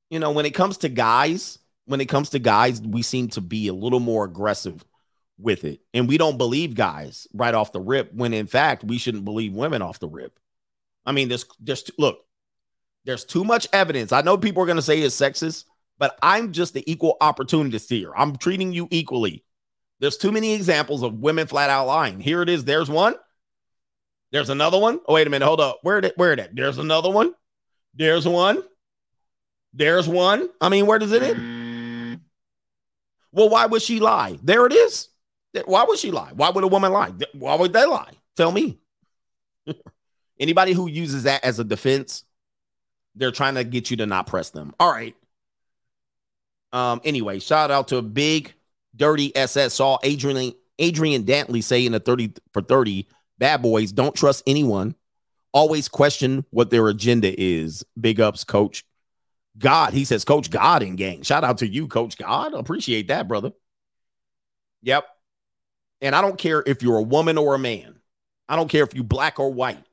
you 0.09 0.19
know, 0.19 0.31
when 0.31 0.45
it 0.45 0.53
comes 0.53 0.79
to 0.79 0.89
guys, 0.89 1.59
when 1.85 2.01
it 2.01 2.09
comes 2.09 2.31
to 2.31 2.39
guys, 2.39 2.81
we 2.81 3.03
seem 3.03 3.29
to 3.29 3.41
be 3.41 3.69
a 3.69 3.73
little 3.73 4.01
more 4.01 4.25
aggressive 4.25 4.83
with 5.39 5.63
it. 5.63 5.79
And 5.93 6.09
we 6.09 6.17
don't 6.17 6.37
believe 6.37 6.75
guys 6.75 7.25
right 7.33 7.55
off 7.55 7.71
the 7.71 7.79
rip 7.79 8.13
when 8.13 8.33
in 8.33 8.47
fact 8.47 8.83
we 8.83 8.97
shouldn't 8.97 9.23
believe 9.23 9.53
women 9.53 9.81
off 9.81 10.01
the 10.01 10.09
rip. 10.09 10.37
I 11.05 11.13
mean, 11.13 11.29
there's 11.29 11.45
there's 11.61 11.89
look, 11.97 12.25
there's 13.05 13.23
too 13.23 13.45
much 13.45 13.65
evidence. 13.71 14.11
I 14.11 14.23
know 14.23 14.37
people 14.37 14.61
are 14.61 14.67
gonna 14.67 14.81
say 14.81 14.99
it's 14.99 15.15
sexist, 15.15 15.63
but 16.01 16.17
I'm 16.23 16.51
just 16.51 16.73
the 16.73 16.83
equal 16.91 17.15
opportunity 17.21 17.77
here. 17.77 18.11
I'm 18.17 18.35
treating 18.35 18.73
you 18.73 18.87
equally. 18.89 19.43
There's 19.99 20.17
too 20.17 20.31
many 20.31 20.55
examples 20.55 21.03
of 21.03 21.19
women 21.19 21.45
flat 21.45 21.69
out 21.69 21.85
lying. 21.85 22.19
Here 22.19 22.41
it 22.41 22.49
is. 22.49 22.65
There's 22.65 22.89
one. 22.89 23.13
There's 24.31 24.49
another 24.49 24.79
one. 24.79 24.99
Oh, 25.05 25.13
wait 25.13 25.27
a 25.27 25.29
minute. 25.29 25.45
Hold 25.45 25.61
up. 25.61 25.77
Where 25.83 26.01
did 26.01 26.13
where 26.15 26.35
did 26.35 26.55
There's 26.55 26.79
another 26.79 27.11
one. 27.11 27.35
There's 27.93 28.27
one. 28.27 28.63
There's 29.75 30.07
one. 30.07 30.49
I 30.59 30.69
mean, 30.69 30.87
where 30.87 30.97
does 30.97 31.11
it 31.11 31.21
end? 31.21 32.21
Well, 33.31 33.49
why 33.49 33.67
would 33.67 33.83
she 33.83 33.99
lie? 33.99 34.39
There 34.41 34.65
it 34.65 34.73
is. 34.73 35.07
Why 35.65 35.83
would 35.83 35.99
she 35.99 36.09
lie? 36.09 36.31
Why 36.33 36.49
would 36.49 36.63
a 36.63 36.67
woman 36.67 36.91
lie? 36.91 37.13
Why 37.33 37.53
would 37.53 37.73
they 37.73 37.85
lie? 37.85 38.13
Tell 38.35 38.51
me. 38.51 38.79
Anybody 40.39 40.73
who 40.73 40.87
uses 40.89 41.23
that 41.23 41.43
as 41.43 41.59
a 41.59 41.63
defense, 41.63 42.23
they're 43.13 43.31
trying 43.31 43.53
to 43.53 43.63
get 43.63 43.91
you 43.91 43.97
to 43.97 44.07
not 44.07 44.25
press 44.25 44.49
them. 44.49 44.73
All 44.79 44.91
right. 44.91 45.15
Um, 46.73 47.01
anyway, 47.03 47.39
shout 47.39 47.71
out 47.71 47.89
to 47.89 47.97
a 47.97 48.01
Big 48.01 48.53
Dirty 48.95 49.35
SS 49.35 49.73
saw 49.75 49.97
Adrian 50.03 50.53
Adrian 50.79 51.23
Dantley 51.23 51.63
say 51.63 51.85
in 51.85 51.91
the 51.91 51.99
30 51.99 52.33
for 52.53 52.61
30 52.61 53.07
bad 53.37 53.61
boys 53.61 53.91
don't 53.91 54.15
trust 54.15 54.43
anyone. 54.45 54.95
Always 55.53 55.89
question 55.89 56.45
what 56.49 56.69
their 56.69 56.87
agenda 56.87 57.33
is. 57.39 57.83
Big 57.99 58.21
ups, 58.21 58.43
coach. 58.43 58.85
God, 59.57 59.93
he 59.93 60.05
says, 60.05 60.23
Coach 60.23 60.49
God 60.49 60.81
in 60.81 60.95
gang. 60.95 61.23
Shout 61.23 61.43
out 61.43 61.57
to 61.57 61.67
you, 61.67 61.87
Coach 61.87 62.17
God. 62.17 62.53
Appreciate 62.53 63.09
that, 63.09 63.27
brother. 63.27 63.51
Yep. 64.81 65.05
And 65.99 66.15
I 66.15 66.21
don't 66.21 66.37
care 66.37 66.63
if 66.65 66.81
you're 66.81 66.97
a 66.97 67.03
woman 67.03 67.37
or 67.37 67.53
a 67.53 67.59
man. 67.59 67.99
I 68.47 68.55
don't 68.55 68.69
care 68.69 68.83
if 68.83 68.95
you 68.95 69.03
black 69.03 69.39
or 69.39 69.51
white. 69.51 69.83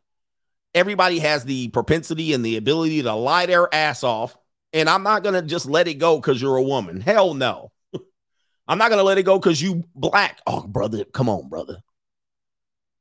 Everybody 0.74 1.18
has 1.18 1.44
the 1.44 1.68
propensity 1.68 2.32
and 2.32 2.44
the 2.44 2.56
ability 2.56 3.02
to 3.02 3.14
lie 3.14 3.46
their 3.46 3.72
ass 3.74 4.04
off. 4.04 4.36
And 4.72 4.88
I'm 4.88 5.02
not 5.02 5.22
gonna 5.22 5.42
just 5.42 5.66
let 5.66 5.88
it 5.88 5.94
go 5.94 6.16
because 6.16 6.40
you're 6.40 6.56
a 6.56 6.62
woman. 6.62 7.00
Hell 7.00 7.34
no. 7.34 7.72
I'm 8.68 8.78
not 8.78 8.90
gonna 8.90 9.02
let 9.02 9.18
it 9.18 9.22
go 9.24 9.38
because 9.38 9.60
you 9.62 9.84
black. 9.94 10.40
Oh, 10.46 10.66
brother, 10.66 11.04
come 11.04 11.28
on, 11.28 11.48
brother. 11.48 11.78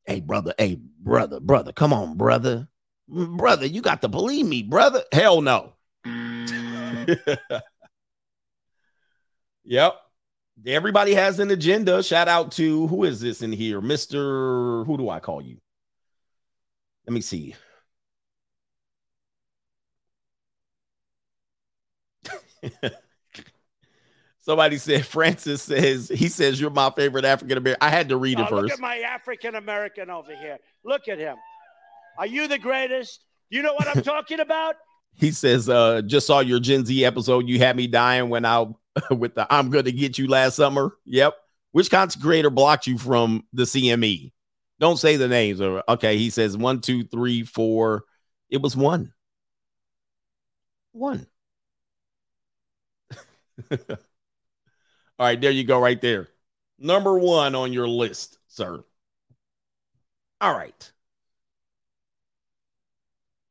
Hey, 0.06 0.22
brother. 0.22 0.54
Hey, 0.58 0.78
brother, 1.00 1.40
brother. 1.40 1.74
Come 1.74 1.92
on, 1.92 2.16
brother. 2.16 2.68
Mm, 3.12 3.38
brother, 3.38 3.66
you 3.66 3.82
got 3.82 4.02
to 4.02 4.08
believe 4.08 4.46
me, 4.46 4.64
brother. 4.64 5.04
Hell 5.12 5.42
no. 5.42 5.74
yep. 9.66 9.96
Everybody 10.66 11.14
has 11.14 11.40
an 11.40 11.52
agenda. 11.52 12.02
Shout 12.02 12.28
out 12.28 12.52
to 12.54 12.88
who 12.88 13.04
is 13.04 13.20
this 13.20 13.42
in 13.42 13.52
here? 13.52 13.82
Mr. 13.82 14.86
Who 14.86 14.98
do 14.98 15.10
I 15.10 15.20
call 15.20 15.42
you? 15.42 15.58
Let 17.06 17.14
me 17.14 17.22
see. 17.22 17.56
Somebody 24.40 24.78
said 24.78 25.06
Francis 25.06 25.62
says 25.62 26.08
he 26.08 26.30
says 26.30 26.60
you're 26.62 26.70
my 26.70 26.90
favorite 26.92 27.26
African 27.26 27.58
American. 27.58 27.86
I 27.86 27.90
had 27.90 28.10
to 28.10 28.18
read 28.18 28.40
it 28.40 28.44
Now, 28.44 28.50
look 28.50 28.62
first. 28.70 28.74
at 28.76 28.80
my 28.80 29.00
African 29.00 29.56
American 29.56 30.10
over 30.10 30.34
here. 30.34 30.58
Look 30.86 31.10
at 31.10 31.20
him. 31.20 31.36
Are 32.18 32.26
you 32.26 32.48
the 32.48 32.58
greatest? 32.58 33.24
You 33.50 33.62
know 33.62 33.74
what 33.74 33.88
I'm 33.88 34.04
talking 34.04 34.40
about? 34.40 34.76
He 35.20 35.32
says, 35.32 35.68
uh, 35.68 36.04
just 36.04 36.28
saw 36.28 36.42
your 36.42 36.60
Gen 36.60 36.86
Z 36.86 37.04
episode. 37.04 37.48
You 37.50 37.58
had 37.58 37.76
me 37.76 37.88
dying 37.88 38.30
when 38.30 38.46
I 38.46 38.68
with 39.10 39.34
the 39.34 39.52
I'm 39.52 39.72
gonna 39.72 39.92
get 39.92 40.20
you 40.20 40.28
last 40.28 40.56
summer. 40.56 40.96
Yep. 41.06 41.34
Which 41.72 41.90
content 41.90 42.24
creator 42.24 42.52
blocked 42.52 42.86
you 42.86 43.00
from 43.00 43.44
the 43.52 43.64
CME? 43.64 44.32
Don't 44.80 44.98
say 44.98 45.16
the 45.16 45.28
names. 45.28 45.60
Okay, 45.60 46.18
he 46.18 46.30
says 46.30 46.56
one, 46.56 46.82
two, 46.82 47.04
three, 47.04 47.42
four. 47.42 48.04
It 48.52 48.62
was 48.62 48.78
one. 48.78 49.12
One. 50.92 51.26
All 53.72 53.98
right, 55.20 55.40
there 55.40 55.52
you 55.52 55.64
go, 55.64 55.80
right 55.80 56.00
there. 56.00 56.28
Number 56.80 57.18
one 57.18 57.56
on 57.56 57.74
your 57.74 57.88
list, 57.88 58.38
sir. 58.48 58.84
All 60.40 60.56
right. 60.56 60.92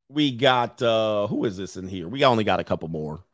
We 0.08 0.30
got 0.30 0.80
uh 0.82 1.26
who 1.26 1.44
is 1.44 1.56
this 1.56 1.76
in 1.76 1.88
here? 1.88 2.06
We 2.08 2.24
only 2.24 2.44
got 2.44 2.60
a 2.60 2.64
couple 2.64 2.88
more. 2.88 3.24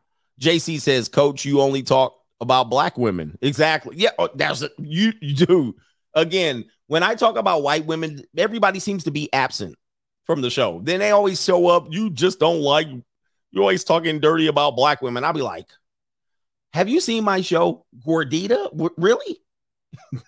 JC 0.40 0.80
says, 0.80 1.08
Coach, 1.08 1.44
you 1.44 1.60
only 1.60 1.82
talk 1.82 2.18
about 2.40 2.70
black 2.70 2.96
women. 2.96 3.38
Exactly. 3.42 3.96
Yeah, 3.98 4.10
oh, 4.18 4.30
that's 4.34 4.62
a, 4.62 4.70
you, 4.78 5.12
you 5.20 5.34
do. 5.34 5.76
Again, 6.14 6.64
when 6.86 7.02
I 7.02 7.14
talk 7.14 7.36
about 7.36 7.62
white 7.62 7.86
women, 7.86 8.22
everybody 8.36 8.80
seems 8.80 9.04
to 9.04 9.10
be 9.10 9.32
absent 9.32 9.76
from 10.24 10.40
the 10.40 10.50
show. 10.50 10.80
Then 10.82 11.00
they 11.00 11.10
always 11.10 11.42
show 11.42 11.68
up. 11.68 11.86
You 11.90 12.10
just 12.10 12.40
don't 12.40 12.60
like 12.60 12.88
you're 13.52 13.62
always 13.62 13.84
talking 13.84 14.18
dirty 14.18 14.46
about 14.46 14.76
black 14.76 15.02
women. 15.02 15.24
I'll 15.24 15.32
be 15.34 15.42
like, 15.42 15.68
have 16.72 16.88
you 16.88 17.00
seen 17.00 17.24
my 17.24 17.40
show, 17.40 17.84
Gordita? 18.06 18.70
W- 18.70 18.94
really? 18.96 19.38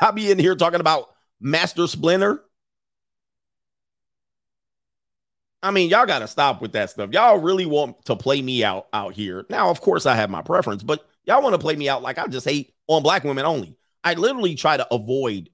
I'll 0.00 0.12
be 0.12 0.30
in 0.30 0.38
here 0.38 0.54
talking 0.54 0.80
about 0.80 1.08
Master 1.40 1.86
Splinter. 1.86 2.42
I 5.62 5.72
mean, 5.72 5.90
y'all 5.90 6.06
got 6.06 6.20
to 6.20 6.28
stop 6.28 6.62
with 6.62 6.72
that 6.72 6.90
stuff. 6.90 7.10
Y'all 7.12 7.38
really 7.38 7.66
want 7.66 8.04
to 8.04 8.14
play 8.14 8.40
me 8.40 8.62
out 8.62 8.86
out 8.92 9.14
here. 9.14 9.44
Now, 9.50 9.70
of 9.70 9.80
course, 9.80 10.06
I 10.06 10.14
have 10.14 10.30
my 10.30 10.42
preference, 10.42 10.84
but 10.84 11.04
y'all 11.24 11.42
want 11.42 11.54
to 11.54 11.58
play 11.58 11.74
me 11.74 11.88
out 11.88 12.02
like 12.02 12.18
I 12.18 12.26
just 12.28 12.46
hate 12.46 12.72
on 12.86 13.02
black 13.02 13.24
women 13.24 13.44
only. 13.44 13.76
I 14.04 14.14
literally 14.14 14.54
try 14.54 14.76
to 14.76 14.86
avoid. 14.94 15.50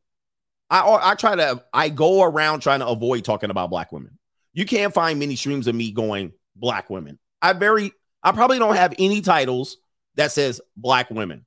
I 0.68 0.82
I 1.02 1.14
try 1.14 1.36
to 1.36 1.64
I 1.72 1.88
go 1.88 2.22
around 2.22 2.60
trying 2.60 2.80
to 2.80 2.86
avoid 2.86 3.24
talking 3.24 3.50
about 3.50 3.70
black 3.70 3.92
women. 3.92 4.18
You 4.52 4.66
can't 4.66 4.92
find 4.92 5.18
many 5.18 5.36
streams 5.36 5.66
of 5.66 5.74
me 5.74 5.90
going 5.90 6.32
black 6.54 6.90
women. 6.90 7.18
I 7.40 7.54
very 7.54 7.92
I 8.22 8.32
probably 8.32 8.58
don't 8.58 8.76
have 8.76 8.94
any 8.98 9.22
titles 9.22 9.78
that 10.16 10.32
says 10.32 10.60
black 10.76 11.10
women. 11.10 11.44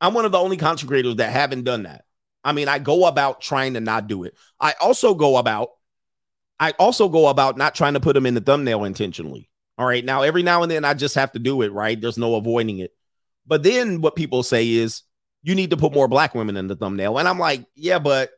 I'm 0.00 0.14
one 0.14 0.24
of 0.24 0.32
the 0.32 0.38
only 0.38 0.56
content 0.56 0.88
creators 0.88 1.16
that 1.16 1.32
haven't 1.32 1.64
done 1.64 1.82
that. 1.84 2.04
I 2.42 2.52
mean, 2.52 2.68
I 2.68 2.78
go 2.78 3.06
about 3.06 3.40
trying 3.40 3.74
to 3.74 3.80
not 3.80 4.06
do 4.06 4.24
it. 4.24 4.34
I 4.58 4.74
also 4.80 5.14
go 5.14 5.36
about 5.36 5.70
I 6.58 6.72
also 6.72 7.08
go 7.08 7.28
about 7.28 7.56
not 7.56 7.74
trying 7.74 7.94
to 7.94 8.00
put 8.00 8.12
them 8.12 8.26
in 8.26 8.34
the 8.34 8.40
thumbnail 8.42 8.84
intentionally. 8.84 9.48
All 9.78 9.86
right. 9.86 10.04
Now, 10.04 10.22
every 10.22 10.42
now 10.42 10.62
and 10.62 10.70
then 10.70 10.84
I 10.84 10.92
just 10.92 11.14
have 11.14 11.32
to 11.32 11.38
do 11.38 11.62
it, 11.62 11.72
right? 11.72 11.98
There's 11.98 12.18
no 12.18 12.34
avoiding 12.34 12.80
it. 12.80 12.92
But 13.46 13.62
then 13.62 14.02
what 14.02 14.14
people 14.14 14.42
say 14.42 14.68
is 14.68 15.02
you 15.42 15.54
need 15.54 15.70
to 15.70 15.78
put 15.78 15.94
more 15.94 16.06
black 16.06 16.34
women 16.34 16.58
in 16.58 16.66
the 16.66 16.76
thumbnail. 16.76 17.18
And 17.18 17.26
I'm 17.26 17.38
like, 17.38 17.64
yeah, 17.74 17.98
but 17.98 18.30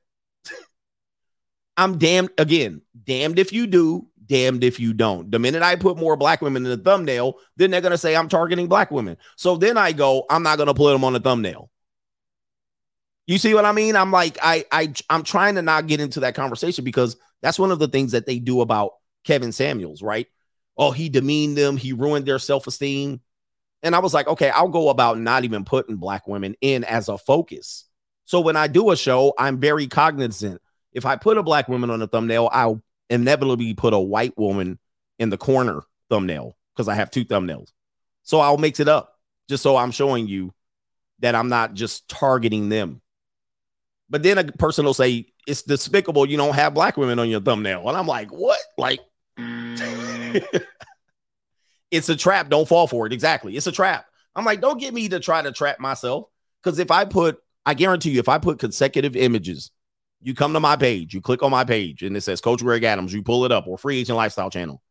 I'm 1.77 1.99
damned 1.99 2.31
again, 2.39 2.83
damned 3.03 3.41
if 3.41 3.53
you 3.53 3.67
do, 3.67 4.07
damned 4.27 4.65
if 4.65 4.79
you 4.81 4.93
don't. 4.93 5.31
The 5.31 5.39
minute 5.39 5.63
I 5.63 5.77
put 5.77 5.97
more 5.97 6.17
black 6.17 6.43
women 6.43 6.65
in 6.65 6.71
the 6.71 6.83
thumbnail, 6.83 7.39
then 7.57 7.71
they're 7.71 7.81
going 7.81 7.93
to 7.93 7.99
say 7.99 8.17
I'm 8.17 8.29
targeting 8.29 8.69
black 8.69 8.91
women. 8.91 9.17
So 9.37 9.57
then 9.57 9.77
I 9.77 9.93
go, 9.93 10.25
I'm 10.31 10.43
not 10.43 10.57
going 10.57 10.69
to 10.69 10.75
put 10.75 10.93
them 10.93 11.05
on 11.05 11.13
the 11.13 11.21
thumbnail. 11.21 11.71
You 13.27 13.39
see 13.39 13.55
what 13.55 13.65
I 13.65 13.73
mean? 13.73 13.97
I'm 13.97 14.11
like, 14.11 14.37
I, 14.43 14.65
I, 14.73 14.93
I'm 15.09 15.23
trying 15.23 15.55
to 15.55 15.63
not 15.63 15.87
get 15.87 16.01
into 16.01 16.21
that 16.21 16.35
conversation 16.35 16.85
because 16.85 17.17
that's 17.41 17.59
one 17.59 17.71
of 17.71 17.79
the 17.79 17.89
things 17.89 18.13
that 18.13 18.27
they 18.27 18.39
do 18.39 18.61
about 18.61 18.93
Kevin 19.25 19.53
Samuels, 19.53 20.03
right? 20.03 20.27
Oh, 20.77 20.91
he 20.91 21.09
demeaned 21.09 21.57
them, 21.57 21.77
he 21.77 21.93
ruined 21.93 22.27
their 22.27 22.39
self 22.39 22.67
esteem. 22.67 23.21
And 23.83 23.95
I 23.97 23.99
was 23.99 24.15
like, 24.15 24.29
okay, 24.29 24.51
I'll 24.51 24.69
go 24.69 24.89
about 24.89 25.19
not 25.19 25.45
even 25.45 25.65
putting 25.65 25.97
black 25.97 26.27
women 26.27 26.55
in 26.61 26.85
as 26.85 27.09
a 27.09 27.19
focus. 27.19 27.85
So 28.25 28.41
when 28.41 28.57
I 28.57 28.69
do 28.69 28.91
a 28.91 28.97
show, 28.97 29.35
I'm 29.39 29.59
very 29.59 29.89
cognizant. 29.89 30.61
If 30.93 31.05
I 31.05 31.17
put 31.17 31.39
a 31.39 31.43
black 31.43 31.69
woman 31.69 31.91
on 31.91 31.99
the 31.99 32.07
thumbnail, 32.07 32.49
I'll 32.53 32.83
inevitably 33.13 33.75
put 33.75 33.93
a 33.93 34.01
white 34.01 34.37
woman 34.39 34.79
in 35.19 35.31
the 35.31 35.37
corner 35.37 35.83
thumbnail 36.09 36.57
because 36.75 36.89
I 36.89 36.95
have 36.95 37.11
two 37.11 37.25
thumbnails. 37.25 37.69
So 38.23 38.41
I'll 38.41 38.59
mix 38.59 38.81
it 38.81 38.89
up 38.89 39.19
just 39.49 39.63
so 39.63 39.77
I'm 39.77 39.91
showing 39.91 40.27
you 40.27 40.53
that 41.21 41.35
I'm 41.35 41.49
not 41.49 41.75
just 41.75 42.09
targeting 42.09 42.69
them. 42.69 43.01
But 44.09 44.23
then 44.23 44.39
a 44.39 44.45
person 44.45 44.85
will 44.85 44.95
say, 44.95 45.27
it's 45.47 45.63
despicable 45.63 46.27
you 46.27 46.37
don't 46.37 46.55
have 46.55 46.75
black 46.75 46.97
women 46.97 47.19
on 47.19 47.29
your 47.29 47.41
thumbnail. 47.41 47.89
And 47.89 47.97
I'm 47.97 48.07
like, 48.07 48.31
what? 48.31 48.61
Like, 48.77 49.01
it's 51.91 52.09
a 52.09 52.17
trap. 52.17 52.49
Don't 52.49 52.69
fall 52.69 52.87
for 52.87 53.07
it. 53.07 53.13
Exactly. 53.13 53.57
It's 53.57 53.67
a 53.67 53.73
trap. 53.73 54.07
I'm 54.35 54.45
like, 54.45 54.61
don't 54.61 54.81
get 54.81 54.95
me 54.95 55.09
to 55.09 55.21
try 55.21 55.43
to 55.43 55.53
trap 55.53 55.81
myself. 55.81 56.27
Because 56.63 56.79
if 56.79 56.91
I 56.91 57.05
put, 57.05 57.39
I 57.67 57.75
guarantee 57.75 58.11
you, 58.11 58.21
if 58.21 58.29
I 58.29 58.39
put 58.39 58.59
consecutive 58.59 59.17
images, 59.17 59.71
you 60.23 60.35
come 60.35 60.53
to 60.53 60.61
my 60.61 60.77
page, 60.77 61.15
you 61.15 61.21
click 61.21 61.43
on 61.43 61.51
my 61.51 61.65
page, 61.65 62.03
and 62.03 62.17
it 62.17 62.23
says 62.23 62.41
Coach 62.41 62.61
Greg 62.61 62.85
Adams, 62.85 63.13
you 63.13 63.23
pull 63.23 63.45
it 63.45 63.53
up, 63.53 63.67
or 63.67 63.77
Free 63.77 63.99
Agent 63.99 64.17
Lifestyle 64.17 64.51
Channel. 64.51 64.83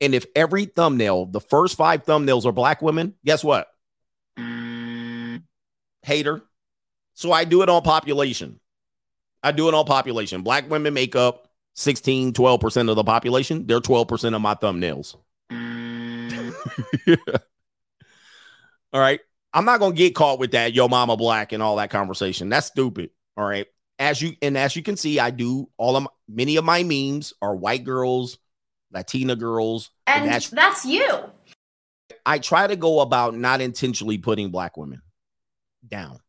And 0.00 0.14
if 0.14 0.26
every 0.34 0.66
thumbnail, 0.66 1.26
the 1.26 1.40
first 1.40 1.76
five 1.76 2.04
thumbnails 2.04 2.44
are 2.44 2.52
black 2.52 2.82
women, 2.82 3.14
guess 3.24 3.42
what? 3.42 3.68
Hater. 6.02 6.42
So 7.14 7.32
I 7.32 7.44
do 7.44 7.62
it 7.62 7.68
on 7.68 7.82
population. 7.82 8.60
I 9.42 9.52
do 9.52 9.68
it 9.68 9.74
on 9.74 9.84
population. 9.84 10.42
Black 10.42 10.68
women 10.68 10.94
make 10.94 11.14
up 11.16 11.48
16, 11.74 12.32
12% 12.32 12.90
of 12.90 12.96
the 12.96 13.04
population. 13.04 13.66
They're 13.66 13.80
12% 13.80 14.34
of 14.34 14.40
my 14.40 14.54
thumbnails. 14.54 15.16
All 18.92 19.00
right. 19.00 19.20
I'm 19.52 19.64
not 19.64 19.78
gonna 19.78 19.94
get 19.94 20.16
caught 20.16 20.40
with 20.40 20.52
that 20.52 20.72
yo 20.74 20.88
mama 20.88 21.16
black 21.16 21.52
and 21.52 21.62
all 21.62 21.76
that 21.76 21.90
conversation. 21.90 22.48
That's 22.48 22.66
stupid. 22.66 23.10
All 23.36 23.44
right. 23.44 23.66
As 23.98 24.20
you 24.20 24.34
and 24.42 24.58
as 24.58 24.74
you 24.74 24.82
can 24.82 24.96
see, 24.96 25.20
I 25.20 25.30
do 25.30 25.68
all 25.76 25.96
of 25.96 26.02
my, 26.02 26.08
many 26.28 26.56
of 26.56 26.64
my 26.64 26.82
memes 26.82 27.32
are 27.40 27.54
white 27.54 27.84
girls, 27.84 28.38
Latina 28.90 29.36
girls, 29.36 29.90
And 30.06 30.28
that's 30.28 30.50
that's 30.50 30.84
you. 30.84 31.30
I 32.26 32.38
try 32.38 32.66
to 32.66 32.76
go 32.76 33.00
about 33.00 33.34
not 33.34 33.60
intentionally 33.60 34.18
putting 34.18 34.50
black 34.50 34.76
women 34.76 35.02
down. 35.86 36.20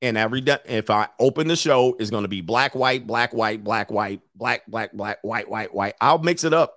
And 0.00 0.16
every 0.16 0.40
day, 0.40 0.58
if 0.64 0.90
I 0.90 1.08
open 1.18 1.48
the 1.48 1.56
show, 1.56 1.96
it's 1.98 2.10
going 2.10 2.22
to 2.22 2.28
be 2.28 2.40
black, 2.40 2.74
white, 2.74 3.06
black, 3.06 3.34
white, 3.34 3.64
black, 3.64 3.90
white, 3.90 4.20
black, 4.34 4.64
black, 4.66 4.92
black, 4.92 5.18
white, 5.22 5.48
white, 5.48 5.74
white. 5.74 5.94
I'll 6.00 6.18
mix 6.18 6.44
it 6.44 6.54
up. 6.54 6.74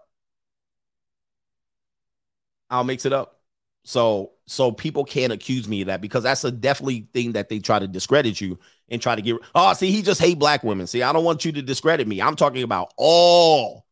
I'll 2.69 2.83
mix 2.83 3.05
it 3.05 3.13
up. 3.13 3.39
So, 3.83 4.31
so 4.47 4.71
people 4.71 5.05
can't 5.05 5.33
accuse 5.33 5.67
me 5.67 5.81
of 5.81 5.87
that 5.87 6.01
because 6.01 6.23
that's 6.23 6.43
a 6.43 6.51
definitely 6.51 7.07
thing 7.13 7.33
that 7.33 7.49
they 7.49 7.59
try 7.59 7.79
to 7.79 7.87
discredit 7.87 8.41
you 8.41 8.59
and 8.91 9.01
try 9.01 9.15
to 9.15 9.21
get. 9.21 9.37
Oh, 9.55 9.73
see, 9.73 9.89
he 9.89 10.03
just 10.03 10.21
hate 10.21 10.37
black 10.37 10.63
women. 10.63 10.85
See, 10.85 11.01
I 11.01 11.13
don't 11.13 11.23
want 11.23 11.45
you 11.45 11.53
to 11.53 11.61
discredit 11.61 12.07
me. 12.07 12.21
I'm 12.21 12.35
talking 12.35 12.61
about 12.61 12.93
all. 12.97 13.85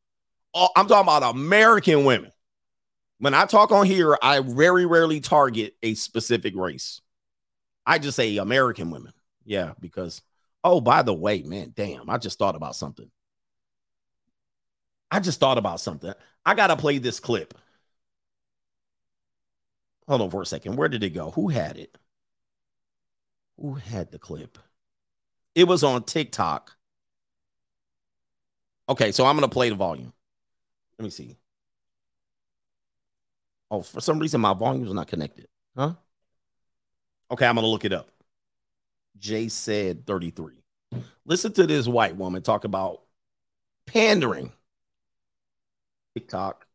all 0.53 0.71
I'm 0.75 0.87
talking 0.87 1.07
about 1.07 1.33
American 1.33 2.03
women. 2.03 2.31
When 3.17 3.33
I 3.33 3.45
talk 3.45 3.71
on 3.71 3.85
here, 3.85 4.17
I 4.21 4.41
very 4.41 4.85
rarely 4.85 5.19
target 5.19 5.75
a 5.81 5.93
specific 5.95 6.55
race. 6.55 7.01
I 7.85 7.97
just 7.97 8.15
say 8.15 8.37
American 8.37 8.91
women. 8.91 9.13
Yeah, 9.45 9.73
because 9.79 10.21
oh, 10.63 10.81
by 10.81 11.01
the 11.01 11.13
way, 11.13 11.41
man, 11.41 11.73
damn, 11.75 12.09
I 12.09 12.17
just 12.17 12.37
thought 12.37 12.55
about 12.55 12.75
something. 12.75 13.09
I 15.09 15.19
just 15.19 15.39
thought 15.39 15.57
about 15.57 15.79
something. 15.79 16.13
I 16.45 16.53
gotta 16.53 16.75
play 16.75 16.99
this 16.99 17.19
clip. 17.19 17.53
Hold 20.07 20.21
on 20.21 20.29
for 20.29 20.41
a 20.41 20.45
second. 20.45 20.75
Where 20.75 20.89
did 20.89 21.03
it 21.03 21.11
go? 21.11 21.31
Who 21.31 21.47
had 21.49 21.77
it? 21.77 21.97
Who 23.57 23.75
had 23.75 24.11
the 24.11 24.19
clip? 24.19 24.57
It 25.59 25.67
was 25.67 25.83
on 25.83 26.03
TikTok. 26.03 26.71
Okay, 28.87 29.11
so 29.11 29.25
I'm 29.25 29.35
gonna 29.35 29.49
play 29.49 29.67
the 29.67 29.75
volume. 29.75 30.13
Let 30.97 31.03
me 31.03 31.09
see. 31.09 31.35
Oh, 33.69 33.81
for 33.81 33.99
some 33.99 34.19
reason 34.19 34.39
my 34.39 34.53
volume 34.53 34.87
is 34.87 34.93
not 34.93 35.07
connected. 35.07 35.49
Huh? 35.75 35.95
Okay, 37.29 37.45
I'm 37.45 37.55
gonna 37.55 37.67
look 37.67 37.83
it 37.83 37.91
up. 37.91 38.09
Jay 39.17 39.49
said 39.49 40.07
33. 40.07 40.63
Listen 41.25 41.51
to 41.51 41.67
this 41.67 41.87
white 41.87 42.15
woman 42.15 42.41
talk 42.41 42.63
about 42.63 43.01
pandering. 43.85 44.53
TikTok. 46.15 46.65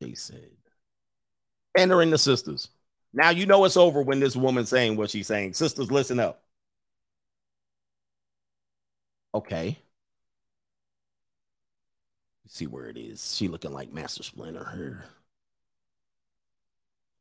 Jay 0.00 0.14
said 0.14 0.52
pandering 1.76 2.10
the 2.10 2.18
sisters. 2.18 2.68
Now 3.12 3.30
you 3.30 3.46
know 3.46 3.64
it's 3.64 3.76
over 3.76 4.00
when 4.00 4.20
this 4.20 4.36
woman's 4.36 4.68
saying 4.68 4.96
what 4.96 5.10
she's 5.10 5.26
saying. 5.26 5.54
Sisters, 5.54 5.90
listen 5.90 6.20
up. 6.20 6.45
Okay. 9.36 9.78
Let's 12.42 12.54
see 12.54 12.66
where 12.66 12.86
it 12.86 12.96
is. 12.96 13.36
She 13.36 13.48
looking 13.48 13.72
like 13.74 13.92
Master 13.92 14.22
Splinter 14.22 14.66
here. 14.74 15.04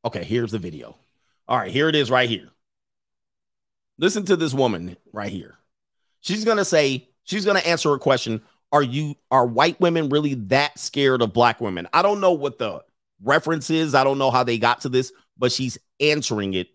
Okay, 0.05 0.23
here's 0.23 0.51
the 0.51 0.59
video. 0.59 0.95
All 1.45 1.57
right, 1.57 1.71
here 1.71 1.89
it 1.89 1.95
is 1.95 2.09
right 2.09 2.29
here. 2.29 2.47
Listen 3.97 4.23
to 4.25 4.37
this 4.37 4.53
woman 4.53 4.95
right 5.11 5.31
here. 5.31 5.57
She's 6.21 6.45
going 6.45 6.55
to 6.55 6.63
say, 6.63 7.09
she's 7.25 7.43
going 7.43 7.59
to 7.59 7.67
answer 7.67 7.93
a 7.93 7.99
question. 7.99 8.41
Are 8.71 8.83
you, 8.83 9.15
are 9.29 9.45
white 9.45 9.81
women 9.81 10.07
really 10.07 10.35
that 10.35 10.79
scared 10.79 11.21
of 11.21 11.33
black 11.33 11.59
women? 11.59 11.85
I 11.91 12.01
don't 12.01 12.21
know 12.21 12.31
what 12.31 12.59
the 12.59 12.81
reference 13.21 13.69
is. 13.69 13.93
I 13.93 14.05
don't 14.05 14.19
know 14.19 14.31
how 14.31 14.45
they 14.45 14.57
got 14.57 14.81
to 14.81 14.89
this, 14.89 15.11
but 15.37 15.51
she's 15.51 15.77
answering 15.99 16.53
it. 16.53 16.69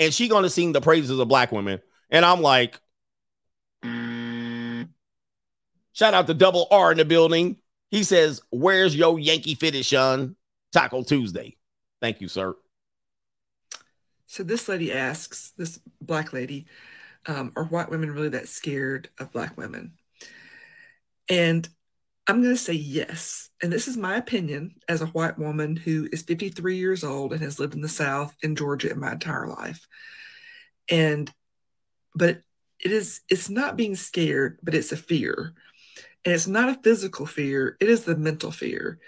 And 0.00 0.12
she's 0.12 0.30
going 0.30 0.42
to 0.42 0.50
sing 0.50 0.72
the 0.72 0.80
praises 0.80 1.16
of 1.16 1.28
black 1.28 1.52
women. 1.52 1.80
And 2.10 2.24
I'm 2.24 2.40
like, 2.40 2.80
shout 6.00 6.14
out 6.14 6.26
to 6.26 6.34
Double 6.34 6.66
R 6.70 6.92
in 6.92 6.98
the 6.98 7.04
building. 7.04 7.56
He 7.90 8.04
says, 8.04 8.40
Where's 8.50 8.96
your 8.96 9.18
Yankee 9.18 9.54
finish 9.54 9.92
on 9.92 10.34
Taco 10.72 11.02
Tuesday? 11.02 11.56
Thank 12.00 12.22
you, 12.22 12.28
sir. 12.28 12.54
So 14.26 14.42
this 14.42 14.68
lady 14.68 14.92
asks, 14.92 15.52
this 15.58 15.80
black 16.00 16.32
lady, 16.32 16.66
um, 17.26 17.52
are 17.56 17.64
white 17.64 17.90
women 17.90 18.12
really 18.12 18.30
that 18.30 18.48
scared 18.48 19.10
of 19.18 19.32
black 19.32 19.58
women? 19.58 19.92
And 21.28 21.68
I'm 22.26 22.40
going 22.40 22.54
to 22.54 22.60
say 22.60 22.72
yes. 22.72 23.50
And 23.62 23.72
this 23.72 23.88
is 23.88 23.96
my 23.96 24.16
opinion 24.16 24.76
as 24.88 25.02
a 25.02 25.06
white 25.06 25.38
woman 25.38 25.76
who 25.76 26.08
is 26.12 26.22
53 26.22 26.76
years 26.76 27.04
old 27.04 27.32
and 27.32 27.42
has 27.42 27.58
lived 27.58 27.74
in 27.74 27.80
the 27.80 27.88
South 27.88 28.34
in 28.42 28.56
Georgia 28.56 28.90
in 28.90 29.00
my 29.00 29.12
entire 29.12 29.48
life. 29.48 29.86
And, 30.88 31.30
but 32.14 32.40
it 32.78 32.92
is, 32.92 33.20
it's 33.28 33.50
not 33.50 33.76
being 33.76 33.96
scared, 33.96 34.60
but 34.62 34.74
it's 34.74 34.92
a 34.92 34.96
fear. 34.96 35.54
And 36.24 36.34
it's 36.34 36.46
not 36.46 36.68
a 36.68 36.80
physical 36.82 37.26
fear, 37.26 37.76
it 37.80 37.88
is 37.88 38.04
the 38.04 38.16
mental 38.16 38.50
fear. 38.50 38.98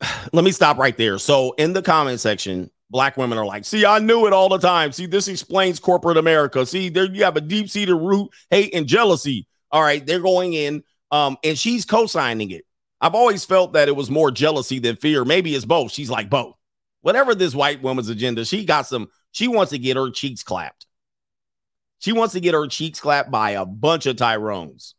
Let 0.32 0.44
me 0.44 0.52
stop 0.52 0.78
right 0.78 0.96
there. 0.96 1.18
So 1.18 1.52
in 1.52 1.72
the 1.72 1.82
comment 1.82 2.20
section, 2.20 2.70
black 2.90 3.16
women 3.16 3.38
are 3.38 3.46
like, 3.46 3.64
see, 3.64 3.86
I 3.86 3.98
knew 3.98 4.26
it 4.26 4.32
all 4.32 4.48
the 4.48 4.58
time. 4.58 4.92
See, 4.92 5.06
this 5.06 5.28
explains 5.28 5.78
corporate 5.78 6.16
America. 6.16 6.66
See, 6.66 6.88
there 6.88 7.04
you 7.04 7.24
have 7.24 7.36
a 7.36 7.40
deep-seated 7.40 7.94
root, 7.94 8.30
hate, 8.50 8.74
and 8.74 8.86
jealousy. 8.86 9.46
All 9.70 9.82
right, 9.82 10.04
they're 10.04 10.20
going 10.20 10.52
in, 10.52 10.82
um, 11.12 11.38
and 11.44 11.56
she's 11.56 11.84
co-signing 11.84 12.50
it. 12.50 12.64
I've 13.00 13.14
always 13.14 13.44
felt 13.44 13.72
that 13.74 13.88
it 13.88 13.96
was 13.96 14.10
more 14.10 14.30
jealousy 14.30 14.78
than 14.78 14.96
fear. 14.96 15.24
Maybe 15.24 15.54
it's 15.54 15.64
both. 15.64 15.92
She's 15.92 16.10
like 16.10 16.28
both. 16.28 16.56
Whatever 17.02 17.34
this 17.34 17.54
white 17.54 17.80
woman's 17.80 18.10
agenda, 18.10 18.44
she 18.44 18.64
got 18.64 18.86
some, 18.86 19.08
she 19.30 19.48
wants 19.48 19.70
to 19.70 19.78
get 19.78 19.96
her 19.96 20.10
cheeks 20.10 20.42
clapped. 20.42 20.86
She 22.00 22.12
wants 22.12 22.34
to 22.34 22.40
get 22.40 22.54
her 22.54 22.66
cheeks 22.66 23.00
clapped 23.00 23.30
by 23.30 23.50
a 23.52 23.64
bunch 23.64 24.06
of 24.06 24.16
Tyrones. 24.16 24.94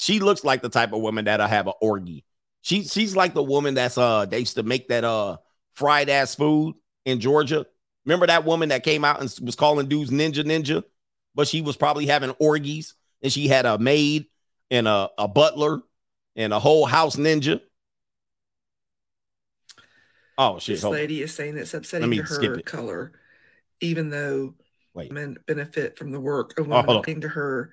She 0.00 0.20
looks 0.20 0.44
like 0.44 0.62
the 0.62 0.68
type 0.68 0.92
of 0.92 1.00
woman 1.00 1.24
that'll 1.26 1.46
have 1.46 1.66
an 1.66 1.74
orgy. 1.80 2.24
She 2.62 2.84
she's 2.84 3.14
like 3.14 3.34
the 3.34 3.42
woman 3.42 3.74
that's 3.74 3.98
uh 3.98 4.24
they 4.26 4.38
used 4.40 4.56
to 4.56 4.62
make 4.62 4.88
that 4.88 5.04
uh 5.04 5.36
fried 5.74 6.08
ass 6.08 6.34
food 6.34 6.74
in 7.04 7.20
Georgia. 7.20 7.66
Remember 8.06 8.26
that 8.26 8.44
woman 8.44 8.70
that 8.70 8.84
came 8.84 9.04
out 9.04 9.20
and 9.20 9.34
was 9.42 9.54
calling 9.56 9.86
dudes 9.88 10.10
ninja 10.10 10.44
ninja, 10.44 10.82
but 11.34 11.46
she 11.48 11.60
was 11.62 11.76
probably 11.76 12.06
having 12.06 12.30
orgies 12.38 12.94
and 13.22 13.32
she 13.32 13.48
had 13.48 13.66
a 13.66 13.78
maid 13.78 14.26
and 14.70 14.88
a, 14.88 15.10
a 15.18 15.28
butler 15.28 15.82
and 16.36 16.52
a 16.52 16.58
whole 16.58 16.86
house 16.86 17.16
ninja. 17.16 17.60
Oh 20.36 20.58
shit! 20.58 20.76
This 20.76 20.82
hold 20.82 20.94
on. 20.94 21.00
lady 21.00 21.22
is 21.22 21.32
saying 21.34 21.56
it's 21.56 21.74
upsetting 21.74 22.10
to 22.10 22.22
her 22.22 22.60
color, 22.62 23.12
even 23.80 24.10
though 24.10 24.54
Wait. 24.92 25.10
women 25.10 25.36
benefit 25.46 25.96
from 25.96 26.10
the 26.10 26.20
work 26.20 26.58
of 26.58 26.66
Oh, 26.70 26.82
women. 26.82 26.96
on. 26.96 27.20
to 27.20 27.28
her 27.28 27.72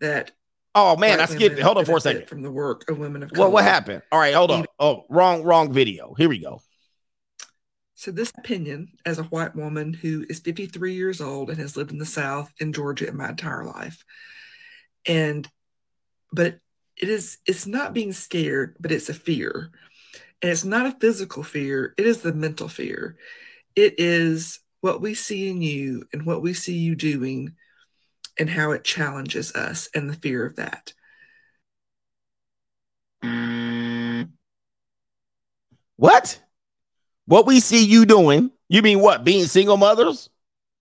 that 0.00 0.32
Oh 0.74 0.96
man, 0.96 1.20
I 1.20 1.26
skipped 1.26 1.58
it. 1.58 1.62
Hold 1.62 1.78
on 1.78 1.84
for 1.84 1.96
a 1.96 2.00
second. 2.00 2.28
From 2.28 2.42
the 2.42 2.50
work 2.50 2.88
of 2.88 2.98
women 2.98 3.22
of 3.22 3.32
color. 3.32 3.46
What 3.46 3.52
what 3.52 3.64
happened? 3.64 4.02
All 4.12 4.18
right, 4.18 4.34
hold 4.34 4.50
on. 4.50 4.66
Oh, 4.78 5.04
wrong 5.08 5.42
wrong 5.42 5.72
video. 5.72 6.14
Here 6.16 6.28
we 6.28 6.38
go. 6.38 6.60
So 7.94 8.12
this 8.12 8.32
opinion, 8.38 8.92
as 9.04 9.18
a 9.18 9.24
white 9.24 9.56
woman 9.56 9.92
who 9.92 10.24
is 10.28 10.38
53 10.38 10.94
years 10.94 11.20
old 11.20 11.50
and 11.50 11.58
has 11.58 11.76
lived 11.76 11.90
in 11.90 11.98
the 11.98 12.06
South 12.06 12.52
in 12.60 12.72
Georgia 12.72 13.08
in 13.08 13.16
my 13.16 13.30
entire 13.30 13.64
life, 13.64 14.04
and 15.04 15.48
but 16.32 16.60
it 16.96 17.08
is 17.08 17.38
it's 17.46 17.66
not 17.66 17.94
being 17.94 18.12
scared, 18.12 18.76
but 18.78 18.92
it's 18.92 19.08
a 19.08 19.14
fear, 19.14 19.70
and 20.42 20.52
it's 20.52 20.64
not 20.64 20.86
a 20.86 20.96
physical 21.00 21.42
fear. 21.42 21.94
It 21.96 22.06
is 22.06 22.20
the 22.20 22.32
mental 22.32 22.68
fear. 22.68 23.16
It 23.74 23.94
is 23.98 24.60
what 24.80 25.00
we 25.00 25.14
see 25.14 25.48
in 25.48 25.60
you 25.60 26.04
and 26.12 26.24
what 26.24 26.42
we 26.42 26.52
see 26.54 26.76
you 26.76 26.94
doing, 26.94 27.54
and 28.38 28.50
how 28.50 28.72
it 28.72 28.84
challenges 28.84 29.54
us, 29.54 29.88
and 29.94 30.08
the 30.08 30.14
fear 30.14 30.46
of 30.46 30.56
that. 30.56 30.92
What? 35.98 36.40
What 37.26 37.46
we 37.46 37.60
see 37.60 37.84
you 37.84 38.06
doing? 38.06 38.52
You 38.68 38.82
mean 38.82 39.00
what? 39.00 39.24
Being 39.24 39.46
single 39.46 39.76
mothers? 39.76 40.30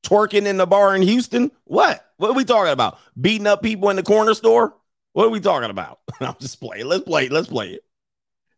Twerking 0.03 0.45
in 0.45 0.57
the 0.57 0.67
bar 0.67 0.95
in 0.95 1.01
Houston? 1.01 1.51
What? 1.63 2.05
What 2.17 2.29
are 2.29 2.35
we 2.35 2.45
talking 2.45 2.71
about? 2.71 2.99
Beating 3.19 3.47
up 3.47 3.63
people 3.63 3.89
in 3.89 3.95
the 3.95 4.03
corner 4.03 4.35
store? 4.35 4.75
What 5.13 5.25
are 5.25 5.31
we 5.31 5.39
talking 5.39 5.71
about? 5.71 5.99
I'm 6.21 6.35
just 6.39 6.61
playing. 6.61 6.85
Let's 6.85 7.03
play 7.03 7.25
it. 7.25 7.31
Let's 7.31 7.47
play 7.47 7.71
it. 7.71 7.81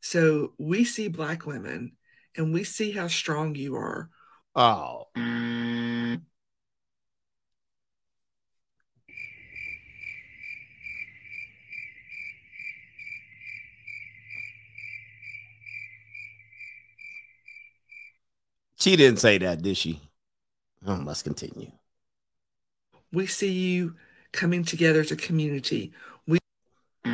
So 0.01 0.53
we 0.57 0.83
see 0.83 1.07
black 1.07 1.45
women, 1.45 1.93
and 2.35 2.53
we 2.53 2.65
see 2.65 2.91
how 2.91 3.07
strong 3.07 3.55
you 3.55 3.75
are. 3.75 4.09
Oh. 4.55 5.07
She 18.79 18.95
didn't 18.95 19.19
say 19.19 19.37
that, 19.39 19.61
did 19.61 19.75
she? 19.77 19.99
Oh, 20.87 21.01
let's 21.05 21.21
continue. 21.21 21.71
We 23.11 23.27
see 23.27 23.51
you 23.51 23.95
coming 24.31 24.63
together 24.63 25.01
as 25.01 25.11
a 25.11 25.17
community. 25.17 25.91
We 26.25 26.39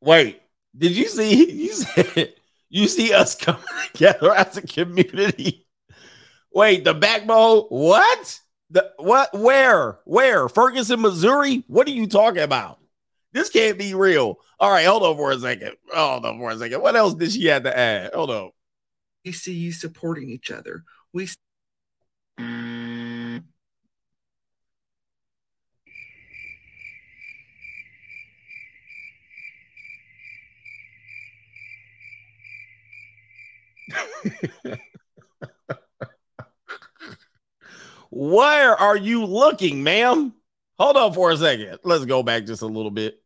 Wait, 0.00 0.40
did 0.76 0.92
you 0.92 1.08
see 1.08 1.50
you 1.50 1.72
said 1.72 2.34
you 2.68 2.86
see 2.86 3.12
us 3.12 3.34
coming 3.34 3.60
together 3.92 4.32
as 4.32 4.56
a 4.56 4.62
community? 4.62 5.63
Wait, 6.54 6.84
the 6.84 6.94
backbone? 6.94 7.64
What? 7.68 8.40
The 8.70 8.92
what? 8.98 9.36
Where? 9.36 9.98
Where? 10.04 10.48
Ferguson, 10.48 11.00
Missouri? 11.00 11.64
What 11.66 11.88
are 11.88 11.92
you 11.92 12.06
talking 12.06 12.42
about? 12.42 12.78
This 13.32 13.50
can't 13.50 13.76
be 13.76 13.94
real. 13.94 14.38
All 14.60 14.70
right, 14.70 14.86
hold 14.86 15.02
on 15.02 15.16
for 15.16 15.32
a 15.32 15.38
second. 15.38 15.72
Hold 15.92 16.24
on 16.24 16.38
for 16.38 16.52
a 16.52 16.56
second. 16.56 16.80
What 16.80 16.94
else 16.94 17.14
did 17.14 17.32
she 17.32 17.46
have 17.46 17.64
to 17.64 17.76
add? 17.76 18.14
Hold 18.14 18.30
on. 18.30 18.50
We 19.24 19.32
see 19.32 19.54
you 19.54 19.72
supporting 19.72 20.30
each 20.30 20.52
other. 20.52 20.84
We 21.12 21.28
Where 38.16 38.76
are 38.76 38.96
you 38.96 39.24
looking, 39.24 39.82
ma'am? 39.82 40.32
Hold 40.78 40.96
on 40.96 41.12
for 41.14 41.32
a 41.32 41.36
second. 41.36 41.80
Let's 41.82 42.04
go 42.04 42.22
back 42.22 42.46
just 42.46 42.62
a 42.62 42.66
little 42.66 42.92
bit. 42.92 43.20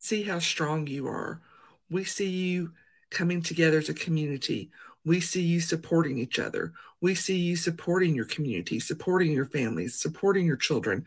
see 0.00 0.22
how 0.22 0.38
strong 0.38 0.86
you 0.86 1.06
are. 1.06 1.40
We 1.88 2.04
see 2.04 2.28
you 2.28 2.72
coming 3.10 3.40
together 3.40 3.78
as 3.78 3.88
a 3.88 3.94
community. 3.94 4.70
We 5.06 5.20
see 5.20 5.40
you 5.40 5.60
supporting 5.60 6.18
each 6.18 6.38
other. 6.38 6.74
We 7.00 7.14
see 7.14 7.38
you 7.38 7.56
supporting 7.56 8.14
your 8.14 8.26
community, 8.26 8.80
supporting 8.80 9.32
your 9.32 9.46
families, 9.46 9.94
supporting 9.94 10.44
your 10.44 10.58
children. 10.58 11.06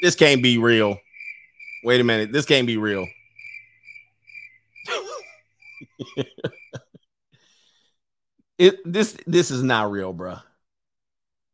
This 0.00 0.14
can't 0.16 0.42
be 0.42 0.56
real. 0.56 0.98
Wait 1.84 2.00
a 2.00 2.04
minute. 2.04 2.32
This 2.32 2.46
can't 2.46 2.66
be 2.66 2.78
real. 2.78 3.06
it 8.58 8.78
this 8.90 9.16
this 9.26 9.50
is 9.50 9.62
not 9.62 9.90
real, 9.90 10.14
bruh. 10.14 10.42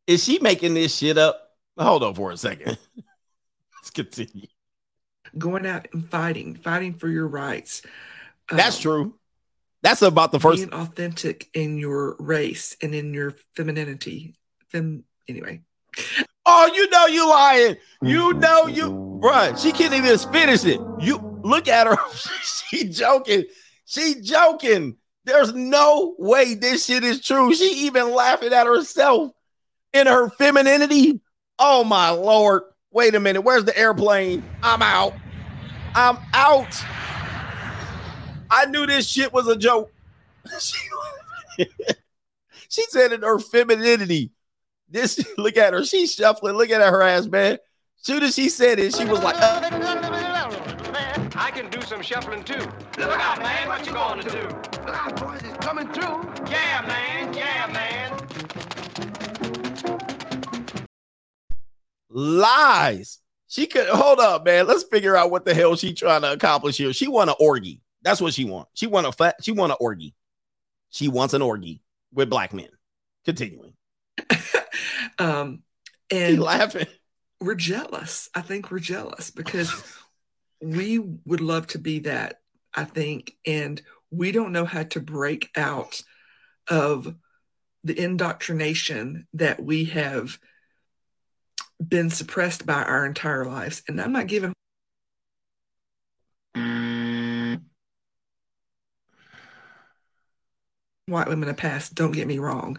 Is 0.07 0.23
she 0.23 0.39
making 0.39 0.73
this 0.73 0.95
shit 0.95 1.17
up? 1.17 1.51
Hold 1.77 2.03
on 2.03 2.13
for 2.15 2.31
a 2.31 2.37
second. 2.37 2.77
Let's 3.75 3.91
continue. 3.93 4.47
Going 5.37 5.65
out 5.65 5.87
and 5.93 6.07
fighting, 6.09 6.55
fighting 6.55 6.95
for 6.95 7.07
your 7.07 7.27
rights. 7.27 7.83
That's 8.49 8.77
Um, 8.77 8.81
true. 8.81 9.13
That's 9.81 10.01
about 10.01 10.31
the 10.31 10.39
first. 10.39 10.57
being 10.57 10.73
authentic 10.73 11.47
in 11.53 11.77
your 11.77 12.15
race 12.19 12.75
and 12.81 12.93
in 12.93 13.13
your 13.13 13.35
femininity. 13.55 14.35
Fem 14.69 15.03
anyway. 15.27 15.61
Oh, 16.45 16.69
you 16.73 16.89
know 16.89 17.05
you 17.05 17.29
lying. 17.29 17.77
You 18.01 18.33
know 18.39 18.67
you, 18.67 18.89
bruh. 19.21 19.57
She 19.61 19.71
can't 19.71 19.93
even 19.93 20.17
finish 20.33 20.65
it. 20.65 20.81
You 20.99 21.39
look 21.43 21.67
at 21.69 21.87
her. 21.87 21.95
she 22.69 22.89
joking. 22.89 23.45
She 23.89 24.21
joking. 24.21 24.97
There's 25.25 25.53
no 25.55 26.13
way 26.19 26.53
this 26.53 26.85
shit 26.85 27.03
is 27.03 27.21
true. 27.21 27.55
She 27.55 27.87
even 27.87 28.13
laughing 28.13 28.53
at 28.53 28.67
herself 28.67 29.31
in 29.93 30.05
her 30.05 30.29
femininity. 30.29 31.21
Oh 31.57 31.83
my 31.83 32.11
lord. 32.11 32.61
Wait 32.91 33.15
a 33.15 33.19
minute. 33.19 33.41
Where's 33.41 33.65
the 33.65 33.75
airplane? 33.75 34.43
I'm 34.61 34.83
out. 34.83 35.15
I'm 35.95 36.19
out. 36.35 36.71
I 38.51 38.67
knew 38.67 38.85
this 38.85 39.07
shit 39.07 39.33
was 39.33 39.47
a 39.47 39.55
joke. 39.55 39.91
she, 40.59 40.77
said 42.89 43.11
in 43.11 43.23
her 43.23 43.39
femininity. 43.39 44.29
This 44.87 45.25
look 45.37 45.57
at 45.57 45.73
her. 45.73 45.83
She's 45.83 46.13
shuffling. 46.13 46.55
Look 46.55 46.69
at 46.69 46.87
her 46.87 47.01
ass, 47.01 47.25
man. 47.25 47.57
Soon 47.95 48.21
as 48.21 48.35
she 48.35 48.49
said 48.49 48.77
it, 48.77 48.93
she 48.93 49.05
was 49.05 49.23
like, 49.23 49.35
uh, 49.39 50.08
some 51.89 52.01
shuffling 52.03 52.43
too. 52.43 52.59
Look 52.99 53.19
out, 53.19 53.39
man, 53.39 53.67
what 53.67 53.83
you 53.85 53.93
gonna 53.93 54.21
do? 54.21 54.41
Look 54.85 54.95
out, 54.95 55.19
boys, 55.19 55.41
it's 55.43 55.57
coming 55.57 55.87
through. 55.91 56.51
Yeah, 56.51 56.85
man, 56.87 57.33
yeah, 57.33 57.67
man. 57.73 58.15
lies. 62.11 63.19
She 63.47 63.65
could 63.65 63.87
hold 63.87 64.19
up, 64.19 64.45
man. 64.45 64.67
Let's 64.67 64.83
figure 64.83 65.15
out 65.15 65.31
what 65.31 65.45
the 65.45 65.53
hell 65.55 65.75
she 65.75 65.93
trying 65.93 66.21
to 66.21 66.31
accomplish 66.31 66.77
here. 66.77 66.93
She 66.93 67.07
want 67.07 67.29
an 67.31 67.35
orgy. 67.39 67.81
That's 68.03 68.21
what 68.21 68.33
she 68.33 68.45
want. 68.45 68.67
She 68.73 68.85
want 68.85 69.07
a 69.07 69.11
fat. 69.11 69.35
She 69.41 69.51
want 69.51 69.71
an 69.71 69.77
orgy. 69.79 70.13
She 70.91 71.07
wants 71.07 71.33
an 71.33 71.41
orgy 71.41 71.81
with 72.13 72.29
black 72.29 72.53
men. 72.53 72.69
Continuing. 73.25 73.73
Um 75.17 75.63
She 76.11 76.17
and 76.17 76.39
laughing. 76.39 76.87
we're 77.41 77.55
jealous. 77.55 78.29
I 78.33 78.41
think 78.41 78.71
we're 78.71 78.79
jealous 78.79 79.31
because 79.31 79.69
we 80.61 80.99
would 80.99 81.41
love 81.41 81.67
to 81.67 81.79
be 81.79 81.99
that, 81.99 82.41
I 82.73 82.83
think, 82.83 83.35
and 83.45 83.81
we 84.11 84.31
don't 84.31 84.51
know 84.51 84.65
how 84.65 84.83
to 84.83 84.99
break 84.99 85.49
out 85.55 86.01
of 86.67 87.15
the 87.83 87.97
indoctrination 87.97 89.27
that 89.33 89.63
we 89.63 89.85
have 89.85 90.39
been 91.85 92.09
suppressed 92.09 92.65
by 92.65 92.83
our 92.83 93.05
entire 93.05 93.45
lives. 93.45 93.81
And 93.87 94.01
I'm 94.01 94.11
not 94.11 94.27
giving 94.27 94.53
white 101.09 101.27
women 101.27 101.49
a 101.49 101.53
pass, 101.53 101.89
don't 101.89 102.11
get 102.11 102.27
me 102.27 102.37
wrong. 102.37 102.77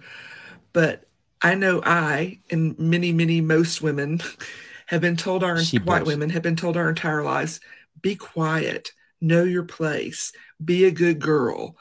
But 0.72 1.08
I 1.42 1.54
know 1.54 1.80
I 1.84 2.38
and 2.50 2.78
many, 2.78 3.12
many, 3.12 3.40
most 3.40 3.82
women 3.82 4.20
have 4.90 5.00
been 5.00 5.16
told 5.16 5.44
our 5.44 5.58
She 5.60 5.78
white 5.78 6.00
boasts. 6.00 6.08
women 6.08 6.30
have 6.30 6.42
been 6.42 6.56
told 6.56 6.76
our 6.76 6.88
entire 6.88 7.22
lives, 7.22 7.60
be 8.02 8.16
quiet, 8.16 8.90
know 9.20 9.44
your 9.44 9.62
place, 9.62 10.32
be 10.62 10.84
a 10.84 10.90
good 10.90 11.20
girl, 11.20 11.76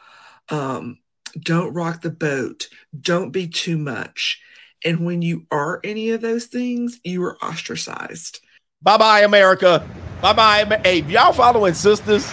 um, 0.49 0.99
don't 1.39 1.73
rock 1.73 2.01
the 2.01 2.11
boat, 2.11 2.67
don't 3.01 3.31
be 3.31 3.47
too 3.47 3.79
much. 3.79 4.39
And 4.85 5.07
when 5.07 5.23
you 5.23 5.47
are 5.49 5.79
any 5.83 6.11
of 6.11 6.21
those 6.21 6.45
things, 6.45 6.99
you 7.03 7.23
are 7.23 7.35
ostracized. 7.43 8.41
Bye 8.83 8.97
bye, 8.97 9.21
America. 9.21 9.89
Bye 10.21 10.33
bye. 10.33 10.81
Hey, 10.83 11.01
y'all 11.01 11.33
following 11.33 11.73
sisters? 11.73 12.31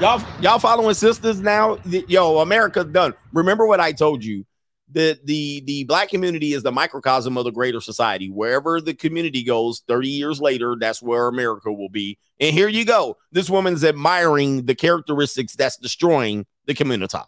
Y'all, 0.00 0.20
y'all 0.40 0.58
following 0.58 0.94
sisters 0.94 1.40
now? 1.40 1.78
Yo, 1.86 2.40
America's 2.40 2.86
done. 2.86 3.14
Remember 3.32 3.64
what 3.64 3.78
I 3.78 3.92
told 3.92 4.24
you. 4.24 4.44
The, 4.90 5.18
the 5.22 5.60
the 5.66 5.84
black 5.84 6.08
community 6.08 6.54
is 6.54 6.62
the 6.62 6.72
microcosm 6.72 7.36
of 7.36 7.44
the 7.44 7.50
greater 7.50 7.80
society. 7.80 8.30
Wherever 8.30 8.80
the 8.80 8.94
community 8.94 9.44
goes 9.44 9.82
30 9.86 10.08
years 10.08 10.40
later, 10.40 10.76
that's 10.80 11.02
where 11.02 11.28
America 11.28 11.70
will 11.72 11.90
be. 11.90 12.18
And 12.40 12.54
here 12.54 12.68
you 12.68 12.84
go. 12.84 13.18
This 13.30 13.50
woman's 13.50 13.84
admiring 13.84 14.64
the 14.64 14.74
characteristics 14.74 15.54
that's 15.54 15.76
destroying 15.76 16.46
the 16.66 16.74
community. 16.74 17.18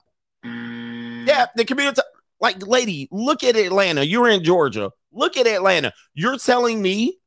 Yeah, 0.43 1.47
the 1.55 1.65
community. 1.67 2.01
Like, 2.41 2.67
lady, 2.67 3.09
look 3.11 3.45
at 3.45 3.57
Atlanta. 3.57 4.03
You're 4.03 4.29
in 4.29 4.43
Georgia. 4.43 4.91
Look 5.13 5.37
at 5.37 5.47
Atlanta. 5.47 5.93
You're 6.15 6.39
telling 6.39 6.81
me 6.81 7.19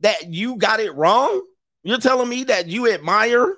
that 0.00 0.28
you 0.28 0.56
got 0.56 0.80
it 0.80 0.94
wrong? 0.94 1.42
You're 1.82 1.98
telling 1.98 2.28
me 2.28 2.44
that 2.44 2.66
you 2.66 2.92
admire? 2.92 3.56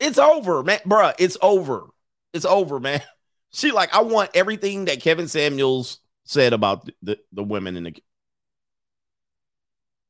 It's 0.00 0.18
over, 0.18 0.62
man. 0.62 0.80
Bruh, 0.86 1.14
it's 1.18 1.36
over. 1.40 1.86
It's 2.32 2.44
over, 2.44 2.80
man. 2.80 3.02
She 3.52 3.72
like, 3.72 3.94
I 3.94 4.02
want 4.02 4.30
everything 4.34 4.86
that 4.86 5.00
Kevin 5.00 5.28
Samuels 5.28 5.98
said 6.24 6.52
about 6.52 6.84
the, 6.86 6.94
the, 7.02 7.18
the 7.32 7.42
women 7.42 7.76
in 7.76 7.84
the 7.84 7.94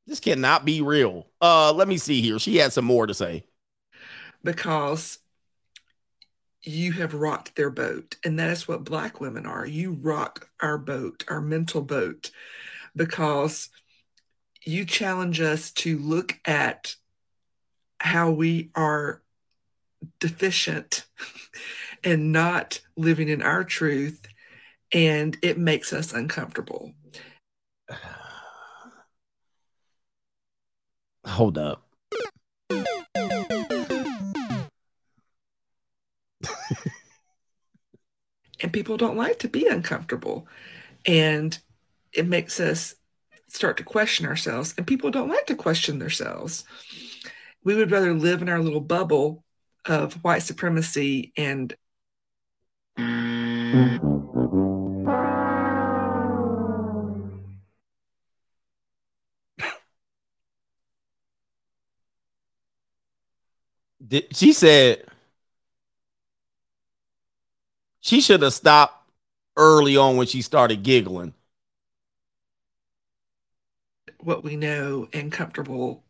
this 0.07 0.19
cannot 0.19 0.65
be 0.65 0.81
real. 0.81 1.27
Uh, 1.39 1.71
let 1.73 1.87
me 1.87 1.97
see 1.97 2.21
here. 2.21 2.39
She 2.39 2.57
had 2.57 2.73
some 2.73 2.85
more 2.85 3.07
to 3.07 3.13
say. 3.13 3.45
because 4.43 5.19
you 6.63 6.91
have 6.93 7.13
rocked 7.13 7.55
their 7.55 7.69
boat. 7.69 8.17
And 8.23 8.37
that 8.39 8.49
is 8.49 8.67
what 8.67 8.83
Black 8.83 9.19
women 9.19 9.45
are. 9.45 9.65
You 9.65 9.93
rock 9.93 10.49
our 10.59 10.77
boat, 10.77 11.23
our 11.27 11.41
mental 11.41 11.81
boat, 11.81 12.31
because 12.95 13.69
you 14.63 14.85
challenge 14.85 15.41
us 15.41 15.71
to 15.71 15.97
look 15.97 16.37
at 16.45 16.95
how 17.99 18.31
we 18.31 18.69
are 18.75 19.21
deficient 20.19 21.05
and 22.03 22.31
not 22.31 22.81
living 22.95 23.27
in 23.29 23.41
our 23.41 23.63
truth. 23.63 24.21
And 24.93 25.37
it 25.41 25.57
makes 25.57 25.93
us 25.93 26.13
uncomfortable. 26.13 26.93
Hold 31.25 31.57
up. 31.57 31.85
and 38.61 38.71
people 38.71 38.97
don't 38.97 39.17
like 39.17 39.39
to 39.39 39.47
be 39.47 39.67
uncomfortable 39.67 40.47
and 41.05 41.57
it 42.13 42.27
makes 42.27 42.59
us 42.59 42.95
start 43.47 43.77
to 43.77 43.83
question 43.83 44.25
ourselves 44.25 44.73
and 44.77 44.87
people 44.87 45.11
don't 45.11 45.29
like 45.29 45.45
to 45.47 45.55
question 45.55 45.99
themselves 45.99 46.63
we 47.63 47.75
would 47.75 47.91
rather 47.91 48.13
live 48.13 48.41
in 48.41 48.49
our 48.49 48.61
little 48.61 48.81
bubble 48.81 49.43
of 49.85 50.13
white 50.23 50.43
supremacy 50.43 51.33
and 51.37 51.75
She 64.33 64.51
said 64.51 65.05
she 68.01 68.19
should 68.19 68.41
have 68.41 68.53
stopped 68.53 69.09
early 69.55 69.95
on 69.95 70.17
when 70.17 70.27
she 70.27 70.41
started 70.41 70.83
giggling. 70.83 71.33
What 74.19 74.43
we 74.43 74.57
know 74.57 75.07
and 75.13 75.31
comfortableness. 75.31 76.01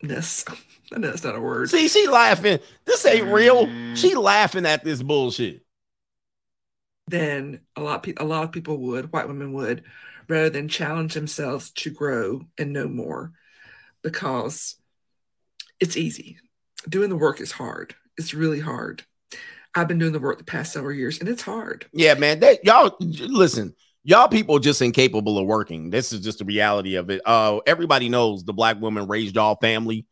That's 0.92 1.24
not 1.24 1.34
a 1.34 1.40
word. 1.40 1.70
See, 1.70 1.88
she 1.88 2.06
laughing. 2.06 2.60
This 2.84 3.04
ain't 3.04 3.26
real. 3.26 3.68
She 3.96 4.14
laughing 4.14 4.66
at 4.66 4.84
this 4.84 5.02
bullshit. 5.02 5.64
Then 7.10 7.62
a 7.74 7.80
lot, 7.82 8.04
pe- 8.04 8.14
a 8.16 8.24
lot 8.24 8.44
of 8.44 8.52
people 8.52 8.78
would, 8.78 9.12
white 9.12 9.26
women 9.26 9.52
would, 9.52 9.82
rather 10.28 10.48
than 10.48 10.68
challenge 10.68 11.14
themselves 11.14 11.72
to 11.72 11.90
grow 11.90 12.42
and 12.56 12.72
know 12.72 12.86
more, 12.86 13.32
because 14.02 14.76
it's 15.80 15.96
easy. 15.96 16.38
Doing 16.88 17.08
the 17.10 17.16
work 17.16 17.40
is 17.40 17.50
hard. 17.50 17.96
It's 18.16 18.32
really 18.32 18.60
hard. 18.60 19.02
I've 19.74 19.88
been 19.88 19.98
doing 19.98 20.12
the 20.12 20.20
work 20.20 20.38
the 20.38 20.44
past 20.44 20.72
several 20.72 20.94
years, 20.94 21.18
and 21.18 21.28
it's 21.28 21.42
hard. 21.42 21.86
Yeah, 21.92 22.14
man. 22.14 22.40
That 22.40 22.64
y'all 22.64 22.96
listen. 23.00 23.74
Y'all 24.04 24.28
people 24.28 24.60
just 24.60 24.80
incapable 24.80 25.36
of 25.36 25.46
working. 25.46 25.90
This 25.90 26.12
is 26.12 26.20
just 26.20 26.38
the 26.38 26.44
reality 26.44 26.94
of 26.94 27.10
it. 27.10 27.20
Uh, 27.24 27.58
everybody 27.66 28.08
knows 28.08 28.44
the 28.44 28.52
black 28.52 28.80
woman 28.80 29.08
raised 29.08 29.34
y'all 29.34 29.56
family, 29.56 30.06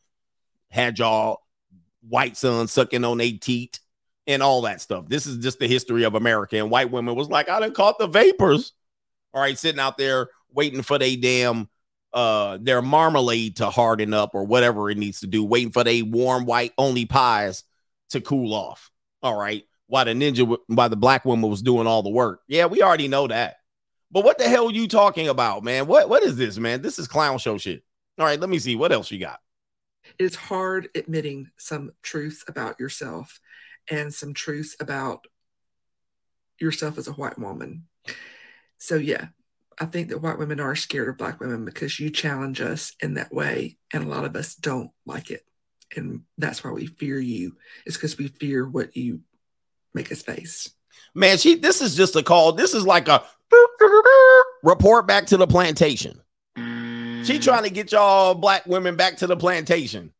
had 0.69 0.99
y'all 0.99 1.43
white 2.07 2.37
sons 2.37 2.73
sucking 2.73 3.05
on 3.05 3.19
their 3.19 3.33
teeth, 3.41 3.79
and 4.29 4.43
all 4.43 4.63
that 4.63 4.81
stuff. 4.81 5.09
This 5.09 5.27
is 5.27 5.39
just 5.39 5.59
the 5.59 5.67
history 5.67 6.05
of 6.05 6.15
America. 6.15 6.59
And 6.59 6.71
white 6.71 6.91
women 6.91 7.17
was 7.17 7.29
like, 7.29 7.49
I 7.49 7.59
done 7.59 7.73
caught 7.73 7.99
the 7.99 8.07
vapors. 8.07 8.75
All 9.35 9.41
right, 9.41 9.59
sitting 9.59 9.81
out 9.81 9.99
there 9.99 10.29
waiting 10.53 10.83
for 10.83 10.99
they 10.99 11.17
damn 11.17 11.69
uh 12.15 12.57
their 12.63 12.81
marmalade 12.81 13.57
to 13.57 13.69
harden 13.69 14.15
up 14.15 14.35
or 14.35 14.45
whatever 14.45 14.89
it 14.91 14.97
needs 14.97 15.21
to 15.21 15.27
do, 15.27 15.45
waiting 15.45 15.73
for 15.73 15.83
they 15.83 16.03
warm 16.03 16.47
white 16.47 16.73
only 16.79 17.07
pies 17.07 17.65
to 18.11 18.21
cool 18.21 18.55
off. 18.55 18.91
All 19.23 19.39
right. 19.39 19.65
While 19.89 20.05
the 20.05 20.13
ninja, 20.13 20.39
w- 20.39 20.63
while 20.67 20.89
the 20.91 20.97
black 20.97 21.25
woman 21.25 21.49
was 21.49 21.63
doing 21.63 21.87
all 21.87 22.03
the 22.03 22.11
work. 22.11 22.43
Yeah, 22.47 22.67
we 22.67 22.83
already 22.83 23.09
know 23.09 23.27
that. 23.27 23.57
But 24.11 24.25
what 24.25 24.39
the 24.39 24.49
hell 24.49 24.69
are 24.69 24.73
you 24.73 24.89
talking 24.89 25.29
about, 25.29 25.65
man? 25.65 25.87
What 25.87 26.09
what 26.09 26.23
is 26.23 26.37
this, 26.37 26.59
man? 26.59 26.83
This 26.83 26.99
is 26.99 27.09
clown 27.09 27.39
show 27.39 27.59
shit. 27.59 27.83
All 28.19 28.27
right, 28.27 28.41
let 28.41 28.51
me 28.51 28.59
see 28.59 28.77
what 28.77 28.93
else 28.93 29.11
you 29.11 29.19
got. 29.19 29.41
It's 30.19 30.37
hard 30.37 30.89
admitting 30.95 31.51
some 31.57 31.93
truths 32.03 32.45
about 32.49 32.81
yourself 32.81 33.41
and 33.91 34.13
some 34.13 34.35
truths 34.35 34.77
about 34.81 35.27
yourself 36.61 36.99
as 36.99 37.09
a 37.09 37.13
white 37.13 37.39
woman. 37.39 37.85
So, 38.79 38.97
yeah, 38.97 39.29
I 39.81 39.87
think 39.87 40.09
that 40.09 40.23
white 40.23 40.39
women 40.39 40.61
are 40.61 40.75
scared 40.75 41.09
of 41.09 41.19
black 41.19 41.41
women 41.41 41.65
because 41.65 41.99
you 42.01 42.11
challenge 42.11 42.61
us 42.61 42.95
in 43.01 43.15
that 43.15 43.33
way, 43.33 43.77
and 43.93 44.05
a 44.05 44.09
lot 44.09 44.25
of 44.25 44.37
us 44.37 44.55
don't 44.55 44.91
like 45.07 45.31
it. 45.31 45.43
And 45.97 46.23
that's 46.37 46.63
why 46.63 46.71
we 46.71 46.87
fear 46.87 47.19
you. 47.19 47.57
It's 47.87 47.97
because 47.97 48.19
we 48.19 48.29
fear 48.29 48.69
what 48.69 48.97
you 48.97 49.21
make 49.95 50.13
us 50.13 50.23
face. 50.23 50.71
Man, 51.15 51.39
she 51.39 51.55
this 51.55 51.81
is 51.81 51.95
just 51.95 52.17
a 52.17 52.23
call. 52.23 52.53
This 52.53 52.75
is 52.75 52.85
like 52.85 53.09
a 53.09 53.25
report 54.63 55.07
back 55.07 55.27
to 55.27 55.37
the 55.37 55.47
plantation. 55.47 56.21
She 57.25 57.39
trying 57.39 57.65
to 57.65 57.71
get 57.71 57.93
y'all 57.93 58.35
black 58.35 58.67
women 58.67 58.97
back 58.97 59.17
to 59.19 59.27
the 59.27 59.37
plantation. 59.37 60.13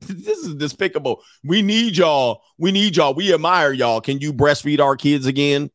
This 0.00 0.38
is 0.38 0.54
despicable. 0.54 1.22
We 1.44 1.60
need 1.60 1.96
y'all. 1.96 2.42
We 2.56 2.72
need 2.72 2.96
y'all. 2.96 3.14
We 3.14 3.34
admire 3.34 3.72
y'all. 3.72 4.00
Can 4.00 4.20
you 4.20 4.32
breastfeed 4.32 4.80
our 4.80 4.96
kids 4.96 5.26
again? 5.26 5.70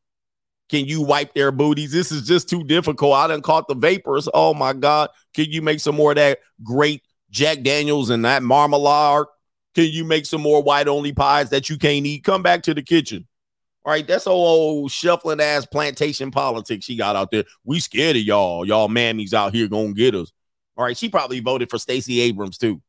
Can 0.70 0.86
you 0.86 1.02
wipe 1.02 1.34
their 1.34 1.52
booties? 1.52 1.92
This 1.92 2.12
is 2.12 2.26
just 2.28 2.50
too 2.50 2.64
difficult. 2.64 3.14
I 3.14 3.28
done 3.28 3.42
caught 3.42 3.68
the 3.68 3.76
vapors. 3.76 4.30
Oh 4.34 4.54
my 4.54 4.74
God. 4.74 5.10
Can 5.34 5.46
you 5.52 5.62
make 5.62 5.80
some 5.80 5.96
more 5.96 6.12
of 6.12 6.16
that 6.16 6.40
great 6.64 7.04
Jack 7.30 7.62
Daniels 7.64 8.10
and 8.10 8.24
that 8.26 8.44
marmalade? 8.44 9.28
Can 9.76 9.86
you 9.86 10.04
make 10.04 10.26
some 10.26 10.42
more 10.42 10.64
white 10.64 10.88
only 10.88 11.14
pies 11.14 11.50
that 11.50 11.70
you 11.70 11.78
can't 11.78 12.06
eat? 12.06 12.24
Come 12.24 12.44
back 12.44 12.64
to 12.64 12.74
the 12.74 12.82
kitchen. 12.82 13.28
All 13.86 13.92
right, 13.92 14.08
that's 14.08 14.28
old 14.28 14.92
shuffling 14.92 15.42
ass 15.42 15.66
plantation 15.66 16.32
politics 16.32 16.86
she 16.86 16.96
got 16.96 17.18
out 17.18 17.32
there. 17.32 17.44
We 17.66 17.82
scared 17.82 18.16
of 18.16 18.22
y'all. 18.22 18.66
Y'all 18.66 18.88
mammies 18.88 19.34
out 19.34 19.54
here 19.54 19.68
gonna 19.68 19.94
get 19.94 20.16
us. 20.16 20.32
All 20.78 20.86
right, 20.86 20.96
she 20.96 21.10
probably 21.10 21.42
voted 21.42 21.70
for 21.70 21.78
Stacey 21.78 22.22
Abrams 22.22 22.58
too. 22.58 22.82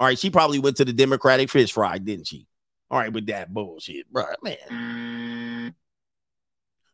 All 0.00 0.06
right, 0.06 0.18
she 0.18 0.30
probably 0.30 0.58
went 0.58 0.78
to 0.78 0.84
the 0.86 0.94
Democratic 0.94 1.50
fish 1.50 1.72
fry, 1.72 1.98
didn't 1.98 2.26
she? 2.26 2.46
All 2.90 2.98
right, 2.98 3.12
with 3.12 3.26
that 3.26 3.52
bullshit, 3.52 4.10
bro, 4.10 4.24
man. 4.42 5.74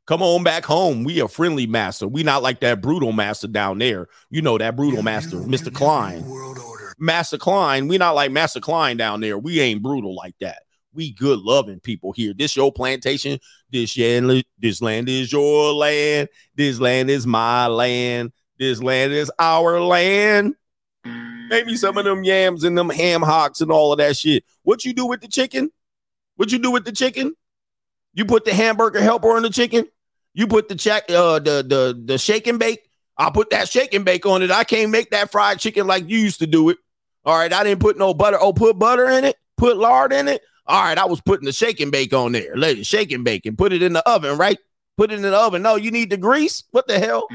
Come 0.06 0.22
on 0.22 0.42
back 0.42 0.64
home. 0.64 1.04
We 1.04 1.20
a 1.20 1.28
friendly 1.28 1.68
master. 1.68 2.08
We 2.08 2.24
not 2.24 2.42
like 2.42 2.60
that 2.60 2.80
brutal 2.80 3.12
master 3.12 3.46
down 3.46 3.78
there. 3.78 4.08
You 4.28 4.42
know 4.42 4.58
that 4.58 4.74
brutal 4.74 5.04
master, 5.04 5.36
Mr. 5.36 5.72
Klein. 5.72 6.24
Master 6.98 7.38
Klein. 7.38 7.86
We 7.88 7.96
not 7.96 8.14
like 8.16 8.32
Master 8.32 8.60
Klein 8.60 8.96
down 8.96 9.20
there. 9.20 9.38
We 9.38 9.60
ain't 9.60 9.82
brutal 9.82 10.14
like 10.14 10.34
that. 10.40 10.62
We 10.92 11.12
good 11.12 11.40
loving 11.40 11.80
people 11.80 12.12
here. 12.12 12.34
This 12.34 12.56
your 12.56 12.72
plantation. 12.72 13.38
This 13.70 13.96
land, 13.98 14.44
this 14.58 14.80
land 14.82 15.08
is 15.08 15.30
your 15.30 15.72
land. 15.74 16.28
This 16.54 16.80
land 16.80 17.10
is 17.10 17.26
my 17.26 17.66
land. 17.66 18.32
This 18.58 18.82
land 18.82 19.12
is 19.12 19.30
our 19.38 19.80
land. 19.80 20.54
Maybe 21.48 21.76
some 21.76 21.98
of 21.98 22.04
them 22.04 22.24
yams 22.24 22.64
and 22.64 22.76
them 22.76 22.90
ham 22.90 23.22
hocks 23.22 23.60
and 23.60 23.70
all 23.70 23.92
of 23.92 23.98
that 23.98 24.16
shit. 24.16 24.44
What 24.62 24.84
you 24.84 24.92
do 24.92 25.06
with 25.06 25.20
the 25.20 25.28
chicken? 25.28 25.70
What 26.36 26.52
you 26.52 26.58
do 26.58 26.70
with 26.70 26.84
the 26.84 26.92
chicken? 26.92 27.34
You 28.14 28.24
put 28.24 28.44
the 28.44 28.54
hamburger 28.54 29.00
helper 29.00 29.36
on 29.36 29.42
the 29.42 29.50
chicken. 29.50 29.86
You 30.34 30.46
put 30.46 30.68
the 30.68 30.74
check, 30.74 31.10
uh, 31.10 31.38
the 31.38 31.64
the 31.66 32.02
the 32.04 32.18
shake 32.18 32.46
and 32.46 32.58
bake. 32.58 32.90
I 33.16 33.30
put 33.30 33.50
that 33.50 33.68
shake 33.68 33.94
and 33.94 34.04
bake 34.04 34.26
on 34.26 34.42
it. 34.42 34.50
I 34.50 34.64
can't 34.64 34.90
make 34.90 35.10
that 35.10 35.30
fried 35.30 35.58
chicken 35.58 35.86
like 35.86 36.08
you 36.08 36.18
used 36.18 36.40
to 36.40 36.46
do 36.46 36.68
it. 36.68 36.78
All 37.24 37.36
right, 37.36 37.52
I 37.52 37.64
didn't 37.64 37.80
put 37.80 37.96
no 37.96 38.12
butter. 38.14 38.38
Oh, 38.40 38.52
put 38.52 38.78
butter 38.78 39.08
in 39.08 39.24
it. 39.24 39.36
Put 39.56 39.78
lard 39.78 40.12
in 40.12 40.28
it. 40.28 40.42
All 40.66 40.82
right, 40.82 40.98
I 40.98 41.06
was 41.06 41.20
putting 41.20 41.46
the 41.46 41.52
shake 41.52 41.80
and 41.80 41.90
bake 41.90 42.12
on 42.12 42.32
there. 42.32 42.54
Let 42.56 42.76
it 42.76 42.86
shake 42.86 43.12
and 43.12 43.24
bake 43.24 43.46
and 43.46 43.56
put 43.56 43.72
it 43.72 43.82
in 43.82 43.92
the 43.94 44.06
oven. 44.08 44.36
Right, 44.36 44.58
put 44.96 45.10
it 45.10 45.14
in 45.14 45.22
the 45.22 45.34
oven. 45.34 45.62
No, 45.62 45.76
you 45.76 45.90
need 45.90 46.10
the 46.10 46.16
grease. 46.16 46.64
What 46.70 46.86
the 46.86 46.98
hell? 46.98 47.28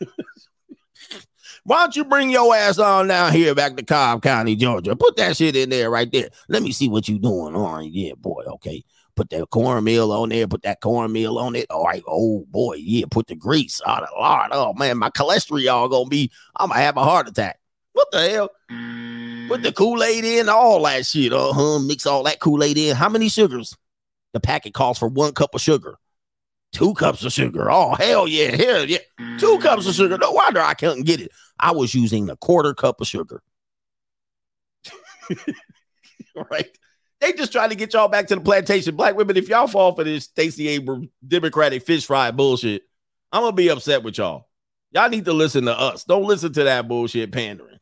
Why 1.68 1.80
don't 1.82 1.96
you 1.96 2.04
bring 2.06 2.30
your 2.30 2.56
ass 2.56 2.78
on 2.78 3.08
down 3.08 3.30
here 3.30 3.54
back 3.54 3.76
to 3.76 3.82
Cobb 3.82 4.22
County, 4.22 4.56
Georgia? 4.56 4.96
Put 4.96 5.18
that 5.18 5.36
shit 5.36 5.54
in 5.54 5.68
there 5.68 5.90
right 5.90 6.10
there. 6.10 6.30
Let 6.48 6.62
me 6.62 6.72
see 6.72 6.88
what 6.88 7.08
you 7.08 7.18
doing. 7.18 7.54
All 7.54 7.74
right, 7.74 7.90
yeah, 7.90 8.14
boy. 8.16 8.42
Okay. 8.46 8.82
Put 9.14 9.28
that 9.28 9.50
cornmeal 9.50 10.10
on 10.10 10.30
there. 10.30 10.48
Put 10.48 10.62
that 10.62 10.80
cornmeal 10.80 11.38
on 11.38 11.54
it. 11.56 11.66
All 11.68 11.84
right. 11.84 12.02
Oh 12.08 12.46
boy, 12.48 12.76
yeah. 12.76 13.04
Put 13.10 13.26
the 13.26 13.34
grease. 13.34 13.82
Oh, 13.84 13.96
the 13.96 14.08
Lord. 14.18 14.48
Oh 14.50 14.72
man, 14.78 14.96
my 14.96 15.10
cholesterol 15.10 15.90
gonna 15.90 16.08
be. 16.08 16.32
I'm 16.56 16.70
gonna 16.70 16.80
have 16.80 16.96
a 16.96 17.04
heart 17.04 17.28
attack. 17.28 17.60
What 17.92 18.10
the 18.12 18.30
hell? 18.30 18.50
Put 19.48 19.62
the 19.62 19.70
Kool 19.70 20.02
Aid 20.02 20.24
in, 20.24 20.48
all 20.48 20.82
that 20.84 21.04
shit. 21.04 21.34
Uh 21.34 21.52
huh. 21.52 21.80
Mix 21.80 22.06
all 22.06 22.22
that 22.22 22.40
Kool 22.40 22.64
Aid 22.64 22.78
in. 22.78 22.96
How 22.96 23.10
many 23.10 23.28
sugars? 23.28 23.76
The 24.32 24.40
packet 24.40 24.72
calls 24.72 24.98
for 24.98 25.08
one 25.08 25.34
cup 25.34 25.54
of 25.54 25.60
sugar. 25.60 25.98
Two 26.72 26.94
cups 26.94 27.24
of 27.24 27.32
sugar. 27.32 27.70
Oh 27.70 27.94
hell 27.94 28.26
yeah, 28.26 28.56
hell 28.56 28.86
yeah. 28.86 28.98
Two 29.38 29.58
cups 29.58 29.86
of 29.86 29.94
sugar. 29.94 30.16
No 30.16 30.32
wonder 30.32 30.62
I 30.62 30.72
couldn't 30.72 31.04
get 31.04 31.20
it. 31.20 31.30
I 31.60 31.72
was 31.72 31.94
using 31.94 32.30
a 32.30 32.36
quarter 32.36 32.74
cup 32.74 33.00
of 33.00 33.06
sugar. 33.06 33.42
right? 36.50 36.68
They 37.20 37.32
just 37.32 37.52
trying 37.52 37.70
to 37.70 37.74
get 37.74 37.92
y'all 37.92 38.08
back 38.08 38.28
to 38.28 38.36
the 38.36 38.40
plantation. 38.40 38.94
Black 38.94 39.16
women, 39.16 39.36
if 39.36 39.48
y'all 39.48 39.66
fall 39.66 39.94
for 39.94 40.04
this 40.04 40.24
Stacey 40.24 40.68
Abrams 40.68 41.08
Democratic 41.26 41.82
fish 41.82 42.06
fry 42.06 42.30
bullshit, 42.30 42.82
I'm 43.32 43.42
gonna 43.42 43.52
be 43.52 43.68
upset 43.68 44.02
with 44.02 44.18
y'all. 44.18 44.48
Y'all 44.92 45.08
need 45.08 45.24
to 45.26 45.32
listen 45.32 45.64
to 45.64 45.78
us. 45.78 46.04
Don't 46.04 46.24
listen 46.24 46.52
to 46.54 46.64
that 46.64 46.88
bullshit 46.88 47.32
pandering. 47.32 47.78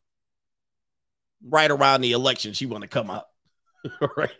Right 1.47 1.69
around 1.69 2.01
the 2.01 2.11
election, 2.13 2.53
she 2.53 2.65
want 2.65 2.81
to 2.81 2.87
come 2.87 3.09
up. 3.09 3.29
All 4.01 4.09
right. 4.17 4.31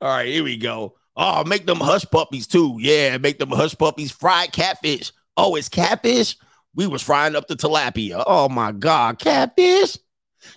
All 0.00 0.08
right, 0.08 0.26
here 0.26 0.44
we 0.44 0.56
go. 0.58 0.96
Oh, 1.16 1.44
make 1.44 1.64
them 1.64 1.78
hush 1.78 2.04
puppies 2.04 2.46
too. 2.46 2.76
Yeah, 2.80 3.16
make 3.16 3.38
them 3.38 3.48
hush 3.48 3.76
puppies 3.78 4.10
fried 4.10 4.52
catfish. 4.52 5.12
Oh, 5.36 5.54
it's 5.54 5.68
catfish. 5.68 6.36
We 6.76 6.86
was 6.86 7.02
frying 7.02 7.34
up 7.34 7.48
the 7.48 7.56
tilapia. 7.56 8.22
Oh 8.26 8.50
my 8.50 8.70
god, 8.70 9.18
catfish. 9.18 9.96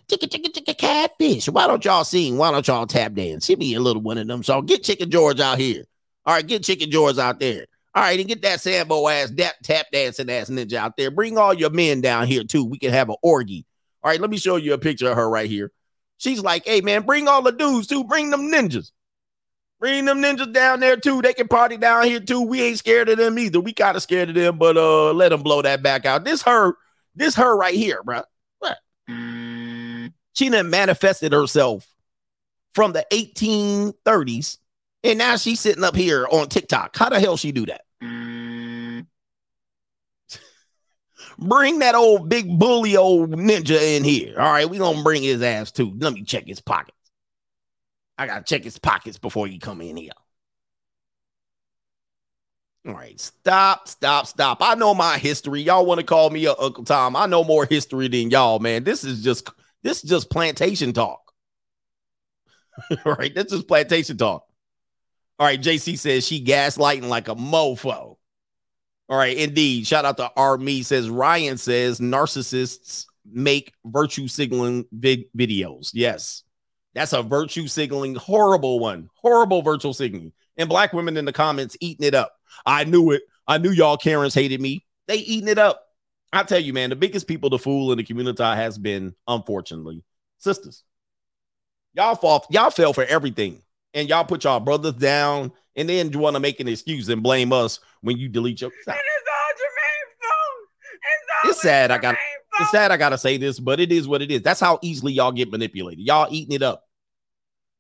Chicka 0.10 0.28
chicka 0.28 0.52
chicka 0.52 0.78
catfish. 0.78 1.48
Why 1.48 1.66
don't 1.66 1.84
y'all 1.84 2.04
sing? 2.04 2.38
Why 2.38 2.52
don't 2.52 2.68
y'all 2.68 2.86
tap 2.86 3.14
dance? 3.14 3.48
Give 3.48 3.58
me 3.58 3.74
a 3.74 3.80
little 3.80 4.02
one 4.02 4.18
of 4.18 4.28
them. 4.28 4.44
So 4.44 4.62
get 4.62 4.84
Chicken 4.84 5.10
George 5.10 5.40
out 5.40 5.58
here. 5.58 5.86
All 6.26 6.36
right, 6.36 6.46
get 6.46 6.64
Chicken 6.64 6.92
George 6.92 7.18
out 7.18 7.40
there. 7.40 7.66
All 7.96 8.04
right, 8.04 8.20
and 8.20 8.28
get 8.28 8.42
that 8.42 8.60
Sambo 8.60 9.08
ass 9.08 9.32
dap, 9.32 9.56
tap 9.64 9.88
dancing 9.92 10.30
ass 10.30 10.50
ninja 10.50 10.74
out 10.74 10.98
there. 10.98 11.10
Bring 11.10 11.38
all 11.38 11.54
your 11.54 11.72
men 11.72 12.02
down 12.02 12.28
here 12.28 12.44
too. 12.44 12.66
We 12.66 12.78
can 12.78 12.92
have 12.92 13.10
an 13.10 13.16
orgy. 13.24 13.66
All 14.04 14.12
right, 14.12 14.20
let 14.20 14.30
me 14.30 14.38
show 14.38 14.58
you 14.58 14.74
a 14.74 14.78
picture 14.78 15.10
of 15.10 15.18
her 15.18 15.30
right 15.30 15.50
here. 15.50 15.72
She's 16.18 16.42
like, 16.42 16.66
hey 16.66 16.82
man, 16.82 17.04
bring 17.04 17.30
all 17.30 17.42
the 17.42 17.52
dudes 17.52 17.88
too. 17.88 18.04
Bring 18.04 18.30
them 18.30 18.52
ninjas. 18.52 18.92
Bring 19.80 20.06
them 20.06 20.22
ninjas 20.22 20.52
down 20.52 20.82
there 20.82 20.98
too. 20.98 21.22
They 21.22 21.34
can 21.34 21.48
party 21.48 21.78
down 21.78 22.06
here 22.06 22.20
too. 22.20 22.42
We 22.42 22.62
ain't 22.62 22.80
scared 22.80 23.08
of 23.08 23.18
them 23.18 23.40
either. 23.40 23.62
We 23.62 23.74
kind 23.74 23.96
of 23.96 24.04
scared 24.04 24.30
of 24.30 24.36
them, 24.36 24.58
but 24.58 24.76
uh, 24.76 25.14
let 25.14 25.30
them 25.30 25.42
blow 25.42 25.62
that 25.62 25.82
back 25.82 26.06
out. 26.06 26.26
This 26.26 26.42
her, 26.42 26.74
this 27.16 27.36
her 27.36 27.56
right 27.56 27.74
here, 27.74 28.04
bro. 28.04 28.24
What? 28.60 28.78
She 30.34 30.50
done 30.50 30.70
manifested 30.70 31.32
herself 31.32 31.88
from 32.74 32.94
the 32.94 33.06
1830s 33.12 34.58
And 35.04 35.18
now 35.18 35.38
she's 35.38 35.60
sitting 35.60 35.84
up 35.84 35.96
here 35.96 36.28
on 36.30 36.50
TikTok. 36.50 36.96
How 36.96 37.10
the 37.10 37.20
hell 37.20 37.38
she 37.38 37.52
do 37.52 37.66
that? 37.68 37.82
Bring 41.40 41.80
that 41.80 41.96
old 41.96 42.28
big 42.30 42.60
bully 42.60 42.98
old 42.98 43.32
ninja 43.32 43.82
in 43.82 44.04
here. 44.04 44.40
All 44.40 44.52
right, 44.52 44.70
we 44.70 44.78
gonna 44.78 45.04
bring 45.04 45.24
his 45.24 45.42
ass 45.42 45.72
too. 45.72 45.94
Let 45.98 46.14
me 46.14 46.24
check 46.24 46.46
his 46.46 46.60
pockets. 46.60 46.98
I 48.20 48.28
gotta 48.28 48.44
check 48.44 48.66
his 48.66 48.78
pockets 48.78 49.18
before 49.18 49.48
you 49.48 49.60
come 49.60 49.80
in 49.80 49.96
here. 49.96 50.12
All 52.86 52.94
right, 52.94 53.20
stop, 53.20 53.88
stop, 53.88 54.28
stop. 54.28 54.58
I 54.62 54.76
know 54.76 54.94
my 54.94 55.18
history. 55.18 55.62
Y'all 55.62 55.86
want 55.86 56.02
to 56.02 56.06
call 56.06 56.30
me 56.30 56.46
Uncle 56.46 56.84
Tom? 56.84 57.16
I 57.16 57.28
know 57.28 57.46
more 57.46 57.66
history 57.66 58.10
than 58.10 58.30
y'all, 58.30 58.60
man. 58.60 58.84
This 58.84 59.06
is 59.06 59.24
just 59.24 59.50
this 59.84 60.04
is 60.04 60.10
just 60.10 60.30
plantation 60.30 60.92
talk. 60.92 61.32
All 63.06 63.14
right, 63.14 63.34
this 63.34 63.54
is 63.54 63.64
plantation 63.64 64.18
talk. 64.18 64.46
All 65.40 65.48
right, 65.48 65.62
JC 65.62 65.98
says 65.98 66.28
she 66.28 66.44
gaslighting 66.44 67.08
like 67.08 67.30
a 67.30 67.36
mofo. 67.36 68.18
All 69.08 69.18
right, 69.18 69.38
indeed. 69.38 69.88
Shout 69.88 70.04
out 70.04 70.18
to 70.18 70.30
Army 70.36 70.82
says 70.84 71.10
Ryan 71.10 71.58
says 71.58 72.02
narcissists 72.02 73.06
make 73.26 73.72
virtue 73.86 74.28
signaling 74.28 74.86
vid- 74.92 75.32
videos. 75.38 75.92
Yes, 75.94 76.44
that's 77.00 77.14
a 77.14 77.24
virtue 77.24 77.66
signaling 77.66 78.16
horrible 78.16 78.78
one. 78.78 79.10
Horrible 79.16 79.62
virtual 79.62 79.94
signaling. 79.94 80.34
And 80.58 80.68
black 80.68 80.92
women 80.92 81.16
in 81.16 81.24
the 81.24 81.32
comments 81.32 81.78
eating 81.80 82.06
it 82.06 82.14
up. 82.14 82.34
I 82.66 82.84
knew 82.84 83.12
it. 83.12 83.22
I 83.48 83.58
knew 83.58 83.70
y'all 83.70 83.96
Karens 83.96 84.34
hated 84.34 84.60
me. 84.60 84.86
They 85.08 85.16
eating 85.16 85.48
it 85.48 85.58
up. 85.58 85.82
I 86.34 86.44
tell 86.44 86.60
you, 86.60 86.74
man, 86.74 86.90
the 86.90 86.98
biggest 86.98 87.26
people 87.26 87.52
to 87.52 87.58
fool 87.58 87.94
in 87.94 87.98
the 88.00 88.04
community 88.04 88.44
has 88.44 88.78
been, 88.78 89.16
unfortunately, 89.30 90.04
sisters. 90.40 90.84
Y'all 91.94 92.16
fall, 92.16 92.46
y'all 92.50 92.70
fell 92.70 92.92
for 92.92 93.06
everything. 93.06 93.62
And 93.94 94.10
y'all 94.10 94.26
put 94.26 94.44
y'all 94.44 94.60
brothers 94.60 94.96
down 94.96 95.54
and 95.78 95.88
then 95.88 96.12
you 96.12 96.20
want 96.20 96.36
to 96.36 96.42
make 96.42 96.60
an 96.60 96.68
excuse 96.68 97.08
and 97.08 97.24
blame 97.24 97.54
us 97.54 97.80
when 98.02 98.18
you 98.18 98.28
delete 98.28 98.60
your. 98.60 98.72
And 98.72 98.76
it's 98.78 98.88
all 98.90 99.56
Jermaine's 99.56 100.18
fault. 100.22 101.46
It's 101.46 101.52
It's 101.52 101.62
sad. 101.62 101.92
I 101.92 101.98
got. 101.98 102.18
It's 102.60 102.72
sad. 102.72 102.92
I 102.92 102.98
gotta 102.98 103.18
say 103.18 103.38
this, 103.38 103.58
but 103.58 103.80
it 103.80 103.90
is 103.90 104.06
what 104.06 104.22
it 104.22 104.30
is. 104.30 104.42
That's 104.42 104.60
how 104.60 104.80
easily 104.82 105.14
y'all 105.14 105.32
get 105.32 105.50
manipulated. 105.50 106.06
Y'all 106.06 106.28
eating 106.30 106.54
it 106.54 106.62
up. 106.62 106.89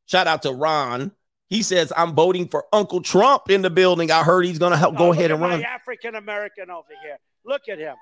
Shout 0.09 0.25
out 0.25 0.41
to 0.41 0.51
Ron. 0.51 1.11
He 1.49 1.61
says, 1.61 1.93
"I'm 1.95 2.15
voting 2.15 2.47
for 2.47 2.65
Uncle 2.73 3.01
Trump 3.01 3.49
in 3.49 3.61
the 3.61 3.69
building. 3.69 4.09
I 4.09 4.23
heard 4.23 4.43
he's 4.43 4.57
gonna 4.57 4.75
help. 4.75 4.97
Go 4.97 5.11
ahead 5.11 5.29
and 5.29 5.39
run." 5.39 5.63
African 5.63 6.15
American 6.15 6.71
over 6.71 6.87
here. 7.03 7.17
Look 7.45 7.69
at 7.69 7.77
him. 7.77 7.95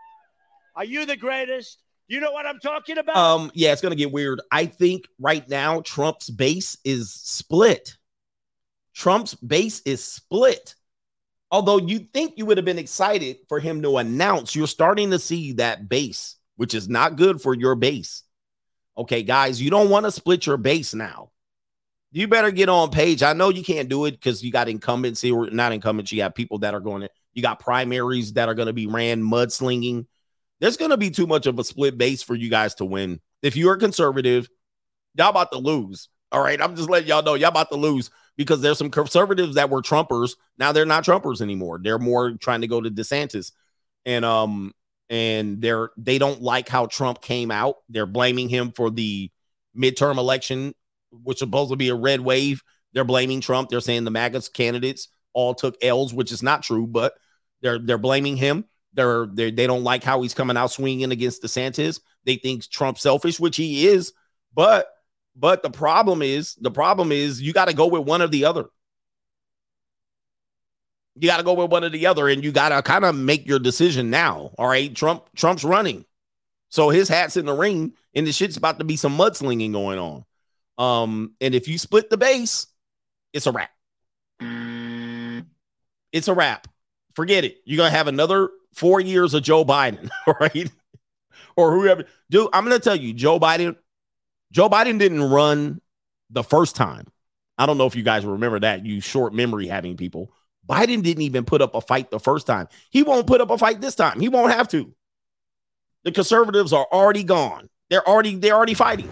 Are 0.75 0.85
you 0.85 1.05
the 1.05 1.17
greatest? 1.17 1.79
You 2.07 2.21
know 2.21 2.31
what 2.31 2.45
I'm 2.45 2.59
talking 2.59 2.97
about? 2.97 3.17
Um, 3.17 3.51
yeah, 3.53 3.73
it's 3.73 3.81
gonna 3.81 3.95
get 3.95 4.13
weird. 4.13 4.41
I 4.51 4.67
think 4.67 5.09
right 5.19 5.47
now 5.49 5.81
Trump's 5.81 6.29
base 6.29 6.77
is 6.85 7.11
split. 7.11 7.97
Trump's 8.93 9.35
base 9.35 9.81
is 9.81 10.01
split. 10.01 10.75
Although 11.51 11.79
you 11.79 11.99
think 11.99 12.37
you 12.37 12.45
would 12.45 12.57
have 12.57 12.65
been 12.65 12.79
excited 12.79 13.37
for 13.49 13.59
him 13.59 13.81
to 13.81 13.97
announce, 13.97 14.55
you're 14.55 14.67
starting 14.67 15.11
to 15.11 15.19
see 15.19 15.53
that 15.53 15.89
base, 15.89 16.37
which 16.55 16.73
is 16.73 16.87
not 16.87 17.17
good 17.17 17.41
for 17.41 17.53
your 17.53 17.75
base. 17.75 18.23
Okay, 18.97 19.23
guys, 19.23 19.61
you 19.61 19.69
don't 19.69 19.89
want 19.89 20.05
to 20.05 20.11
split 20.11 20.45
your 20.45 20.57
base 20.57 20.93
now. 20.93 21.31
You 22.11 22.27
better 22.27 22.51
get 22.51 22.69
on 22.69 22.89
page. 22.89 23.21
I 23.21 23.33
know 23.33 23.49
you 23.49 23.63
can't 23.63 23.89
do 23.89 24.05
it 24.05 24.11
because 24.11 24.43
you 24.43 24.51
got 24.51 24.69
incumbents 24.69 25.23
or 25.23 25.49
not 25.49 25.73
incumbents. 25.73 26.11
You 26.11 26.21
have 26.21 26.33
people 26.33 26.59
that 26.59 26.73
are 26.73 26.79
going 26.79 27.01
to, 27.01 27.09
you 27.33 27.41
got 27.41 27.59
primaries 27.59 28.33
that 28.33 28.47
are 28.47 28.55
going 28.55 28.67
to 28.67 28.73
be 28.73 28.87
ran 28.87 29.21
mudslinging. 29.21 30.07
There's 30.59 30.77
going 30.77 30.91
to 30.91 30.97
be 30.97 31.11
too 31.11 31.27
much 31.27 31.45
of 31.45 31.59
a 31.59 31.63
split 31.63 31.97
base 31.97 32.23
for 32.23 32.33
you 32.33 32.49
guys 32.49 32.75
to 32.75 32.85
win. 32.85 33.19
If 33.41 33.55
you're 33.55 33.75
a 33.75 33.79
conservative, 33.79 34.49
y'all 35.15 35.29
about 35.29 35.51
to 35.51 35.59
lose. 35.59 36.09
All 36.31 36.41
right. 36.41 36.61
I'm 36.61 36.75
just 36.75 36.89
letting 36.89 37.09
y'all 37.09 37.23
know 37.23 37.35
y'all 37.35 37.49
about 37.49 37.69
to 37.71 37.77
lose 37.77 38.09
because 38.37 38.61
there's 38.61 38.77
some 38.77 38.89
conservatives 38.89 39.55
that 39.55 39.69
were 39.69 39.81
Trumpers. 39.81 40.35
Now 40.57 40.71
they're 40.71 40.85
not 40.85 41.05
Trumpers 41.05 41.41
anymore. 41.41 41.79
They're 41.81 41.99
more 41.99 42.31
trying 42.31 42.61
to 42.61 42.67
go 42.67 42.81
to 42.81 42.89
DeSantis. 42.89 43.51
And 44.05 44.23
um, 44.25 44.73
and 45.09 45.61
they're 45.61 45.89
they 45.97 46.17
don't 46.17 46.41
like 46.41 46.69
how 46.69 46.85
Trump 46.85 47.21
came 47.21 47.51
out. 47.51 47.75
They're 47.89 48.05
blaming 48.05 48.49
him 48.49 48.71
for 48.71 48.89
the 48.89 49.31
midterm 49.77 50.17
election, 50.17 50.73
which 51.11 51.39
supposed 51.39 51.71
to 51.71 51.77
be 51.77 51.89
a 51.89 51.95
red 51.95 52.21
wave. 52.21 52.63
They're 52.93 53.03
blaming 53.03 53.41
Trump. 53.41 53.69
They're 53.69 53.81
saying 53.81 54.03
the 54.03 54.11
MAGA 54.11 54.41
candidates 54.53 55.09
all 55.33 55.53
took 55.53 55.77
L's, 55.83 56.13
which 56.13 56.31
is 56.31 56.41
not 56.41 56.63
true, 56.63 56.87
but 56.87 57.13
they're 57.61 57.79
they're 57.79 57.97
blaming 57.97 58.37
him. 58.37 58.65
They're, 58.93 59.27
they're 59.27 59.51
they 59.51 59.67
don't 59.67 59.83
like 59.83 60.03
how 60.03 60.21
he's 60.21 60.33
coming 60.33 60.57
out 60.57 60.71
swinging 60.71 61.11
against 61.11 61.43
DeSantis. 61.43 61.99
They 62.25 62.37
think 62.37 62.67
Trump's 62.67 63.01
selfish, 63.01 63.39
which 63.39 63.55
he 63.55 63.87
is. 63.87 64.13
But 64.53 64.87
but 65.35 65.61
the 65.61 65.69
problem 65.69 66.23
is 66.23 66.55
the 66.55 66.71
problem 66.71 67.11
is 67.11 67.41
you 67.41 67.53
got 67.53 67.67
to 67.67 67.75
go 67.75 67.87
with 67.87 68.03
one 68.07 68.21
or 68.21 68.27
the 68.27 68.45
other. 68.45 68.65
You 71.19 71.27
got 71.27 71.37
to 71.37 71.43
go 71.43 71.53
with 71.53 71.71
one 71.71 71.83
or 71.83 71.89
the 71.89 72.07
other, 72.07 72.27
and 72.27 72.43
you 72.43 72.51
got 72.51 72.69
to 72.69 72.81
kind 72.81 73.05
of 73.05 73.15
make 73.15 73.47
your 73.47 73.59
decision 73.59 74.09
now. 74.09 74.51
All 74.57 74.67
right, 74.67 74.93
Trump 74.95 75.25
Trump's 75.35 75.63
running, 75.63 76.05
so 76.69 76.89
his 76.89 77.09
hat's 77.09 77.37
in 77.37 77.45
the 77.45 77.53
ring, 77.53 77.93
and 78.15 78.25
the 78.25 78.31
shit's 78.31 78.57
about 78.57 78.79
to 78.79 78.85
be 78.85 78.95
some 78.95 79.17
mudslinging 79.17 79.71
going 79.71 79.99
on. 79.99 80.25
Um, 80.77 81.33
and 81.41 81.55
if 81.55 81.67
you 81.67 81.77
split 81.77 82.09
the 82.09 82.17
base, 82.17 82.67
it's 83.33 83.47
a 83.47 83.51
wrap. 83.51 83.71
It's 86.11 86.27
a 86.27 86.33
wrap. 86.33 86.67
Forget 87.15 87.43
it. 87.43 87.57
You're 87.65 87.77
gonna 87.77 87.89
have 87.89 88.07
another 88.07 88.49
four 88.73 88.99
years 88.99 89.33
of 89.33 89.43
Joe 89.43 89.65
Biden, 89.65 90.09
right? 90.39 90.71
or 91.55 91.73
whoever. 91.73 92.05
Dude, 92.29 92.49
I'm 92.53 92.63
gonna 92.63 92.79
tell 92.79 92.95
you, 92.95 93.13
Joe 93.13 93.39
Biden. 93.39 93.75
Joe 94.51 94.69
Biden 94.69 94.97
didn't 94.99 95.23
run 95.23 95.81
the 96.29 96.43
first 96.43 96.75
time. 96.75 97.07
I 97.57 97.65
don't 97.65 97.77
know 97.77 97.87
if 97.87 97.95
you 97.95 98.03
guys 98.03 98.23
remember 98.23 98.59
that. 98.59 98.85
You 98.85 99.01
short 99.01 99.33
memory 99.33 99.67
having 99.67 99.97
people. 99.97 100.31
Biden 100.67 101.01
didn't 101.01 101.23
even 101.23 101.45
put 101.45 101.61
up 101.61 101.75
a 101.75 101.81
fight 101.81 102.11
the 102.11 102.19
first 102.19 102.45
time. 102.45 102.67
He 102.89 103.03
won't 103.03 103.25
put 103.25 103.41
up 103.41 103.49
a 103.49 103.57
fight 103.57 103.81
this 103.81 103.95
time. 103.95 104.19
He 104.19 104.29
won't 104.29 104.51
have 104.51 104.67
to. 104.69 104.93
The 106.03 106.11
conservatives 106.11 106.71
are 106.71 106.87
already 106.91 107.23
gone. 107.23 107.69
They're 107.89 108.07
already 108.07 108.35
they're 108.35 108.55
already 108.55 108.73
fighting. 108.73 109.09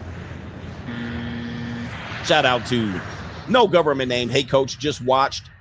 Shout 2.26 2.44
out 2.44 2.66
to 2.70 3.00
no 3.48 3.68
government 3.68 4.10
name. 4.10 4.30
Hey 4.30 4.42
coach, 4.42 4.80
just 4.80 5.00
watched 5.00 5.52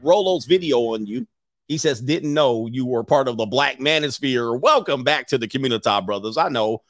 Rolo's 0.00 0.44
video 0.44 0.78
on 0.94 1.06
you. 1.06 1.26
He 1.66 1.76
says, 1.76 2.00
didn't 2.00 2.32
know 2.32 2.68
you 2.68 2.86
were 2.86 3.02
part 3.02 3.26
of 3.26 3.36
the 3.36 3.46
Black 3.46 3.80
Manosphere. 3.80 4.60
Welcome 4.60 5.02
back 5.02 5.26
to 5.28 5.38
the 5.38 5.48
Community 5.48 5.90
Brothers. 6.06 6.36
I 6.36 6.50
know 6.50 6.82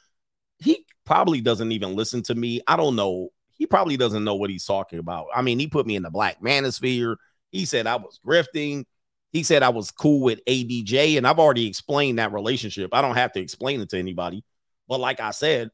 he 0.59 0.85
probably 1.05 1.41
doesn't 1.41 1.71
even 1.71 1.95
listen 1.95 2.21
to 2.21 2.35
me. 2.35 2.61
I 2.67 2.75
don't 2.75 2.95
know. 2.95 3.29
He 3.53 3.65
probably 3.65 3.97
doesn't 3.97 4.23
know 4.23 4.35
what 4.35 4.51
he's 4.51 4.65
talking 4.65 4.99
about. 4.99 5.25
I 5.35 5.41
mean, 5.41 5.57
he 5.57 5.65
put 5.65 5.87
me 5.87 5.95
in 5.95 6.03
the 6.03 6.11
Black 6.11 6.39
Manosphere. 6.39 7.15
He 7.51 7.65
said 7.65 7.87
I 7.87 7.95
was 7.95 8.19
grifting. 8.23 8.85
He 9.31 9.41
said 9.41 9.63
I 9.63 9.69
was 9.69 9.89
cool 9.89 10.21
with 10.21 10.45
ADJ, 10.45 11.17
and 11.17 11.25
I've 11.25 11.39
already 11.39 11.65
explained 11.65 12.19
that 12.19 12.31
relationship. 12.31 12.91
I 12.93 13.01
don't 13.01 13.15
have 13.15 13.31
to 13.31 13.39
explain 13.39 13.81
it 13.81 13.89
to 13.89 13.97
anybody. 13.97 14.43
But 14.87 14.99
like 14.99 15.19
I 15.19 15.31
said, 15.31 15.71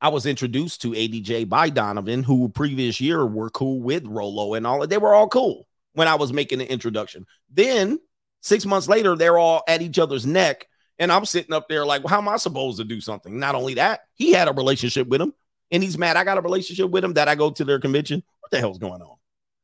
I 0.00 0.08
was 0.08 0.26
introduced 0.26 0.82
to 0.82 0.92
ADJ 0.92 1.48
by 1.48 1.70
Donovan, 1.70 2.22
who 2.22 2.48
previous 2.48 3.00
year 3.00 3.26
were 3.26 3.50
cool 3.50 3.80
with 3.80 4.06
Rolo 4.06 4.54
and 4.54 4.66
all. 4.66 4.86
They 4.86 4.98
were 4.98 5.14
all 5.14 5.28
cool 5.28 5.66
when 5.94 6.06
I 6.06 6.14
was 6.14 6.32
making 6.32 6.58
the 6.58 6.70
introduction. 6.70 7.26
Then 7.50 7.98
six 8.40 8.64
months 8.64 8.88
later, 8.88 9.16
they're 9.16 9.38
all 9.38 9.62
at 9.66 9.82
each 9.82 9.98
other's 9.98 10.24
neck. 10.24 10.66
And 11.00 11.10
I'm 11.10 11.24
sitting 11.24 11.52
up 11.52 11.68
there 11.68 11.84
like, 11.84 12.02
well, 12.02 12.10
how 12.10 12.18
am 12.18 12.28
I 12.28 12.36
supposed 12.36 12.78
to 12.78 12.84
do 12.84 13.00
something? 13.00 13.38
Not 13.38 13.54
only 13.54 13.74
that, 13.74 14.00
he 14.14 14.32
had 14.32 14.48
a 14.48 14.52
relationship 14.52 15.08
with 15.08 15.20
him 15.20 15.32
and 15.70 15.82
he's 15.82 15.98
mad. 15.98 16.16
I 16.16 16.24
got 16.24 16.38
a 16.38 16.42
relationship 16.42 16.90
with 16.90 17.04
him 17.04 17.14
that 17.14 17.28
I 17.28 17.34
go 17.34 17.50
to 17.50 17.64
their 17.64 17.80
convention. 17.80 18.22
What 18.40 18.50
the 18.50 18.58
hell's 18.58 18.78
going 18.78 19.02
on? 19.02 19.16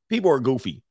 People 0.08 0.30
are 0.30 0.40
goofy. 0.40 0.82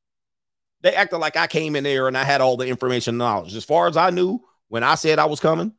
They 0.82 0.94
acted 0.94 1.18
like 1.18 1.36
I 1.36 1.46
came 1.46 1.76
in 1.76 1.84
there 1.84 2.08
and 2.08 2.16
I 2.16 2.24
had 2.24 2.40
all 2.40 2.56
the 2.56 2.66
information 2.66 3.16
knowledge. 3.16 3.54
As 3.54 3.64
far 3.64 3.88
as 3.88 3.96
I 3.96 4.10
knew, 4.10 4.40
when 4.68 4.82
I 4.82 4.96
said 4.96 5.18
I 5.18 5.24
was 5.26 5.40
coming, 5.40 5.72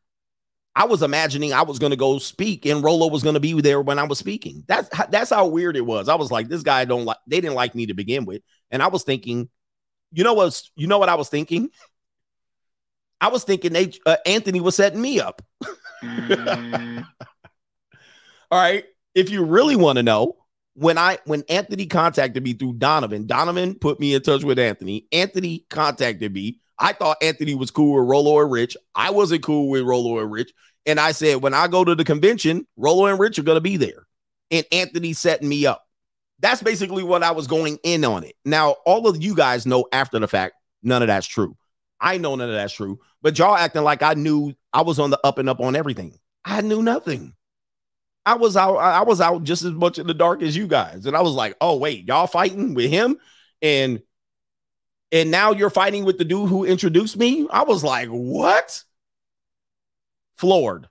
I 0.75 0.85
was 0.85 1.01
imagining 1.01 1.53
I 1.53 1.61
was 1.61 1.79
going 1.79 1.91
to 1.91 1.97
go 1.97 2.19
speak 2.19 2.65
and 2.65 2.83
Rolo 2.83 3.07
was 3.07 3.23
going 3.23 3.35
to 3.35 3.39
be 3.39 3.59
there 3.61 3.81
when 3.81 3.97
I 3.97 4.03
was 4.03 4.19
speaking. 4.19 4.63
That's 4.67 4.89
that's 5.09 5.29
how 5.29 5.47
weird 5.47 5.77
it 5.77 5.85
was. 5.85 6.09
I 6.09 6.15
was 6.15 6.31
like, 6.31 6.49
this 6.49 6.63
guy 6.63 6.83
don't 6.85 7.05
like. 7.05 7.17
They 7.27 7.39
didn't 7.39 7.55
like 7.55 7.75
me 7.75 7.85
to 7.85 7.93
begin 7.93 8.25
with, 8.25 8.41
and 8.71 8.83
I 8.83 8.87
was 8.87 9.03
thinking, 9.03 9.49
you 10.11 10.23
know 10.23 10.33
what? 10.33 10.61
You 10.75 10.87
know 10.87 10.99
what 10.99 11.09
I 11.09 11.15
was 11.15 11.29
thinking? 11.29 11.69
I 13.21 13.29
was 13.29 13.43
thinking 13.45 13.73
they 13.73 13.93
uh, 14.05 14.17
Anthony 14.25 14.59
was 14.59 14.75
setting 14.75 15.01
me 15.01 15.19
up. 15.19 15.41
All 18.51 18.59
right. 18.59 18.85
If 19.13 19.29
you 19.29 19.45
really 19.45 19.77
want 19.77 19.97
to 19.97 20.03
know, 20.03 20.35
when 20.75 20.97
I 20.97 21.17
when 21.25 21.43
Anthony 21.49 21.85
contacted 21.87 22.43
me 22.43 22.53
through 22.53 22.73
Donovan, 22.73 23.25
Donovan 23.25 23.75
put 23.75 23.99
me 23.99 24.13
in 24.13 24.21
touch 24.21 24.43
with 24.43 24.59
Anthony. 24.59 25.07
Anthony 25.11 25.65
contacted 25.69 26.33
me. 26.33 26.59
I 26.77 26.93
thought 26.93 27.17
Anthony 27.21 27.55
was 27.55 27.71
cool 27.71 27.99
with 27.99 28.09
Rolo 28.09 28.41
and 28.41 28.51
Rich. 28.51 28.75
I 28.93 29.11
wasn't 29.11 29.43
cool 29.43 29.69
with 29.69 29.83
Rolo 29.83 30.19
and 30.19 30.31
Rich. 30.31 30.51
And 30.85 30.99
I 30.99 31.13
said, 31.13 31.41
when 31.41 31.53
I 31.53 31.67
go 31.67 31.83
to 31.83 31.95
the 31.95 32.03
convention, 32.03 32.67
Rolo 32.75 33.05
and 33.05 33.19
Rich 33.19 33.39
are 33.39 33.43
to 33.43 33.61
be 33.61 33.77
there. 33.77 34.05
And 34.51 34.65
Anthony 34.71 35.13
setting 35.13 35.49
me 35.49 35.65
up. 35.65 35.83
That's 36.39 36.61
basically 36.61 37.03
what 37.03 37.23
I 37.23 37.31
was 37.31 37.47
going 37.47 37.79
in 37.83 38.03
on 38.03 38.23
it. 38.25 38.35
Now, 38.43 38.75
all 38.85 39.07
of 39.07 39.23
you 39.23 39.35
guys 39.35 39.65
know 39.65 39.85
after 39.93 40.19
the 40.19 40.27
fact, 40.27 40.55
none 40.83 41.01
of 41.01 41.07
that's 41.07 41.25
true. 41.25 41.55
I 41.99 42.17
know 42.17 42.35
none 42.35 42.49
of 42.49 42.55
that's 42.55 42.73
true. 42.73 42.99
But 43.21 43.39
y'all 43.39 43.55
acting 43.55 43.83
like 43.83 44.03
I 44.03 44.13
knew 44.13 44.53
I 44.73 44.81
was 44.81 44.99
on 44.99 45.09
the 45.09 45.19
up 45.25 45.37
and 45.39 45.49
up 45.49 45.61
on 45.61 45.75
everything. 45.75 46.19
I 46.43 46.61
knew 46.61 46.83
nothing. 46.83 47.33
I 48.25 48.35
was 48.35 48.57
out, 48.57 48.77
I 48.77 49.03
was 49.03 49.21
out 49.21 49.43
just 49.43 49.63
as 49.63 49.73
much 49.73 49.99
in 49.99 50.07
the 50.07 50.13
dark 50.13 50.41
as 50.41 50.55
you 50.57 50.67
guys. 50.67 51.05
And 51.05 51.15
I 51.15 51.21
was 51.21 51.33
like, 51.33 51.55
oh, 51.61 51.77
wait, 51.77 52.07
y'all 52.07 52.27
fighting 52.27 52.73
with 52.73 52.89
him 52.89 53.17
And 53.61 54.01
and 55.11 55.31
now 55.31 55.51
you're 55.53 55.69
fighting 55.69 56.05
with 56.05 56.17
the 56.17 56.25
dude 56.25 56.49
who 56.49 56.65
introduced 56.65 57.17
me. 57.17 57.47
I 57.51 57.63
was 57.63 57.83
like, 57.83 58.09
what? 58.09 58.83
Floored. 60.37 60.87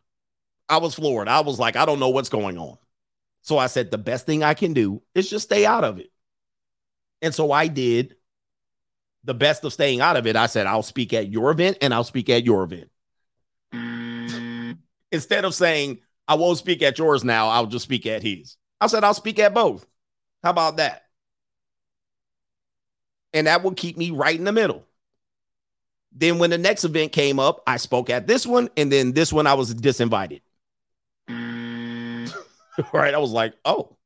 I 0.69 0.79
was 0.79 0.95
floored. 0.95 1.29
I 1.29 1.41
was 1.41 1.59
like, 1.59 1.77
I 1.77 1.85
don't 1.85 2.01
know 2.01 2.09
what's 2.11 2.29
going 2.31 2.59
on. 2.59 2.79
So 3.43 3.59
I 3.59 3.67
said, 3.67 3.91
the 3.91 3.99
best 3.99 4.27
thing 4.27 4.43
I 4.43 4.55
can 4.55 4.73
do 4.73 5.03
is 5.15 5.29
just 5.29 5.47
stay 5.47 5.67
out 5.67 5.85
of 5.85 5.99
it. 5.99 6.11
And 7.23 7.35
so 7.35 7.53
I 7.53 7.69
did 7.69 8.17
the 9.25 9.35
best 9.35 9.65
of 9.65 9.73
staying 9.73 10.01
out 10.01 10.17
of 10.17 10.27
it. 10.27 10.37
I 10.37 10.47
said, 10.47 10.67
I'll 10.67 10.83
speak 10.83 11.13
at 11.13 11.29
your 11.31 11.51
event 11.51 11.79
and 11.81 11.93
I'll 11.95 12.05
speak 12.05 12.31
at 12.31 12.45
your 12.45 12.65
event. 12.65 12.91
Mm. 13.73 14.79
Instead 15.13 15.45
of 15.45 15.55
saying, 15.55 15.99
I 16.27 16.35
won't 16.37 16.59
speak 16.59 16.83
at 16.83 16.99
yours 16.99 17.25
now, 17.25 17.49
I'll 17.49 17.67
just 17.67 17.85
speak 17.85 18.07
at 18.07 18.23
his. 18.23 18.57
I 18.81 18.87
said, 18.87 19.05
I'll 19.05 19.15
speak 19.15 19.39
at 19.39 19.55
both. 19.55 19.87
How 20.43 20.51
about 20.51 20.77
that? 20.79 21.03
And 23.33 23.47
that 23.47 23.63
will 23.63 23.75
keep 23.75 23.97
me 23.97 24.11
right 24.11 24.37
in 24.37 24.45
the 24.45 24.53
middle. 24.53 24.87
Then 26.13 26.39
when 26.39 26.51
the 26.51 26.59
next 26.59 26.85
event 26.85 27.13
came 27.13 27.41
up, 27.41 27.63
I 27.67 27.77
spoke 27.77 28.09
at 28.09 28.27
this 28.27 28.47
one, 28.47 28.71
and 28.77 28.91
then 28.91 29.13
this 29.13 29.33
one 29.33 29.47
I 29.47 29.55
was 29.55 29.75
disinvited. 29.75 30.41
right? 32.93 33.15
I 33.15 33.19
was 33.19 33.33
like, 33.33 33.55
oh. 33.65 33.97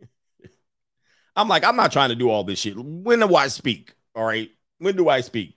I'm 1.36 1.48
like, 1.48 1.64
I'm 1.64 1.76
not 1.76 1.92
trying 1.92 2.10
to 2.10 2.14
do 2.14 2.30
all 2.30 2.44
this 2.44 2.60
shit. 2.60 2.76
When 2.76 3.20
do 3.20 3.34
I 3.34 3.48
speak? 3.48 3.94
All 4.14 4.24
right. 4.24 4.50
When 4.78 4.96
do 4.96 5.08
I 5.08 5.20
speak? 5.20 5.56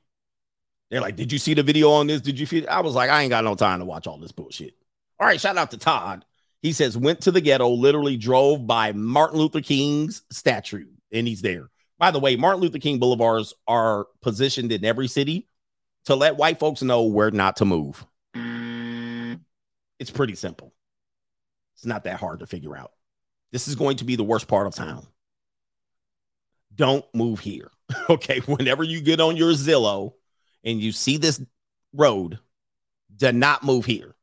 They're 0.90 1.02
like, 1.02 1.16
did 1.16 1.32
you 1.32 1.40
see 1.40 1.54
the 1.54 1.64
video 1.64 1.92
on 1.92 2.08
this? 2.08 2.22
Did 2.22 2.40
you 2.40 2.48
feel? 2.48 2.66
I 2.70 2.82
was 2.82 2.96
like, 2.96 3.10
I 3.10 3.22
ain't 3.22 3.30
got 3.30 3.44
no 3.44 3.56
time 3.56 3.80
to 3.80 3.86
watch 3.86 4.08
all 4.08 4.18
this 4.18 4.32
bullshit. 4.32 4.74
All 5.20 5.28
right. 5.28 5.40
Shout 5.40 5.58
out 5.58 5.72
to 5.72 5.78
Todd. 5.78 6.26
He 6.62 6.74
says, 6.74 6.98
went 6.98 7.22
to 7.22 7.32
the 7.32 7.42
ghetto, 7.42 7.70
literally 7.70 8.18
drove 8.18 8.66
by 8.66 8.92
Martin 8.92 9.40
Luther 9.40 9.62
King's 9.62 10.24
statue, 10.32 10.88
and 11.12 11.28
he's 11.28 11.42
there. 11.42 11.70
By 12.00 12.12
the 12.12 12.20
way, 12.20 12.36
Martin 12.36 12.62
Luther 12.62 12.80
King 12.80 13.00
boulevards 13.00 13.54
are 13.68 14.08
positioned 14.22 14.72
in 14.72 14.86
every 14.86 15.08
city 15.08 15.48
to 16.06 16.16
let 16.16 16.38
white 16.38 16.60
folks 16.60 16.82
know 16.82 17.04
where 17.04 17.32
not 17.32 17.58
to 17.58 17.66
move. 17.66 18.06
It's 20.00 20.12
pretty 20.12 20.36
simple. 20.36 20.74
It's 21.76 21.86
not 21.86 22.04
that 22.06 22.20
hard 22.20 22.40
to 22.40 22.48
figure 22.48 22.78
out. 22.78 22.92
This 23.52 23.68
is 23.68 23.76
going 23.76 23.98
to 23.98 24.06
be 24.06 24.16
the 24.16 24.24
worst 24.24 24.48
part 24.48 24.68
of 24.68 24.76
town. 24.76 25.06
Don't 26.76 27.06
move 27.14 27.40
here. 27.40 27.72
Okay. 28.10 28.40
Whenever 28.42 28.84
you 28.84 29.00
get 29.02 29.22
on 29.22 29.38
your 29.38 29.54
Zillow 29.54 30.14
and 30.64 30.82
you 30.82 30.92
see 30.92 31.18
this 31.18 31.42
road, 31.94 32.40
do 33.16 33.32
not 33.32 33.64
move 33.64 33.86
here. 33.86 34.16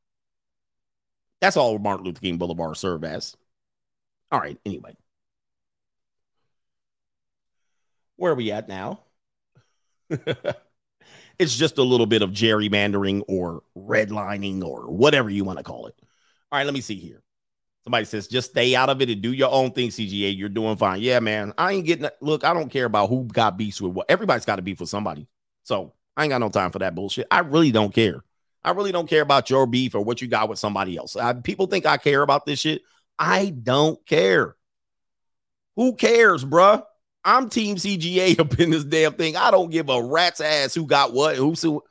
That's 1.41 1.57
all 1.57 1.79
Martin 1.79 2.07
Luther 2.07 2.21
King 2.21 2.39
Boulevard 2.39 2.77
served 2.77 3.05
as. 3.05 3.37
All 4.31 4.41
right. 4.41 4.59
Anyway, 4.65 4.97
where 8.17 8.33
are 8.33 8.37
we 8.37 8.51
at 8.51 8.69
now? 8.69 9.01
it's 11.39 11.57
just 11.57 11.79
a 11.79 11.83
little 11.83 12.07
bit 12.07 12.23
of 12.23 12.31
gerrymandering 12.31 13.23
or 13.29 13.63
redlining 13.77 14.65
or 14.65 14.91
whatever 14.91 15.31
you 15.31 15.45
want 15.45 15.59
to 15.59 15.65
call 15.65 15.87
it. 15.87 15.95
All 16.51 16.59
right, 16.59 16.65
let 16.65 16.75
me 16.75 16.81
see 16.81 16.97
here. 16.97 17.23
Somebody 17.85 18.07
says, 18.07 18.29
just 18.29 18.51
stay 18.51 18.75
out 18.75 18.89
of 18.89 19.03
it 19.03 19.11
and 19.11 19.21
do 19.21 19.33
your 19.33 19.51
own 19.51 19.73
thing, 19.73 19.91
CGA. 19.91 20.37
You're 20.37 20.49
doing 20.49 20.77
fine. 20.77 21.03
Yeah, 21.03 21.21
man. 21.21 21.53
I 21.59 21.73
ain't 21.73 21.85
getting 21.85 22.09
look, 22.23 22.43
I 22.43 22.55
don't 22.55 22.71
care 22.71 22.87
about 22.87 23.11
who 23.11 23.25
got 23.25 23.59
beefs 23.59 23.81
with 23.81 23.93
what. 23.93 24.07
Everybody's 24.09 24.47
got 24.47 24.57
to 24.57 24.63
beef 24.63 24.81
with 24.81 24.89
somebody. 24.89 25.27
So 25.65 25.93
I 26.17 26.25
ain't 26.25 26.31
got 26.31 26.39
no 26.39 26.49
time 26.49 26.71
for 26.71 26.79
that 26.79 26.95
bullshit. 26.95 27.27
I 27.31 27.41
really 27.41 27.73
don't 27.73 27.95
care. 27.95 28.23
I 28.65 28.71
really 28.71 28.93
don't 28.93 29.09
care 29.09 29.23
about 29.23 29.51
your 29.51 29.67
beef 29.67 29.95
or 29.95 30.01
what 30.01 30.23
you 30.23 30.29
got 30.29 30.49
with 30.49 30.59
somebody 30.59 30.97
else. 30.97 31.17
I, 31.17 31.35
people 31.35 31.67
think 31.67 31.87
I 31.87 31.97
care 31.97 32.23
about 32.23 32.47
this 32.47 32.61
shit. 32.61 32.83
I 33.19 33.51
don't 33.51 34.05
care. 34.07 34.57
Who 35.77 35.95
cares, 35.95 36.45
bruh? 36.45 36.83
I'm 37.25 37.49
Team 37.49 37.77
CGA 37.77 38.39
up 38.41 38.59
in 38.59 38.71
this 38.71 38.85
damn 38.85 39.15
thing. 39.15 39.37
I 39.37 39.51
don't 39.51 39.71
give 39.71 39.89
a 39.89 40.03
rat's 40.03 40.41
ass 40.41 40.75
who 40.75 40.87
got 40.87 41.13
what, 41.13 41.37
who's 41.37 41.63
who. 41.63 41.83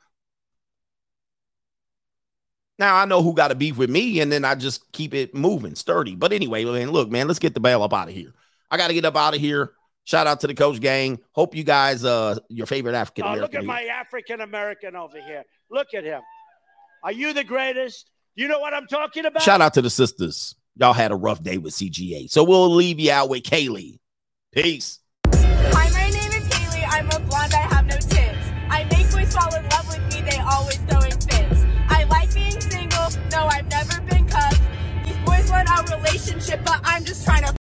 Now 2.78 2.96
I 2.96 3.04
know 3.04 3.22
who 3.22 3.34
got 3.34 3.52
a 3.52 3.54
beef 3.54 3.76
with 3.76 3.90
me, 3.90 4.20
and 4.20 4.32
then 4.32 4.44
I 4.44 4.56
just 4.56 4.90
keep 4.90 5.14
it 5.14 5.34
moving, 5.34 5.76
sturdy. 5.76 6.16
But 6.16 6.32
anyway, 6.32 6.64
man, 6.64 6.90
look, 6.90 7.08
man, 7.08 7.28
let's 7.28 7.38
get 7.38 7.54
the 7.54 7.60
bail 7.60 7.82
up 7.82 7.94
out 7.94 8.08
of 8.08 8.14
here. 8.14 8.32
I 8.70 8.76
got 8.76 8.88
to 8.88 8.94
get 8.94 9.04
up 9.04 9.16
out 9.16 9.34
of 9.34 9.40
here. 9.40 9.72
Shout 10.04 10.26
out 10.26 10.40
to 10.40 10.46
the 10.46 10.54
coach 10.54 10.80
gang. 10.80 11.18
Hope 11.32 11.54
you 11.54 11.64
guys, 11.64 12.04
uh, 12.04 12.38
your 12.48 12.66
favorite 12.66 12.94
African 12.94 13.24
American. 13.24 13.40
Oh, 13.40 13.42
look 13.42 13.54
at 13.54 13.60
here. 13.62 13.66
my 13.66 13.82
African 13.84 14.40
American 14.42 14.96
over 14.96 15.20
here. 15.20 15.44
Look 15.70 15.94
at 15.94 16.04
him. 16.04 16.20
Are 17.02 17.12
you 17.12 17.32
the 17.32 17.44
greatest? 17.44 18.10
You 18.34 18.48
know 18.48 18.60
what 18.60 18.74
I'm 18.74 18.86
talking 18.86 19.24
about? 19.24 19.42
Shout 19.42 19.60
out 19.60 19.74
to 19.74 19.82
the 19.82 19.90
sisters. 19.90 20.54
Y'all 20.76 20.92
had 20.92 21.10
a 21.10 21.16
rough 21.16 21.42
day 21.42 21.56
with 21.56 21.72
CGA. 21.72 22.28
So 22.28 22.44
we'll 22.44 22.74
leave 22.74 23.00
you 23.00 23.12
out 23.12 23.28
with 23.30 23.44
Caylee. 23.44 23.98
Peace. 24.52 24.98
Hi, 25.26 25.90
my 25.90 26.10
name 26.10 26.32
is 26.32 26.48
Caylee. 26.48 26.84
I'm 26.86 27.06
a 27.06 27.20
blonde. 27.26 27.54
I 27.54 27.58
have 27.74 27.86
no 27.86 27.96
tits. 27.96 28.50
I 28.68 28.84
make 28.90 29.10
boys 29.10 29.32
fall 29.32 29.54
in 29.54 29.66
love 29.70 29.88
with 29.88 30.14
me. 30.14 30.20
They 30.28 30.38
always 30.38 30.78
throw 30.78 31.00
in 31.00 31.12
fits. 31.12 31.64
I 31.88 32.04
like 32.04 32.34
being 32.34 32.60
single. 32.60 33.08
No, 33.30 33.46
I've 33.46 33.68
never 33.68 34.00
been 34.02 34.26
cuffed. 34.28 34.60
These 35.04 35.16
boys 35.24 35.50
want 35.50 35.68
a 35.68 35.96
relationship, 35.96 36.62
but 36.64 36.80
I'm 36.84 37.04
just 37.04 37.24
trying 37.24 37.44
to. 37.44 37.63